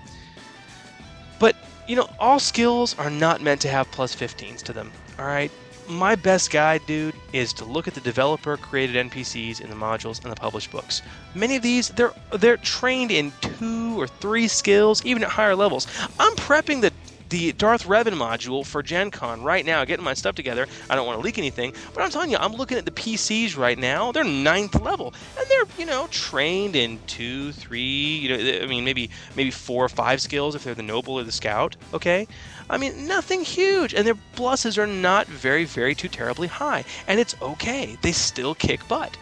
But, 1.39 1.55
you 1.87 1.95
know, 1.95 2.09
all 2.19 2.41
skills 2.41 2.99
are 2.99 3.11
not 3.11 3.43
meant 3.43 3.61
to 3.61 3.69
have 3.69 3.91
plus 3.91 4.17
15s 4.17 4.63
to 4.63 4.73
them, 4.73 4.91
alright? 5.21 5.51
My 5.87 6.15
best 6.15 6.51
guide, 6.51 6.81
dude, 6.87 7.15
is 7.35 7.53
to 7.55 7.67
look 7.67 7.87
at 7.87 7.93
the 7.93 8.01
developer 8.01 8.57
created 8.57 9.11
NPCs 9.11 9.61
in 9.61 9.69
the 9.69 9.77
modules 9.77 10.23
and 10.23 10.33
the 10.33 10.37
published 10.37 10.71
books. 10.71 11.03
Many 11.35 11.57
of 11.57 11.63
these, 11.63 11.91
they're 11.91 12.13
they're 12.33 12.59
trained 12.59 13.11
in 13.11 13.33
two 13.41 13.99
or 13.99 14.07
three 14.07 14.49
skills, 14.49 15.05
even 15.05 15.23
at 15.23 15.31
higher 15.31 15.57
levels. 15.57 15.87
I'm 16.19 16.35
prepping 16.37 16.81
the 16.81 16.93
the 17.29 17.53
Darth 17.53 17.85
Revan 17.87 18.15
module 18.15 18.65
for 18.65 18.83
Gen 18.83 19.11
Con 19.11 19.43
right 19.43 19.65
now, 19.65 19.85
getting 19.85 20.05
my 20.05 20.15
stuff 20.15 20.35
together. 20.35 20.67
I 20.89 20.97
don't 20.97 21.07
want 21.07 21.19
to 21.19 21.25
leak 21.25 21.39
anything, 21.39 21.75
but 21.95 22.03
I'm 22.03 22.11
telling 22.11 22.31
you, 22.31 22.39
I'm 22.39 22.55
looking 22.55 22.79
at 22.79 22.85
the 22.85 22.91
PCs 22.91 23.57
right 23.57 23.79
now. 23.79 24.13
They're 24.13 24.25
ninth 24.25 24.81
level, 24.81 25.15
and 25.39 25.47
they're 25.49 25.65
you 25.79 25.87
know 25.87 26.07
trained 26.11 26.77
in 26.77 27.01
two, 27.07 27.53
three, 27.53 27.81
you 28.19 28.29
know, 28.31 28.63
I 28.63 28.67
mean 28.67 28.85
maybe 28.85 29.11
maybe 29.37 29.51
four 29.51 29.85
or 29.85 29.89
five 29.89 30.21
skills 30.21 30.55
if 30.55 30.65
they're 30.65 30.75
the 30.75 30.83
noble 30.83 31.15
or 31.19 31.25
the 31.25 31.33
scout. 31.33 31.77
Okay, 31.93 32.27
I 32.71 32.79
mean 32.79 33.07
nothing 33.07 33.43
huge, 33.43 33.95
and 33.95 34.07
their 34.07 34.17
pluses 34.37 34.79
are 34.79 34.87
not 34.87 35.27
very 35.27 35.65
very 35.65 35.95
too 35.95 36.09
terribly 36.09 36.49
high, 36.49 36.85
and 37.07 37.21
it's 37.21 37.35
okay. 37.43 37.97
They 38.03 38.13
still 38.13 38.55
kick 38.55 38.87
butt. 38.89 39.19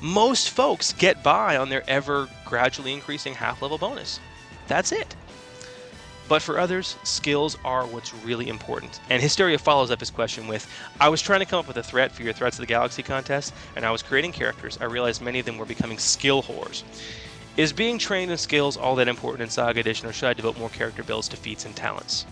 most 0.00 0.50
folks 0.50 0.92
get 0.92 1.22
by 1.22 1.56
on 1.56 1.68
their 1.68 1.88
ever 1.88 2.28
gradually 2.44 2.92
increasing 2.92 3.34
half 3.34 3.62
level 3.62 3.78
bonus. 3.78 4.20
That's 4.66 4.92
it. 4.92 5.16
But 6.32 6.40
for 6.40 6.58
others, 6.58 6.96
skills 7.02 7.58
are 7.62 7.84
what's 7.84 8.14
really 8.24 8.48
important. 8.48 9.00
And 9.10 9.20
Hysteria 9.20 9.58
follows 9.58 9.90
up 9.90 10.00
his 10.00 10.08
question 10.08 10.48
with 10.48 10.66
I 10.98 11.10
was 11.10 11.20
trying 11.20 11.40
to 11.40 11.44
come 11.44 11.58
up 11.58 11.68
with 11.68 11.76
a 11.76 11.82
threat 11.82 12.10
for 12.10 12.22
your 12.22 12.32
Threats 12.32 12.56
of 12.56 12.62
the 12.62 12.66
Galaxy 12.66 13.02
contest, 13.02 13.52
and 13.76 13.84
I 13.84 13.90
was 13.90 14.02
creating 14.02 14.32
characters. 14.32 14.78
I 14.80 14.84
realized 14.84 15.20
many 15.20 15.40
of 15.40 15.44
them 15.44 15.58
were 15.58 15.66
becoming 15.66 15.98
skill 15.98 16.42
whores. 16.42 16.84
Is 17.58 17.74
being 17.74 17.98
trained 17.98 18.30
in 18.30 18.38
skills 18.38 18.78
all 18.78 18.96
that 18.96 19.08
important 19.08 19.42
in 19.42 19.50
Saga 19.50 19.80
Edition, 19.80 20.08
or 20.08 20.14
should 20.14 20.28
I 20.30 20.32
devote 20.32 20.58
more 20.58 20.70
character 20.70 21.02
builds 21.02 21.28
to 21.28 21.36
feats 21.36 21.66
and 21.66 21.76
talents? 21.76 22.24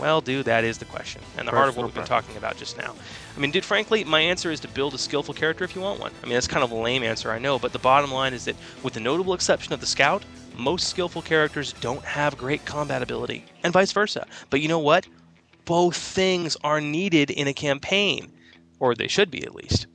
Well, 0.00 0.20
dude, 0.20 0.46
that 0.46 0.64
is 0.64 0.78
the 0.78 0.84
question, 0.86 1.22
and 1.36 1.46
the 1.46 1.52
heart 1.52 1.68
of 1.68 1.76
what 1.76 1.86
we've 1.86 1.94
been 1.94 2.04
talking 2.06 2.36
about 2.36 2.56
just 2.56 2.76
now. 2.76 2.92
I 3.36 3.38
mean, 3.38 3.52
dude, 3.52 3.64
frankly, 3.64 4.02
my 4.02 4.18
answer 4.18 4.50
is 4.50 4.58
to 4.60 4.68
build 4.68 4.94
a 4.94 4.98
skillful 4.98 5.34
character 5.34 5.62
if 5.62 5.76
you 5.76 5.80
want 5.80 6.00
one. 6.00 6.10
I 6.24 6.26
mean, 6.26 6.34
that's 6.34 6.48
kind 6.48 6.64
of 6.64 6.72
a 6.72 6.74
lame 6.74 7.04
answer, 7.04 7.30
I 7.30 7.38
know, 7.38 7.60
but 7.60 7.72
the 7.72 7.78
bottom 7.78 8.10
line 8.10 8.34
is 8.34 8.46
that, 8.46 8.56
with 8.82 8.94
the 8.94 9.00
notable 9.00 9.32
exception 9.32 9.72
of 9.72 9.78
the 9.78 9.86
Scout, 9.86 10.24
most 10.58 10.88
skillful 10.88 11.22
characters 11.22 11.72
don't 11.74 12.04
have 12.04 12.36
great 12.36 12.64
combat 12.64 13.00
ability, 13.00 13.44
and 13.62 13.72
vice 13.72 13.92
versa. 13.92 14.26
But 14.50 14.60
you 14.60 14.68
know 14.68 14.80
what? 14.80 15.06
Both 15.64 15.96
things 15.96 16.56
are 16.64 16.80
needed 16.80 17.30
in 17.30 17.46
a 17.46 17.54
campaign, 17.54 18.32
or 18.80 18.94
they 18.94 19.08
should 19.08 19.30
be 19.30 19.44
at 19.44 19.54
least. 19.54 19.86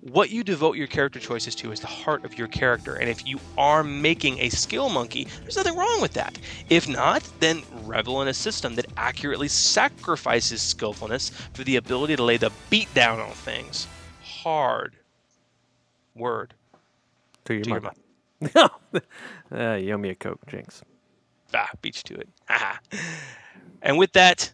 What 0.00 0.30
you 0.30 0.44
devote 0.44 0.76
your 0.76 0.86
character 0.86 1.18
choices 1.18 1.54
to 1.56 1.72
is 1.72 1.80
the 1.80 1.88
heart 1.88 2.24
of 2.24 2.38
your 2.38 2.48
character, 2.48 2.94
and 2.94 3.10
if 3.10 3.26
you 3.26 3.38
are 3.58 3.84
making 3.84 4.38
a 4.38 4.48
skill 4.48 4.88
monkey, 4.88 5.26
there's 5.42 5.56
nothing 5.56 5.76
wrong 5.76 6.00
with 6.00 6.14
that. 6.14 6.38
If 6.70 6.88
not, 6.88 7.28
then 7.40 7.62
revel 7.82 8.22
in 8.22 8.28
a 8.28 8.34
system 8.34 8.76
that 8.76 8.86
accurately 8.96 9.48
sacrifices 9.48 10.62
skillfulness 10.62 11.30
for 11.52 11.64
the 11.64 11.76
ability 11.76 12.16
to 12.16 12.22
lay 12.22 12.36
the 12.36 12.52
beat 12.70 12.92
down 12.94 13.20
on 13.20 13.32
things. 13.32 13.86
Hard. 14.22 14.94
Word. 16.14 16.54
To 17.46 17.54
your 17.54 17.64
To 17.64 17.70
your 17.70 18.07
mother. 18.40 18.70
uh, 19.52 19.74
you 19.74 19.94
owe 19.94 19.98
me 19.98 20.10
a 20.10 20.14
Coke, 20.14 20.40
Jinx. 20.46 20.82
Ah, 21.54 21.70
beat 21.80 21.96
you 21.96 22.16
to 22.16 22.20
it. 22.20 22.28
Haha. 22.48 22.78
and 23.82 23.98
with 23.98 24.12
that, 24.12 24.52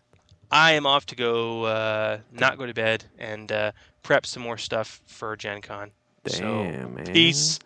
I 0.50 0.72
am 0.72 0.86
off 0.86 1.06
to 1.06 1.16
go, 1.16 1.64
uh, 1.64 2.18
not 2.32 2.58
go 2.58 2.66
to 2.66 2.74
bed, 2.74 3.04
and 3.18 3.50
uh, 3.50 3.72
prep 4.02 4.26
some 4.26 4.42
more 4.42 4.58
stuff 4.58 5.02
for 5.06 5.36
Gen 5.36 5.60
Con. 5.60 5.90
so, 6.26 6.44
man. 6.44 7.04
peace, 7.06 7.58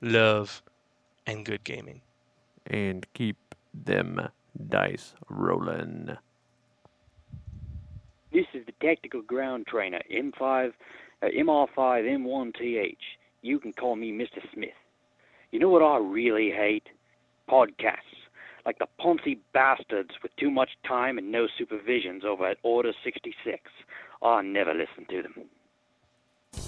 love, 0.00 0.62
and 1.26 1.44
good 1.44 1.62
gaming. 1.64 2.00
And 2.66 3.06
keep 3.14 3.36
them 3.72 4.28
dice 4.68 5.14
rolling. 5.28 6.16
This 8.32 8.46
is 8.52 8.66
the 8.66 8.72
Tactical 8.84 9.22
Ground 9.22 9.66
Trainer, 9.66 10.02
M5, 10.12 10.72
uh, 11.22 11.26
MR5M1TH. 11.26 12.96
You 13.42 13.60
can 13.60 13.72
call 13.72 13.94
me 13.96 14.10
Mr. 14.10 14.42
Smith. 14.52 14.70
You 15.50 15.58
know 15.58 15.68
what 15.68 15.82
I 15.82 15.98
really 15.98 16.50
hate? 16.50 16.88
Podcasts. 17.48 17.98
Like 18.64 18.78
the 18.78 18.86
Ponzi 19.00 19.38
bastards 19.52 20.10
with 20.22 20.34
too 20.36 20.50
much 20.50 20.70
time 20.86 21.18
and 21.18 21.30
no 21.30 21.46
supervisions 21.58 22.24
over 22.24 22.46
at 22.46 22.58
Order 22.62 22.92
66. 23.04 23.60
I 24.22 24.42
never 24.42 24.74
listen 24.74 25.06
to 25.10 25.22
them. 25.22 25.44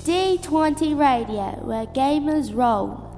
D20 0.04 0.96
Radio, 0.98 1.64
where 1.64 1.86
gamers 1.86 2.54
roll. 2.54 3.17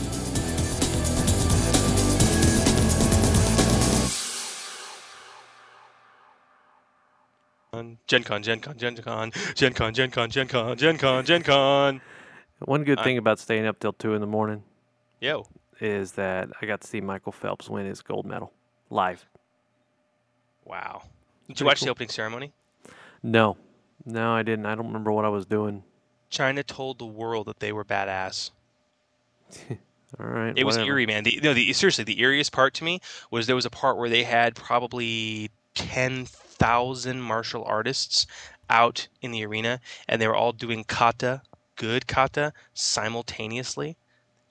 Gen 8.07 8.23
Con, 8.23 8.43
Gen 8.43 8.59
Con, 8.59 8.77
Gen 8.77 8.95
Con, 8.95 9.31
Gen 9.55 9.73
Con, 9.73 9.93
Gen 9.93 10.11
Con, 10.11 10.29
Gen 10.29 10.47
Con, 10.47 10.77
Gen 10.77 10.97
Con, 10.97 11.25
Gen 11.25 11.43
Con. 11.43 12.01
One 12.59 12.83
good 12.83 12.99
thing 13.03 13.17
about 13.17 13.39
staying 13.39 13.65
up 13.65 13.79
till 13.79 13.93
2 13.93 14.13
in 14.13 14.21
the 14.21 14.27
morning 14.27 14.63
Yo. 15.19 15.47
is 15.79 16.11
that 16.13 16.49
I 16.61 16.65
got 16.65 16.81
to 16.81 16.87
see 16.87 17.01
Michael 17.01 17.31
Phelps 17.31 17.69
win 17.69 17.85
his 17.85 18.01
gold 18.01 18.25
medal 18.25 18.53
live. 18.89 19.25
Wow. 20.65 21.03
Did 21.47 21.59
you 21.59 21.65
watch 21.65 21.81
the 21.81 21.89
opening 21.89 22.09
ceremony? 22.09 22.53
No, 23.23 23.57
no, 24.05 24.33
I 24.33 24.43
didn't. 24.43 24.65
I 24.65 24.75
don't 24.75 24.87
remember 24.87 25.11
what 25.11 25.25
I 25.25 25.29
was 25.29 25.45
doing. 25.45 25.83
China 26.29 26.63
told 26.63 26.99
the 26.99 27.05
world 27.05 27.47
that 27.47 27.59
they 27.59 27.71
were 27.71 27.83
badass. 27.83 28.51
All 30.19 30.25
right. 30.25 30.53
It 30.55 30.65
was 30.65 30.77
eerie, 30.77 31.05
man. 31.05 31.23
The, 31.23 31.39
no, 31.41 31.53
the, 31.53 31.71
seriously, 31.73 32.03
the 32.03 32.17
eeriest 32.17 32.51
part 32.51 32.73
to 32.75 32.83
me 32.83 32.99
was 33.29 33.47
there 33.47 33.55
was 33.55 33.65
a 33.65 33.69
part 33.69 33.97
where 33.97 34.09
they 34.09 34.23
had 34.23 34.55
probably 34.55 35.51
10,000 35.75 36.27
martial 37.21 37.63
artists 37.65 38.27
out 38.69 39.07
in 39.21 39.31
the 39.31 39.45
arena, 39.45 39.79
and 40.07 40.21
they 40.21 40.27
were 40.27 40.35
all 40.35 40.53
doing 40.53 40.83
kata, 40.83 41.41
good 41.75 42.07
kata, 42.07 42.53
simultaneously. 42.73 43.97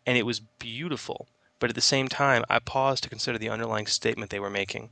And 0.06 0.18
it 0.18 0.26
was 0.26 0.40
beautiful. 0.40 1.28
But 1.58 1.70
at 1.70 1.74
the 1.74 1.80
same 1.80 2.08
time, 2.08 2.44
I 2.48 2.58
paused 2.58 3.02
to 3.04 3.10
consider 3.10 3.38
the 3.38 3.50
underlying 3.50 3.86
statement 3.86 4.30
they 4.30 4.40
were 4.40 4.50
making. 4.50 4.90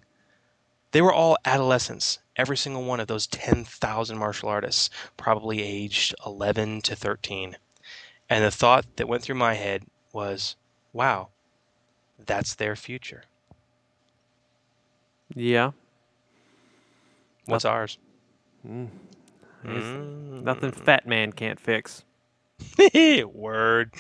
They 0.93 1.03
were 1.03 1.13
all 1.13 1.37
adolescents, 1.45 2.19
every 2.37 2.57
single 2.57 2.85
one 2.85 3.01
of 3.01 3.09
those 3.09 3.27
10,000 3.27 4.17
martial 4.17 4.49
artists, 4.49 4.89
probably 5.17 5.63
aged 5.63 6.15
11 6.25 6.83
to 6.83 6.97
13. 6.97 7.57
And 8.31 8.45
the 8.45 8.51
thought 8.51 8.85
that 8.97 9.09
went 9.09 9.23
through 9.23 9.37
my 9.37 9.55
head 9.55 9.85
was, 10.13 10.57
wow, 10.93 11.29
that's 12.19 12.55
their 12.55 12.77
future. 12.77 13.25
Yeah. 15.35 15.73
What's 17.49 17.65
ours? 17.65 17.97
Mm. 18.69 18.89
Mm. 19.65 20.43
Nothing 20.43 20.71
fat 20.71 21.07
man 21.07 21.33
can't 21.33 21.59
fix. 21.59 22.05
Word. 23.25 23.95